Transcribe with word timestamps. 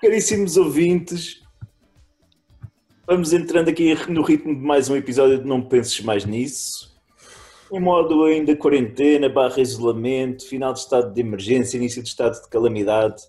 Caríssimos 0.00 0.56
ouvintes, 0.56 1.42
vamos 3.06 3.32
entrando 3.32 3.68
aqui 3.68 3.94
no 4.08 4.22
ritmo 4.22 4.54
de 4.54 4.60
mais 4.60 4.88
um 4.88 4.96
episódio 4.96 5.38
de 5.38 5.46
Não 5.46 5.62
Penses 5.62 6.00
Mais 6.02 6.24
Nisso. 6.24 6.93
Em 7.74 7.80
modo 7.80 8.22
ainda 8.22 8.54
quarentena, 8.54 9.28
barra 9.28 9.60
isolamento, 9.60 10.46
final 10.46 10.72
de 10.72 10.78
estado 10.78 11.12
de 11.12 11.20
emergência, 11.20 11.76
início 11.76 12.00
de 12.00 12.08
estado 12.08 12.40
de 12.40 12.48
calamidade. 12.48 13.24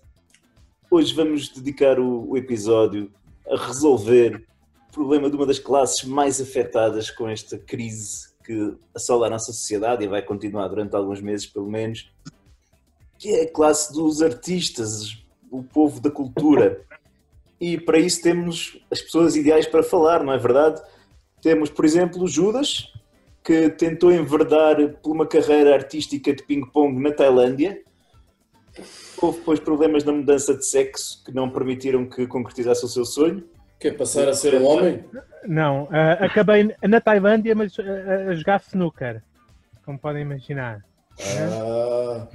Hoje 0.88 1.12
vamos 1.12 1.48
dedicar 1.48 1.98
o, 1.98 2.30
o 2.30 2.36
episódio 2.36 3.10
a 3.50 3.56
resolver 3.56 4.46
o 4.88 4.92
problema 4.92 5.28
de 5.28 5.34
uma 5.34 5.46
das 5.46 5.58
classes 5.58 6.04
mais 6.04 6.40
afetadas 6.40 7.10
com 7.10 7.28
esta 7.28 7.58
crise 7.58 8.28
que 8.44 8.76
assola 8.94 9.26
a 9.26 9.30
nossa 9.30 9.52
sociedade 9.52 10.04
e 10.04 10.08
vai 10.08 10.22
continuar 10.22 10.68
durante 10.68 10.94
alguns 10.94 11.20
meses 11.20 11.44
pelo 11.44 11.68
menos, 11.68 12.08
que 13.18 13.30
é 13.30 13.42
a 13.42 13.52
classe 13.52 13.92
dos 13.92 14.22
artistas, 14.22 15.24
o 15.50 15.64
povo 15.64 16.00
da 16.00 16.08
cultura. 16.08 16.86
E 17.60 17.80
para 17.80 17.98
isso 17.98 18.22
temos 18.22 18.80
as 18.92 19.02
pessoas 19.02 19.34
ideais 19.34 19.66
para 19.66 19.82
falar, 19.82 20.22
não 20.22 20.32
é 20.32 20.38
verdade? 20.38 20.80
Temos, 21.42 21.68
por 21.68 21.84
exemplo, 21.84 22.28
Judas, 22.28 22.92
que 23.46 23.70
tentou 23.70 24.10
enverdar 24.10 24.76
por 25.00 25.12
uma 25.12 25.24
carreira 25.24 25.72
artística 25.72 26.34
de 26.34 26.42
ping-pong 26.42 27.00
na 27.00 27.12
Tailândia. 27.12 27.80
Houve 29.22 29.38
depois 29.38 29.60
problemas 29.60 30.02
na 30.02 30.10
mudança 30.10 30.52
de 30.52 30.66
sexo 30.66 31.22
que 31.24 31.32
não 31.32 31.48
permitiram 31.48 32.06
que 32.06 32.26
concretizasse 32.26 32.84
o 32.84 32.88
seu 32.88 33.04
sonho. 33.04 33.44
Quer 33.78 33.96
passar 33.96 34.28
a 34.28 34.34
ser 34.34 34.56
um 34.56 34.64
homem? 34.64 35.04
Não, 35.46 35.86
ah, 35.92 36.24
acabei 36.24 36.74
na 36.82 37.00
Tailândia, 37.00 37.54
mas 37.54 37.72
ah, 37.78 38.30
a 38.30 38.34
jogar 38.34 38.60
snooker, 38.66 39.22
como 39.84 39.96
podem 39.96 40.22
imaginar. 40.22 40.84
Ah. 41.20 42.26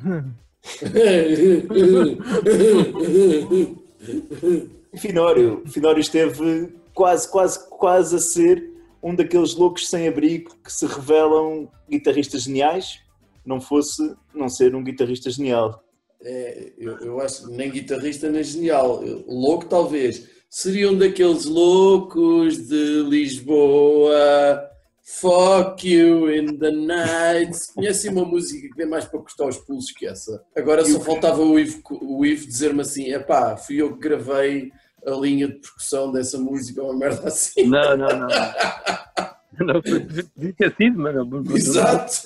Finório, 4.97 5.61
Finório 5.67 5.99
esteve 5.99 6.73
quase, 6.93 7.29
quase, 7.29 7.69
quase 7.69 8.15
a 8.15 8.19
ser 8.19 8.70
um 9.03 9.15
daqueles 9.15 9.55
loucos 9.55 9.89
sem 9.89 10.07
abrigo 10.07 10.55
que 10.63 10.71
se 10.71 10.85
revelam 10.85 11.69
guitarristas 11.89 12.43
geniais, 12.43 12.99
não 13.45 13.59
fosse 13.59 14.15
não 14.33 14.47
ser 14.47 14.75
um 14.75 14.83
guitarrista 14.83 15.29
genial. 15.29 15.83
É, 16.23 16.73
eu, 16.77 16.97
eu 16.99 17.19
acho 17.19 17.49
nem 17.49 17.71
guitarrista 17.71 18.29
nem 18.29 18.43
genial. 18.43 19.03
Louco, 19.27 19.65
talvez. 19.65 20.29
Seriam 20.49 20.95
daqueles 20.95 21.45
loucos 21.45 22.67
de 22.67 23.03
Lisboa. 23.03 24.69
Fuck 25.03 25.87
you 25.87 26.31
in 26.31 26.57
the 26.57 26.71
night. 26.71 27.57
Conhecem 27.73 28.11
uma 28.11 28.23
música 28.23 28.67
que 28.67 28.75
tem 28.75 28.85
mais 28.85 29.05
para 29.05 29.19
cortar 29.19 29.47
os 29.47 29.57
pulsos 29.57 29.91
que 29.91 30.05
essa? 30.05 30.43
Agora 30.55 30.85
só 30.85 30.99
faltava 30.99 31.41
o 31.41 31.59
Ivo, 31.59 31.81
o 32.01 32.25
Ivo 32.25 32.45
dizer-me 32.45 32.81
assim: 32.81 33.11
epá, 33.11 33.57
fui 33.57 33.81
eu 33.81 33.93
que 33.93 33.99
gravei 33.99 34.71
a 35.05 35.11
linha 35.11 35.47
de 35.47 35.55
percussão 35.55 36.11
dessa 36.11 36.37
música, 36.37 36.83
uma 36.83 36.97
merda 36.97 37.27
assim. 37.27 37.67
Não, 37.67 37.97
não, 37.97 38.19
não. 38.19 38.27
Não, 39.59 39.81
podia 39.81 40.53
ter 40.53 40.75
sido, 40.75 40.97
mas 40.97 41.13
não. 41.13 41.43
Exato. 41.55 42.23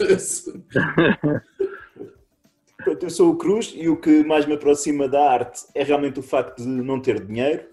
Pronto, 2.77 3.03
eu 3.03 3.09
sou 3.09 3.31
o 3.31 3.37
Cruz 3.37 3.73
e 3.75 3.89
o 3.89 3.99
que 3.99 4.23
mais 4.23 4.45
me 4.45 4.53
aproxima 4.53 5.09
da 5.09 5.31
arte 5.31 5.65
é 5.73 5.83
realmente 5.83 6.19
o 6.19 6.23
facto 6.23 6.61
de 6.61 6.67
não 6.67 7.01
ter 7.01 7.25
dinheiro. 7.25 7.67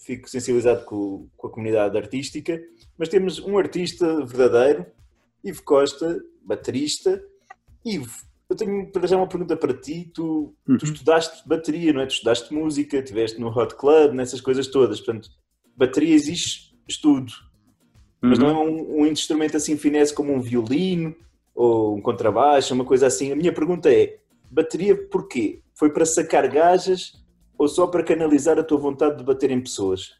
Fico 0.00 0.28
sensibilizado 0.28 0.84
com, 0.84 1.28
com 1.36 1.46
a 1.46 1.50
comunidade 1.50 1.96
artística. 1.96 2.60
Mas 2.98 3.08
temos 3.08 3.38
um 3.38 3.56
artista 3.56 4.26
verdadeiro, 4.26 4.84
Ivo 5.44 5.62
Costa, 5.62 6.20
baterista. 6.42 7.22
Ivo, 7.84 8.10
eu 8.48 8.56
tenho 8.56 8.90
para 8.90 9.06
já 9.06 9.16
uma 9.16 9.28
pergunta 9.28 9.56
para 9.56 9.74
ti. 9.74 10.10
Tu, 10.14 10.54
tu 10.78 10.84
estudaste 10.84 11.46
bateria, 11.46 11.92
não 11.92 12.00
é? 12.00 12.06
Tu 12.06 12.12
estudaste 12.12 12.52
música, 12.52 12.96
estiveste 12.96 13.38
no 13.40 13.48
Hot 13.48 13.74
Club, 13.76 14.14
nessas 14.14 14.40
coisas 14.40 14.66
todas. 14.68 15.00
Portanto, 15.00 15.28
bateria 15.76 16.14
existe 16.14 16.74
estudo. 16.88 17.32
Mas 18.20 18.38
não 18.38 18.48
é 18.48 18.54
um, 18.54 19.02
um 19.02 19.06
instrumento 19.06 19.56
assim 19.56 19.76
finesse 19.76 20.12
como 20.12 20.32
um 20.32 20.40
violino 20.40 21.14
ou 21.54 21.96
um 21.96 22.00
contrabaixo, 22.00 22.74
uma 22.74 22.84
coisa 22.84 23.06
assim. 23.06 23.30
A 23.30 23.36
minha 23.36 23.52
pergunta 23.52 23.92
é: 23.92 24.18
bateria 24.50 24.96
porquê? 25.08 25.60
Foi 25.74 25.92
para 25.92 26.04
sacar 26.04 26.48
gajas 26.48 27.12
ou 27.56 27.68
só 27.68 27.86
para 27.86 28.02
canalizar 28.02 28.58
a 28.58 28.64
tua 28.64 28.78
vontade 28.78 29.18
de 29.18 29.24
bater 29.24 29.50
em 29.50 29.60
pessoas? 29.60 30.16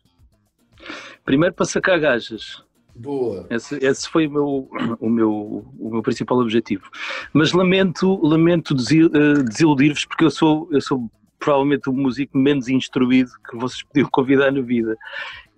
Primeiro 1.25 1.55
para 1.55 1.67
sacar 1.67 1.99
gajas. 1.99 2.63
Boa. 2.99 3.47
Esse, 3.49 3.77
esse 3.77 4.09
foi 4.09 4.27
o 4.27 4.31
meu, 4.31 4.69
o, 5.01 5.09
meu, 5.09 5.33
o 5.79 5.91
meu 5.91 6.03
principal 6.03 6.39
objetivo. 6.39 6.91
Mas 7.33 7.53
lamento, 7.53 8.21
lamento 8.27 8.75
eh, 8.75 9.43
desiludir-vos 9.45 10.05
porque 10.05 10.25
eu 10.25 10.31
sou, 10.31 10.69
eu 10.73 10.81
sou 10.81 11.11
provavelmente 11.39 11.89
o 11.89 11.93
músico 11.93 12.37
menos 12.37 12.69
instruído 12.69 13.31
que 13.49 13.57
vocês 13.57 13.83
podiam 13.85 14.09
convidar 14.11 14.51
na 14.51 14.61
vida. 14.61 14.97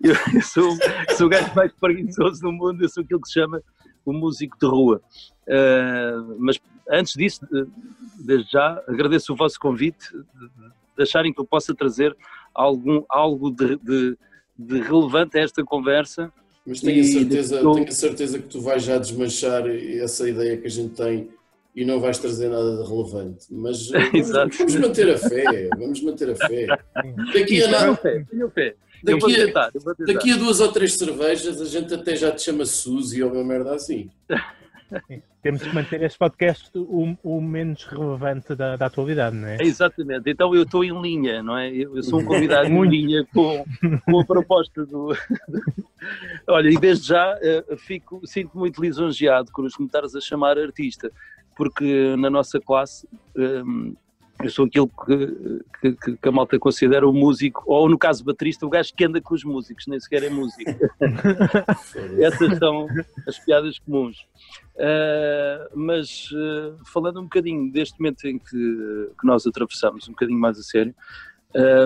Eu, 0.01 0.13
eu 0.35 0.41
sou, 0.41 0.77
sou 1.17 1.27
o 1.27 1.29
gajo 1.29 1.51
mais 1.55 1.73
preguiçoso 1.73 2.41
do 2.41 2.51
mundo, 2.51 2.83
eu 2.83 2.89
sou 2.89 3.03
aquilo 3.03 3.21
que 3.21 3.27
se 3.27 3.33
chama 3.33 3.61
o 4.05 4.13
músico 4.13 4.57
de 4.59 4.67
rua. 4.67 5.01
Eh, 5.47 6.15
mas 6.37 6.59
antes 6.89 7.13
disso, 7.13 7.43
eh, 7.53 7.65
desde 8.23 8.51
já, 8.51 8.81
agradeço 8.87 9.33
o 9.33 9.35
vosso 9.35 9.59
convite, 9.59 10.07
de 10.95 11.03
acharem 11.03 11.33
que 11.33 11.41
eu 11.41 11.45
possa 11.45 11.73
trazer 11.73 12.15
algum, 12.53 13.03
algo 13.09 13.49
de, 13.49 13.77
de, 13.77 14.17
de 14.57 14.81
relevante 14.81 15.39
a 15.39 15.41
esta 15.41 15.63
conversa. 15.63 16.31
Mas 16.65 16.79
tenho 16.79 17.01
a, 17.01 17.03
certeza, 17.03 17.55
eu- 17.55 17.73
tenho 17.73 17.87
a 17.87 17.91
certeza 17.91 18.39
que 18.39 18.47
tu 18.47 18.61
vais 18.61 18.83
já 18.83 18.97
desmanchar 18.97 19.67
essa 19.67 20.29
ideia 20.29 20.57
que 20.57 20.67
a 20.67 20.69
gente 20.69 20.93
tem 20.93 21.29
e 21.75 21.83
não 21.85 21.99
vais 21.99 22.17
trazer 22.19 22.49
nada 22.49 22.83
de 22.83 22.89
relevante. 22.89 23.45
Mas 23.49 23.89
eh, 23.93 24.21
vamos, 24.21 24.57
vamos 24.57 24.75
manter 24.75 25.09
a 25.09 25.17
fé, 25.17 25.69
vamos 25.77 26.01
manter 26.03 26.29
a 26.29 26.35
fé. 26.35 26.67
Daqui 27.33 27.63
a, 27.63 27.67
nada, 27.71 27.99
daqui, 29.03 29.41
a, 29.41 30.05
daqui 30.05 30.31
a 30.31 30.37
duas 30.37 30.59
ou 30.59 30.71
três 30.71 30.93
cervejas 30.93 31.59
a 31.61 31.65
gente 31.65 31.93
até 31.93 32.15
já 32.15 32.31
te 32.31 32.43
chama 32.43 32.65
Suzy 32.65 33.23
ou 33.23 33.31
uma 33.31 33.43
merda 33.43 33.73
assim. 33.73 34.09
Temos 35.41 35.63
que 35.63 35.73
manter 35.73 36.01
este 36.03 36.17
podcast 36.17 36.69
o, 36.75 37.15
o 37.23 37.41
menos 37.41 37.85
relevante 37.85 38.55
da, 38.55 38.75
da 38.75 38.85
atualidade, 38.87 39.35
não 39.35 39.47
é? 39.47 39.57
É, 39.57 39.63
Exatamente, 39.63 40.29
então 40.29 40.53
eu 40.55 40.63
estou 40.63 40.83
em 40.83 41.01
linha, 41.01 41.41
não 41.41 41.57
é? 41.57 41.69
Eu 41.69 41.95
eu 41.95 42.03
sou 42.03 42.19
um 42.19 42.25
convidado 42.25 42.67
em 42.67 42.81
linha 42.87 43.25
com, 43.33 43.63
com 44.05 44.19
a 44.19 44.25
proposta 44.25 44.85
do. 44.85 45.15
Olha, 46.47 46.69
e 46.69 46.77
desde 46.77 47.07
já 47.07 47.37
eh, 47.41 47.63
fico, 47.77 48.21
sinto 48.25 48.57
muito 48.57 48.81
lisonjeado 48.81 49.51
por 49.51 49.65
os 49.65 49.77
me 49.77 49.85
estares 49.85 50.15
a 50.15 50.21
chamar 50.21 50.57
artista, 50.57 51.11
porque 51.55 52.15
na 52.17 52.29
nossa 52.29 52.59
classe 52.59 53.07
hum, 53.35 53.95
eu 54.43 54.49
sou 54.49 54.65
aquilo 54.65 54.89
que, 54.89 55.93
que, 55.95 56.17
que 56.17 56.29
a 56.29 56.31
malta 56.31 56.57
considera 56.57 57.07
o 57.07 57.13
músico, 57.13 57.63
ou 57.65 57.87
no 57.87 57.97
caso 57.97 58.23
baterista, 58.23 58.65
o 58.65 58.69
gajo 58.69 58.93
que 58.95 59.05
anda 59.05 59.21
com 59.21 59.33
os 59.33 59.43
músicos, 59.43 59.87
nem 59.87 59.99
sequer 59.99 60.23
é 60.23 60.29
músico. 60.29 60.71
Essas 62.19 62.57
são 62.57 62.87
as 63.27 63.39
piadas 63.39 63.79
comuns. 63.79 64.25
Uh, 64.81 65.77
mas 65.77 66.31
uh, 66.31 66.75
falando 66.91 67.19
um 67.19 67.25
bocadinho 67.25 67.71
deste 67.71 67.99
momento 67.99 68.25
em 68.25 68.39
que, 68.39 68.47
que 68.49 69.27
nós 69.27 69.45
atravessamos, 69.45 70.07
um 70.07 70.11
bocadinho 70.11 70.39
mais 70.39 70.57
a 70.57 70.63
sério, 70.63 70.95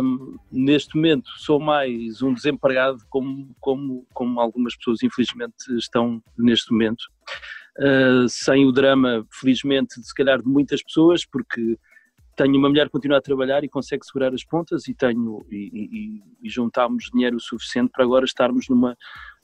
um, 0.01 0.38
neste 0.50 0.95
momento 0.95 1.29
sou 1.38 1.59
mais 1.59 2.22
um 2.22 2.33
desempregado, 2.33 3.00
como, 3.09 3.53
como, 3.59 4.07
como 4.13 4.39
algumas 4.39 4.78
pessoas 4.78 5.03
infelizmente 5.03 5.75
estão 5.78 6.23
neste 6.38 6.72
momento, 6.72 7.01
uh, 7.79 8.29
sem 8.29 8.66
o 8.66 8.72
drama, 8.72 9.25
felizmente, 9.29 10.00
de 10.00 10.07
se 10.07 10.13
calhar 10.13 10.41
de 10.41 10.47
muitas 10.47 10.81
pessoas, 10.81 11.25
porque 11.25 11.77
tenho 12.38 12.57
uma 12.57 12.69
mulher 12.69 12.86
que 12.86 12.92
continua 12.92 13.18
a 13.18 13.21
trabalhar 13.21 13.63
e 13.63 13.69
consegue 13.69 14.06
segurar 14.06 14.33
as 14.33 14.44
pontas 14.45 14.88
e 14.88 14.94
tenho 14.94 15.45
e, 15.51 15.69
e, 15.74 16.24
e 16.44 16.50
juntámos 16.50 17.09
dinheiro 17.13 17.39
suficiente 17.39 17.92
para 17.92 18.06
agora 18.06 18.24
estarmos 18.24 18.69
numa, 18.69 18.95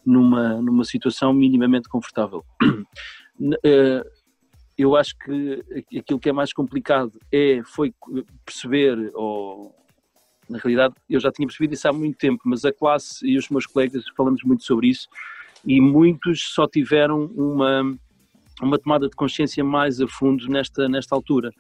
numa, 0.06 0.62
numa 0.62 0.84
situação 0.84 1.34
minimamente 1.34 1.90
confortável. 1.90 2.44
Uh, 3.42 4.22
eu 4.78 4.96
acho 4.96 5.16
que 5.18 5.64
aquilo 5.98 6.20
que 6.20 6.30
é 6.30 6.34
mais 6.34 6.54
complicado 6.54 7.20
é 7.32 7.62
foi 7.64 7.94
perceber 8.46 9.12
ou 9.14 9.76
na 10.50 10.58
realidade 10.58 10.94
eu 11.10 11.20
já 11.20 11.32
tinha 11.32 11.48
percebido 11.48 11.74
isso 11.74 11.88
há 11.88 11.94
muito 11.94 12.18
tempo 12.18 12.42
mas 12.46 12.64
a 12.66 12.72
classe 12.72 13.26
e 13.26 13.38
os 13.38 13.50
meus 13.50 13.66
colegas 13.66 14.04
falamos 14.16 14.44
muito 14.44 14.64
sobre 14.64 14.88
isso 14.88 15.08
e 15.66 15.82
muitos 15.82 16.54
só 16.54 16.68
tiveram 16.68 17.26
uma 17.36 17.96
uma 18.62 18.78
tomada 18.78 19.10
de 19.10 19.16
consciência 19.16 19.64
mais 19.64 20.00
a 20.00 20.08
fundo 20.08 20.48
nesta 20.48 20.88
nesta 20.88 21.16
altura 21.16 21.52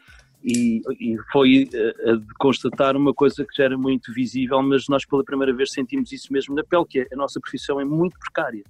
e, 0.43 0.81
e 0.99 1.17
foi 1.31 1.69
a, 1.73 2.11
a 2.11 2.15
de 2.15 2.33
constatar 2.39 2.95
uma 2.95 3.13
coisa 3.13 3.45
que 3.45 3.55
já 3.55 3.65
era 3.65 3.77
muito 3.77 4.13
visível 4.13 4.61
mas 4.61 4.87
nós 4.87 5.05
pela 5.05 5.23
primeira 5.23 5.53
vez 5.53 5.71
sentimos 5.71 6.11
isso 6.11 6.31
mesmo 6.31 6.55
na 6.55 6.63
pele 6.63 6.85
que 6.87 6.99
é, 6.99 7.07
a 7.11 7.15
nossa 7.15 7.39
profissão 7.39 7.79
é 7.79 7.85
muito 7.85 8.17
precária 8.19 8.63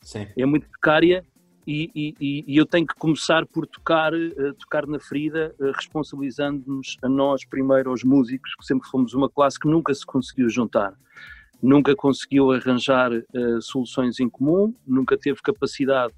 Sim. 0.00 0.26
é 0.36 0.46
muito 0.46 0.68
precária 0.68 1.24
e, 1.66 1.90
e- 1.94 2.44
e- 2.46 2.56
eu 2.56 2.66
tenho 2.66 2.86
que 2.86 2.94
começar 2.94 3.46
por 3.46 3.66
tocar, 3.66 4.12
eh, 4.14 4.52
tocar 4.58 4.86
na 4.86 4.98
ferida, 4.98 5.54
eh, 5.60 5.72
responsabilizando-nos 5.74 6.96
a 7.02 7.08
nós 7.08 7.44
primeiro, 7.44 7.90
aos 7.90 8.04
músicos, 8.04 8.54
que 8.56 8.64
sempre 8.66 8.88
fomos 8.88 9.14
uma 9.14 9.28
classe 9.30 9.58
que 9.58 9.68
nunca 9.68 9.94
se 9.94 10.04
conseguiu 10.04 10.48
juntar, 10.48 10.94
nunca 11.62 11.94
conseguiu 11.96 12.52
arranjar 12.52 13.12
eh, 13.12 13.24
soluções 13.60 14.20
em 14.20 14.28
comum, 14.28 14.74
nunca 14.86 15.16
teve 15.16 15.40
capacidade 15.42 16.12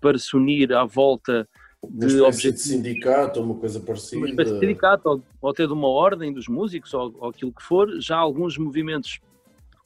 para 0.00 0.18
se 0.18 0.36
unir 0.36 0.72
à 0.72 0.84
volta 0.84 1.48
de 1.88 2.06
espécie 2.06 2.16
de 2.16 2.22
objetivos. 2.22 2.62
sindicato 2.62 3.38
ou 3.40 3.46
uma 3.46 3.54
coisa 3.54 3.78
parecida. 3.80 4.16
uma 4.18 4.28
espécie 4.28 4.52
de 4.54 4.60
sindicato 4.60 5.08
ou, 5.08 5.22
ou 5.40 5.50
até 5.50 5.66
de 5.66 5.72
uma 5.72 5.88
ordem 5.88 6.32
dos 6.32 6.48
músicos 6.48 6.92
ou, 6.94 7.14
ou 7.18 7.28
aquilo 7.30 7.52
que 7.52 7.62
for, 7.62 7.88
já 8.00 8.16
alguns 8.16 8.56
movimentos 8.58 9.20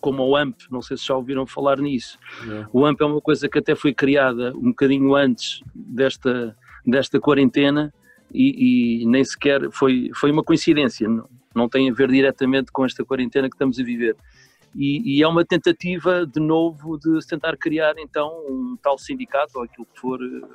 como 0.00 0.23
o 0.23 0.37
AMP, 0.37 0.62
não 0.70 0.82
sei 0.82 0.97
se 0.97 1.06
já 1.06 1.14
ouviram 1.14 1.47
falar 1.47 1.79
nisso. 1.79 2.19
Não. 2.44 2.69
O 2.73 2.87
AMP 2.87 3.00
é 3.00 3.05
uma 3.05 3.20
coisa 3.20 3.49
que 3.49 3.58
até 3.58 3.75
foi 3.75 3.93
criada 3.93 4.52
um 4.56 4.70
bocadinho 4.70 5.14
antes 5.14 5.62
desta, 5.75 6.56
desta 6.87 7.20
quarentena 7.20 7.93
e, 8.32 9.02
e 9.02 9.06
nem 9.06 9.25
sequer 9.25 9.70
foi, 9.70 10.11
foi 10.14 10.31
uma 10.31 10.43
coincidência, 10.43 11.08
não, 11.08 11.29
não 11.55 11.69
tem 11.69 11.91
a 11.91 11.93
ver 11.93 12.08
diretamente 12.08 12.73
com 12.73 12.85
esta 12.85 13.05
quarentena 13.05 13.49
que 13.49 13.55
estamos 13.55 13.79
a 13.79 13.85
viver. 13.85 14.17
E, 14.75 15.17
e 15.17 15.23
é 15.23 15.26
uma 15.26 15.44
tentativa 15.44 16.25
de 16.25 16.38
novo 16.38 16.96
de 16.96 17.19
tentar 17.26 17.56
criar 17.56 17.94
então 17.99 18.44
um 18.49 18.76
tal 18.81 18.96
sindicato 18.96 19.58
ou 19.58 19.64
aquilo 19.64 19.87
que 19.93 20.00
for, 20.00 20.20
eh, 20.23 20.49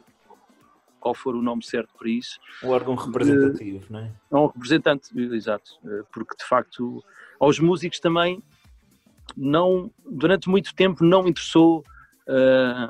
qual 1.00 1.13
for 1.13 1.36
o 1.36 1.41
nome 1.41 1.63
certo 1.65 1.94
para 2.00 2.09
isso, 2.09 2.39
Um 2.63 2.69
órgão 2.69 2.95
representativo, 2.95 3.86
não 3.89 4.00
é? 4.00 4.12
é 4.31 4.36
um 4.36 4.48
representante, 4.48 5.09
exato, 5.33 5.71
eh, 5.86 6.03
porque 6.13 6.33
de 6.38 6.45
facto 6.45 7.03
aos 7.39 7.59
músicos 7.59 8.00
também 8.00 8.41
não, 9.36 9.92
durante 10.10 10.50
muito 10.50 10.74
tempo 10.75 11.04
não 11.04 11.27
interessou 11.27 11.83
eh, 12.27 12.89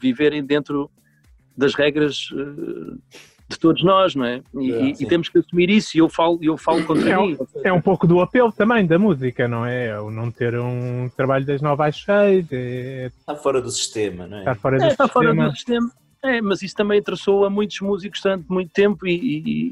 viverem 0.00 0.44
dentro 0.44 0.90
das 1.56 1.74
regras 1.74 2.28
eh, 2.32 2.96
de 3.48 3.58
todos 3.58 3.82
nós, 3.84 4.14
não 4.14 4.24
é? 4.24 4.42
E, 4.58 4.72
É, 4.72 4.88
e- 5.02 5.06
temos 5.06 5.28
que 5.28 5.38
assumir 5.38 5.68
isso 5.68 5.96
e 5.96 6.00
eu 6.00 6.08
falo, 6.08 6.38
eu 6.42 6.56
falo 6.56 6.82
contra 6.84 7.10
É 7.10 7.16
mim. 7.18 7.34
um, 7.34 7.46
é 7.64 7.72
um 7.72 7.80
pouco 7.82 8.06
do 8.06 8.20
apelo 8.20 8.50
também 8.50 8.86
da 8.86 8.98
música, 8.98 9.46
não 9.46 9.66
é? 9.66 9.88
É 9.88 10.00
o 10.00 10.10
não 10.10 10.30
ter 10.30 10.58
um 10.58 11.10
trabalho 11.16 11.44
das 11.44 11.60
nove 11.60 11.82
às 11.82 11.96
seis, 12.02 12.46
é 12.50 13.10
Está 13.18 13.36
fora 13.36 13.60
do 13.60 13.70
sistema, 13.70 14.26
não 14.26 14.38
é? 14.38 14.40
estar 14.40 14.54
fora 14.56 14.78
do 14.78 14.84
É, 14.84 14.88
está 14.88 15.06
fora 15.08 15.26
sistema. 15.28 15.48
do 15.50 15.56
sistema. 15.56 15.92
É, 16.24 16.40
mas 16.40 16.62
isso 16.62 16.76
também 16.76 16.98
interessou 17.00 17.44
a 17.44 17.50
muitos 17.50 17.80
músicos 17.80 18.20
durante 18.22 18.46
muito 18.48 18.70
tempo 18.72 19.06
e, 19.06 19.12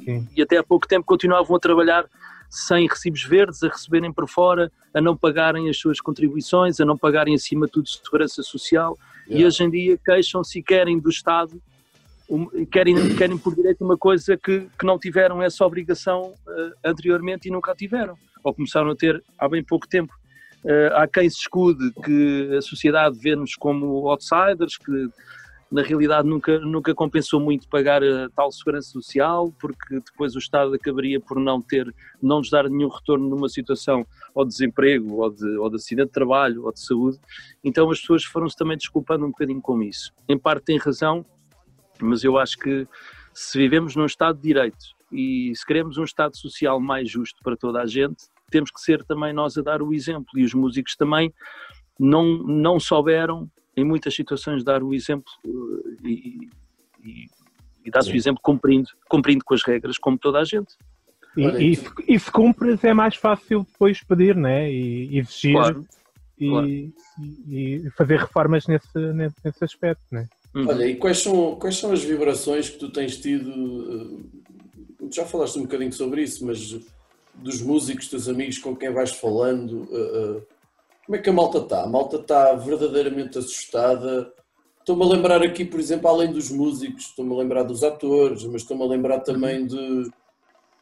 e- 0.05 0.25
e 0.37 0.43
até 0.43 0.59
há 0.59 0.65
pouco 0.65 0.87
tempo 0.87 1.07
continuavam 1.07 1.57
a 1.57 1.61
trabalhar 1.61 2.05
sem 2.50 2.88
recibos 2.88 3.23
verdes, 3.25 3.62
a 3.62 3.69
receberem 3.69 4.12
por 4.12 4.29
fora, 4.29 4.70
a 4.93 5.00
não 5.00 5.17
pagarem 5.17 5.70
as 5.70 5.79
suas 5.79 6.00
contribuições, 6.00 6.81
a 6.81 6.85
não 6.85 6.99
pagarem 6.99 7.35
acima 7.35 7.67
de 7.67 7.73
tudo 7.73 7.88
segurança 7.88 8.43
social 8.43 8.99
e 9.29 9.35
Yeah. 9.35 9.47
hoje 9.47 9.62
em 9.62 9.70
dia 9.70 9.99
queixam-se 10.05 10.58
e 10.58 10.62
querem 10.62 10.99
do 10.99 11.08
Estado, 11.08 11.62
um- 12.29 12.67
querem, 12.67 12.94
querem 13.17 13.38
por 13.38 13.55
direito 13.55 13.85
uma 13.85 13.97
coisa 13.97 14.37
que, 14.37 14.67
que 14.76 14.85
não 14.85 14.99
tiveram 14.99 15.41
essa 15.41 15.64
obrigação 15.64 16.35
eh, 16.49 16.70
anteriormente 16.85 17.47
e 17.47 17.50
nunca 17.52 17.70
a 17.70 17.76
tiveram, 17.76 18.17
ou 18.43 18.52
começaram 18.52 18.91
a 18.91 18.97
ter 18.97 19.23
há 19.38 19.49
bem 19.49 19.62
pouco 19.62 19.87
tempo. 19.87 20.12
Eh, 20.64 20.91
há 20.94 21.06
quem 21.06 21.31
se 21.31 21.38
escude 21.38 21.93
que 22.05 22.56
a 22.56 22.61
sociedade 22.61 23.17
vê-nos 23.20 23.55
como 23.55 24.08
outsiders, 24.08 24.76
que 24.76 25.08
na 25.71 25.83
realidade 25.83 26.27
nunca, 26.27 26.59
nunca 26.59 26.93
compensou 26.95 27.39
muito 27.39 27.69
pagar 27.69 28.03
a 28.03 28.29
tal 28.31 28.51
segurança 28.51 28.91
social, 28.91 29.55
porque 29.61 30.01
depois 30.01 30.35
o 30.35 30.39
Estado 30.39 30.75
acabaria 30.75 31.21
por 31.21 31.39
não 31.39 31.63
ter, 31.63 31.95
não 32.21 32.39
nos 32.39 32.51
dar 32.51 32.69
nenhum 32.69 32.89
retorno 32.89 33.29
numa 33.29 33.49
situação 33.49 34.05
ou 34.35 34.45
de 34.45 34.51
desemprego, 34.51 35.23
ou 35.23 35.31
de, 35.31 35.57
ou 35.57 35.71
de 35.71 35.77
acidente 35.77 36.09
de 36.09 36.13
trabalho, 36.13 36.65
ou 36.65 36.73
de 36.73 36.81
saúde. 36.81 37.19
Então 37.63 37.89
as 37.89 38.01
pessoas 38.01 38.25
foram-se 38.25 38.57
também 38.57 38.77
desculpando 38.77 39.25
um 39.25 39.31
bocadinho 39.31 39.61
com 39.61 39.81
isso. 39.81 40.13
Em 40.29 40.37
parte 40.37 40.65
têm 40.65 40.79
razão, 40.79 41.25
mas 42.01 42.25
eu 42.25 42.37
acho 42.37 42.59
que 42.59 42.87
se 43.33 43.57
vivemos 43.57 43.95
num 43.95 44.07
Estado 44.07 44.37
de 44.37 44.43
Direito 44.43 44.85
e 45.13 45.53
se 45.55 45.65
queremos 45.65 45.99
um 45.99 46.05
Estado 46.05 46.37
social 46.37 46.81
mais 46.81 47.09
justo 47.09 47.41
para 47.45 47.57
toda 47.57 47.81
a 47.81 47.87
gente, 47.87 48.25
temos 48.51 48.73
que 48.73 48.81
ser 48.81 49.05
também 49.05 49.33
nós 49.33 49.57
a 49.57 49.63
dar 49.63 49.83
o 49.83 49.95
exemplo 49.95 50.37
e 50.37 50.45
os 50.45 50.53
músicos 50.53 50.97
também 50.97 51.33
não, 51.99 52.39
não 52.39 52.81
souberam 52.81 53.49
em 53.81 53.85
muitas 53.85 54.15
situações 54.15 54.62
dar 54.62 54.82
o 54.82 54.94
exemplo 54.94 55.31
eh, 55.44 56.09
e, 56.09 56.49
e, 57.03 57.27
e 57.85 57.91
dar-se 57.91 58.12
o 58.12 58.17
exemplo 58.17 58.41
cumprindo, 58.43 58.88
cumprindo 59.09 59.44
com 59.44 59.55
as 59.55 59.62
regras 59.62 59.99
como 59.99 60.19
toda 60.19 60.38
a 60.38 60.44
gente. 60.44 60.75
E, 61.37 61.44
Olha, 61.44 61.62
e, 61.62 61.77
se- 61.77 61.91
e 62.09 62.19
se 62.19 62.31
cumpres 62.31 62.82
é 62.85 62.93
mais 62.93 63.15
fácil 63.17 63.65
depois 63.71 64.03
pedir, 64.03 64.35
né? 64.37 64.71
E 64.71 65.19
exigir 65.19 65.53
Claro. 65.55 65.87
e, 66.38 66.49
claro. 66.49 66.67
e- 66.69 66.93
e 67.49 67.91
fazer 67.97 68.19
reformas 68.19 68.67
nesse, 68.67 68.99
nesse, 69.44 69.65
aspecto, 69.65 70.03
né? 70.11 70.26
Uhum. 70.55 70.67
Olha, 70.69 70.85
e 70.87 70.97
quais 70.97 71.19
são, 71.19 71.55
quais 71.56 71.76
são 71.76 71.93
as 71.93 72.03
vibrações 72.03 72.69
que 72.69 72.79
tu 72.79 72.91
tens 72.91 73.17
tido? 73.17 74.25
eh, 75.00 75.06
Já 75.12 75.25
falaste 75.25 75.56
um 75.59 75.62
bocadinho 75.62 75.93
sobre 75.93 76.23
isso, 76.23 76.44
mas 76.44 76.76
dos 77.35 77.62
músicos, 77.62 78.09
dos 78.09 78.29
amigos 78.29 78.59
com 78.59 78.75
quem 78.76 78.93
vais 78.93 79.12
falando, 79.12 79.88
eh, 79.93 80.43
como 81.11 81.19
é 81.19 81.23
que 81.23 81.31
a 81.31 81.33
malta 81.33 81.59
está? 81.59 81.83
A 81.83 81.89
malta 81.89 82.19
está 82.19 82.55
verdadeiramente 82.55 83.37
assustada. 83.37 84.33
Estou-me 84.79 85.03
a 85.03 85.09
lembrar 85.09 85.43
aqui, 85.43 85.65
por 85.65 85.81
exemplo, 85.81 86.09
além 86.09 86.31
dos 86.31 86.53
músicos, 86.53 87.07
estou-me 87.07 87.35
a 87.35 87.39
lembrar 87.39 87.65
dos 87.65 87.83
atores, 87.83 88.45
mas 88.45 88.62
estou-me 88.62 88.85
a 88.85 88.87
lembrar 88.87 89.19
também 89.19 89.67
de. 89.67 90.09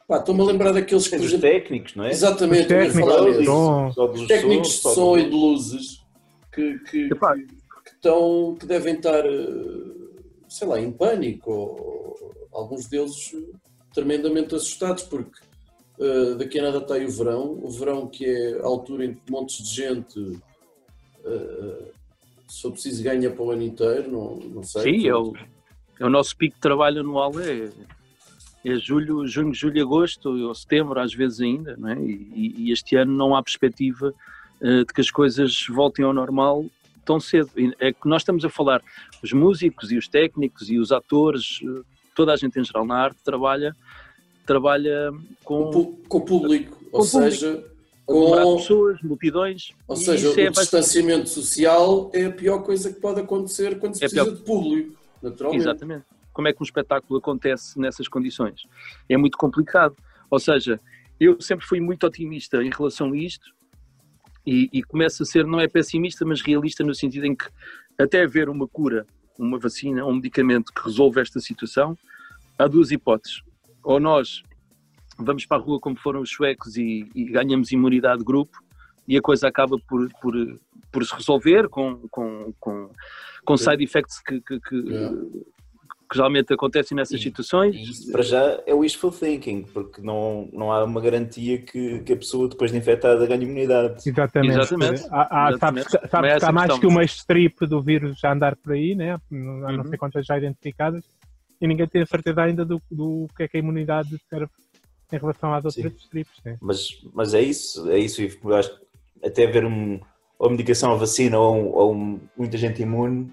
Pá, 0.06 0.18
estou-me 0.18 0.42
a 0.42 0.44
lembrar 0.44 0.72
daqueles 0.72 1.08
que, 1.08 1.16
os 1.16 1.32
técnicos, 1.32 1.94
não 1.94 2.04
é? 2.04 2.10
exatamente, 2.10 2.74
Os 2.74 2.92
falar 2.92 3.14
técnicos, 3.14 3.38
nisso. 3.38 3.44
som. 3.46 4.12
Os 4.12 4.26
técnicos 4.26 4.68
de 4.68 4.76
som 4.76 5.16
e 5.16 5.24
de 5.24 5.30
luzes 5.30 6.04
que, 6.52 6.78
que, 6.80 7.04
Epá. 7.06 7.34
que, 7.34 7.46
que 7.46 7.90
estão, 7.94 8.54
que 8.60 8.66
devem 8.66 8.96
estar, 8.96 9.24
eh, 9.24 9.84
sei 10.46 10.68
lá, 10.68 10.78
em 10.78 10.92
pânico, 10.92 11.50
ou, 11.50 12.34
alguns 12.52 12.86
deles 12.86 13.34
tremendamente 13.94 14.54
assustados, 14.54 15.04
porque 15.04 15.40
eh, 16.00 16.34
daqui 16.36 16.60
a 16.60 16.62
nada 16.62 16.78
está 16.78 16.94
aí 16.94 17.04
o 17.04 17.10
verão, 17.10 17.58
o 17.62 17.70
verão 17.70 18.06
que 18.06 18.24
é 18.24 18.60
a 18.60 18.66
altura 18.66 19.04
em 19.04 19.14
que 19.14 19.30
montes 19.30 19.62
de 19.68 19.74
gente, 19.74 20.38
eh, 21.24 21.90
se 22.48 22.62
for 22.62 22.72
preciso, 22.72 23.02
ganha 23.02 23.30
para 23.30 23.42
o 23.42 23.50
ano 23.50 23.62
inteiro, 23.62 24.10
não, 24.10 24.36
não 24.36 24.62
sei. 24.62 24.82
Sim, 24.82 25.08
é 25.08 25.14
o, 25.14 25.34
é 25.98 26.04
o 26.04 26.10
nosso 26.10 26.36
pico 26.36 26.54
de 26.54 26.60
trabalho 26.60 27.00
anual 27.00 27.32
é, 27.40 27.70
é 28.64 28.76
julho, 28.76 29.26
junho, 29.26 29.52
julho, 29.52 29.82
agosto, 29.82 30.30
ou 30.30 30.54
setembro 30.54 31.00
às 31.00 31.12
vezes 31.12 31.40
ainda, 31.40 31.76
não 31.76 31.88
é? 31.88 32.00
E, 32.00 32.54
e 32.56 32.72
este 32.72 32.94
ano 32.96 33.12
não 33.12 33.34
há 33.34 33.42
perspectiva 33.42 34.14
eh, 34.60 34.84
de 34.84 34.92
que 34.92 35.00
as 35.00 35.10
coisas 35.10 35.66
voltem 35.68 36.04
ao 36.04 36.12
normal 36.12 36.64
tão 37.04 37.18
cedo. 37.18 37.50
É 37.80 37.92
que 37.92 38.06
nós 38.06 38.22
estamos 38.22 38.44
a 38.44 38.50
falar, 38.50 38.82
os 39.22 39.32
músicos 39.32 39.90
e 39.90 39.96
os 39.96 40.06
técnicos 40.06 40.70
e 40.70 40.78
os 40.78 40.92
atores, 40.92 41.60
toda 42.14 42.34
a 42.34 42.36
gente 42.36 42.60
em 42.60 42.64
geral 42.64 42.84
na 42.84 42.96
arte 42.98 43.18
trabalha, 43.24 43.74
trabalha 44.48 45.12
com, 45.44 45.70
com, 45.70 45.78
o 45.80 45.96
com 46.08 46.18
o 46.18 46.20
público, 46.22 46.78
ou 46.90 47.00
Com 47.02 47.06
o 47.06 47.10
público. 47.10 47.30
seja, 47.32 47.64
com 48.06 48.56
pessoas, 48.56 49.02
multidões, 49.02 49.68
ou 49.86 49.94
seja 49.94 50.30
isso 50.30 50.40
é 50.40 50.48
o 50.48 50.52
distanciamento 50.52 51.28
social 51.28 52.10
é 52.14 52.24
a 52.24 52.32
pior 52.32 52.62
coisa 52.62 52.90
que 52.90 52.98
pode 52.98 53.20
acontecer 53.20 53.78
quando 53.78 53.94
se 53.94 54.04
É 54.04 54.08
precisa 54.08 54.24
pior. 54.24 54.34
de 54.34 54.42
público, 54.42 54.98
naturalmente. 55.22 55.60
Exatamente. 55.62 56.04
Como 56.32 56.48
é 56.48 56.52
que 56.54 56.62
um 56.62 56.64
espetáculo 56.64 57.18
acontece 57.18 57.78
nessas 57.78 58.08
condições? 58.08 58.62
É 59.08 59.16
muito 59.18 59.36
complicado. 59.36 59.94
Ou 60.30 60.38
seja, 60.38 60.80
eu 61.20 61.38
sempre 61.40 61.66
fui 61.66 61.80
muito 61.80 62.06
otimista 62.06 62.62
em 62.62 62.70
relação 62.70 63.12
a 63.12 63.16
isto 63.16 63.46
e, 64.46 64.70
e 64.72 64.82
começo 64.82 65.22
a 65.22 65.26
ser, 65.26 65.44
não 65.44 65.60
é 65.60 65.68
pessimista, 65.68 66.24
mas 66.24 66.40
realista 66.40 66.82
no 66.82 66.94
sentido 66.94 67.26
em 67.26 67.34
que 67.36 67.44
até 67.98 68.22
haver 68.22 68.48
uma 68.48 68.66
cura, 68.66 69.04
uma 69.38 69.58
vacina, 69.58 70.06
um 70.06 70.14
medicamento 70.14 70.72
que 70.72 70.82
resolva 70.82 71.20
esta 71.20 71.40
situação, 71.40 71.98
há 72.58 72.66
duas 72.66 72.90
hipóteses. 72.90 73.42
Ou 73.84 73.98
nós 74.00 74.42
vamos 75.18 75.44
para 75.46 75.56
a 75.56 75.60
rua 75.60 75.80
como 75.80 75.96
foram 75.96 76.20
os 76.20 76.30
suecos 76.30 76.76
e, 76.76 77.08
e 77.14 77.24
ganhamos 77.24 77.72
imunidade 77.72 78.18
de 78.20 78.24
grupo 78.24 78.56
e 79.06 79.16
a 79.16 79.20
coisa 79.22 79.48
acaba 79.48 79.76
por, 79.88 80.08
por, 80.20 80.34
por 80.92 81.04
se 81.04 81.14
resolver 81.14 81.68
com, 81.68 82.06
com, 82.10 82.52
com, 82.60 82.90
com 83.44 83.56
side 83.56 83.82
effects 83.82 84.20
que, 84.20 84.40
que, 84.40 84.60
que, 84.60 84.76
Yeah. 84.76 85.16
que 86.10 86.16
geralmente 86.16 86.54
acontecem 86.54 86.96
nessas 86.96 87.20
E- 87.20 87.22
situações. 87.22 87.74
Isso 87.76 88.10
para 88.12 88.22
já 88.22 88.62
é 88.66 88.72
wishful 88.72 89.10
thinking, 89.10 89.62
porque 89.64 90.00
não, 90.00 90.48
não 90.54 90.72
há 90.72 90.82
uma 90.84 91.00
garantia 91.02 91.58
que, 91.60 91.98
que 92.00 92.12
a 92.12 92.16
pessoa 92.16 92.48
depois 92.48 92.70
de 92.70 92.78
infectada 92.78 93.26
ganhe 93.26 93.44
imunidade. 93.44 94.02
Exatamente. 94.08 94.54
Exatamente. 94.58 95.06
Há, 95.10 95.46
há, 95.46 95.50
Exatamente. 95.50 95.90
Sabes, 95.90 96.10
sabes 96.10 96.28
é 96.28 96.30
que 96.32 96.36
essa 96.36 96.48
há 96.48 96.52
mais 96.52 96.70
questão. 96.70 96.80
que 96.80 96.94
uma 96.94 97.04
strip 97.04 97.66
do 97.66 97.82
vírus 97.82 98.18
já 98.18 98.32
andar 98.32 98.56
por 98.56 98.72
aí, 98.72 98.94
né? 98.94 99.14
há 99.14 99.20
não 99.30 99.78
Uhum. 99.82 99.84
sei 99.88 99.98
quantas 99.98 100.24
já 100.24 100.38
identificadas, 100.38 101.04
e 101.60 101.66
ninguém 101.66 101.86
tem 101.88 102.02
a 102.02 102.06
certeza 102.06 102.42
ainda 102.42 102.64
do, 102.64 102.80
do 102.90 103.26
que 103.36 103.42
é 103.42 103.48
que 103.48 103.56
a 103.56 103.60
imunidade 103.60 104.16
serve 104.28 104.50
em 105.12 105.16
relação 105.18 105.52
às 105.54 105.64
outras 105.64 105.94
strips. 105.96 106.40
Né? 106.44 106.56
Mas, 106.60 106.88
mas 107.12 107.34
é 107.34 107.40
isso, 107.40 107.90
é 107.90 107.98
isso. 107.98 108.20
Eu 108.22 108.54
acho 108.54 108.70
que 108.70 108.86
até 109.24 109.46
haver 109.46 109.64
um, 109.64 110.00
ou 110.38 110.50
medicação 110.50 110.92
ou 110.92 110.98
vacina 110.98 111.38
ou, 111.38 111.72
ou 111.74 111.94
um- 111.94 112.20
muita 112.36 112.56
gente 112.56 112.82
imune, 112.82 113.32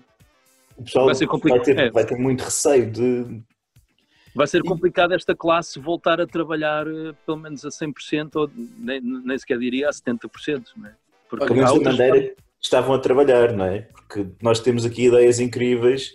o 0.77 0.83
pessoal 0.83 1.05
Vai 1.05 1.15
vai 1.15 1.59
ter, 1.61 1.79
é. 1.79 1.89
vai 1.91 2.05
ter 2.05 2.17
muito 2.17 2.41
receio 2.43 2.91
de. 2.91 3.41
Vai 4.35 4.45
ser 4.47 4.61
complicado 4.63 5.13
esta 5.13 5.33
classe 5.33 5.79
voltar 5.79 6.19
a 6.19 6.27
trabalhar 6.27 6.85
eh, 6.85 7.13
pelo 7.25 7.37
menos 7.37 7.63
a 7.63 7.69
100% 7.69 8.31
ou 8.35 8.51
nem, 8.77 8.99
nem 8.99 9.37
sequer 9.37 9.57
diria 9.57 9.87
a 9.87 9.91
70%. 9.91 10.65
Não 10.75 10.87
é? 10.87 10.93
Porque 11.29 11.45
Pelo 11.45 11.65
há 11.65 11.71
outras 11.71 11.97
maneira 11.97 12.19
que 12.29 12.35
estavam 12.61 12.93
a 12.93 12.99
trabalhar, 12.99 13.53
não 13.53 13.63
é? 13.63 13.83
Porque 13.83 14.27
nós 14.41 14.59
temos 14.59 14.83
aqui 14.85 15.05
ideias 15.05 15.39
incríveis 15.39 16.13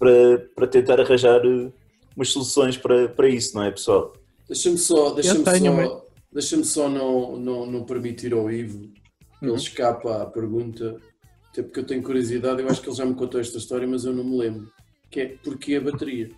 para, 0.00 0.38
para 0.56 0.66
tentar 0.66 0.98
arranjar 0.98 1.44
eh, 1.44 1.70
umas 2.16 2.30
soluções 2.30 2.76
para, 2.76 3.08
para 3.08 3.28
isso, 3.28 3.54
não 3.54 3.62
é, 3.62 3.70
pessoal? 3.70 4.14
Deixa-me 4.48 4.78
só, 4.78 5.10
deixa-me 5.10 5.44
só, 5.44 6.06
deixa 6.32 6.64
só 6.64 6.88
não, 6.88 7.36
não, 7.36 7.66
não 7.66 7.84
permitir 7.84 8.32
ao 8.32 8.50
Ivo 8.50 8.88
que 9.38 9.46
Uhum. 9.46 9.52
ele 9.52 9.56
escapa 9.62 10.22
à 10.22 10.26
pergunta, 10.26 11.00
até 11.50 11.62
porque 11.62 11.80
eu 11.80 11.86
tenho 11.86 12.02
curiosidade, 12.02 12.60
eu 12.60 12.68
acho 12.68 12.82
que 12.82 12.88
ele 12.88 12.96
já 12.96 13.06
me 13.06 13.14
contou 13.14 13.40
esta 13.40 13.56
história, 13.58 13.86
mas 13.88 14.04
eu 14.04 14.12
não 14.12 14.24
me 14.24 14.36
lembro. 14.36 14.70
Que 15.10 15.20
é 15.20 15.26
porquê 15.42 15.76
a 15.76 15.80
bateria? 15.80 16.30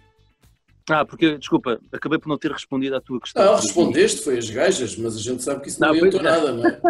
Ah, 0.91 1.05
porque, 1.05 1.39
desculpa, 1.39 1.81
acabei 1.93 2.19
por 2.19 2.29
não 2.29 2.37
ter 2.37 2.51
respondido 2.51 2.97
à 2.97 3.01
tua 3.01 3.21
questão. 3.21 3.43
Ah, 3.43 3.57
respondeste, 3.57 4.23
foi 4.23 4.39
as 4.39 4.51
gajas, 4.51 4.97
mas 4.97 5.17
a 5.17 5.21
gente 5.21 5.43
sabe 5.43 5.62
que 5.62 5.69
isso 5.69 5.81
não, 5.81 5.89
Não, 5.89 5.95
adiantou 5.97 6.21
pois 6.21 6.33
é. 6.33 6.37
nada, 6.41 6.53
não 6.53 6.67
é? 6.67 6.81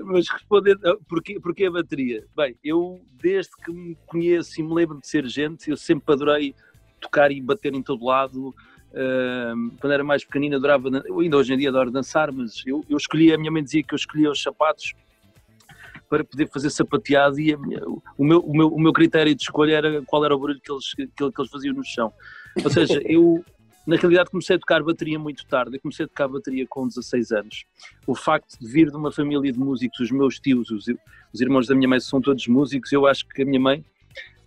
Mas 0.04 0.28
respondendo, 0.28 0.80
ah, 0.84 0.96
porquê, 1.08 1.40
porquê 1.40 1.64
a 1.66 1.70
bateria? 1.70 2.24
Bem, 2.36 2.56
eu 2.62 3.00
desde 3.22 3.52
que 3.64 3.72
me 3.72 3.96
conheço 4.06 4.60
e 4.60 4.62
me 4.62 4.74
lembro 4.74 5.00
de 5.00 5.06
ser 5.06 5.26
gente, 5.26 5.70
eu 5.70 5.76
sempre 5.76 6.12
adorei 6.12 6.54
tocar 7.00 7.32
e 7.32 7.40
bater 7.40 7.74
em 7.74 7.82
todo 7.82 8.04
lado. 8.04 8.54
Ah, 8.94 9.54
quando 9.80 9.92
era 9.92 10.04
mais 10.04 10.24
pequenino 10.24 10.56
adorava, 10.56 10.88
ainda 11.18 11.36
hoje 11.36 11.54
em 11.54 11.56
dia 11.56 11.70
adoro 11.70 11.90
dançar, 11.90 12.30
mas 12.30 12.62
eu, 12.66 12.84
eu 12.88 12.96
escolhi, 12.96 13.32
a 13.32 13.38
minha 13.38 13.50
mãe 13.50 13.62
dizia 13.64 13.82
que 13.82 13.94
eu 13.94 13.96
escolhia 13.96 14.30
os 14.30 14.42
sapatos 14.42 14.92
para 16.14 16.24
poder 16.24 16.48
fazer 16.48 16.70
sapateado 16.70 17.40
e 17.40 17.56
minha- 17.56 17.82
o, 18.16 18.24
meu, 18.24 18.38
o, 18.40 18.56
meu, 18.56 18.68
o 18.68 18.80
meu 18.80 18.92
critério 18.92 19.34
de 19.34 19.42
escolha 19.42 19.76
era 19.76 20.02
qual 20.02 20.24
era 20.24 20.34
o 20.34 20.38
barulho 20.38 20.60
que 20.60 20.70
eles, 20.70 20.94
que, 20.94 21.06
que 21.06 21.24
eles 21.24 21.50
faziam 21.50 21.74
no 21.74 21.84
chão. 21.84 22.12
Ou 22.62 22.70
seja, 22.70 23.00
eu 23.04 23.44
na 23.84 23.96
realidade 23.96 24.30
comecei 24.30 24.56
a 24.56 24.58
tocar 24.58 24.82
bateria 24.82 25.18
muito 25.18 25.44
tarde, 25.46 25.76
eu 25.76 25.80
comecei 25.80 26.04
a 26.04 26.08
tocar 26.08 26.28
bateria 26.28 26.64
com 26.68 26.86
16 26.86 27.32
anos. 27.32 27.64
O 28.06 28.14
facto 28.14 28.58
de 28.58 28.66
vir 28.66 28.90
de 28.90 28.96
uma 28.96 29.10
família 29.10 29.52
de 29.52 29.58
músicos, 29.58 29.98
os 30.00 30.10
meus 30.10 30.38
tios, 30.38 30.70
os, 30.70 30.86
os 31.32 31.40
irmãos 31.40 31.66
da 31.66 31.74
minha 31.74 31.88
mãe 31.88 32.00
são 32.00 32.20
todos 32.20 32.46
músicos, 32.46 32.92
eu 32.92 33.06
acho 33.06 33.26
que 33.28 33.42
a 33.42 33.44
minha 33.44 33.60
mãe 33.60 33.84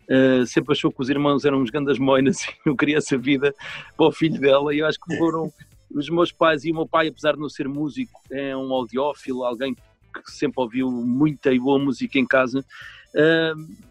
eh, 0.09 0.45
sempre 0.45 0.71
achou 0.71 0.89
que 0.89 1.01
os 1.01 1.09
irmãos 1.09 1.43
eram 1.43 1.61
uns 1.61 1.69
grandes 1.69 1.99
moinas 1.99 2.41
e 2.65 2.69
eu 2.69 2.75
queria 2.75 2.97
essa 2.97 3.17
vida 3.17 3.53
para 3.95 4.07
o 4.07 4.11
filho 4.11 4.39
dela. 4.39 4.73
E 4.73 4.79
eu 4.79 4.87
acho 4.87 4.97
que 4.99 5.17
foram 5.17 5.51
os 5.91 6.09
meus 6.09 6.31
pais 6.31 6.63
e 6.63 6.71
o 6.71 6.75
meu 6.75 6.87
pai, 6.87 7.07
apesar 7.07 7.33
de 7.33 7.39
não 7.39 7.49
ser 7.49 7.67
músico, 7.67 8.19
é 8.31 8.55
um 8.55 8.73
audiófilo, 8.73 9.43
alguém 9.43 9.73
que 9.73 9.81
sempre 10.25 10.61
ouviu 10.61 10.91
muita 10.91 11.53
e 11.53 11.59
boa 11.59 11.79
música 11.79 12.17
em 12.19 12.25
casa, 12.25 12.63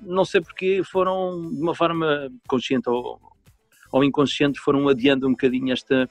não 0.03 0.25
sei 0.25 0.41
porque 0.41 0.83
foram 0.85 1.51
de 1.51 1.61
uma 1.61 1.75
forma 1.75 2.31
consciente 2.47 2.89
ou, 2.89 3.21
ou 3.93 4.05
inconsciente, 4.05 4.61
foram 4.61 4.89
adiando 4.89 5.27
um 5.27 5.33
bocadinho 5.33 5.73
esta, 5.73 6.09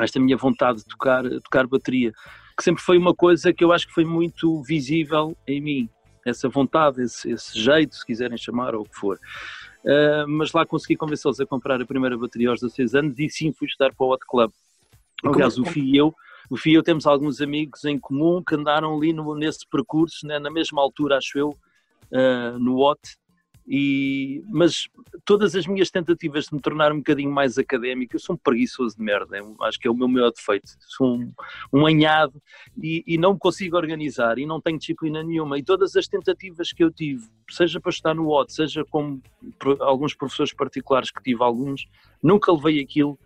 esta 0.00 0.20
minha 0.20 0.36
vontade 0.36 0.78
de 0.78 0.86
tocar, 0.86 1.24
tocar 1.42 1.66
bateria 1.66 2.12
que 2.56 2.64
sempre 2.64 2.82
foi 2.82 2.98
uma 2.98 3.14
coisa 3.14 3.52
que 3.52 3.62
eu 3.62 3.72
acho 3.72 3.86
que 3.86 3.94
foi 3.94 4.04
muito 4.04 4.60
visível 4.64 5.36
em 5.46 5.60
mim, 5.60 5.88
essa 6.26 6.48
vontade, 6.48 7.00
esse, 7.00 7.30
esse 7.30 7.56
jeito, 7.56 7.94
se 7.94 8.04
quiserem 8.04 8.36
chamar, 8.36 8.74
ou 8.74 8.82
o 8.82 8.84
que 8.84 8.96
for. 8.96 9.16
Ah, 9.86 10.24
mas 10.28 10.52
lá 10.52 10.66
consegui 10.66 10.96
convencê-los 10.96 11.40
a 11.40 11.46
comprar 11.46 11.80
a 11.80 11.86
primeira 11.86 12.18
bateria 12.18 12.50
aos 12.50 12.60
16 12.60 12.94
anos 12.94 13.18
e 13.18 13.28
sim 13.28 13.52
fui 13.52 13.68
estudar 13.68 13.94
para 13.94 14.04
o 14.04 14.12
Hot 14.12 14.24
Club. 14.26 14.50
Aliás, 15.24 15.58
o 15.58 15.64
Fih 15.64 15.80
e 15.80 15.96
eu, 15.96 16.14
o 16.50 16.56
eu 16.66 16.82
temos 16.82 17.06
alguns 17.06 17.40
amigos 17.40 17.84
em 17.84 17.98
comum 17.98 18.42
que 18.42 18.54
andaram 18.54 18.96
ali 18.96 19.12
no, 19.12 19.34
nesse 19.34 19.66
percurso, 19.68 20.26
né, 20.26 20.38
na 20.38 20.50
mesma 20.50 20.80
altura, 20.80 21.18
acho 21.18 21.38
eu, 21.38 21.56
ah, 22.12 22.56
no 22.58 22.78
Hot, 22.78 23.00
e, 23.70 24.42
mas 24.48 24.88
todas 25.26 25.54
as 25.54 25.66
minhas 25.66 25.90
tentativas 25.90 26.46
de 26.46 26.54
me 26.54 26.60
tornar 26.60 26.90
um 26.90 26.98
bocadinho 26.98 27.30
mais 27.30 27.58
académico, 27.58 28.16
eu 28.16 28.20
sou 28.20 28.34
um 28.34 28.38
preguiçoso 28.38 28.96
de 28.96 29.02
merda, 29.02 29.36
eu 29.36 29.54
acho 29.60 29.78
que 29.78 29.86
é 29.86 29.90
o 29.90 29.94
meu 29.94 30.08
maior 30.08 30.30
defeito, 30.30 30.70
sou 30.80 31.16
um, 31.18 31.32
um 31.70 31.86
anhado 31.86 32.40
e, 32.82 33.04
e 33.06 33.18
não 33.18 33.36
consigo 33.36 33.76
organizar 33.76 34.38
e 34.38 34.46
não 34.46 34.58
tenho 34.58 34.78
disciplina 34.78 35.22
nenhuma. 35.22 35.58
E 35.58 35.62
todas 35.62 35.94
as 35.96 36.08
tentativas 36.08 36.72
que 36.72 36.82
eu 36.82 36.90
tive, 36.90 37.28
seja 37.50 37.78
para 37.78 37.90
estar 37.90 38.14
no 38.14 38.30
OT, 38.30 38.54
seja 38.54 38.86
com 38.86 39.20
pro- 39.58 39.82
alguns 39.82 40.14
professores 40.14 40.54
particulares 40.54 41.10
que 41.10 41.22
tive 41.22 41.42
alguns, 41.42 41.86
nunca 42.22 42.50
levei 42.50 42.80
aquilo 42.80 43.18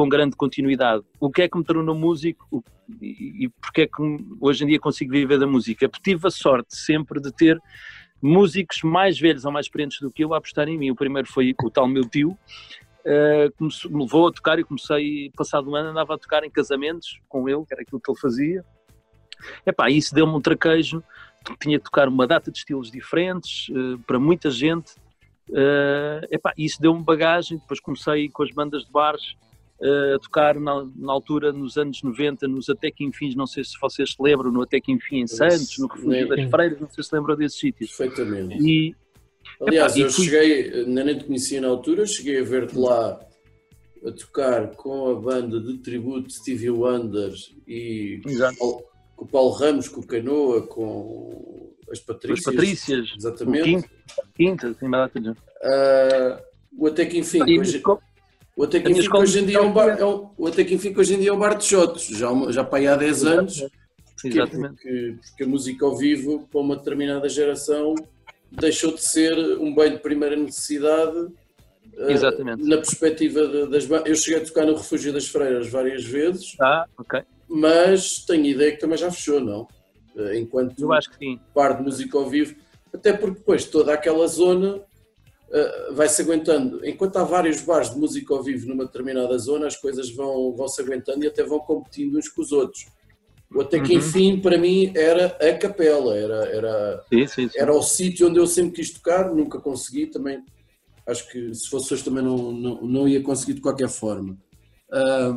com 0.00 0.08
grande 0.08 0.34
continuidade. 0.34 1.04
O 1.20 1.30
que 1.30 1.42
é 1.42 1.48
que 1.48 1.58
me 1.58 1.62
tornou 1.62 1.94
músico 1.94 2.64
e, 3.02 3.50
porque 3.60 3.82
é 3.82 3.86
que 3.86 4.02
hoje 4.40 4.64
em 4.64 4.66
dia 4.66 4.80
consigo 4.80 5.12
viver 5.12 5.38
da 5.38 5.46
música? 5.46 5.90
Porque 5.90 6.10
tive 6.10 6.26
a 6.26 6.30
sorte 6.30 6.74
sempre 6.74 7.20
de 7.20 7.30
ter 7.30 7.60
músicos 8.22 8.82
mais 8.82 9.20
velhos 9.20 9.44
ou 9.44 9.52
mais 9.52 9.66
experientes 9.66 10.00
do 10.00 10.10
que 10.10 10.24
eu 10.24 10.32
a 10.32 10.38
apostar 10.38 10.68
em 10.70 10.78
mim. 10.78 10.90
O 10.90 10.94
primeiro 10.94 11.28
foi 11.28 11.54
o 11.62 11.70
tal 11.70 11.86
meu 11.86 12.08
tio, 12.08 12.34
Uh, 13.02 13.50
começou- 13.56 13.90
me 13.90 14.02
levou 14.02 14.28
a 14.28 14.30
tocar 14.30 14.58
e 14.58 14.62
comecei, 14.62 15.32
passado 15.34 15.70
um 15.70 15.74
ano, 15.74 15.88
andava 15.88 16.14
a 16.14 16.18
tocar 16.18 16.44
em 16.44 16.50
casamentos 16.50 17.18
com 17.30 17.48
ele, 17.48 17.64
que 17.64 17.72
era 17.72 17.80
aquilo 17.80 17.98
que 17.98 18.10
ele 18.10 18.20
fazia. 18.20 18.62
Epá, 19.64 19.88
isso 19.90 20.14
deu-me 20.14 20.34
um 20.34 20.40
traquejo, 20.40 21.02
tinha 21.58 21.78
de 21.78 21.84
tocar 21.84 22.08
uma 22.08 22.26
data 22.26 22.50
de 22.50 22.58
estilos 22.58 22.90
diferentes, 22.90 23.70
uh, 23.70 23.98
para 24.00 24.18
muita 24.18 24.50
gente. 24.50 24.92
Uh, 25.48 26.28
epá, 26.30 26.52
isso 26.58 26.78
deu-me 26.78 27.02
bagagem, 27.02 27.56
depois 27.56 27.80
comecei 27.80 28.28
com 28.28 28.42
as 28.42 28.50
bandas 28.50 28.84
de 28.84 28.92
bares 28.92 29.34
a 29.82 30.18
tocar 30.18 30.58
na, 30.60 30.86
na 30.96 31.12
altura, 31.12 31.52
nos 31.52 31.76
anos 31.78 32.02
90, 32.02 32.46
nos 32.48 32.68
Até 32.68 32.90
que 32.90 33.04
Enfim, 33.04 33.32
não 33.34 33.46
sei 33.46 33.64
se 33.64 33.72
vocês 33.80 34.10
se 34.12 34.22
lembram, 34.22 34.50
no 34.52 34.62
Até 34.62 34.80
que 34.80 34.92
Enfim 34.92 35.20
em 35.20 35.26
Santos, 35.26 35.78
no 35.78 35.86
Refúgio 35.86 36.10
lembro. 36.10 36.36
das 36.36 36.50
Freiras, 36.50 36.80
não 36.80 36.88
sei 36.90 37.04
se 37.04 37.14
lembram 37.14 37.36
desses 37.36 37.58
sítios. 37.58 37.90
Perfeitamente. 37.96 38.56
E, 38.62 38.94
Aliás, 39.66 39.96
Epá, 39.96 40.06
eu 40.06 40.10
fui- 40.12 40.24
cheguei, 40.26 40.84
nem 40.86 41.18
te 41.18 41.24
conhecia 41.24 41.60
na 41.60 41.68
altura, 41.68 42.06
cheguei 42.06 42.40
a 42.40 42.44
ver-te 42.44 42.76
lá 42.78 43.20
a 44.06 44.12
tocar 44.12 44.68
com 44.76 45.08
a 45.10 45.14
banda 45.14 45.60
de 45.60 45.76
tributo 45.78 46.30
Stevie 46.32 46.70
Wonder 46.70 47.32
e 47.68 48.20
com 48.58 49.24
o 49.24 49.26
Paulo 49.26 49.50
Ramos, 49.50 49.88
com 49.88 50.00
o 50.00 50.06
Canoa, 50.06 50.62
com 50.66 51.74
as 51.90 51.98
as 51.98 52.00
Patrícias. 52.00 52.44
Patrícias, 52.54 53.10
o 53.12 53.16
Exatamente. 53.16 53.64
Quinta, 53.64 53.88
Quinta, 54.34 54.74
de... 55.20 55.30
Ah, 55.62 56.40
o 56.78 56.86
Até 56.86 57.04
que 57.04 57.18
Enfim, 57.18 57.40
E 57.46 57.58
hoje, 57.60 57.80
co- 57.80 58.00
o 58.60 58.64
Até 58.64 58.78
que 58.80 58.86
a 58.86 58.90
minha 58.90 59.00
Enfim 59.00 59.10
que 59.10 59.16
hoje 59.16 59.40
em 59.40 59.46
dia 59.46 59.56
é 59.58 59.60
um 59.60 59.72
bar, 59.72 59.98
é 59.98 60.04
um, 60.04 60.28
o 60.36 60.46
Até 60.46 60.64
que 60.64 60.74
Enfim 60.74 60.92
que 60.92 61.00
hoje 61.00 61.14
em 61.14 61.18
dia 61.20 61.30
é 61.30 61.32
um 61.32 61.38
bar 61.38 61.56
de 61.56 61.64
shots, 61.64 62.06
já, 62.08 62.28
já 62.50 62.62
para 62.62 62.78
aí 62.78 62.86
há 62.88 62.96
10 62.96 63.24
anos. 63.24 63.64
Porquê? 64.20 64.38
Porque, 64.46 65.14
porque 65.28 65.44
a 65.44 65.46
música 65.46 65.86
ao 65.86 65.96
vivo, 65.96 66.46
para 66.52 66.60
uma 66.60 66.76
determinada 66.76 67.26
geração, 67.28 67.94
deixou 68.52 68.92
de 68.94 69.02
ser 69.02 69.34
um 69.58 69.74
bem 69.74 69.92
de 69.92 69.98
primeira 69.98 70.36
necessidade. 70.36 71.28
eh, 71.96 72.12
Exatamente. 72.12 72.62
Na 72.62 72.76
perspectiva 72.76 73.46
de- 73.48 73.66
das. 73.68 73.88
Eu 74.06 74.14
cheguei 74.14 74.42
a 74.42 74.44
tocar 74.44 74.66
no 74.66 74.74
Refúgio 74.74 75.10
das 75.12 75.26
Freiras 75.26 75.68
várias 75.68 76.04
vezes, 76.04 76.54
Ah, 76.60 76.84
ok. 76.98 77.22
mas 77.48 78.18
tenho 78.26 78.44
ideia 78.44 78.72
que 78.72 78.78
também 78.78 78.98
já 78.98 79.10
fechou, 79.10 79.40
não? 79.40 79.66
Eh, 80.16 80.38
Enquanto 80.38 80.78
Eu 80.78 80.92
acho 80.92 81.08
que 81.10 81.16
sim. 81.16 81.40
par 81.54 81.78
de 81.78 81.82
música 81.82 82.18
ao 82.18 82.28
vivo, 82.28 82.54
até 82.92 83.12
porque 83.14 83.38
depois 83.38 83.64
toda 83.64 83.94
aquela 83.94 84.26
zona 84.26 84.82
eh, 85.52 85.88
vai-se 85.92 86.22
aguentando. 86.22 86.84
Enquanto 86.86 87.16
há 87.16 87.24
vários 87.24 87.60
bares 87.62 87.90
de 87.92 87.98
música 87.98 88.32
ao 88.34 88.42
vivo 88.42 88.68
numa 88.68 88.84
determinada 88.86 89.36
zona, 89.38 89.66
as 89.66 89.76
coisas 89.76 90.10
vão, 90.14 90.54
vão 90.54 90.68
se 90.68 90.80
aguentando 90.80 91.24
e 91.24 91.28
até 91.28 91.42
vão 91.42 91.58
competindo 91.60 92.18
uns 92.18 92.28
com 92.28 92.42
os 92.42 92.52
outros. 92.52 92.86
O 93.52 93.60
Até 93.62 93.80
que 93.80 93.92
Uhum. 93.94 93.98
enfim, 93.98 94.40
para 94.40 94.56
mim, 94.56 94.92
era 94.96 95.26
a 95.26 95.54
capela, 95.58 96.16
era, 96.16 96.44
era, 96.50 97.04
Sim, 97.12 97.26
sim, 97.26 97.48
sim. 97.48 97.58
era 97.58 97.72
o 97.74 97.82
sítio 97.82 98.28
onde 98.28 98.38
eu 98.38 98.46
sempre 98.46 98.76
quis 98.76 98.90
tocar, 98.92 99.34
nunca 99.34 99.58
consegui 99.60 100.06
também. 100.06 100.40
Acho 101.06 101.28
que 101.28 101.52
se 101.52 101.68
fosse 101.68 101.92
hoje 101.92 102.04
também 102.04 102.22
não, 102.22 102.52
não, 102.52 102.80
não 102.82 103.08
ia 103.08 103.20
conseguir 103.20 103.54
de 103.54 103.60
qualquer 103.60 103.88
forma. 103.88 104.38
Ah, 104.92 105.36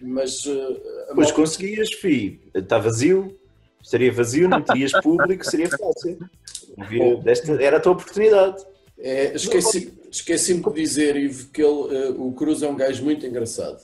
mas 0.00 0.46
a 0.46 1.14
Pois 1.14 1.26
malta- 1.28 1.34
conseguias, 1.34 1.92
fi. 1.92 2.40
Está 2.54 2.78
vazio, 2.78 3.38
estaria 3.82 4.10
vazio, 4.10 4.48
não 4.48 4.62
terias 4.62 4.92
público, 5.02 5.44
seria 5.44 5.68
fácil. 5.68 6.18
Era 7.60 7.76
a 7.76 7.80
tua 7.80 7.92
oportunidade. 7.92 8.64
É, 9.02 9.34
esqueci, 9.34 9.92
esqueci-me 10.10 10.62
de 10.62 10.72
dizer, 10.72 11.16
Ivo, 11.16 11.48
que 11.50 11.62
ele, 11.62 11.96
eh, 11.96 12.10
o 12.16 12.32
Cruz 12.32 12.62
é 12.62 12.68
um 12.68 12.76
gajo 12.76 13.02
muito 13.02 13.24
engraçado. 13.26 13.80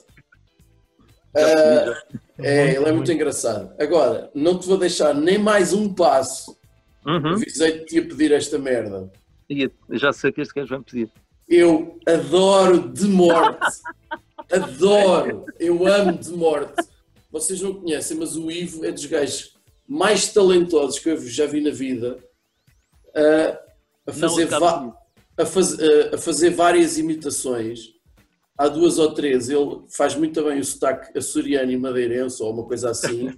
Ah, 1.35 2.01
é, 2.39 2.75
ele 2.75 2.85
é 2.85 2.91
muito 2.91 3.11
engraçado. 3.11 3.73
Agora, 3.79 4.29
não 4.33 4.57
te 4.59 4.67
vou 4.67 4.77
deixar 4.77 5.13
nem 5.13 5.37
mais 5.37 5.73
um 5.73 5.93
passo. 5.93 6.57
Uhum. 7.05 7.33
Avisei-te 7.33 7.95
ia 7.95 8.07
pedir 8.07 8.31
esta 8.31 8.57
merda. 8.59 9.11
E 9.49 9.69
já 9.91 10.11
sei 10.11 10.31
que 10.31 10.41
este 10.41 10.53
gajo 10.53 10.69
vai 10.69 10.79
me 10.79 10.85
pedir. 10.85 11.11
Eu 11.47 11.99
adoro 12.05 12.89
de 12.89 13.05
morte. 13.05 13.81
Adoro. 14.51 15.45
Eu 15.59 15.87
amo 15.87 16.17
de 16.17 16.31
morte. 16.31 16.85
Vocês 17.31 17.61
não 17.61 17.73
conhecem, 17.73 18.17
mas 18.17 18.35
o 18.35 18.51
Ivo 18.51 18.85
é 18.85 18.91
dos 18.91 19.05
gajos 19.05 19.57
mais 19.87 20.31
talentosos 20.33 20.99
que 20.99 21.09
eu 21.09 21.17
já 21.27 21.45
vi 21.45 21.61
na 21.61 21.71
vida 21.71 22.17
a, 23.15 24.09
a 24.09 24.13
fazer, 24.13 24.47
comigo. 24.47 24.95
A, 25.37 25.45
faz- 25.45 25.77
a- 25.79 26.15
a 26.15 26.17
fazer 26.17 26.49
várias 26.51 26.97
imitações. 26.97 27.95
Há 28.57 28.67
duas 28.67 28.97
ou 28.97 29.13
três. 29.13 29.49
Ele 29.49 29.81
faz 29.89 30.15
muito 30.15 30.43
bem 30.43 30.59
o 30.59 30.63
sotaque 30.65 31.15
açoriano 31.17 31.71
e 31.71 31.77
madeirense 31.77 32.41
ou 32.41 32.51
uma 32.51 32.63
coisa 32.63 32.89
assim. 32.89 33.29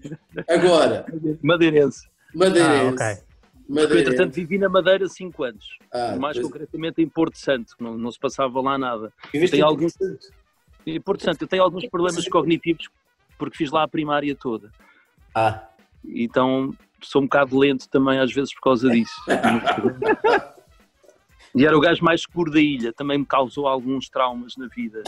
Agora, 0.48 1.06
Madeirense. 1.44 2.08
madeirense. 2.34 2.74
Ah, 2.74 2.88
ok. 2.88 3.24
Porque, 3.68 3.82
madeirense. 3.82 4.02
entretanto, 4.02 4.34
vivi 4.34 4.58
na 4.58 4.70
Madeira 4.70 5.08
5 5.10 5.44
anos. 5.44 5.66
Ah, 5.92 6.16
mais 6.18 6.38
pois- 6.38 6.48
concretamente 6.48 7.02
em 7.02 7.08
Porto 7.10 7.38
Santo, 7.38 7.76
que 7.78 7.84
não, 7.84 7.98
não 7.98 8.10
se 8.12 8.18
passava 8.20 8.62
lá 8.62 8.78
nada. 8.78 9.12
Viveste 9.34 9.52
Tem 9.52 9.60
em 9.60 9.64
alguns- 9.64 9.94
Porto 9.98 10.22
Santo? 10.24 10.40
E 10.86 11.00
Porto 11.02 11.24
Santo, 11.24 11.42
eu 11.44 11.48
tenho 11.48 11.64
alguns 11.64 11.86
problemas 11.90 12.26
cognitivos 12.30 12.88
porque 13.38 13.58
fiz 13.58 13.70
lá 13.72 13.84
a 13.84 13.88
primária 13.88 14.34
toda. 14.36 14.72
Ah, 15.36 15.68
Então 16.06 16.74
sou 17.02 17.22
um 17.22 17.26
bocado 17.26 17.58
lento 17.60 17.88
também 17.90 18.18
às 18.20 18.32
vezes 18.34 18.54
por 18.54 18.62
causa 18.62 18.90
disso. 18.90 19.14
E 21.56 21.66
era 21.66 21.76
o 21.76 21.80
gajo 21.80 22.04
mais 22.04 22.22
escuro 22.22 22.52
da 22.52 22.60
ilha, 22.60 22.94
também 22.94 23.18
me 23.18 23.26
causou 23.26 23.68
alguns 23.68 24.08
traumas 24.10 24.56
na 24.58 24.68
vida. 24.68 25.02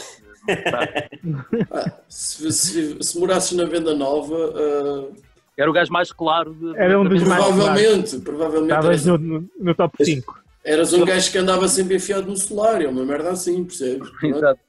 Ah, 1.72 1.92
se, 2.10 2.52
se, 2.52 2.98
se 3.02 3.20
morasses 3.20 3.56
na 3.56 3.66
Venda 3.66 3.94
Nova, 3.94 4.54
ah, 4.56 5.16
Era 5.56 5.70
o 5.70 5.74
gajo 5.74 5.92
mais 5.92 6.12
claro. 6.12 6.54
de- 6.54 6.78
Era 6.78 7.00
um 7.00 7.08
dos 7.08 7.24
mais 7.24 7.46
provavelmente, 7.46 8.18
provavelmente 8.20 8.72
Estavas 8.72 9.08
eras, 9.08 9.20
no, 9.20 9.50
no, 9.60 9.76
top 9.76 10.04
5. 10.04 10.40
eras 10.64 10.94
um 10.94 11.06
gajo 11.06 11.32
que 11.32 11.38
andava 11.38 11.68
sempre 11.68 11.96
enfiado 11.98 12.28
no 12.28 12.36
solar, 12.38 12.82
é 12.82 12.88
uma 12.88 13.06
merda 13.06 13.32
assim, 13.32 13.64
percebes? 13.64 14.10
Exato. 14.24 14.60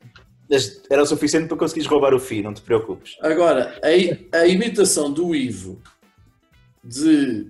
Era 0.91 1.03
o 1.03 1.07
suficiente 1.07 1.49
para 1.49 1.57
conseguires 1.57 1.89
roubar 1.89 2.13
o 2.13 2.21
fio, 2.21 2.43
não 2.43 2.53
te 2.53 2.61
preocupes. 2.61 3.17
Agora, 3.23 3.75
a, 3.83 4.37
a 4.41 4.47
imitação 4.47 5.11
do 5.11 5.35
Ivo 5.35 5.81
de 6.85 7.47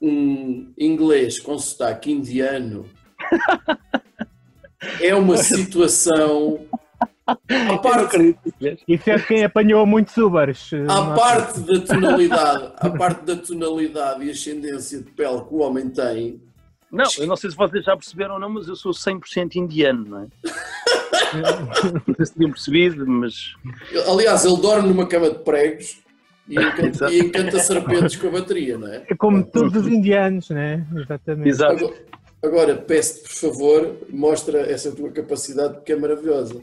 um 0.00 0.72
inglês 0.78 1.38
com 1.38 1.58
sotaque 1.58 2.10
indiano 2.10 2.86
é 5.00 5.14
uma 5.14 5.36
situação. 5.36 6.60
A 7.26 7.78
parte, 7.78 8.36
Isso 8.86 9.10
é 9.10 9.16
de 9.16 9.26
quem 9.26 9.42
apanhou 9.44 9.84
muitos 9.84 10.16
Ubers. 10.16 10.72
eh, 10.72 10.76
a 10.82 10.84
não- 10.84 11.14
parte 11.16 11.58
da 11.60 11.80
tonalidade, 11.80 12.72
a 12.76 12.90
parte 12.90 13.24
da 13.24 13.36
tonalidade 13.36 14.24
e 14.24 14.30
ascendência 14.30 14.98
de 15.02 15.10
pele 15.10 15.40
que 15.40 15.52
o 15.54 15.58
homem 15.58 15.88
tem, 15.90 16.40
Não, 16.90 17.04
eu 17.18 17.26
não 17.26 17.34
sei 17.36 17.50
se 17.50 17.56
vocês 17.56 17.84
já 17.84 17.96
perceberam 17.96 18.34
ou 18.34 18.40
não, 18.40 18.48
mas 18.48 18.68
eu 18.68 18.76
sou 18.76 18.92
100% 18.92 19.56
indiano, 19.56 20.04
não 20.08 20.20
é? 20.22 20.26
não 22.06 22.14
sei 22.14 22.26
se 22.26 22.34
tinham 22.34 22.50
percebido, 22.52 23.04
mas. 23.08 23.54
aliás, 24.08 24.44
ele 24.44 24.56
dorme 24.60 24.88
numa 24.88 25.06
cama 25.08 25.28
de 25.30 25.38
pregos 25.40 25.98
e 26.48 26.54
encanta, 26.54 27.10
e 27.12 27.18
encanta 27.18 27.58
serpentes 27.58 28.14
com 28.14 28.28
a 28.28 28.30
bateria, 28.30 28.78
não 28.78 28.86
é? 28.86 29.02
É 29.10 29.14
como 29.16 29.44
todos 29.44 29.74
os 29.74 29.88
indianos, 29.88 30.48
né? 30.50 30.86
Exatamente. 30.94 31.48
Exato. 31.48 31.84
Agora, 31.86 31.96
agora 32.42 32.76
peço-te, 32.76 33.22
por 33.22 33.34
favor, 33.34 33.96
mostra 34.10 34.60
essa 34.60 34.92
tua 34.92 35.10
capacidade 35.10 35.74
porque 35.74 35.92
é 35.92 35.96
maravilhosa. 35.96 36.62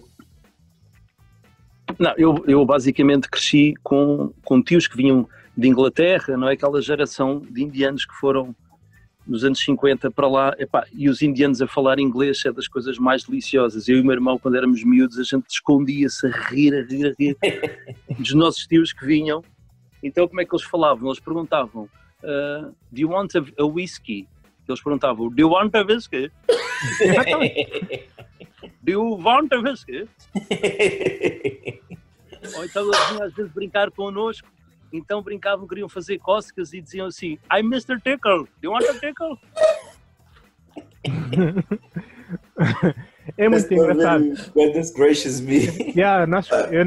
Não, 2.00 2.14
eu, 2.18 2.44
eu 2.48 2.66
basicamente 2.66 3.30
cresci 3.30 3.74
com, 3.84 4.34
com 4.44 4.62
tios 4.62 4.88
que 4.88 4.98
vinham 4.98 5.28
de 5.56 5.68
Inglaterra, 5.68 6.36
não 6.38 6.50
é? 6.50 6.54
Aquela 6.54 6.82
geração 6.82 7.40
de 7.40 7.64
indianos 7.64 8.06
que 8.06 8.14
foram 8.16 8.56
nos 9.26 9.44
anos 9.44 9.60
50 9.60 10.12
para 10.12 10.28
lá, 10.28 10.56
epá, 10.60 10.86
e 10.92 11.08
os 11.10 11.22
indianos 11.22 11.62
a 11.62 11.68
falar 11.68 12.00
inglês 12.00 12.44
é 12.46 12.52
das 12.52 12.68
coisas 12.68 12.98
mais 12.98 13.24
deliciosas. 13.24 13.88
Eu 13.88 13.98
e 13.98 14.02
o 14.02 14.04
meu 14.04 14.14
irmão, 14.14 14.38
quando 14.38 14.56
éramos 14.56 14.84
miúdos, 14.84 15.18
a 15.18 15.24
gente 15.24 15.46
escondia-se 15.50 16.28
a 16.28 16.30
rir, 16.50 16.74
a 16.74 16.84
rir, 16.84 17.08
a 17.08 17.14
rir 17.18 17.38
dos 18.20 18.34
nossos 18.34 18.68
tios 18.68 18.92
que 18.92 19.06
vinham. 19.06 19.44
Então, 20.02 20.28
como 20.28 20.42
é 20.42 20.46
que 20.46 20.54
eles 20.54 20.66
falavam? 20.66 21.08
Eles 21.10 21.20
perguntavam: 21.20 21.88
ah, 22.24 22.70
Do 22.92 23.00
you 23.00 23.10
want 23.10 23.36
a, 23.36 23.40
a 23.62 23.66
whisky? 24.64 24.72
Eles 24.72 24.82
perguntavam: 24.82 25.30
Do 25.30 25.42
you 25.42 25.50
want 25.50 25.76
a 25.76 25.84
whisky? 25.84 26.32
Do 28.84 28.92
you 28.92 29.18
want 29.18 29.52
a 29.54 29.60
whisky? 29.60 30.10
Ou 32.56 32.66
então 32.66 32.84
eles 32.84 33.10
vinham 33.10 33.24
às 33.24 33.34
vezes 33.34 33.52
brincar 33.54 33.90
connosco, 33.92 34.48
então 34.92 35.22
brincavam, 35.22 35.66
queriam 35.68 35.88
fazer 35.88 36.20
cócegas 36.20 36.74
e 36.74 36.82
diziam 36.82 37.08
assim: 37.08 37.38
I'm 37.52 37.68
Mr. 37.68 38.02
Tickle, 38.02 38.44
do 38.62 38.64
you 38.64 38.72
want 38.72 38.86
a 38.90 38.94
tickle? 39.00 39.38
É 43.38 43.48
muito 43.48 43.74
engraçado. 43.74 44.52
Goodness 44.54 44.92
gracious 44.92 45.40
me. 45.40 45.94
Yeah, 45.96 46.28
nós, 46.28 46.50
eu, 46.72 46.86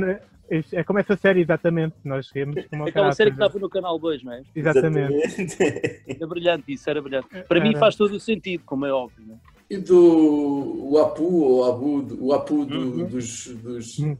é 0.50 0.84
como 0.84 0.98
essa 0.98 1.16
série, 1.16 1.40
exatamente. 1.40 1.94
Nós 2.04 2.30
rimos 2.34 2.64
como 2.66 2.86
Aquela 2.86 3.12
série 3.12 3.30
que 3.30 3.36
estava 3.36 3.58
no 3.58 3.68
canal 3.68 3.98
2, 3.98 4.22
não 4.22 4.32
é? 4.32 4.42
Exatamente. 4.54 5.14
Exatamente. 5.14 6.02
Era 6.06 6.26
brilhante 6.26 6.72
isso, 6.72 6.88
era 6.88 7.02
brilhante. 7.02 7.28
Para 7.48 7.60
mim 7.60 7.70
Era. 7.70 7.78
faz 7.78 7.96
todo 7.96 8.12
o 8.14 8.20
sentido, 8.20 8.62
como 8.64 8.86
é 8.86 8.92
óbvio. 8.92 9.24
Não 9.26 9.34
é? 9.34 9.38
E 9.68 9.78
do 9.78 10.90
o 10.90 10.98
Apu, 10.98 11.24
ou 11.24 11.64
Abu, 11.64 12.06
o 12.20 12.32
Apu 12.32 12.64
do, 12.64 12.78
Uhum. 12.78 13.06
dos, 13.06 13.46
dos 13.48 13.98
Hum. 13.98 14.16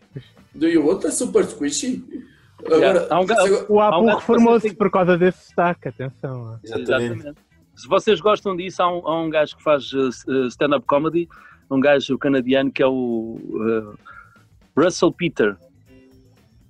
do 0.54 0.66
é 1.06 1.10
super 1.10 1.44
squishy. 1.44 2.02
Yeah. 2.68 3.00
Agora, 3.00 3.06
Há 3.10 3.20
um 3.20 3.26
O 3.68 3.76
um 3.76 3.80
Apu 3.80 4.06
que 4.06 4.14
reformou-se 4.14 4.74
por 4.74 4.90
causa 4.90 5.16
desse 5.16 5.38
destaque, 5.38 5.88
atenção. 5.88 6.58
Exatamente. 6.64 7.34
Se 7.76 7.86
vocês 7.86 8.20
gostam 8.20 8.56
disso, 8.56 8.82
há 8.82 8.90
um, 8.90 9.06
há 9.06 9.22
um 9.22 9.30
gajo 9.30 9.56
que 9.56 9.62
faz 9.62 9.92
uh, 9.92 10.08
stand-up 10.48 10.84
comedy, 10.86 11.28
um 11.70 11.78
gajo 11.78 12.16
canadiano 12.18 12.72
que 12.72 12.82
é 12.82 12.86
o 12.86 13.38
uh, 13.38 13.98
Russell 14.76 15.12
Peter. 15.12 15.56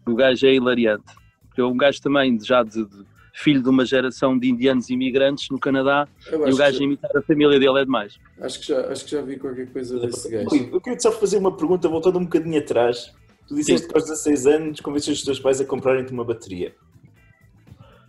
O 0.07 0.15
gajo 0.15 0.47
é 0.47 0.55
hilariante. 0.55 1.05
Porque 1.49 1.61
é 1.61 1.65
um 1.65 1.77
gajo 1.77 2.01
também 2.01 2.39
já 2.43 2.63
de, 2.63 2.85
de- 2.85 3.05
filho 3.35 3.63
de 3.63 3.69
uma 3.69 3.85
geração 3.85 4.39
de 4.39 4.49
indianos 4.49 4.89
imigrantes 4.89 5.49
no 5.51 5.59
Canadá 5.59 6.09
e 6.31 6.53
o 6.53 6.57
gajo 6.57 6.79
que, 6.79 6.85
imitar 6.85 7.11
a 7.15 7.21
família 7.21 7.59
dele 7.59 7.81
é 7.81 7.85
demais. 7.85 8.15
já, 8.39 8.47
acho, 8.47 8.61
que 8.61 8.67
já, 8.69 8.81
acho 8.91 9.05
que 9.05 9.11
já 9.11 9.21
vi 9.21 9.37
qualquer 9.39 9.71
coisa 9.71 9.99
desse 9.99 10.31
gajo. 10.31 10.49
Rui, 10.49 10.71
eu 10.73 10.81
queria 10.81 10.99
só 10.99 11.13
fazer 11.13 11.37
uma 11.37 11.55
pergunta 11.55 11.87
voltando 11.89 12.19
um 12.19 12.25
bocadinho 12.25 12.59
atrás. 12.59 13.13
Tu 13.47 13.55
disseste 13.55 13.89
que 13.89 13.95
aos 13.95 14.05
16 14.05 14.47
anos 14.47 14.81
convenceste 14.81 15.21
os 15.21 15.25
teus 15.25 15.39
pais 15.41 15.61
a 15.61 15.65
comprarem-te 15.67 16.13
uma 16.13 16.25
bateria. 16.25 16.75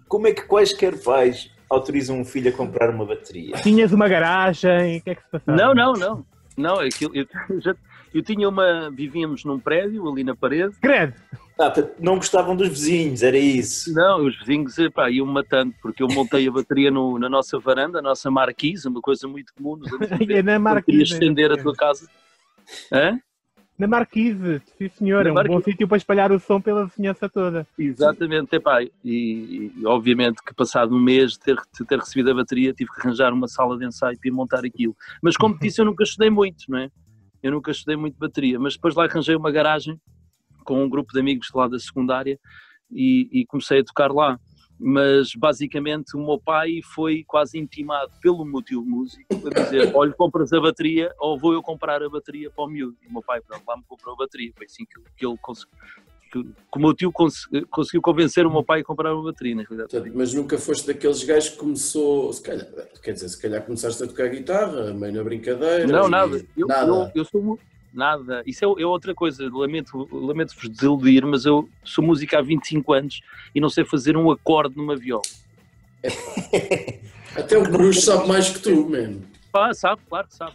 Como 0.07 0.27
é 0.27 0.31
que 0.31 0.43
quaisquer 0.43 0.97
pais 1.03 1.51
autorizam 1.69 2.17
um 2.19 2.23
filho 2.25 2.49
a 2.49 2.53
comprar 2.53 2.89
uma 2.89 3.05
bateria? 3.05 3.55
Tinhas 3.57 3.91
uma 3.91 4.07
garagem, 4.07 4.97
o 4.99 5.01
que 5.03 5.09
é 5.09 5.15
que 5.15 5.21
se 5.23 5.29
passava? 5.29 5.57
Não, 5.57 5.73
não, 5.73 5.93
não. 5.93 6.25
Não, 6.57 6.81
é 6.81 6.87
aquilo, 6.87 7.11
eu, 7.13 7.27
já- 7.61 7.75
eu 8.13 8.21
tinha 8.23 8.47
uma. 8.49 8.89
Vivíamos 8.91 9.43
num 9.43 9.59
prédio 9.59 10.07
ali 10.09 10.23
na 10.23 10.35
parede. 10.35 10.75
Credo! 10.81 11.13
Ah, 11.59 11.73
não 11.99 12.17
gostavam 12.17 12.55
dos 12.55 12.69
vizinhos, 12.69 13.23
era 13.23 13.37
isso. 13.37 13.91
Não, 13.93 14.25
os 14.27 14.37
vizinhos 14.39 14.77
epá, 14.77 15.09
iam 15.09 15.25
matando, 15.25 15.73
porque 15.81 16.03
eu 16.03 16.07
montei 16.07 16.47
a 16.47 16.51
bateria 16.51 16.91
no- 16.91 17.17
na 17.17 17.27
nossa 17.27 17.57
varanda, 17.57 17.97
a 17.97 18.01
nossa 18.01 18.29
marquise, 18.29 18.87
uma 18.87 19.01
coisa 19.01 19.27
muito 19.27 19.51
comum 19.55 19.75
nos 19.75 19.91
anos 19.91 20.07
90. 20.11 20.17
É 20.37 20.43
na 20.43 20.59
marquise. 20.59 21.01
estender 21.01 21.51
a 21.51 21.57
tua 21.57 21.73
casa. 21.75 22.07
Hã? 22.93 23.19
Na 23.77 23.87
marquise, 23.87 24.61
sim 24.77 24.89
senhor, 24.89 25.23
Na 25.23 25.29
é 25.29 25.31
um 25.31 25.35
marquise. 25.35 25.55
bom 25.57 25.63
sítio 25.63 25.87
para 25.87 25.97
espalhar 25.97 26.31
o 26.31 26.39
som 26.39 26.59
pela 26.61 26.85
vizinhança 26.85 27.27
toda. 27.29 27.65
Exatamente, 27.77 28.55
epá, 28.55 28.81
e, 28.83 28.91
e 29.03 29.85
obviamente 29.85 30.41
que 30.43 30.53
passado 30.53 30.95
um 30.95 30.99
mês 30.99 31.33
de 31.33 31.39
ter, 31.39 31.55
de 31.55 31.85
ter 31.85 31.97
recebido 31.99 32.31
a 32.31 32.33
bateria 32.35 32.73
tive 32.73 32.91
que 32.91 33.01
arranjar 33.01 33.31
uma 33.33 33.47
sala 33.47 33.77
de 33.77 33.85
ensaio 33.85 34.17
para 34.19 34.27
ir 34.29 34.31
montar 34.31 34.63
aquilo. 34.65 34.95
Mas 35.21 35.35
como 35.37 35.55
te 35.57 35.61
disse, 35.61 35.81
eu 35.81 35.85
nunca 35.85 36.03
estudei 36.03 36.29
muito, 36.29 36.65
não 36.69 36.77
é? 36.79 36.89
Eu 37.47 37.53
nunca 37.53 37.71
estudei 37.71 37.95
muito 37.95 38.17
bateria, 38.17 38.59
mas 38.59 38.73
depois 38.73 38.93
lá 38.93 39.05
arranjei 39.05 39.33
uma 39.33 39.49
garagem 39.49 39.97
com 40.65 40.83
um 40.83 40.89
grupo 40.89 41.13
de 41.13 41.19
amigos 41.21 41.49
lá 41.55 41.65
da 41.65 41.79
secundária 41.79 42.37
e, 42.91 43.29
e 43.31 43.45
comecei 43.45 43.79
a 43.79 43.83
tocar 43.85 44.11
lá. 44.11 44.37
Mas 44.77 45.31
basicamente 45.33 46.15
o 46.15 46.19
meu 46.19 46.37
pai 46.37 46.81
foi 46.93 47.23
quase 47.25 47.57
intimado 47.57 48.11
pelo 48.21 48.43
meu 48.43 48.61
músico 48.83 49.25
a 49.47 49.63
dizer: 49.63 49.91
olha, 49.95 50.11
compras 50.11 50.51
a 50.51 50.59
bateria 50.59 51.09
ou 51.19 51.39
vou 51.39 51.53
eu 51.53 51.63
comprar 51.63 52.03
a 52.03 52.09
bateria 52.09 52.51
para 52.51 52.65
o 52.65 52.67
miúdo. 52.67 52.97
E 53.01 53.07
o 53.07 53.13
meu 53.13 53.23
pai, 53.23 53.39
pronto, 53.39 53.63
lá 53.65 53.77
me 53.77 53.83
comprou 53.87 54.13
a 54.13 54.17
bateria. 54.17 54.51
Foi 54.55 54.65
assim 54.65 54.85
que, 54.85 55.01
que 55.15 55.25
ele. 55.25 55.37
Que, 56.31 56.43
que 56.43 56.49
o 56.75 56.79
meu 56.79 56.93
tio 56.93 57.11
cons- 57.11 57.47
conseguiu 57.69 58.01
convencer 58.01 58.45
o 58.45 58.51
meu 58.51 58.63
pai 58.63 58.81
a 58.81 58.83
comprar 58.83 59.13
uma 59.13 59.23
bateria, 59.23 59.55
na 59.55 59.61
realidade. 59.63 59.89
Portanto, 59.91 60.13
mas 60.15 60.33
nunca 60.33 60.57
foste 60.57 60.87
daqueles 60.87 61.23
gajos 61.23 61.49
que 61.49 61.57
começou, 61.57 62.31
se 62.33 62.41
calhar, 62.41 62.67
quer 63.01 63.13
dizer, 63.13 63.29
se 63.29 63.41
calhar 63.41 63.61
começaste 63.63 64.03
a 64.03 64.07
tocar 64.07 64.27
guitarra, 64.29 64.93
meio 64.93 65.13
na 65.13 65.23
brincadeira. 65.23 65.87
Não, 65.87 66.07
e- 66.07 66.11
nada. 66.11 66.45
Eu, 66.57 66.67
nada. 66.67 66.85
eu, 66.91 67.11
eu 67.21 67.25
sou 67.25 67.59
nada. 67.93 68.43
Isso 68.45 68.63
é, 68.63 68.81
é 68.81 68.85
outra 68.85 69.13
coisa. 69.15 69.49
Lamento, 69.51 70.07
lamento-vos 70.11 70.69
desiludir, 70.69 71.25
mas 71.25 71.45
eu 71.45 71.67
sou 71.83 72.03
música 72.03 72.39
há 72.39 72.41
25 72.41 72.93
anos 72.93 73.21
e 73.55 73.59
não 73.61 73.69
sei 73.69 73.85
fazer 73.85 74.15
um 74.17 74.29
acorde 74.29 74.75
numa 74.77 74.95
viola. 74.95 75.21
Até 77.35 77.57
o 77.57 77.63
Bruxo 77.63 78.01
sabe 78.01 78.27
mais 78.27 78.49
que 78.49 78.59
tu, 78.59 78.89
mano. 78.89 79.21
Pá, 79.51 79.73
sabe, 79.73 80.01
claro 80.09 80.27
que 80.27 80.35
sabe. 80.35 80.53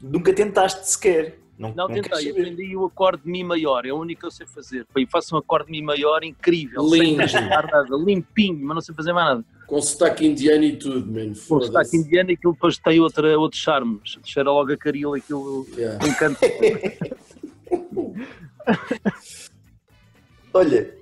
Nunca 0.00 0.32
tentaste 0.32 0.88
sequer. 0.88 1.38
Não, 1.56 1.72
Não, 1.74 1.86
queres 1.86 2.08
tentei, 2.08 2.30
aprendi 2.30 2.76
o 2.76 2.84
acorde 2.86 3.22
de 3.22 3.30
Mi 3.30 3.44
maior, 3.44 3.86
é 3.86 3.92
o 3.92 3.96
único 3.98 4.20
que 4.22 4.26
eu 4.26 4.30
sei 4.30 4.46
fazer. 4.46 4.84
E 4.96 5.06
faço 5.06 5.36
um 5.36 5.38
acorde 5.38 5.66
de 5.66 5.72
Mi 5.72 5.82
maior 5.82 6.24
incrível, 6.24 6.82
Lindo. 6.82 7.28
sem 7.28 7.48
nada, 7.48 7.86
limpinho, 7.92 8.58
mas 8.66 8.74
não 8.74 8.80
sei 8.82 8.94
fazer 8.94 9.12
mais 9.12 9.26
nada. 9.28 9.44
Com 9.66 9.80
sotaque 9.80 10.26
indiano 10.26 10.64
e 10.64 10.76
tudo, 10.76 11.06
mano. 11.06 11.30
Aqui 11.30 11.40
Foda-se. 11.40 11.96
indiano 11.96 12.30
e 12.30 12.34
aquilo 12.34 12.52
depois 12.54 12.76
tem 12.78 13.00
outra, 13.00 13.38
outro 13.38 13.58
charme, 13.58 14.00
cheira 14.24 14.50
logo 14.50 14.72
a 14.72 14.76
caril, 14.76 15.14
aquilo 15.14 15.66
Yeah. 15.76 16.04
encanta. 16.06 16.40
Olha, 20.52 20.94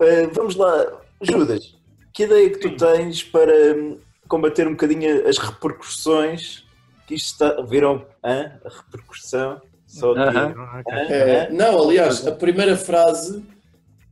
eh, 0.00 0.26
vamos 0.28 0.54
lá. 0.56 1.00
Judas, 1.20 1.76
que 2.12 2.24
ideia 2.24 2.50
que 2.50 2.58
tu 2.58 2.76
tens 2.76 3.22
para 3.24 3.52
hum, 3.76 3.98
combater 4.28 4.66
um 4.66 4.72
bocadinho 4.72 5.26
as 5.26 5.38
repercussões 5.38 6.64
que 7.06 7.14
isto 7.14 7.32
está. 7.44 7.60
Viram 7.62 8.06
hã? 8.24 8.58
a 8.64 8.68
repercussão? 8.68 9.60
Só. 9.88 10.12
Aham. 10.14 10.54
Ah, 10.56 10.82
Hã? 10.86 10.96
É, 11.12 11.50
não, 11.50 11.82
aliás, 11.82 12.24
a 12.26 12.32
primeira 12.32 12.76
frase 12.76 13.42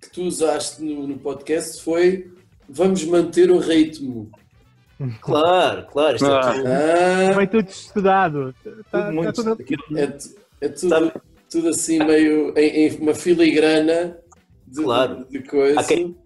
que 0.01 0.11
tu 0.11 0.23
usaste 0.23 0.83
no, 0.83 1.07
no 1.07 1.19
podcast 1.19 1.83
foi 1.85 2.33
vamos 2.69 3.05
manter 3.05 3.51
o 3.51 3.59
ritmo. 3.59 4.29
Claro, 5.21 5.87
claro. 5.93 6.17
Isto 6.17 6.27
Ah. 6.27 6.41
é 6.41 6.53
tudo, 6.55 6.67
Ah, 6.69 7.35
Foi 7.35 7.47
tudo 7.47 7.69
estudado. 7.69 8.55
Tá- 8.65 8.71
tudo 8.71 8.85
tá 8.91 9.12
muito. 9.12 9.33
tudo- 9.35 9.59
é, 9.99 10.03
é 10.62 10.69
tudo, 10.71 10.89
Sabe- 10.89 11.12
tudo 11.51 11.69
assim 11.69 11.99
meio 11.99 12.55
em, 12.57 12.87
em 12.89 12.97
uma 12.99 13.15
filigrana 13.15 14.17
de, 14.67 14.83
Claro. 14.83 15.27
de, 15.31 15.39
de 15.39 15.47
coisa. 15.47 15.79
Há 15.81 15.85
quem- 15.85 16.17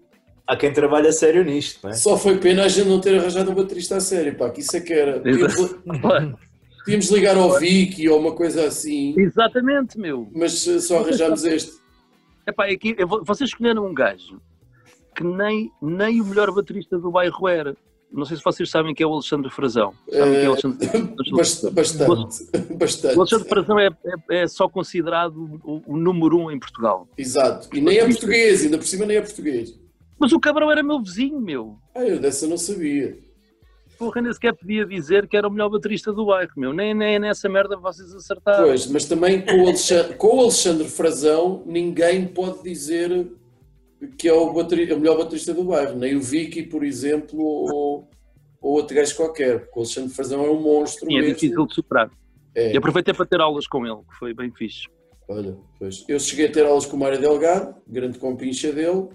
Há 0.47 0.55
quem 0.57 0.73
trabalhe 0.73 1.07
a 1.07 1.13
sério 1.13 1.43
nisto, 1.45 1.79
não 1.83 1.91
é? 1.91 1.93
Só 1.93 2.17
foi 2.17 2.37
pena 2.37 2.63
a 2.65 2.67
gente 2.67 2.87
não 2.89 2.99
ter 2.99 3.17
arranjado 3.17 3.51
um 3.51 3.55
baterista 3.55 3.95
a 3.97 4.01
sério, 4.01 4.35
pá, 4.35 4.49
que 4.49 4.59
isso 4.61 4.75
é 4.75 4.81
que 4.81 4.91
era. 4.91 5.21
Exato. 5.29 5.79
Podíamos 6.83 7.09
ligar 7.11 7.37
ao 7.37 7.59
Vicky 7.59 8.09
ou 8.09 8.19
uma 8.19 8.31
coisa 8.33 8.65
assim, 8.65 9.13
Exatamente, 9.17 9.97
meu. 9.99 10.29
mas 10.33 10.67
eh, 10.67 10.79
só 10.79 10.99
arranjámos 10.99 11.43
este. 11.45 11.73
Epá, 12.47 12.67
é 12.67 12.75
que 12.75 12.95
vocês 13.23 13.49
escolheram 13.51 13.85
um 13.85 13.93
gajo 13.93 14.41
que 15.15 15.23
nem, 15.23 15.71
nem 15.81 16.19
o 16.21 16.25
melhor 16.25 16.51
baterista 16.51 16.97
do 16.97 17.11
bairro 17.11 17.47
era. 17.47 17.75
Não 18.11 18.25
sei 18.25 18.35
se 18.35 18.43
vocês 18.43 18.69
sabem 18.69 18.93
que 18.93 19.01
é 19.03 19.07
o 19.07 19.13
Alexandre 19.13 19.49
Frazão. 19.49 19.93
Sabem 20.09 20.33
quem 20.33 20.43
é 20.43 20.47
o 20.49 20.51
Alexandre 20.51 20.87
Bast- 21.31 21.69
Bastante, 21.71 22.73
bastante. 22.75 23.15
O 23.15 23.19
Alexandre 23.21 23.47
Frazão 23.47 23.79
é, 23.79 23.87
é- 24.31 24.37
é 24.41 24.47
só 24.47 24.67
considerado 24.67 25.59
o, 25.63 25.81
o 25.85 25.97
número 25.97 26.37
um 26.37 26.51
em 26.51 26.59
Portugal. 26.59 27.07
Exato. 27.17 27.69
E 27.73 27.79
nem 27.79 27.99
é 27.99 28.05
português, 28.05 28.63
ainda 28.63 28.77
por 28.77 28.87
cima 28.87 29.05
nem 29.05 29.17
é 29.17 29.21
português. 29.21 29.79
Mas 30.19 30.33
o 30.33 30.39
cabrão 30.39 30.69
era 30.71 30.83
meu 30.83 30.99
vizinho, 31.01 31.39
meu. 31.39 31.77
Ah, 31.95 32.03
eu 32.03 32.19
dessa 32.19 32.47
não 32.47 32.57
sabia. 32.57 33.17
Porra, 34.01 34.19
nem 34.19 34.33
sequer 34.33 34.55
podia 34.55 34.83
dizer 34.83 35.27
que 35.27 35.37
era 35.37 35.47
o 35.47 35.51
melhor 35.51 35.69
baterista 35.69 36.11
do 36.11 36.25
bairro, 36.25 36.49
meu. 36.57 36.73
Nem, 36.73 36.91
nem 36.91 37.19
nessa 37.19 37.47
merda 37.47 37.77
vocês 37.77 38.11
acertaram. 38.15 38.63
Pois, 38.63 38.87
mas 38.87 39.05
também 39.05 39.45
com 39.45 39.57
o, 39.57 39.67
Alexandre, 39.67 40.15
com 40.15 40.37
o 40.37 40.39
Alexandre 40.41 40.87
Frazão, 40.87 41.61
ninguém 41.67 42.25
pode 42.25 42.63
dizer 42.63 43.31
que 44.17 44.27
é 44.27 44.33
o, 44.33 44.49
o 44.49 44.99
melhor 44.99 45.19
baterista 45.19 45.53
do 45.53 45.65
bairro. 45.65 45.99
Nem 45.99 46.15
o 46.15 46.19
Vicky, 46.19 46.63
por 46.63 46.83
exemplo, 46.83 47.39
ou, 47.39 48.09
ou 48.59 48.71
outro 48.73 48.95
gajo 48.95 49.15
qualquer. 49.15 49.59
Porque 49.59 49.77
o 49.77 49.83
Alexandre 49.83 50.09
Frazão 50.09 50.43
é 50.45 50.49
um 50.49 50.59
monstro 50.59 51.05
Sim, 51.05 51.17
é 51.17 51.21
mesmo. 51.21 51.35
difícil 51.35 51.67
de 51.67 51.75
superar. 51.75 52.09
É. 52.55 52.73
E 52.73 52.77
aproveitei 52.77 53.13
para 53.13 53.27
ter 53.27 53.39
aulas 53.39 53.67
com 53.67 53.85
ele, 53.85 54.01
que 54.09 54.17
foi 54.17 54.33
bem 54.33 54.51
fixe. 54.51 54.87
Olha, 55.27 55.55
pois. 55.77 56.03
Eu 56.09 56.19
cheguei 56.19 56.47
a 56.47 56.51
ter 56.51 56.65
aulas 56.65 56.87
com 56.87 56.97
o 56.97 56.99
Mário 56.99 57.21
Delgado, 57.21 57.75
grande 57.87 58.17
compincha 58.17 58.71
dele, 58.71 59.09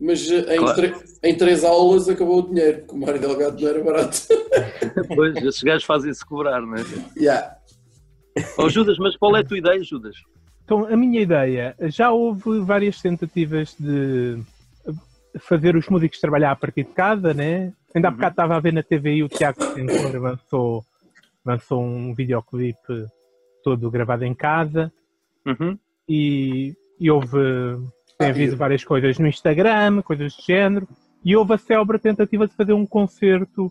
mas 0.00 0.30
eh, 0.30 0.56
em, 0.56 0.58
Claro. 0.58 0.74
tre- 0.76 0.94
em 1.22 1.36
três 1.36 1.64
aulas 1.64 2.08
acabou 2.08 2.38
o 2.40 2.48
dinheiro, 2.48 2.78
porque 2.80 2.94
o 2.94 2.98
Mário 2.98 3.20
Delgado 3.20 3.60
não 3.60 3.68
era 3.68 3.84
barato. 3.84 4.18
Pois, 5.14 5.36
esses 5.36 5.62
gajos 5.62 5.84
fazem-se 5.84 6.24
cobrar, 6.24 6.60
não 6.62 6.74
é? 6.76 6.82
yeah. 7.18 7.56
Oh, 8.58 8.68
Judas, 8.68 8.98
mas 8.98 9.16
qual 9.16 9.36
é 9.36 9.40
a 9.40 9.44
tua 9.44 9.58
ideia, 9.58 9.82
Judas? 9.82 10.16
Então, 10.64 10.84
a 10.86 10.96
minha 10.96 11.20
ideia, 11.20 11.74
já 11.82 12.10
houve 12.10 12.60
várias 12.60 13.00
tentativas 13.00 13.74
de 13.78 14.38
fazer 15.38 15.76
os 15.76 15.86
músicos 15.88 16.18
trabalhar 16.20 16.50
a 16.52 16.56
partir 16.56 16.84
de 16.84 16.90
casa, 16.92 17.32
né? 17.34 17.72
Ainda 17.94 18.08
há 18.08 18.10
bocado 18.10 18.32
estava 18.32 18.56
a 18.56 18.60
ver 18.60 18.72
na 18.72 18.82
TVI 18.82 19.22
o 19.22 19.28
Tiago 19.28 19.58
Tencour 19.74 20.14
lançou, 20.20 20.84
lançou 21.44 21.82
um 21.82 22.14
videoclipe 22.14 23.06
todo 23.62 23.90
gravado 23.90 24.24
em 24.24 24.34
casa 24.34 24.92
Uhum. 25.46 25.78
e, 26.08 26.74
e 26.98 27.10
houve, 27.10 27.38
tem 28.18 28.28
havido 28.28 28.56
várias 28.56 28.84
coisas 28.84 29.18
no 29.18 29.26
Instagram, 29.26 30.02
coisas 30.02 30.34
do 30.34 30.42
género, 30.42 30.88
e 31.24 31.36
houve 31.36 31.54
a 31.54 31.58
célebre 31.58 31.98
tentativa 31.98 32.46
de 32.46 32.54
fazer 32.54 32.72
um 32.72 32.86
concerto 32.86 33.70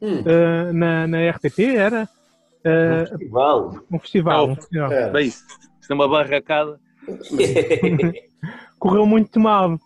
Hum, 0.00 0.22
ah, 0.26 0.72
na, 0.72 1.06
na 1.06 1.30
RTP, 1.30 1.58
era? 1.76 2.08
Um 2.64 2.68
Ah, 2.68 3.06
festival. 3.06 3.80
um 3.90 3.98
festival. 3.98 4.46
Não. 4.46 4.52
um 4.52 4.56
festival. 4.56 4.92
era. 4.92 5.10
Bem, 5.12 5.26
isso 5.28 5.44
é 5.88 5.94
uma 5.94 6.08
barracada. 6.08 6.78
Correu 8.78 9.06
muito 9.06 9.40
mal. 9.40 9.78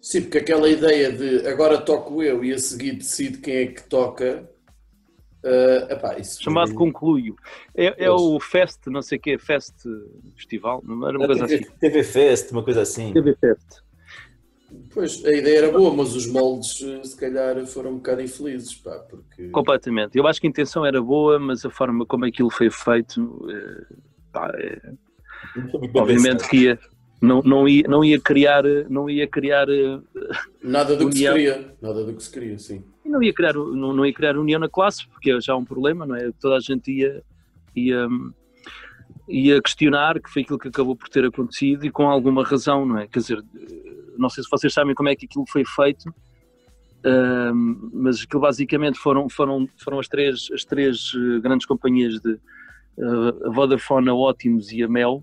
Sim, 0.00 0.22
porque 0.22 0.38
aquela 0.38 0.68
ideia 0.68 1.12
de 1.12 1.46
agora 1.46 1.78
toco 1.78 2.22
eu 2.22 2.44
e 2.44 2.52
a 2.52 2.58
seguir 2.58 2.92
decido 2.92 3.38
quem 3.38 3.56
é 3.56 3.66
que 3.66 3.82
toca. 3.88 4.48
Eh, 5.46 5.86
epá, 5.90 6.16
Chamado 6.22 6.74
Concluio. 6.74 7.36
É, 7.74 8.04
é 8.06 8.10
o 8.10 8.40
Fest, 8.40 8.86
não 8.88 9.00
sei 9.00 9.16
o 9.16 9.20
quê, 9.20 9.38
Fest 9.38 9.74
Festival, 10.34 10.82
não 10.84 11.08
era 11.08 11.16
uma 11.16 11.26
coisa 11.26 11.44
assim. 11.44 11.58
TV, 11.58 11.72
TV 11.78 12.02
Fest, 12.02 12.50
uma 12.50 12.64
coisa 12.64 12.82
assim. 12.82 13.12
TV 13.12 13.36
Fest. 13.36 13.86
Pois, 14.92 15.24
a 15.24 15.32
ideia 15.32 15.58
era 15.58 15.72
boa, 15.72 15.94
mas 15.94 16.16
os 16.16 16.26
moldes 16.26 16.82
eh, 16.82 17.04
se 17.04 17.16
calhar 17.16 17.64
foram 17.66 17.92
um 17.92 17.96
bocado 17.96 18.22
infelizes, 18.22 18.74
pá, 18.74 18.98
porque... 19.08 19.48
Completamente. 19.50 20.18
Eu 20.18 20.26
acho 20.26 20.40
que 20.40 20.48
a 20.48 20.50
intenção 20.50 20.84
era 20.84 21.00
boa, 21.00 21.38
mas 21.38 21.64
a 21.64 21.70
forma 21.70 22.04
como 22.04 22.24
aquilo 22.24 22.50
foi 22.50 22.68
feito, 22.68 23.46
eh, 23.48 23.94
pá, 24.32 24.52
é- 24.56 24.92
foi 25.70 25.90
obviamente 25.94 26.48
que 26.48 26.56
ia, 26.64 26.78
não, 27.22 27.40
não, 27.42 27.68
ia, 27.68 27.84
não 27.86 28.04
ia 28.04 28.20
criar, 28.20 28.64
não 28.88 29.08
ia 29.08 29.28
criar, 29.28 29.68
Nada 30.62 30.96
do 30.96 31.08
que 31.08 31.18
se 31.18 31.28
queria, 31.28 31.74
nada 31.80 32.04
do 32.04 32.14
que 32.14 32.22
se 32.22 32.30
queria, 32.30 32.58
sim. 32.58 32.84
Não 33.08 33.22
ia 33.22 33.32
criar, 33.32 33.54
não, 33.54 33.92
não 33.92 34.04
ia 34.06 34.12
criar 34.12 34.36
união 34.36 34.58
na 34.60 34.68
classe, 34.68 35.06
porque 35.08 35.30
é 35.30 35.40
já 35.40 35.54
um 35.56 35.64
problema, 35.64 36.04
não 36.06 36.14
é? 36.16 36.30
Toda 36.40 36.56
a 36.56 36.60
gente 36.60 36.90
ia, 36.92 37.22
ia, 37.74 38.08
ia 39.28 39.60
questionar, 39.62 40.20
que 40.20 40.30
foi 40.30 40.42
aquilo 40.42 40.58
que 40.58 40.68
acabou 40.68 40.96
por 40.96 41.08
ter 41.08 41.24
acontecido 41.24 41.84
e 41.86 41.90
com 41.90 42.08
alguma 42.08 42.44
razão, 42.44 42.84
não 42.86 42.98
é? 42.98 43.06
Quer 43.06 43.20
dizer, 43.20 43.44
não 44.18 44.28
sei 44.28 44.42
se 44.44 44.50
vocês 44.50 44.72
sabem 44.72 44.94
como 44.94 45.08
é 45.08 45.16
que 45.16 45.26
aquilo 45.26 45.44
foi 45.48 45.64
feito, 45.64 46.12
ahm, 47.04 47.90
mas 47.92 48.22
aquilo 48.22 48.40
basicamente 48.42 48.98
foram, 48.98 49.28
foram, 49.28 49.68
foram 49.78 49.98
as 49.98 50.08
três, 50.08 50.48
as 50.52 50.64
três 50.64 51.12
eh, 51.14 51.40
grandes 51.40 51.66
companhias 51.66 52.20
de 52.20 52.32
eh, 52.98 53.46
a 53.46 53.50
Vodafone, 53.50 54.08
a 54.08 54.14
Ótimos 54.14 54.72
e 54.72 54.82
a 54.82 54.88
Mel, 54.88 55.22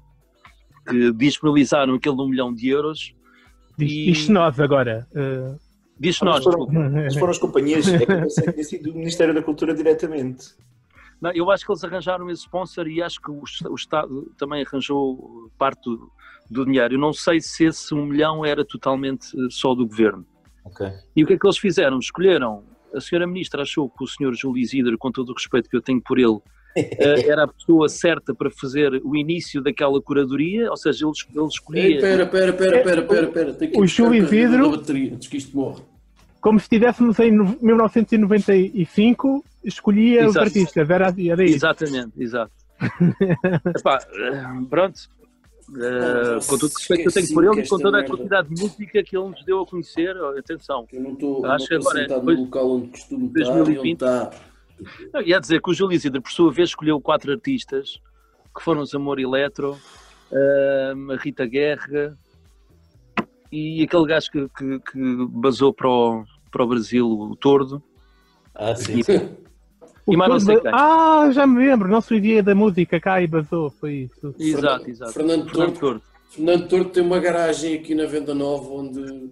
que 0.88 1.12
disponibilizaram 1.14 1.96
aquele 1.96 2.16
de 2.16 2.22
um 2.22 2.28
milhão 2.28 2.54
de 2.54 2.68
euros. 2.70 3.14
Diz, 3.78 3.92
E- 3.92 4.06
diz 4.06 4.30
nós 4.30 4.60
agora. 4.60 5.08
uh, 5.16 5.58
Diz 6.00 6.18
Ah, 6.22 6.26
mas 6.26 6.36
nós, 6.36 6.44
foram- 6.44 6.66
desculpa. 6.66 6.90
Mas 6.90 7.16
foram 7.16 7.32
as 7.32 7.38
companhias, 7.38 7.88
é 7.88 8.06
que 8.06 8.12
eu 8.12 8.22
pensei 8.22 8.44
que 8.46 8.52
tinha 8.54 8.64
sido 8.64 8.92
do 8.92 8.98
Ministério 8.98 9.34
da 9.34 9.42
Cultura 9.42 9.74
diretamente. 9.74 10.56
Não, 11.22 11.32
eu 11.32 11.50
acho 11.52 11.66
que 11.66 11.72
eles 11.72 11.84
arranjaram 11.84 12.30
esse 12.30 12.42
sponsor 12.42 12.88
e 12.88 13.02
acho 13.02 13.22
que 13.22 13.32
o, 13.32 13.44
o 13.70 13.76
Estado 13.76 14.32
também 14.38 14.64
arranjou 14.66 15.50
parte 15.58 15.82
do, 15.84 16.12
do 16.50 16.66
dinheiro. 16.66 16.96
Eu 16.96 17.00
não 17.00 17.14
sei 17.14 17.40
se 17.40 17.64
esse 17.66 17.94
um 17.94 18.06
milhão 18.06 18.44
era 18.44 18.66
totalmente 18.66 19.28
eh, 19.34 19.48
só 19.50 19.74
do 19.74 19.86
governo. 19.88 20.26
Ok. 20.66 20.86
E 21.16 21.24
o 21.24 21.28
que 21.28 21.34
é 21.34 21.38
que 21.40 21.46
eles 21.48 21.58
fizeram? 21.58 21.98
Escolheram, 22.00 22.64
a 22.94 23.00
senhora 23.00 23.26
ministra 23.26 23.62
achou 23.62 23.90
que 23.90 24.04
o 24.04 24.08
senhor 24.08 24.34
Júlio 24.36 24.62
Isidro, 24.62 24.98
com 24.98 25.12
todo 25.12 25.30
o 25.30 25.34
respeito 25.34 25.70
que 25.70 25.78
eu 25.78 25.82
tenho 25.82 26.02
por 26.02 26.20
ele, 26.20 26.40
era 26.76 27.44
a 27.44 27.48
pessoa 27.48 27.88
certa 27.90 28.34
para 28.34 28.50
fazer 28.50 29.02
o 29.04 29.16
início 29.16 29.62
daquela 29.62 30.02
curadoria, 30.02 30.70
ou 30.70 30.78
seja, 30.78 31.06
ele, 31.06 31.14
ele 31.34 31.42
Ei, 31.42 31.48
escolhia... 31.48 32.02
pera, 32.02 32.26
pera, 32.26 32.54
pera, 32.54 32.84
pera, 32.84 33.02
pera, 33.04 33.28
pera. 33.28 33.54
Tenho 33.54 33.72
que 33.72 33.78
ir 33.78 34.02
O 34.02 34.10
o 34.10 34.14
Isidro- 34.16 34.72
da 34.72 34.78
bateria, 34.78 35.14
antes 35.14 35.28
que 35.28 35.38
isto 35.38 35.56
morre. 35.56 35.82
Como 36.42 36.60
se 36.60 36.66
estivéssemos 36.66 37.18
em 37.20 37.32
no- 37.32 37.58
1995, 37.62 39.44
escolhia 39.64 40.22
os 40.24 40.32
Exato. 40.32 40.46
artistas. 40.46 40.90
Era, 40.90 41.14
era 41.18 41.44
isso. 41.44 41.56
Exatamente, 41.56 42.12
exato. 42.18 42.52
Epá, 43.78 44.00
eh, 44.14 44.44
pronto. 44.70 45.00
Eh, 45.76 46.40
com 46.46 46.58
todo 46.58 46.70
o 46.70 46.74
respeito 46.76 47.02
que 47.04 47.08
eu 47.08 47.12
tenho 47.14 47.34
por 47.34 47.44
ele 47.46 47.62
e 47.62 47.68
com 47.68 47.78
toda 47.80 48.00
a 48.00 48.06
quantidade 48.06 48.50
de 48.54 48.62
música 48.62 49.02
que 49.02 49.16
ele 49.18 49.30
nos 49.30 49.46
deu 49.46 49.62
a 49.62 49.66
conhecer, 49.66 50.14
atenção. 50.38 50.86
Eu 50.92 51.02
não 51.02 51.14
estou 51.14 51.42
que 51.42 51.48
é 51.48 51.58
sentado 51.60 52.20
depois 52.20 52.38
no 52.38 52.44
local 52.44 52.72
onde 52.72 52.88
costumo 52.90 53.28
estar 53.28 53.40
e 53.40 53.44
2020. 53.46 53.80
onde 53.80 53.92
está. 53.94 54.32
Não, 55.14 55.22
Ia 55.22 55.40
dizer 55.40 55.62
que 55.62 55.70
o 55.70 55.74
Júlio 55.74 55.96
Isidro, 55.96 56.22
por 56.22 56.32
sua 56.32 56.52
vez, 56.52 56.70
escolheu 56.70 57.00
quatro 57.00 57.32
artistas 57.32 58.00
que 58.56 58.64
foram 58.64 58.82
os 58.82 58.94
Amor 58.94 59.20
Eletro, 59.20 59.78
a 60.32 61.16
Rita 61.16 61.46
Guerra 61.46 62.18
e 63.52 63.84
aquele 63.84 64.06
gajo 64.06 64.32
que, 64.32 64.50
que, 64.50 64.80
que 64.80 65.28
basou 65.30 65.74
para 65.74 65.90
o, 65.90 66.24
para 66.52 66.64
o 66.64 66.68
Brasil, 66.68 67.08
o 67.08 67.36
Tordo. 67.36 67.82
Ah, 68.54 68.76
sim. 68.76 69.02
E 70.08 70.18
mais 70.18 70.32
não 70.32 70.40
sei 70.40 70.60
quem. 70.60 70.72
Ah, 70.74 71.30
já 71.32 71.48
me 71.48 71.66
lembro. 71.66 71.88
Nosso 71.88 72.20
dia 72.20 72.44
da 72.44 72.54
música 72.54 73.00
cá 73.00 73.22
e 73.22 73.28
basou. 73.28 73.70
Foi 73.70 74.10
isso. 74.12 74.36
Exato, 74.38 74.90
exato. 74.90 75.14
Fernando 75.14 75.50
Fernando 75.50 75.74
Tordo. 75.74 75.80
Tordo. 75.80 76.02
Fernando 76.30 76.68
Tordo 76.68 76.90
tem 76.90 77.04
uma 77.04 77.20
garagem 77.20 77.76
aqui 77.76 77.96
na 77.96 78.06
Venda 78.06 78.34
Nova 78.34 78.68
onde, 78.70 79.32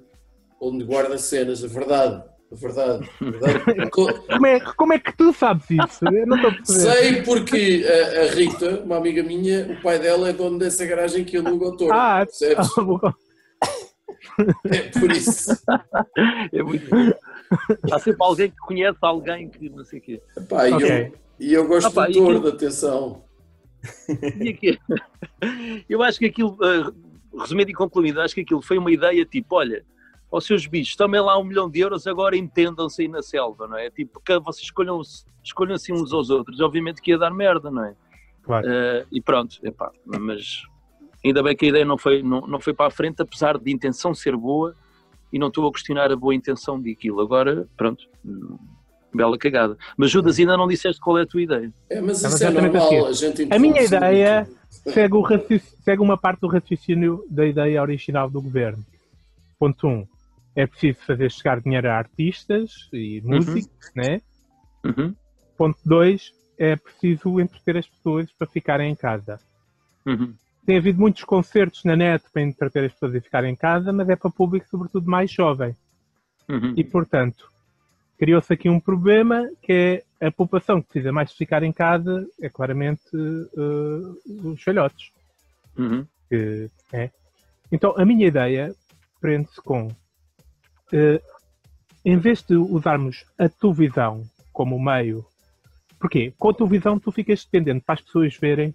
onde 0.60 0.84
guarda 0.86 1.18
cenas, 1.18 1.64
a 1.64 1.68
verdade. 1.68 2.24
Verdade. 2.52 3.10
verdade. 3.22 3.90
Co- 3.92 4.14
Como 4.24 4.46
é, 4.46 4.60
como 4.60 4.94
é 4.94 5.00
que 5.00 5.16
tu 5.16 5.32
sabes 5.34 5.66
isso? 5.70 6.06
Eu 6.06 6.28
não 6.28 6.36
estou 6.36 6.52
a 6.52 6.54
perceber. 6.54 6.80
Sei 6.92 7.22
porque 7.24 7.86
a, 7.88 8.22
a 8.24 8.26
Rita, 8.36 8.82
uma 8.84 8.98
amiga 8.98 9.24
minha, 9.24 9.68
o 9.72 9.82
pai 9.82 9.98
dela 10.00 10.30
é 10.30 10.34
dono 10.34 10.60
dessa 10.60 10.86
garagem 10.86 11.24
que 11.24 11.38
aluga 11.38 11.68
ao 11.68 11.78
Tordo. 11.78 11.94
Ah, 11.94 12.26
percebes? 12.26 12.68
É 14.66 15.00
por 15.00 15.12
isso. 15.12 15.52
É 16.54 16.64
muito... 16.64 16.86
Há 17.92 18.00
sempre 18.00 18.24
alguém 18.24 18.50
que 18.50 18.58
conhece 18.58 18.98
alguém 19.02 19.50
que 19.50 19.70
não 19.70 19.84
sei 19.84 20.00
o 20.00 20.02
quê. 20.02 20.22
Epá, 20.38 20.70
e, 20.70 20.74
Ok. 20.74 20.90
eu, 20.90 21.14
e 21.48 21.54
eu 21.54 21.68
gosto 21.68 21.88
Ah, 21.88 21.92
pá, 21.92 22.08
do 22.08 22.14
Tordo, 22.14 22.38
aquilo- 22.38 22.48
atenção. 22.50 23.24
E 24.40 24.50
aqui- 24.50 24.80
Eu 25.90 26.04
acho 26.04 26.20
que 26.20 26.26
aquilo, 26.26 26.58
eh, 26.64 26.92
resumindo 27.40 27.72
e 27.72 27.74
concluindo, 27.74 28.22
acho 28.22 28.36
que 28.36 28.42
aquilo 28.42 28.62
foi 28.62 28.78
uma 28.78 28.92
ideia 28.92 29.26
tipo: 29.26 29.56
olha, 29.56 29.84
aos 30.32 30.46
seus 30.46 30.66
bichos, 30.66 30.96
tomem 30.96 31.20
lá 31.20 31.38
um 31.38 31.44
milhão 31.44 31.70
de 31.70 31.80
euros, 31.80 32.08
agora 32.08 32.38
entendam-se 32.38 33.02
aí 33.02 33.08
na 33.08 33.22
selva, 33.22 33.68
não 33.68 33.78
é? 33.78 33.90
Tipo, 33.90 34.22
que 34.22 34.40
vocês 34.40 34.64
escolham, 34.64 35.02
escolham 35.44 35.76
assim 35.76 35.92
uns 35.92 36.14
aos 36.14 36.30
outros, 36.30 36.62
obviamente 36.62 37.02
que 37.02 37.12
ia 37.12 37.18
dar 37.18 37.32
merda, 37.32 37.70
não 37.70 37.84
é? 37.84 37.94
Claro. 38.42 38.68
Eh, 38.68 39.06
e 39.12 39.22
pronto, 39.22 39.60
epá, 39.62 39.92
mas 40.06 40.64
ainda 41.24 41.44
bem 41.44 41.56
que 41.56 41.66
a 41.66 41.70
ideia 41.70 41.86
não 41.86 41.98
foi, 41.98 42.24
não, 42.24 42.42
não 42.48 42.60
foi 42.60 42.74
para 42.74 42.88
a 42.88 42.92
frente, 42.92 43.22
apesar 43.22 43.58
de 43.58 43.72
intenção 43.72 44.16
ser 44.16 44.36
boa, 44.36 44.74
e 45.32 45.40
não 45.40 45.48
estou 45.48 45.68
a 45.68 45.72
questionar 45.72 46.12
a 46.12 46.16
boa 46.16 46.34
intenção 46.34 46.82
daquilo. 46.82 47.22
Agora, 47.22 47.68
pronto, 47.78 48.06
hum, 48.26 48.58
bela 49.14 49.38
cagada. 49.38 49.78
Mas 49.98 50.12
Judas, 50.12 50.40
ainda 50.40 50.58
não 50.58 50.68
disseste 50.68 51.00
qual 51.00 51.18
é 51.18 51.24
a 51.24 51.26
tua 51.26 51.42
ideia. 51.42 51.72
É, 51.90 52.02
mas 52.02 52.18
isso 52.18 52.28
é 52.28 52.48
exatamente 52.48 52.74
normal, 52.74 53.06
a 53.06 53.14
gente 53.14 53.48
A 53.50 53.60
minha 53.60 53.82
ideia 53.82 54.48
segue, 54.70 55.62
segue 55.84 56.02
uma 56.02 56.18
parte 56.18 56.42
do 56.42 56.48
raciocínio 56.48 57.26
da 57.30 57.46
ideia 57.46 57.82
original 57.82 58.30
do 58.30 58.42
governo. 58.42 58.84
Ponto 59.60 59.88
1. 59.88 59.90
Um, 59.90 60.08
é 60.56 60.68
preciso 60.68 61.00
fazer 61.06 61.32
chegar 61.32 61.62
dinheiro 61.62 61.90
a 61.90 61.98
artistas 61.98 62.90
e 62.92 63.22
músicos, 63.24 63.92
né? 63.96 64.22
Uhum. 64.84 65.16
Ponto 65.58 65.80
2. 65.86 66.34
é 66.58 66.76
preciso 66.76 67.40
entreter 67.40 67.78
as 67.78 67.88
pessoas 67.88 68.32
para 68.32 68.48
ficarem 68.48 68.92
em 68.92 68.96
casa. 68.96 69.40
Uhum. 70.06 70.34
Tem 70.66 70.78
havido 70.78 71.00
muitos 71.00 71.24
concertos 71.24 71.84
na 71.84 71.96
net 71.96 72.24
para 72.32 72.42
entreter 72.42 72.86
as 72.86 72.94
pessoas 72.94 73.16
e 73.16 73.22
ficarem 73.22 73.54
em 73.54 73.56
casa, 73.56 73.92
mas 73.92 74.08
é 74.10 74.16
para 74.16 74.30
público 74.30 74.68
sobretudo 74.70 75.10
mais 75.10 75.32
jovem. 75.32 75.76
Uhum. 76.48 76.74
E, 76.76 76.84
portanto, 76.84 77.52
criou-se 78.18 78.54
aqui 78.54 78.70
um 78.70 78.80
problema 78.80 79.50
que 79.62 80.04
é 80.20 80.28
a 80.28 80.32
população 80.32 80.82
que 80.82 80.90
precisa 80.90 81.12
mais 81.12 81.32
de 81.32 81.38
ficar 81.38 81.64
em 81.64 81.72
casa 81.72 82.28
é 82.40 82.50
claramente 82.50 83.02
eh, 83.16 84.46
os 84.46 84.64
velhotes. 84.64 85.12
Uhum. 85.76 86.06
que 86.30 86.70
é. 86.94 87.10
Então, 87.72 87.96
a 87.98 88.06
minha 88.06 88.28
ideia 88.28 88.76
prende-se 89.20 89.60
com, 89.62 89.88
em 92.04 92.18
vez 92.18 92.42
de 92.42 92.56
usarmos 92.56 93.26
a 93.38 93.48
televisão 93.48 94.24
como 94.52 94.80
meio, 94.80 95.26
porquê? 96.00 96.34
Com 96.38 96.50
a 96.50 96.54
televisão 96.54 97.00
tu 97.00 97.12
ficas 97.12 97.46
dependente 97.46 97.86
para 97.86 97.96
as 97.96 98.02
pessoas 98.02 98.36
verem 98.36 98.72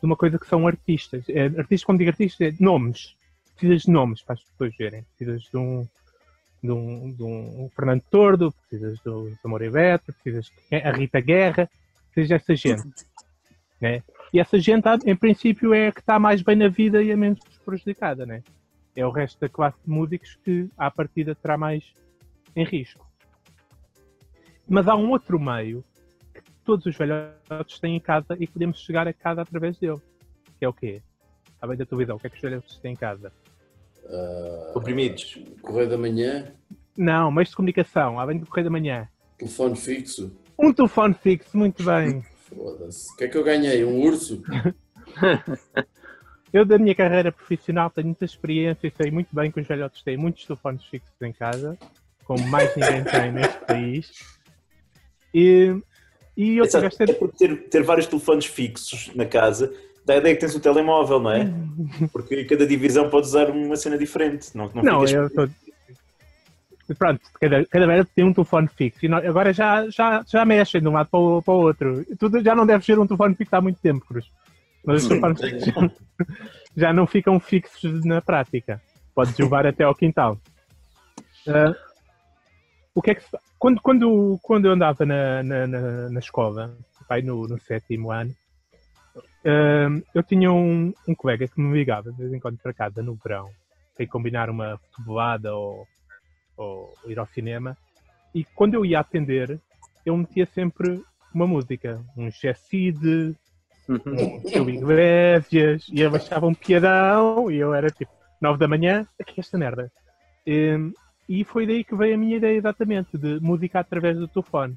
de 0.00 0.06
uma 0.06 0.16
coisa 0.16 0.38
que 0.38 0.46
são 0.46 0.66
artistas. 0.66 1.24
É, 1.28 1.44
artistas, 1.44 1.84
quando 1.84 1.98
digo 1.98 2.10
artistas, 2.10 2.40
é 2.40 2.56
nomes. 2.62 3.16
Precisas 3.54 3.82
de 3.82 3.90
nomes 3.90 4.22
para 4.22 4.34
as 4.34 4.42
pessoas 4.42 4.76
verem. 4.76 5.04
Precisas 5.16 5.42
de 5.42 5.56
um, 5.56 5.88
de 6.62 6.70
um, 6.70 7.12
de 7.12 7.22
um 7.22 7.70
Fernando 7.74 8.02
Tordo, 8.10 8.52
precisas 8.52 9.00
do 9.00 9.32
Amor 9.44 9.62
e 9.62 9.70
Beto, 9.70 10.12
precisas 10.12 10.50
a 10.70 10.92
Rita 10.92 11.20
Guerra, 11.20 11.68
precisas 12.12 12.28
dessa 12.28 12.54
gente. 12.54 13.06
Né? 13.80 14.02
E 14.32 14.40
essa 14.40 14.58
gente, 14.58 14.86
em 15.06 15.16
princípio, 15.16 15.72
é 15.72 15.88
a 15.88 15.92
que 15.92 16.00
está 16.00 16.18
mais 16.18 16.42
bem 16.42 16.56
na 16.56 16.68
vida 16.68 17.02
e 17.02 17.10
a 17.10 17.16
menos 17.16 17.40
prejudicada. 17.64 18.26
Né? 18.26 18.42
É 18.98 19.06
o 19.06 19.10
resto 19.12 19.38
da 19.38 19.48
classe 19.48 19.78
de 19.84 19.88
músicos 19.88 20.36
que, 20.42 20.68
à 20.76 20.90
partida, 20.90 21.32
terá 21.32 21.56
mais 21.56 21.84
em 22.56 22.64
risco. 22.64 23.08
Mas 24.68 24.88
há 24.88 24.96
um 24.96 25.10
outro 25.10 25.38
meio 25.38 25.84
que 26.34 26.42
todos 26.64 26.84
os 26.84 26.96
velhotes 26.96 27.78
têm 27.78 27.94
em 27.94 28.00
casa 28.00 28.36
e 28.40 28.44
podemos 28.48 28.80
chegar 28.80 29.06
a 29.06 29.12
casa 29.12 29.42
através 29.42 29.78
dele. 29.78 30.00
Que 30.58 30.64
é 30.64 30.68
o 30.68 30.72
quê? 30.72 31.00
Além 31.60 31.78
da 31.78 31.86
televisão, 31.86 32.16
o 32.16 32.18
que 32.18 32.26
é 32.26 32.30
que 32.30 32.34
os 32.34 32.42
velhotes 32.42 32.76
têm 32.78 32.94
em 32.94 32.96
casa? 32.96 33.32
Comprimidos. 34.74 35.38
Correio 35.62 35.88
da 35.90 35.96
manhã, 35.96 36.52
Não, 36.96 37.30
meios 37.30 37.50
de 37.50 37.54
comunicação, 37.56 38.18
além 38.18 38.38
do 38.40 38.46
correio 38.46 38.64
da 38.64 38.70
manhã. 38.72 39.08
telefone 39.38 39.76
fixo. 39.76 40.36
Um 40.58 40.72
telefone 40.72 41.14
fixo, 41.14 41.56
muito 41.56 41.84
bem. 41.84 42.20
Foda-se. 42.50 43.12
O 43.12 43.16
que 43.16 43.22
é 43.24 43.28
que 43.28 43.38
eu 43.38 43.44
ganhei? 43.44 43.84
Um 43.84 44.00
urso? 44.00 44.42
Eu, 46.52 46.64
da 46.64 46.78
minha 46.78 46.94
carreira 46.94 47.30
profissional, 47.30 47.90
tenho 47.90 48.08
muita 48.08 48.24
experiência 48.24 48.86
e 48.86 48.90
sei 48.90 49.10
muito 49.10 49.34
bem 49.34 49.50
que 49.50 49.60
os 49.60 49.66
velhotes 49.66 50.02
têm 50.02 50.16
muitos 50.16 50.44
telefones 50.44 50.84
fixos 50.84 51.20
em 51.20 51.32
casa, 51.32 51.78
como 52.24 52.46
mais 52.48 52.74
ninguém 52.74 53.04
tem 53.04 53.32
neste 53.32 53.58
país. 53.66 54.10
E, 55.34 55.76
e 56.36 56.56
eu 56.56 56.64
Exato. 56.64 56.88
tiveste 56.88 57.12
É 57.12 57.14
porque 57.14 57.36
ter, 57.36 57.68
ter 57.68 57.82
vários 57.82 58.06
telefones 58.06 58.46
fixos 58.46 59.10
na 59.14 59.26
casa 59.26 59.72
dá 60.08 60.14
a 60.14 60.16
ideia 60.16 60.34
que 60.34 60.40
tens 60.40 60.54
o 60.54 60.60
telemóvel, 60.60 61.20
não 61.20 61.30
é? 61.30 61.52
Porque 62.10 62.44
cada 62.44 62.66
divisão 62.66 63.10
pode 63.10 63.26
usar 63.26 63.50
uma 63.50 63.76
cena 63.76 63.98
diferente. 63.98 64.56
Não, 64.56 64.70
não, 64.74 64.82
Não, 64.82 65.04
eu 65.04 65.26
estou. 65.26 65.48
Pronto, 66.98 67.20
cada, 67.38 67.66
cada 67.66 67.86
velho 67.86 68.08
tem 68.16 68.24
um 68.24 68.32
telefone 68.32 68.66
fixo 68.66 69.04
e 69.04 69.12
agora 69.12 69.52
já, 69.52 69.90
já, 69.90 70.24
já 70.26 70.42
mexem 70.46 70.80
de 70.80 70.88
um 70.88 70.92
lado 70.92 71.10
para 71.10 71.20
o, 71.20 71.42
para 71.42 71.52
o 71.52 71.58
outro. 71.58 72.02
Tu 72.18 72.42
já 72.42 72.54
não 72.54 72.64
deves 72.64 72.86
ter 72.86 72.98
um 72.98 73.06
telefone 73.06 73.34
fixo 73.34 73.54
há 73.54 73.60
muito 73.60 73.78
tempo, 73.78 74.06
Cruz. 74.06 74.24
Mas 74.88 75.04
os 75.04 75.40
fixos 75.40 75.92
já, 76.74 76.94
não 76.94 77.06
ficam 77.06 77.38
fixos 77.38 78.06
na 78.06 78.22
prática. 78.22 78.80
Podes 79.14 79.36
levar 79.36 79.66
até 79.66 79.84
ao 79.84 79.94
quintal. 79.94 80.38
Ah, 81.46 81.74
o 82.94 83.02
que 83.02 83.10
é 83.10 83.14
que 83.14 83.22
se 83.22 83.36
quando, 83.58 83.82
quando, 83.82 84.38
quando 84.40 84.64
eu 84.64 84.72
andava 84.72 85.04
na, 85.04 85.42
na, 85.42 85.66
na, 85.66 86.08
na 86.08 86.18
escola, 86.20 86.74
pai, 87.06 87.20
no, 87.20 87.46
no 87.46 87.60
sétimo 87.60 88.10
ano, 88.10 88.34
ah, 89.44 89.88
eu 90.14 90.22
tinha 90.22 90.50
um, 90.50 90.94
um 91.06 91.14
colega 91.14 91.46
que 91.46 91.60
me 91.60 91.76
ligava 91.76 92.10
de 92.10 92.16
vez 92.16 92.32
em 92.32 92.40
quando 92.40 92.56
para 92.56 92.72
casa 92.72 93.02
no 93.02 93.14
verão 93.14 93.50
sem 93.94 94.06
combinar 94.06 94.48
uma 94.48 94.78
futebolada 94.78 95.54
ou, 95.54 95.86
ou 96.56 96.94
ir 97.06 97.18
ao 97.18 97.26
cinema. 97.26 97.76
E 98.34 98.42
quando 98.42 98.72
eu 98.72 98.86
ia 98.86 99.00
atender, 99.00 99.60
eu 100.06 100.16
metia 100.16 100.46
sempre 100.46 101.02
uma 101.34 101.46
música, 101.46 102.02
um 102.16 102.30
Jesside, 102.30 103.36
Uhum. 103.88 104.36
um 104.36 104.40
Tio 104.42 104.68
Iglesias, 104.68 105.86
e 105.90 106.00
eu 106.00 106.14
achava 106.14 106.46
um 106.46 106.54
piadão, 106.54 107.50
e 107.50 107.56
eu 107.56 107.72
era 107.72 107.88
tipo, 107.88 108.12
nove 108.40 108.58
da 108.58 108.68
manhã, 108.68 109.06
que 109.26 109.40
é 109.40 109.40
esta 109.40 109.56
merda. 109.56 109.90
E, 110.46 110.76
e 111.28 111.44
foi 111.44 111.66
daí 111.66 111.82
que 111.82 111.96
veio 111.96 112.14
a 112.14 112.18
minha 112.18 112.36
ideia 112.36 112.56
exatamente, 112.56 113.16
de 113.16 113.40
música 113.40 113.80
através 113.80 114.18
do 114.18 114.28
telefone. 114.28 114.76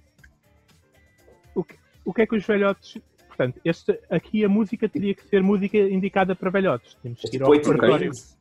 O 1.53 1.63
que, 1.63 1.75
o 2.05 2.13
que 2.13 2.21
é 2.21 2.25
que 2.27 2.35
os 2.35 2.45
velhotes. 2.45 3.01
Portanto, 3.27 3.59
este, 3.63 3.99
aqui 4.09 4.43
a 4.45 4.49
música 4.49 4.87
teria 4.87 5.13
que 5.13 5.27
ser 5.27 5.41
música 5.41 5.77
indicada 5.77 6.35
para 6.35 6.49
velhotes. 6.49 6.95
Temos 7.01 7.19
Mas 7.21 7.29
que 7.29 7.37
ir 7.37 7.39
tipo 7.39 7.45
ao 7.45 7.51
Waiting 7.51 7.71
repertório. 7.71 8.05
Rings. 8.05 8.37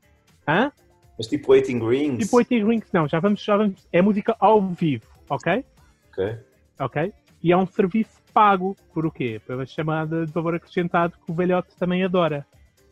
Hã? 0.46 0.72
Mas 1.16 1.26
tipo 1.26 1.52
Waiting 1.52 1.78
Rings. 1.78 2.24
Tipo 2.24 2.36
80 2.36 2.66
Rings, 2.66 2.92
não, 2.92 3.08
já 3.08 3.20
vamos, 3.20 3.42
já 3.42 3.56
vamos. 3.56 3.86
É 3.92 4.00
música 4.00 4.36
ao 4.38 4.60
vivo, 4.68 5.06
ok? 5.28 5.64
Ok. 6.10 6.38
Ok? 6.78 7.12
E 7.42 7.52
é 7.52 7.56
um 7.56 7.66
serviço 7.66 8.19
pago. 8.30 8.76
Por 8.92 9.06
o 9.06 9.10
quê? 9.10 9.40
Pela 9.46 9.66
chamada 9.66 10.26
de 10.26 10.32
valor 10.32 10.54
acrescentado 10.54 11.14
que 11.24 11.30
o 11.30 11.34
velhote 11.34 11.76
também 11.76 12.04
adora. 12.04 12.46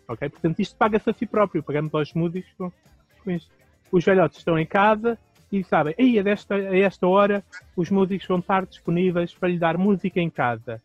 Ok? 0.07 0.29
Portanto, 0.29 0.61
isto 0.61 0.77
paga-se 0.77 1.11
a 1.11 1.13
si 1.13 1.27
próprio. 1.27 1.63
Pagamos 1.63 1.95
aos 1.95 2.13
músicos 2.15 2.53
com, 2.57 2.73
com 3.23 3.31
isto. 3.31 3.51
Os 3.91 4.05
velhotes 4.05 4.39
estão 4.39 4.59
em 4.59 4.67
casa 4.67 5.19
e 5.51 5.65
sabem, 5.65 5.95
aí 5.99 6.19
a, 6.19 6.23
desta, 6.23 6.55
a 6.55 6.79
esta 6.79 7.07
hora 7.07 7.43
os 7.75 7.91
músicos 7.91 8.27
vão 8.27 8.39
estar 8.39 8.67
disponíveis 8.67 9.33
para 9.35 9.49
lhe 9.49 9.59
dar 9.59 9.79
música 9.79 10.21
em 10.21 10.29
casa. 10.29 10.81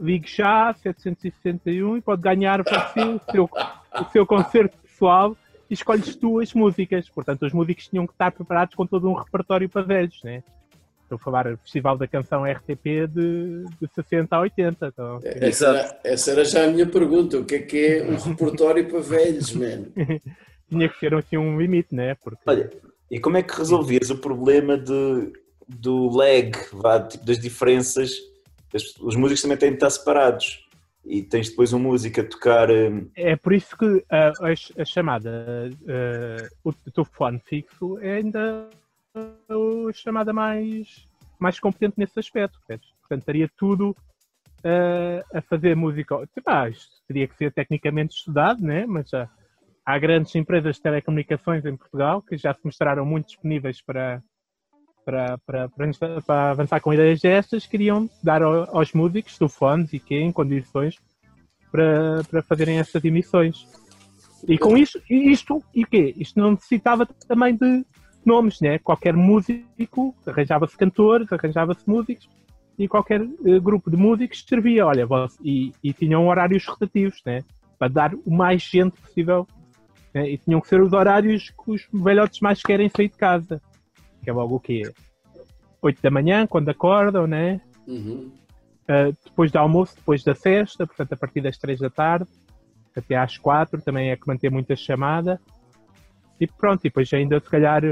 Ligue 0.00 0.28
já, 0.28 0.72
761, 0.72 1.98
e 1.98 2.00
pode 2.00 2.22
ganhar 2.22 2.64
para 2.64 2.88
si 2.88 3.00
o 3.00 3.20
seu, 3.30 3.44
o 3.44 4.04
seu 4.10 4.26
concerto 4.26 4.76
pessoal 4.78 5.36
e 5.70 5.74
escolhes 5.74 6.16
tu 6.16 6.40
as 6.40 6.52
músicas. 6.54 7.08
Portanto, 7.08 7.44
os 7.44 7.52
músicos 7.52 7.88
tinham 7.88 8.06
que 8.06 8.12
estar 8.12 8.32
preparados 8.32 8.74
com 8.74 8.86
todo 8.86 9.08
um 9.08 9.14
repertório 9.14 9.68
para 9.68 9.82
velhos, 9.82 10.20
né? 10.24 10.42
Estou 11.14 11.16
a 11.16 11.18
falar 11.18 11.50
do 11.50 11.58
Festival 11.58 11.96
da 11.96 12.06
Canção 12.08 12.44
RTP 12.44 13.06
de, 13.08 13.64
de 13.80 13.88
60 13.94 14.34
a 14.36 14.40
80. 14.40 14.86
Então, 14.86 15.20
Essa 15.22 15.68
era, 15.68 16.00
essa 16.04 16.30
era 16.32 16.44
já 16.44 16.64
a 16.64 16.68
minha 16.68 16.86
pergunta. 16.86 17.38
O 17.38 17.44
que 17.44 17.54
é 17.54 17.58
que 17.60 17.86
é 17.86 18.02
um 18.04 18.16
repertório 18.18 18.88
para 18.88 19.00
velhos, 19.00 19.52
man? 19.52 19.84
tinha 20.68 20.88
que 20.88 20.98
ser 20.98 21.14
assim 21.14 21.36
um 21.36 21.58
limite, 21.58 21.94
né? 21.94 22.14
Porque 22.16 22.38
Olha, 22.46 22.70
e 23.10 23.20
como 23.20 23.36
é 23.36 23.42
que 23.42 23.56
resolvias 23.56 24.10
o 24.10 24.18
problema 24.18 24.76
de, 24.76 25.32
do 25.68 26.08
lag, 26.16 26.52
vá, 26.72 27.00
tipo, 27.00 27.24
das 27.24 27.38
diferenças? 27.38 28.10
As- 28.74 28.96
os 29.00 29.14
músicos 29.14 29.42
também 29.42 29.56
têm 29.56 29.70
de 29.70 29.76
estar 29.76 29.90
separados. 29.90 30.62
E 31.06 31.22
tens 31.22 31.50
depois 31.50 31.70
um 31.74 31.78
músico 31.78 32.20
a 32.22 32.24
tocar. 32.24 32.70
hum, 32.70 33.08
é 33.14 33.36
por 33.36 33.52
isso 33.52 33.76
que 33.76 34.02
a, 34.10 34.28
a- 34.28 34.82
a 34.82 34.84
chamada, 34.86 35.70
eh, 35.86 36.48
o 36.64 36.72
telefone 36.72 37.40
fixo 37.44 37.98
é 38.00 38.16
ainda 38.16 38.70
a 39.14 39.92
chamada 39.92 40.32
mais, 40.32 41.08
mais 41.38 41.60
competente 41.60 41.94
nesse 41.96 42.18
aspecto. 42.18 42.58
Portanto, 43.00 43.20
estaria 43.20 43.50
tudo 43.56 43.96
eh, 44.62 45.24
a 45.32 45.40
fazer 45.42 45.76
música. 45.76 46.26
Tipo, 46.34 46.50
ah, 46.50 46.68
isto 46.68 46.90
teria 47.06 47.28
que 47.28 47.36
ser 47.36 47.52
tecnicamente 47.52 48.16
estudado, 48.16 48.62
né? 48.62 48.86
mas 48.86 49.08
já 49.08 49.28
há 49.84 49.98
grandes 49.98 50.34
empresas 50.34 50.76
de 50.76 50.82
telecomunicações 50.82 51.64
em 51.64 51.76
Portugal 51.76 52.22
que 52.22 52.36
já 52.36 52.52
se 52.54 52.60
mostraram 52.64 53.04
muito 53.04 53.26
disponíveis 53.26 53.82
para, 53.82 54.22
para, 55.04 55.38
para, 55.38 55.68
para, 55.68 56.22
para 56.22 56.50
avançar 56.50 56.80
com 56.80 56.94
ideias 56.94 57.20
destas, 57.20 57.66
queriam 57.66 58.08
dar 58.22 58.42
ao- 58.42 58.76
aos 58.76 58.92
músicos 58.92 59.38
telefones 59.38 59.92
e 59.92 60.00
que 60.00 60.14
em 60.16 60.32
condições 60.32 60.98
para, 61.70 62.24
para 62.24 62.42
fazerem 62.42 62.78
essas 62.78 63.04
emissões. 63.04 63.68
E 64.48 64.58
com 64.58 64.76
isto, 64.76 65.00
isto, 65.08 65.62
e 65.74 65.84
o 65.84 65.86
quê? 65.86 66.14
Isto 66.16 66.38
não 66.38 66.52
necessitava 66.52 67.06
também 67.06 67.56
de 67.56 67.84
nomes, 68.26 68.60
né? 68.60 68.78
Qualquer 68.78 69.14
músico, 69.14 70.14
arranjava-se 70.26 70.76
cantores, 70.76 71.32
arranjava-se 71.32 71.88
músicos, 71.88 72.28
e 72.78 72.88
qualquer 72.88 73.20
eh, 73.22 73.60
grupo 73.60 73.90
de 73.90 73.96
músicos 73.96 74.44
servia, 74.46 74.86
olha, 74.86 75.06
e, 75.42 75.72
e 75.82 75.92
tinham 75.92 76.26
horários 76.26 76.66
rotativos, 76.66 77.20
né? 77.24 77.42
Para 77.78 77.88
dar 77.88 78.14
o 78.14 78.30
mais 78.30 78.62
gente 78.62 79.00
possível. 79.00 79.46
né? 80.12 80.30
E 80.30 80.38
tinham 80.38 80.60
que 80.60 80.68
ser 80.68 80.80
os 80.80 80.92
horários 80.92 81.50
que 81.50 81.70
os 81.70 81.86
velhotes 81.92 82.40
mais 82.40 82.62
querem 82.62 82.88
sair 82.88 83.08
de 83.08 83.16
casa. 83.16 83.60
Que 84.22 84.30
é 84.30 84.32
logo 84.32 84.56
o 84.56 84.60
quê? 84.60 84.82
8 85.80 86.02
da 86.02 86.10
manhã, 86.10 86.46
quando 86.46 86.68
acordam, 86.68 87.26
né? 87.26 87.60
Uhum. 87.86 88.32
Uh, 88.84 89.16
depois 89.24 89.50
do 89.50 89.58
almoço, 89.58 89.96
depois 89.96 90.22
da 90.22 90.34
festa, 90.34 90.86
portanto 90.86 91.12
a 91.12 91.16
partir 91.16 91.40
das 91.40 91.56
3 91.56 91.80
da 91.80 91.90
tarde 91.90 92.26
até 92.96 93.16
às 93.16 93.36
4, 93.36 93.82
também 93.82 94.10
é 94.10 94.16
que 94.16 94.26
manter 94.26 94.50
muita 94.50 94.76
chamada. 94.76 95.40
E 96.40 96.46
pronto, 96.46 96.80
e 96.80 96.88
depois 96.88 97.12
ainda 97.12 97.40
se 97.40 97.48
calhar 97.48 97.82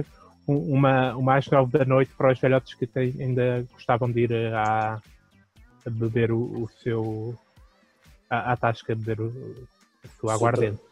uma, 0.47 1.15
uma 1.15 1.37
às 1.37 1.47
9 1.49 1.79
da 1.79 1.85
noite 1.85 2.13
para 2.17 2.33
os 2.33 2.39
velhotes 2.41 2.75
que 2.75 2.87
têm- 2.87 3.15
ainda 3.21 3.67
gostavam 3.73 4.11
de 4.11 4.21
ir 4.21 4.31
uh, 4.33 4.57
à, 4.57 5.01
a 5.87 5.91
beber 5.91 6.33
o, 6.33 6.63
o 6.65 6.69
seu 6.83 7.39
à, 8.29 8.57
tasca 8.57 8.95
beber 8.95 9.21
o, 9.21 9.33
a 10.05 10.09
sua 10.21 10.35
aguardente. 10.35 10.79
Traçado. 10.79 10.89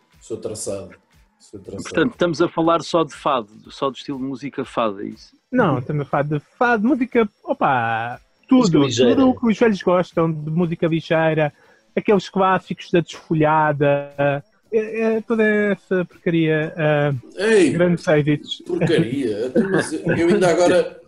Sou 1.38 1.58
traçado. 1.58 1.82
Portanto, 1.82 2.12
estamos 2.12 2.42
a 2.42 2.48
falar 2.48 2.82
só 2.82 3.02
de 3.02 3.14
fado, 3.14 3.48
só 3.70 3.88
do 3.90 3.96
estilo 3.96 4.18
de 4.18 4.24
música 4.24 4.64
fado, 4.64 5.00
é 5.00 5.06
isso? 5.06 5.34
Não, 5.50 5.78
estamos 5.78 6.02
a 6.02 6.04
falar 6.04 6.24
de 6.24 6.38
fado, 6.58 6.86
música, 6.86 7.28
opa, 7.42 8.20
tudo, 8.46 8.86
tudo 8.88 9.28
o 9.30 9.40
que 9.40 9.46
os 9.48 9.58
velhos 9.58 9.82
gostam 9.82 10.30
de 10.30 10.50
música 10.50 10.86
ligeira, 10.86 11.52
aqueles 11.96 12.28
clássicos 12.28 12.90
da 12.90 13.00
desfolhada, 13.00 14.44
é, 14.72 15.00
é 15.16 15.20
toda 15.20 15.42
essa 15.44 16.04
porcaria, 16.04 16.72
ah, 16.76 17.12
Ei, 17.36 17.70
grandes 17.70 18.06
êxitos. 18.06 18.62
porcaria. 18.66 19.46
Então, 19.46 19.70
mas 19.70 19.92
Eu 19.92 20.28
ainda 20.28 20.48
agora, 20.48 21.00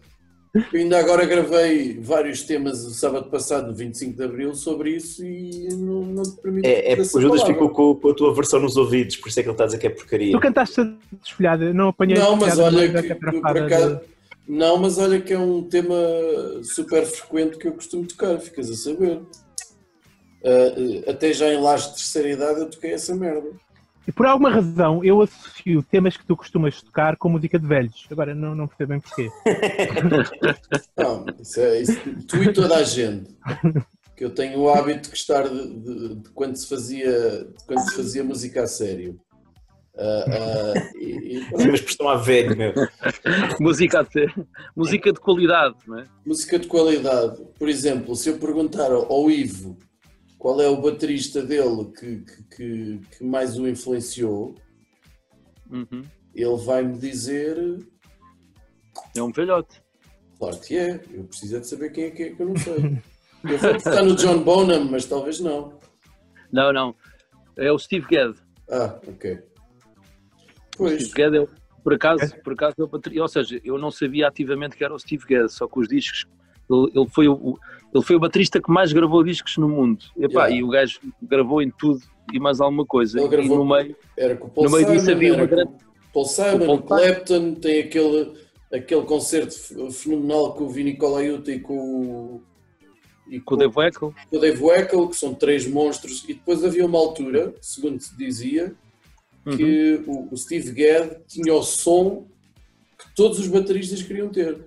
eu 0.55 0.81
ainda 0.81 0.99
agora 0.99 1.25
gravei 1.25 1.99
vários 2.01 2.43
temas 2.43 2.85
o 2.85 2.91
sábado 2.91 3.31
passado, 3.31 3.69
no 3.69 3.75
25 3.75 4.17
de 4.17 4.23
Abril, 4.25 4.55
sobre 4.55 4.91
isso 4.91 5.25
e 5.25 5.69
não, 5.73 6.03
não 6.03 6.23
te 6.23 6.41
permito 6.43 6.67
É, 6.67 6.93
é 6.93 7.01
o 7.01 7.05
Judas 7.05 7.41
palavra. 7.43 7.47
ficou 7.55 7.71
com, 7.71 7.95
com 8.01 8.11
a 8.11 8.15
tua 8.15 8.35
versão 8.35 8.61
nos 8.61 8.77
ouvidos, 8.77 9.17
por 9.17 9.29
isso 9.29 9.41
é 9.41 9.43
que 9.43 9.49
ele 9.49 9.55
está 9.55 9.65
a 9.65 9.67
dizer 9.67 9.79
que 9.79 9.87
é 9.87 9.91
porcaria. 9.91 10.33
Tu 10.33 10.41
cantaste 10.41 10.81
a 10.81 10.95
desfolhada, 11.23 11.73
não 11.73 11.89
apanhei 11.89 12.19
Não, 12.19 12.37
mas 12.37 12.59
olha 12.59 12.89
da 12.89 13.03
que, 13.03 13.13
acaso. 13.13 13.97
de- 13.97 14.01
Não, 14.49 14.77
mas 14.77 14.99
olha 14.99 15.21
que 15.21 15.33
é 15.33 15.39
um 15.39 15.63
tema 15.63 15.95
super 16.65 17.07
frequente 17.07 17.57
que 17.57 17.69
eu 17.69 17.73
costumo 17.73 18.05
tocar, 18.07 18.39
ficas 18.41 18.69
a 18.71 18.75
saber. 18.75 19.21
Ah, 20.45 21.11
até 21.11 21.33
já 21.33 21.53
em 21.53 21.61
lajes 21.61 21.87
de 21.89 21.95
terceira 21.95 22.31
idade 22.31 22.61
eu 22.61 22.71
toquei 22.71 22.93
essa 22.93 23.15
merda. 23.15 23.49
E 24.07 24.11
por 24.11 24.27
alguma 24.27 24.51
razão 24.51 25.05
eu 25.05 25.23
associo 25.23 25.81
temas 25.85 26.17
que 26.17 26.27
tu 26.27 26.37
costumas 26.37 26.83
tocar 26.83 27.17
com 27.17 27.29
música 27.29 27.57
de 27.59 27.67
velhos. 27.67 28.05
Agora 28.11 28.35
não, 28.35 28.53
não 28.55 28.67
percebo 28.67 28.91
bem 28.91 29.01
porquê. 29.01 29.29
Não, 30.97 31.25
isso 31.41 31.61
é 31.61 31.81
isso, 31.83 32.01
tu 32.27 32.43
e 32.43 32.53
toda 32.53 32.77
a 32.77 32.83
gente. 32.83 33.31
Que 34.17 34.25
eu 34.25 34.31
tenho 34.31 34.59
o 34.61 34.69
hábito 34.69 35.03
de 35.03 35.11
gostar 35.11 35.49
de, 35.49 35.67
de- 35.81 36.15
de 36.17 36.31
quando, 36.31 36.57
se 36.57 36.69
fazia, 36.69 37.45
de 37.45 37.65
quando 37.67 37.81
se 37.89 37.97
fazia 37.97 38.25
música 38.25 38.63
a 38.63 38.67
sério. 38.67 39.19
Ah, 39.97 40.25
ah, 40.29 40.91
e- 40.99 41.39
e. 41.39 41.45
Sim, 41.61 41.69
mas 41.71 41.81
estão 41.81 42.09
a 42.09 42.17
velho, 42.17 42.57
meu. 42.57 42.73
Música, 43.61 44.01
até, 44.01 44.27
música 44.77 45.13
de 45.13 45.21
qualidade, 45.21 45.77
não 45.87 45.99
é? 45.99 46.07
música 46.27 46.59
de 46.59 46.67
qualidade. 46.67 47.41
Por 47.59 47.69
exemplo, 47.69 48.15
se 48.17 48.29
eu 48.31 48.39
perguntar 48.39 48.91
ao 48.91 49.11
ao 49.13 49.31
Ivo 49.31 49.79
qual 50.43 50.61
é 50.61 50.69
o 50.69 50.81
baterista 50.83 51.41
dele 51.41 51.85
que, 51.97 52.25
que, 52.57 53.01
que- 53.17 53.25
mais 53.25 53.57
o 53.57 53.69
influenciou, 53.69 54.57
Uhum. 55.71 56.03
ele 56.35 56.57
vai-me 56.57 56.99
dizer, 56.99 57.57
É 59.17 59.23
um 59.23 59.31
velhote. 59.31 59.81
claro 60.37 60.59
que 60.61 60.77
é, 60.77 61.01
eu 61.13 61.23
preciso 61.25 61.57
é 61.57 61.61
de 61.61 61.69
saber 61.69 61.91
quem 61.93 62.05
é 62.07 62.11
que 62.11 62.23
é 62.25 62.35
que 62.35 62.43
eu 62.43 62.47
não 62.49 62.57
sei. 62.57 62.75
Eu 63.45 63.57
vou 63.59 63.71
apostar 63.71 64.05
no 64.05 64.17
John 64.17 64.43
Bonham, 64.43 64.85
mas 64.85 65.05
talvez 65.05 65.39
não. 65.39 65.79
Não, 66.53 66.73
não. 66.73 66.95
É 67.57 67.71
o 67.71 67.79
Steve 67.79 68.07
Gadd. 68.11 68.37
Ah, 68.69 68.99
ok. 69.07 69.35
O 69.35 69.43
Pois, 70.77 71.07
Steve 71.09 71.23
Gadd 71.23 71.37
é, 71.39 71.49
por 71.85 71.95
acaso, 71.95 72.37
por 72.43 72.53
acaso 72.55 72.75
é 72.81 72.83
o. 72.83 73.23
Ou 73.23 73.29
seja, 73.29 73.61
eu 73.65 73.79
não 73.79 73.93
sabia 73.93 74.27
ativamente 74.27 74.77
que 74.77 74.85
era 74.85 74.93
o 74.93 74.99
Steve 74.99 75.25
Gadd, 75.25 75.49
só 75.53 75.69
que 75.69 75.79
os 75.79 75.87
discos. 75.89 76.27
Ele, 76.69 76.91
ele 76.95 77.09
foi 77.11 77.29
o, 77.29 77.35
o- 77.35 77.59
ele 77.95 78.05
foi 78.05 78.17
o 78.17 78.21
baterista 78.21 78.61
que 78.61 78.71
mais 78.71 78.93
gravou 78.93 79.23
discos 79.23 79.57
no 79.59 79.69
mundo. 79.69 80.05
Epá, 80.17 80.47
Yeah. 80.47 80.57
E 80.57 80.63
o 80.65 80.69
gajo 80.69 81.01
gravou 81.23 81.61
em 81.63 81.71
tudo 81.71 82.01
e 82.33 82.39
mais 82.41 82.61
alguma 82.61 82.87
coisa. 82.87 83.19
Ele 83.19 83.27
E 83.27 83.31
gravou- 83.31 83.59
no 83.59 83.65
meio, 83.67 83.97
era 84.17 84.37
com 84.37 84.47
o 84.47 84.51
Paul 84.51 84.67
No 84.67 84.73
meio 84.73 84.85
Simon, 84.87 84.99
disso 84.99 85.11
havia 85.11 85.35
uma 85.35 85.47
com 85.49 85.55
grande- 85.55 85.73
Paul 86.13 86.25
Simon, 86.27 86.67
Paul 86.67 86.83
Clapton, 86.83 87.55
tem 87.55 87.81
aquele, 87.81 88.33
aquele 88.73 89.03
concerto 89.03 89.55
fenomenal 89.93 90.55
com 90.55 90.65
o 90.65 90.69
Vinny 90.69 90.97
Colaiuta 90.97 91.51
e 91.53 91.61
com 91.61 91.75
o... 91.79 92.43
E 93.29 93.41
com 93.41 93.55
o 93.55 93.57
Dave 93.59 93.73
Weckl, 93.75 94.07
o 94.31 94.39
Dave 94.39 94.63
Weckl, 94.63 95.07
que 95.09 95.17
são 95.17 95.33
três 95.33 95.67
monstros, 95.67 96.23
e 96.29 96.35
depois 96.35 96.63
havia 96.65 96.85
uma 96.85 96.99
altura, 96.99 97.55
segundo 97.63 97.99
se 98.01 98.15
dizia, 98.17 98.75
que 99.57 100.03
o, 100.07 100.29
o 100.31 100.37
Steve 100.37 100.71
Gadd 100.73 101.17
tinha 101.27 101.55
o 101.55 101.63
som 101.63 102.27
que 102.99 103.15
todos 103.17 103.39
os 103.39 103.47
bateristas 103.49 104.03
queriam 104.03 104.29
ter. 104.29 104.59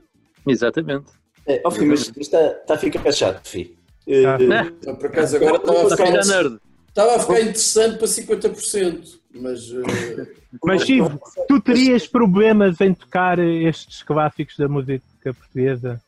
exatamente. 0.48 1.06
É, 1.48 1.62
ó, 1.64 1.72
filho, 1.72 1.88
mas 1.90 2.12
está, 2.18 2.48
está 2.48 2.74
a 2.74 2.78
ficar 2.78 3.12
chato, 3.12 3.48
filho. 3.48 3.76
Tá. 4.24 4.38
Então, 4.82 4.96
Por 4.96 5.08
acaso 5.08 5.36
agora 5.38 5.58
estava 5.58 5.82
a 5.88 5.90
ficar, 5.98 6.26
nerd. 6.26 6.60
estava 6.88 7.16
a 7.16 7.20
ficar 7.20 7.42
interessante 7.42 7.98
para 7.98 8.08
50%, 8.08 9.20
mas 9.34 9.72
eh, 9.72 10.28
Mas 10.64 10.88
Ivo, 10.90 11.20
tu 11.48 11.60
terias 11.62 12.08
problemas 12.08 12.80
em 12.82 12.94
tocar 12.94 13.40
estes 13.40 14.04
clássicos 14.04 14.58
da 14.58 14.68
música 14.68 15.02
portuguesa? 15.24 16.00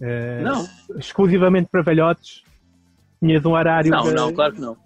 Eh, 0.00 0.40
Não, 0.42 0.68
Exclusivamente 0.98 1.68
para 1.70 1.82
velhotes? 1.82 2.42
Tinhas 3.20 3.44
um 3.44 3.52
horário. 3.52 3.90
não, 3.90 4.02
de- 4.04 4.12
não, 4.14 4.32
claro 4.32 4.52
que 4.54 4.60
não. 4.60 4.76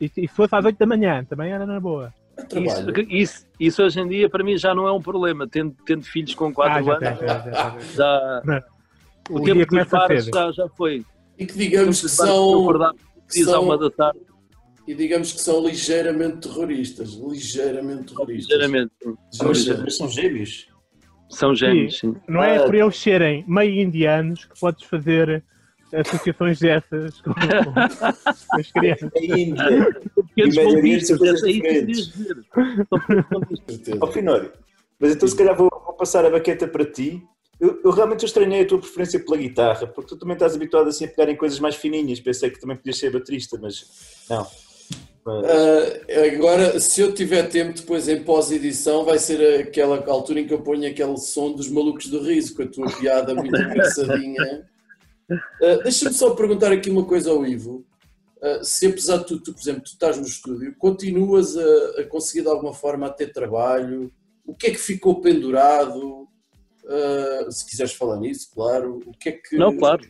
E, 0.00 0.06
e 0.16 0.28
se 0.28 0.34
fosse 0.34 0.54
às 0.54 0.64
8 0.64 0.76
da 0.78 0.86
manhã, 0.86 1.24
também 1.24 1.52
era 1.52 1.64
na 1.66 1.78
boa. 1.80 2.12
Isso, 2.52 2.90
isso, 3.10 3.46
isso 3.60 3.82
hoje 3.82 4.00
em 4.00 4.08
dia 4.08 4.28
para 4.28 4.42
mim 4.42 4.56
já 4.56 4.74
não 4.74 4.88
é 4.88 4.92
um 4.92 5.00
problema. 5.00 5.46
Tendo, 5.46 5.74
tendo 5.86 6.02
filhos 6.04 6.34
com 6.34 6.52
4 6.52 6.78
Ah, 6.78 6.82
já 6.82 6.92
anos, 6.96 7.20
já, 7.20 7.38
já, 7.38 7.50
já. 7.50 8.42
já, 8.44 8.64
O, 9.30 9.36
o 9.36 9.40
dia 9.44 9.54
tempo 9.54 9.58
dos 9.58 9.66
começa 9.68 9.96
bares 9.96 10.24
já, 10.26 10.52
já 10.52 10.68
foi. 10.70 11.04
E 11.38 11.46
que 11.46 11.56
digamos 11.56 12.00
que 12.02 12.08
são, 12.08 12.50
acordar 12.60 12.92
que 13.28 13.44
são- 13.44 13.64
uma 13.64 13.78
da 13.78 13.90
tarde, 13.90 14.20
e 14.86 14.94
digamos 14.94 15.32
que 15.32 15.40
são 15.40 15.64
ligeiramente 15.66 16.48
terroristas, 16.48 17.10
ligeiramente 17.14 18.12
terroristas. 18.12 18.46
ligeiramente. 18.56 18.92
mas, 19.42 19.66
mas 19.78 19.96
são 19.96 20.08
gêmeos. 20.08 20.68
São 21.28 21.54
gêmeos, 21.54 21.98
sim. 21.98 22.14
Não 22.28 22.42
é 22.42 22.56
Ah. 22.56 22.64
por 22.64 22.74
eles 22.74 22.96
serem 22.98 23.44
meio 23.46 23.80
indianos 23.80 24.44
que 24.46 24.58
podes 24.58 24.82
fazer 24.84 25.44
associações 25.94 26.58
dessas 26.58 27.20
com, 27.20 27.32
com 27.34 27.80
as 28.60 28.72
crianças. 28.72 29.10
A 29.14 29.18
Índia. 29.24 29.94
Pequenos 30.34 30.54
de 30.54 30.60
é 30.60 30.96
isso 30.96 31.16
que 31.18 31.20
querias 31.20 32.12
certeza. 33.66 33.98
Ó, 34.00 34.06
Finório, 34.08 34.52
mas 34.98 35.12
então 35.14 35.28
se 35.28 35.36
calhar 35.36 35.56
vou, 35.56 35.68
vou 35.70 35.94
passar 35.94 36.24
a 36.24 36.30
baqueta 36.30 36.66
para 36.66 36.84
ti. 36.84 37.22
Eu, 37.60 37.78
eu 37.84 37.90
realmente 37.90 38.24
estranhei 38.24 38.62
a 38.62 38.66
tua 38.66 38.78
preferência 38.78 39.20
pela 39.20 39.36
guitarra, 39.36 39.86
porque 39.86 40.08
tu 40.08 40.16
também 40.18 40.34
estás 40.34 40.54
habituado 40.54 40.88
assim 40.88 41.04
a 41.04 41.08
pegar 41.08 41.30
em 41.30 41.36
coisas 41.36 41.60
mais 41.60 41.74
fininhas. 41.76 42.18
Pensei 42.20 42.50
que 42.50 42.58
também 42.58 42.76
podias 42.76 42.96
ser 42.98 43.12
baterista, 43.12 43.58
mas 43.60 43.84
não. 44.28 44.46
Mas- 45.24 45.44
Ah, 45.44 46.34
agora, 46.34 46.80
se 46.80 47.02
eu 47.02 47.12
tiver 47.12 47.42
tempo 47.48 47.74
depois 47.78 48.08
em 48.08 48.22
pós-edição, 48.22 49.04
vai 49.04 49.18
ser 49.18 49.60
aquela 49.60 50.02
altura 50.10 50.40
em 50.40 50.46
que 50.46 50.54
eu 50.54 50.62
ponho 50.62 50.88
aquele 50.88 51.18
som 51.18 51.52
dos 51.52 51.68
malucos 51.68 52.06
do 52.08 52.22
riso, 52.22 52.54
com 52.56 52.62
a 52.62 52.66
tua 52.66 52.90
piada 52.98 53.34
muito 53.34 53.54
engraçadinha. 53.60 54.66
Ah, 55.30 55.76
Deixa-me 55.82 56.14
só 56.14 56.30
perguntar 56.30 56.72
aqui 56.72 56.88
uma 56.90 57.04
coisa 57.04 57.30
ao 57.30 57.44
Ivo. 57.46 57.84
Ah, 58.42 58.60
se 58.64 58.86
apesar 58.86 59.18
de 59.18 59.26
tu, 59.26 59.38
tu, 59.38 59.52
por 59.52 59.60
exemplo, 59.60 59.82
tu 59.82 59.88
estás 59.92 60.16
no 60.16 60.24
estúdio, 60.26 60.74
continuas 60.78 61.54
a, 61.58 62.00
a 62.00 62.04
conseguir 62.04 62.40
de 62.42 62.48
alguma 62.48 62.72
forma 62.72 63.06
a 63.06 63.10
ter 63.10 63.30
trabalho? 63.34 64.10
O 64.46 64.54
que 64.54 64.68
é 64.68 64.70
que 64.70 64.78
ficou 64.78 65.20
pendurado? 65.20 66.26
Ah, 66.90 67.48
se 67.48 67.64
quiseres 67.68 67.92
falar 67.92 68.18
nisso, 68.18 68.50
claro. 68.52 69.00
O 69.06 69.12
que 69.12 69.28
é 69.28 69.32
que. 69.32 69.56
Não, 69.56 69.76
claro. 69.76 70.02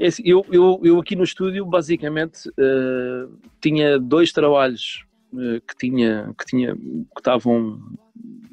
Assim, 0.00 0.22
eu, 0.26 0.44
eu, 0.52 0.78
eu 0.84 1.00
aqui 1.00 1.16
no 1.16 1.24
estúdio, 1.24 1.64
basicamente, 1.64 2.50
eh, 2.58 3.26
tinha 3.58 3.98
dois 3.98 4.30
trabalhos 4.30 5.06
eh, 5.34 5.60
que 5.66 5.74
tinha, 5.78 6.34
que 6.38 6.44
tinha, 6.44 6.76
que 6.76 7.18
estavam, 7.18 7.80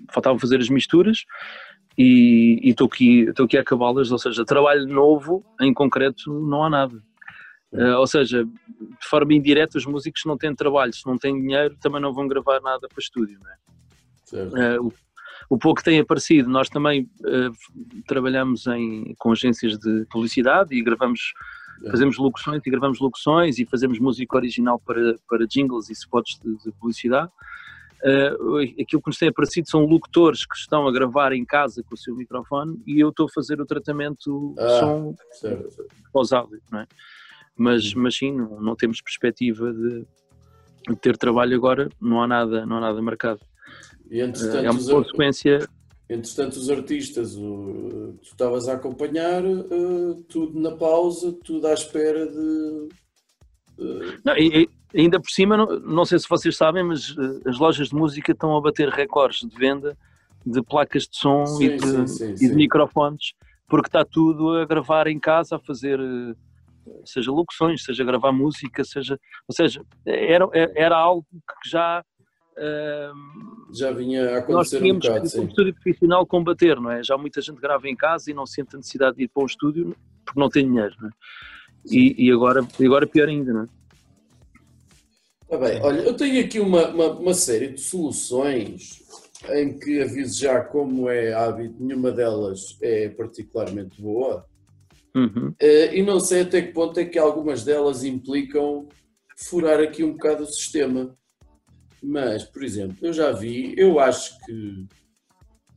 faltavam 0.09 0.39
fazer 0.39 0.61
as 0.61 0.69
misturas 0.69 1.25
e 1.97 2.61
estou 2.63 2.87
aqui, 2.87 3.23
estou 3.23 3.45
aqui 3.45 3.57
a 3.57 3.61
acabá-las, 3.61 4.09
ou 4.09 4.17
seja, 4.17 4.45
trabalho 4.45 4.87
novo, 4.87 5.43
em 5.59 5.73
concreto, 5.73 6.31
não 6.31 6.63
há 6.63 6.69
nada. 6.69 7.03
Eh, 7.73 7.95
ou 7.97 8.07
seja, 8.07 8.45
de 8.45 9.07
forma 9.07 9.33
indireta, 9.33 9.77
os 9.77 9.85
músicos 9.85 10.23
não 10.25 10.37
têm 10.37 10.55
trabalho, 10.55 10.93
se 10.93 11.05
não 11.05 11.17
têm 11.17 11.41
dinheiro, 11.41 11.75
também 11.81 12.01
não 12.01 12.13
vão 12.13 12.25
gravar 12.25 12.61
nada 12.61 12.87
para 12.87 13.01
estúdio, 13.01 13.37
não 13.37 13.51
é? 13.51 13.59
O, 14.79 14.93
o 15.49 15.57
pouco 15.57 15.79
que 15.79 15.83
tem 15.83 15.99
aparecido, 15.99 16.47
nós 16.49 16.69
também 16.69 17.09
eh, 17.25 17.49
trabalhamos 18.07 18.67
em, 18.67 19.15
com 19.17 19.31
agências 19.31 19.77
de 19.79 20.05
publicidade 20.11 20.75
e 20.75 20.81
gravamos, 20.81 21.33
É. 21.85 21.89
fazemos 21.91 22.17
locuções 22.17 22.61
e 22.65 22.69
gravamos 22.69 22.99
locuções 22.99 23.57
e 23.57 23.65
fazemos 23.65 23.99
música 23.99 24.35
original 24.37 24.79
para, 24.79 25.15
para 25.27 25.47
jingles 25.47 25.89
e 25.89 25.93
spots 25.93 26.37
de, 26.43 26.55
de 26.63 26.71
publicidade. 26.73 27.31
Eh, 28.03 28.33
aquilo 28.81 29.01
que 29.01 29.07
nos 29.09 29.17
tem 29.17 29.29
aparecido 29.29 29.69
são 29.69 29.81
locutores 29.85 30.45
que 30.45 30.55
estão 30.55 30.87
a 30.87 30.91
gravar 30.91 31.31
em 31.33 31.43
casa 31.45 31.81
com 31.83 31.95
o 31.95 31.97
seu 31.97 32.15
microfone 32.15 32.81
e 32.85 32.99
eu 32.99 33.09
estou 33.09 33.25
a 33.25 33.29
fazer 33.33 33.59
o 33.59 33.65
tratamento 33.65 34.53
de 34.55 34.61
Ah. 34.63 34.79
som 34.79 35.15
certo. 35.31 35.85
pós-áudio, 36.13 36.61
não 36.71 36.79
é? 36.81 36.87
Mas, 37.57 37.93
mas 37.93 38.15
sim, 38.15 38.31
não, 38.33 38.61
não 38.61 38.75
temos 38.75 39.01
perspectiva 39.01 39.73
de, 39.73 40.05
de 40.87 40.95
ter 40.95 41.17
trabalho 41.17 41.55
agora, 41.57 41.89
não 41.99 42.21
há 42.23 42.27
nada, 42.27 42.65
não 42.65 42.77
há 42.77 42.81
nada 42.81 43.01
marcado. 43.01 43.41
E 44.09 44.21
entretanto, 44.21 44.65
é 44.65 44.69
uma 44.71 44.79
os, 44.79 44.89
consequência 44.89 45.69
entretanto, 46.09 46.53
os 46.53 46.69
artistas, 46.69 47.35
o- 47.35 48.17
tu 48.21 48.23
estavas 48.31 48.67
a 48.67 48.73
acompanhar, 48.73 49.43
eh, 49.45 50.23
tudo 50.27 50.59
na 50.59 50.71
pausa, 50.75 51.31
tudo 51.43 51.67
à 51.67 51.73
espera 51.73 52.25
de. 52.25 52.89
eh, 53.79 54.17
Não, 54.25 54.35
e, 54.37 54.67
e 54.93 55.01
ainda 55.01 55.19
por 55.19 55.29
cima, 55.29 55.55
não, 55.55 55.79
não 55.81 56.05
sei 56.05 56.17
se 56.17 56.27
vocês 56.27 56.57
sabem, 56.57 56.83
mas 56.83 57.15
eh, 57.17 57.49
as 57.49 57.59
lojas 57.59 57.89
de 57.89 57.95
música 57.95 58.31
estão 58.31 58.57
a 58.57 58.61
bater 58.61 58.89
recordes 58.89 59.47
de 59.47 59.55
venda 59.55 59.95
de 60.45 60.63
placas 60.63 61.03
de 61.03 61.15
som 61.17 61.45
Sim, 61.45 61.65
e, 61.65 61.77
de, 61.77 62.07
sim, 62.07 62.35
sim, 62.37 62.45
e 62.45 62.49
de 62.49 62.55
microfones, 62.55 63.33
porque 63.67 63.87
está 63.87 64.03
tudo 64.03 64.57
a 64.57 64.65
gravar 64.65 65.05
em 65.05 65.19
casa, 65.19 65.57
a 65.57 65.59
fazer, 65.59 65.99
seja 67.05 67.31
locuções, 67.31 67.83
seja 67.83 68.03
gravar 68.03 68.31
música, 68.31 68.83
seja. 68.83 69.19
Ou 69.47 69.53
seja, 69.55 69.81
era, 70.05 70.49
era 70.75 70.97
algo 70.97 71.23
que 71.31 71.69
já. 71.69 72.03
Já 73.71 73.91
vinha 73.91 74.21
a 74.21 74.31
nós 74.31 74.37
acontecer 74.43 74.77
um 74.77 74.81
tínhamos 74.81 75.05
bocado, 75.05 75.21
que, 75.21 75.29
sim. 75.29 75.37
como 75.37 75.49
estúdio 75.49 75.73
profissional, 75.73 76.25
combater, 76.25 76.79
não 76.79 76.91
é? 76.91 77.03
Já 77.03 77.17
muita 77.17 77.41
gente 77.41 77.59
grava 77.59 77.87
em 77.87 77.95
casa 77.95 78.29
e 78.29 78.33
não 78.33 78.45
sente 78.45 78.75
a 78.75 78.77
necessidade 78.77 79.17
de 79.17 79.23
ir 79.23 79.27
para 79.27 79.43
um 79.43 79.45
estúdio 79.45 79.95
porque 80.25 80.39
não 80.39 80.49
tem 80.49 80.67
dinheiro. 80.67 80.95
Não 80.99 81.09
é? 81.09 81.11
e, 81.89 82.27
e 82.27 82.31
agora, 82.31 82.67
agora 82.79 83.07
pior 83.07 83.27
ainda, 83.27 83.53
não 83.53 83.63
é? 83.63 83.67
Tá 85.49 85.57
bem, 85.57 85.81
olha, 85.81 86.01
eu 86.01 86.13
tenho 86.15 86.45
aqui 86.45 86.59
uma, 86.59 86.89
uma, 86.89 87.11
uma 87.11 87.33
série 87.33 87.69
de 87.69 87.81
soluções 87.81 89.01
em 89.49 89.79
que 89.79 90.01
aviso 90.01 90.39
já 90.39 90.61
como 90.61 91.09
é 91.09 91.33
hábito, 91.33 91.75
nenhuma 91.79 92.11
delas 92.11 92.77
é 92.81 93.09
particularmente 93.09 93.99
boa. 94.01 94.45
Uhum. 95.15 95.53
Eh, 95.59 95.97
e 95.97 96.03
não 96.03 96.19
sei 96.19 96.41
até 96.41 96.61
que 96.61 96.71
ponto 96.71 96.99
é 96.99 97.05
que 97.05 97.17
algumas 97.17 97.63
delas 97.63 98.03
implicam 98.03 98.87
furar 99.35 99.79
aqui 99.79 100.03
um 100.03 100.11
bocado 100.11 100.43
o 100.43 100.47
sistema. 100.47 101.17
Mas, 102.01 102.43
por 102.43 102.63
exemplo, 102.63 102.97
eu 103.01 103.13
já 103.13 103.31
vi, 103.31 103.73
eu 103.77 103.99
acho 103.99 104.37
que 104.45 104.85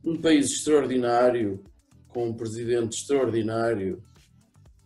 um 0.03 0.17
país 0.21 0.51
extraordinário, 0.51 1.63
com 2.09 2.27
um 2.27 2.33
presidente 2.33 2.97
extraordinário 2.97 4.01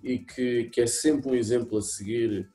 e 0.04 0.20
que, 0.20 0.66
que 0.66 0.82
é 0.82 0.88
sempre 0.88 1.30
um 1.30 1.36
exemplo 1.36 1.78
a 1.78 1.82
seguir, 1.82 2.50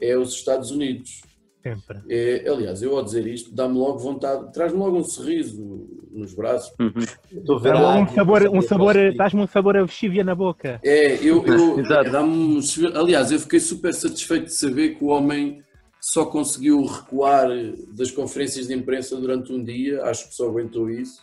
é 0.00 0.16
os 0.16 0.32
Estados 0.34 0.70
Unidos. 0.70 1.22
Sempre. 1.62 2.00
É, 2.08 2.48
aliás, 2.48 2.82
eu 2.82 2.96
ao 2.96 3.04
dizer 3.04 3.24
isto, 3.26 3.54
dá-me 3.54 3.78
logo 3.78 3.98
vontade, 3.98 4.52
traz-me 4.52 4.78
logo 4.80 4.98
um 4.98 5.04
sorriso 5.04 5.88
nos 6.10 6.34
braços. 6.34 6.74
Uhum. 6.80 6.92
Estou 7.30 7.56
a 7.56 7.60
ver 7.60 7.72
Dá 7.72 7.78
a 7.78 7.98
um 8.00 8.08
sabor, 8.08 8.42
um 8.48 8.56
eu 8.56 8.62
sabor, 8.62 8.94
dás-me 9.16 9.40
um 9.42 9.46
sabor 9.46 9.76
a 9.76 9.82
vexívia 9.82 10.24
na 10.24 10.34
boca. 10.34 10.80
É, 10.82 11.14
eu, 11.24 11.44
eu 11.46 11.78
Exato. 11.80 12.10
dá-me 12.10 12.32
um- 12.32 12.60
aliás, 12.96 13.30
eu 13.30 13.38
fiquei 13.38 13.60
super 13.60 13.94
satisfeito 13.94 14.46
de 14.46 14.54
saber 14.54 14.96
que 14.96 15.04
o 15.04 15.08
homem 15.08 15.62
só 16.02 16.26
conseguiu 16.26 16.84
recuar 16.84 17.48
das 17.94 18.10
conferências 18.10 18.66
de 18.66 18.74
imprensa 18.74 19.16
durante 19.16 19.52
um 19.52 19.62
dia, 19.62 20.02
acho 20.02 20.28
que 20.28 20.34
só 20.34 20.48
aguentou 20.48 20.90
isso, 20.90 21.22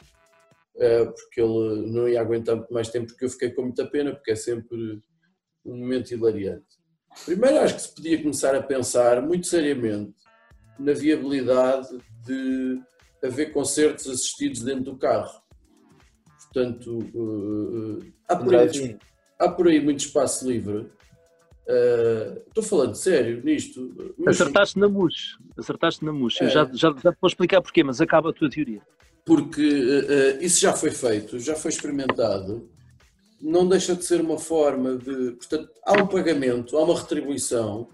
eh, 0.77 1.03
porque 1.03 1.41
ele 1.41 1.91
não 1.91 2.07
ia 2.07 2.21
aguentar 2.21 2.55
muito 2.55 2.73
mais 2.73 2.87
tempo, 2.87 3.07
porque 3.07 3.25
eu 3.25 3.29
fiquei 3.29 3.51
com 3.51 3.63
muita 3.63 3.85
pena, 3.85 4.15
porque 4.15 4.31
é 4.31 4.35
sempre 4.35 5.01
um 5.65 5.75
momento 5.75 6.11
hilariante. 6.11 6.79
Primeiro, 7.25 7.59
acho 7.59 7.75
que 7.75 7.81
se 7.81 7.93
podia 7.93 8.21
começar 8.21 8.55
a 8.55 8.63
pensar 8.63 9.21
muito 9.21 9.47
seriamente 9.47 10.15
na 10.79 10.93
viabilidade 10.93 11.89
de 12.25 12.79
haver 13.21 13.51
concertos 13.51 14.07
assistidos 14.07 14.61
dentro 14.61 14.85
do 14.85 14.97
carro. 14.97 15.41
Portanto, 16.45 16.99
eh, 17.03 18.05
eh, 18.05 18.11
há 18.29 18.35
por 18.37 18.55
aí 18.55 18.97
há 19.39 19.49
por 19.49 19.67
aí 19.67 19.83
muito 19.83 19.99
espaço 19.99 20.49
livre. 20.49 20.89
Uh, 21.69 22.41
Estou 22.47 22.63
falando 22.63 22.95
sério 22.95 23.43
nisto. 23.43 23.93
Acertaste 24.25 24.79
na 24.79 24.89
mousse, 24.89 25.37
acertaste 25.55 26.03
na. 26.03 26.11
Eu 26.11 26.27
É. 26.47 26.49
já, 26.49 26.65
já, 26.73 26.89
já 27.03 27.11
te 27.13 27.17
vou 27.21 27.27
explicar 27.27 27.61
porquê, 27.61 27.83
mas 27.83 28.01
acaba 28.01 28.31
a 28.31 28.33
tua 28.33 28.49
teoria. 28.49 28.81
porque 29.23 29.61
uh, 29.61 30.43
isso 30.43 30.59
já 30.59 30.73
foi 30.73 30.89
feito, 30.89 31.37
já 31.39 31.53
foi 31.55 31.69
experimentado. 31.69 32.67
Não 33.39 33.67
deixa 33.67 33.95
de 33.95 34.03
ser 34.03 34.19
uma 34.19 34.39
forma 34.39 34.97
de. 34.97 35.31
Portanto, 35.33 35.69
há 35.85 35.93
um 36.01 36.07
pagamento, 36.07 36.75
há 36.75 36.83
uma 36.83 36.97
retribuição. 36.99 37.89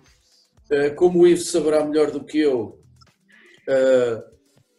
Uh, 0.72 0.96
como 0.96 1.20
o 1.24 1.28
Ivo 1.28 1.42
saberá 1.42 1.84
melhor 1.86 2.12
do 2.12 2.24
que 2.24 2.40
eu, 2.40 2.80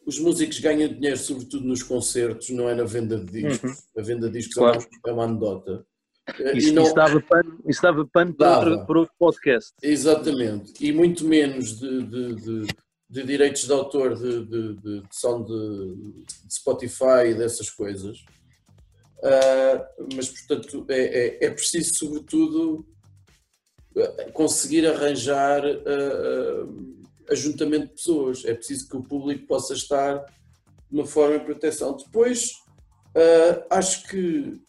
os 0.06 0.18
músicos 0.18 0.58
ganham 0.60 0.88
dinheiro, 0.88 1.18
sobretudo 1.18 1.66
nos 1.66 1.82
concertos, 1.82 2.48
não 2.50 2.68
é 2.68 2.74
na 2.74 2.84
venda 2.84 3.18
de 3.18 3.42
discos. 3.42 3.82
A 3.96 4.00
venda 4.02 4.28
de 4.28 4.38
discos 4.38 4.56
é 4.56 4.60
Claro. 4.60 4.78
uma- 4.78 4.88
é 5.06 5.12
uma 5.12 5.24
anedota. 5.24 5.84
Uh, 6.28 6.56
Isso, 6.56 6.72
não- 6.74 6.82
isso 6.82 6.94
dava 6.94 7.20
pano, 7.20 7.60
isso 7.68 7.80
dava 7.82 8.04
pano 8.12 8.34
para, 8.34 8.48
Dava. 8.50 8.70
outro, 8.70 8.86
para 8.86 8.98
outro 8.98 9.14
podcast. 9.18 9.72
Exatamente, 9.82 10.72
e 10.84 10.92
muito 10.92 11.24
menos 11.24 11.78
de, 11.78 12.02
de- 12.02 12.34
de- 12.34 12.66
de 13.08 13.22
direitos 13.22 13.62
de 13.64 13.72
autor 13.72 14.16
de, 14.16 15.02
som 15.12 15.44
de, 15.44 16.24
Spotify 16.50 17.28
e 17.30 17.34
dessas 17.34 17.70
coisas. 17.70 18.18
Ah, 19.22 19.86
mas, 20.16 20.28
portanto, 20.28 20.84
é, 20.88 21.00
é, 21.38 21.44
é 21.46 21.50
preciso, 21.50 21.94
sobretudo, 21.94 22.84
conseguir 24.32 24.86
arranjar 24.86 25.62
ah, 25.64 26.66
ajuntamento 27.30 27.86
de 27.86 27.92
pessoas. 27.92 28.44
É 28.44 28.52
preciso 28.54 28.88
que 28.88 28.96
o 28.96 29.02
público 29.02 29.46
possa 29.46 29.74
estar 29.74 30.18
de 30.90 30.94
uma 30.98 31.06
forma 31.06 31.38
de 31.38 31.44
proteção. 31.44 31.96
Depois, 31.96 32.50
ah, 33.14 33.76
acho 33.78 34.08
que 34.08 34.60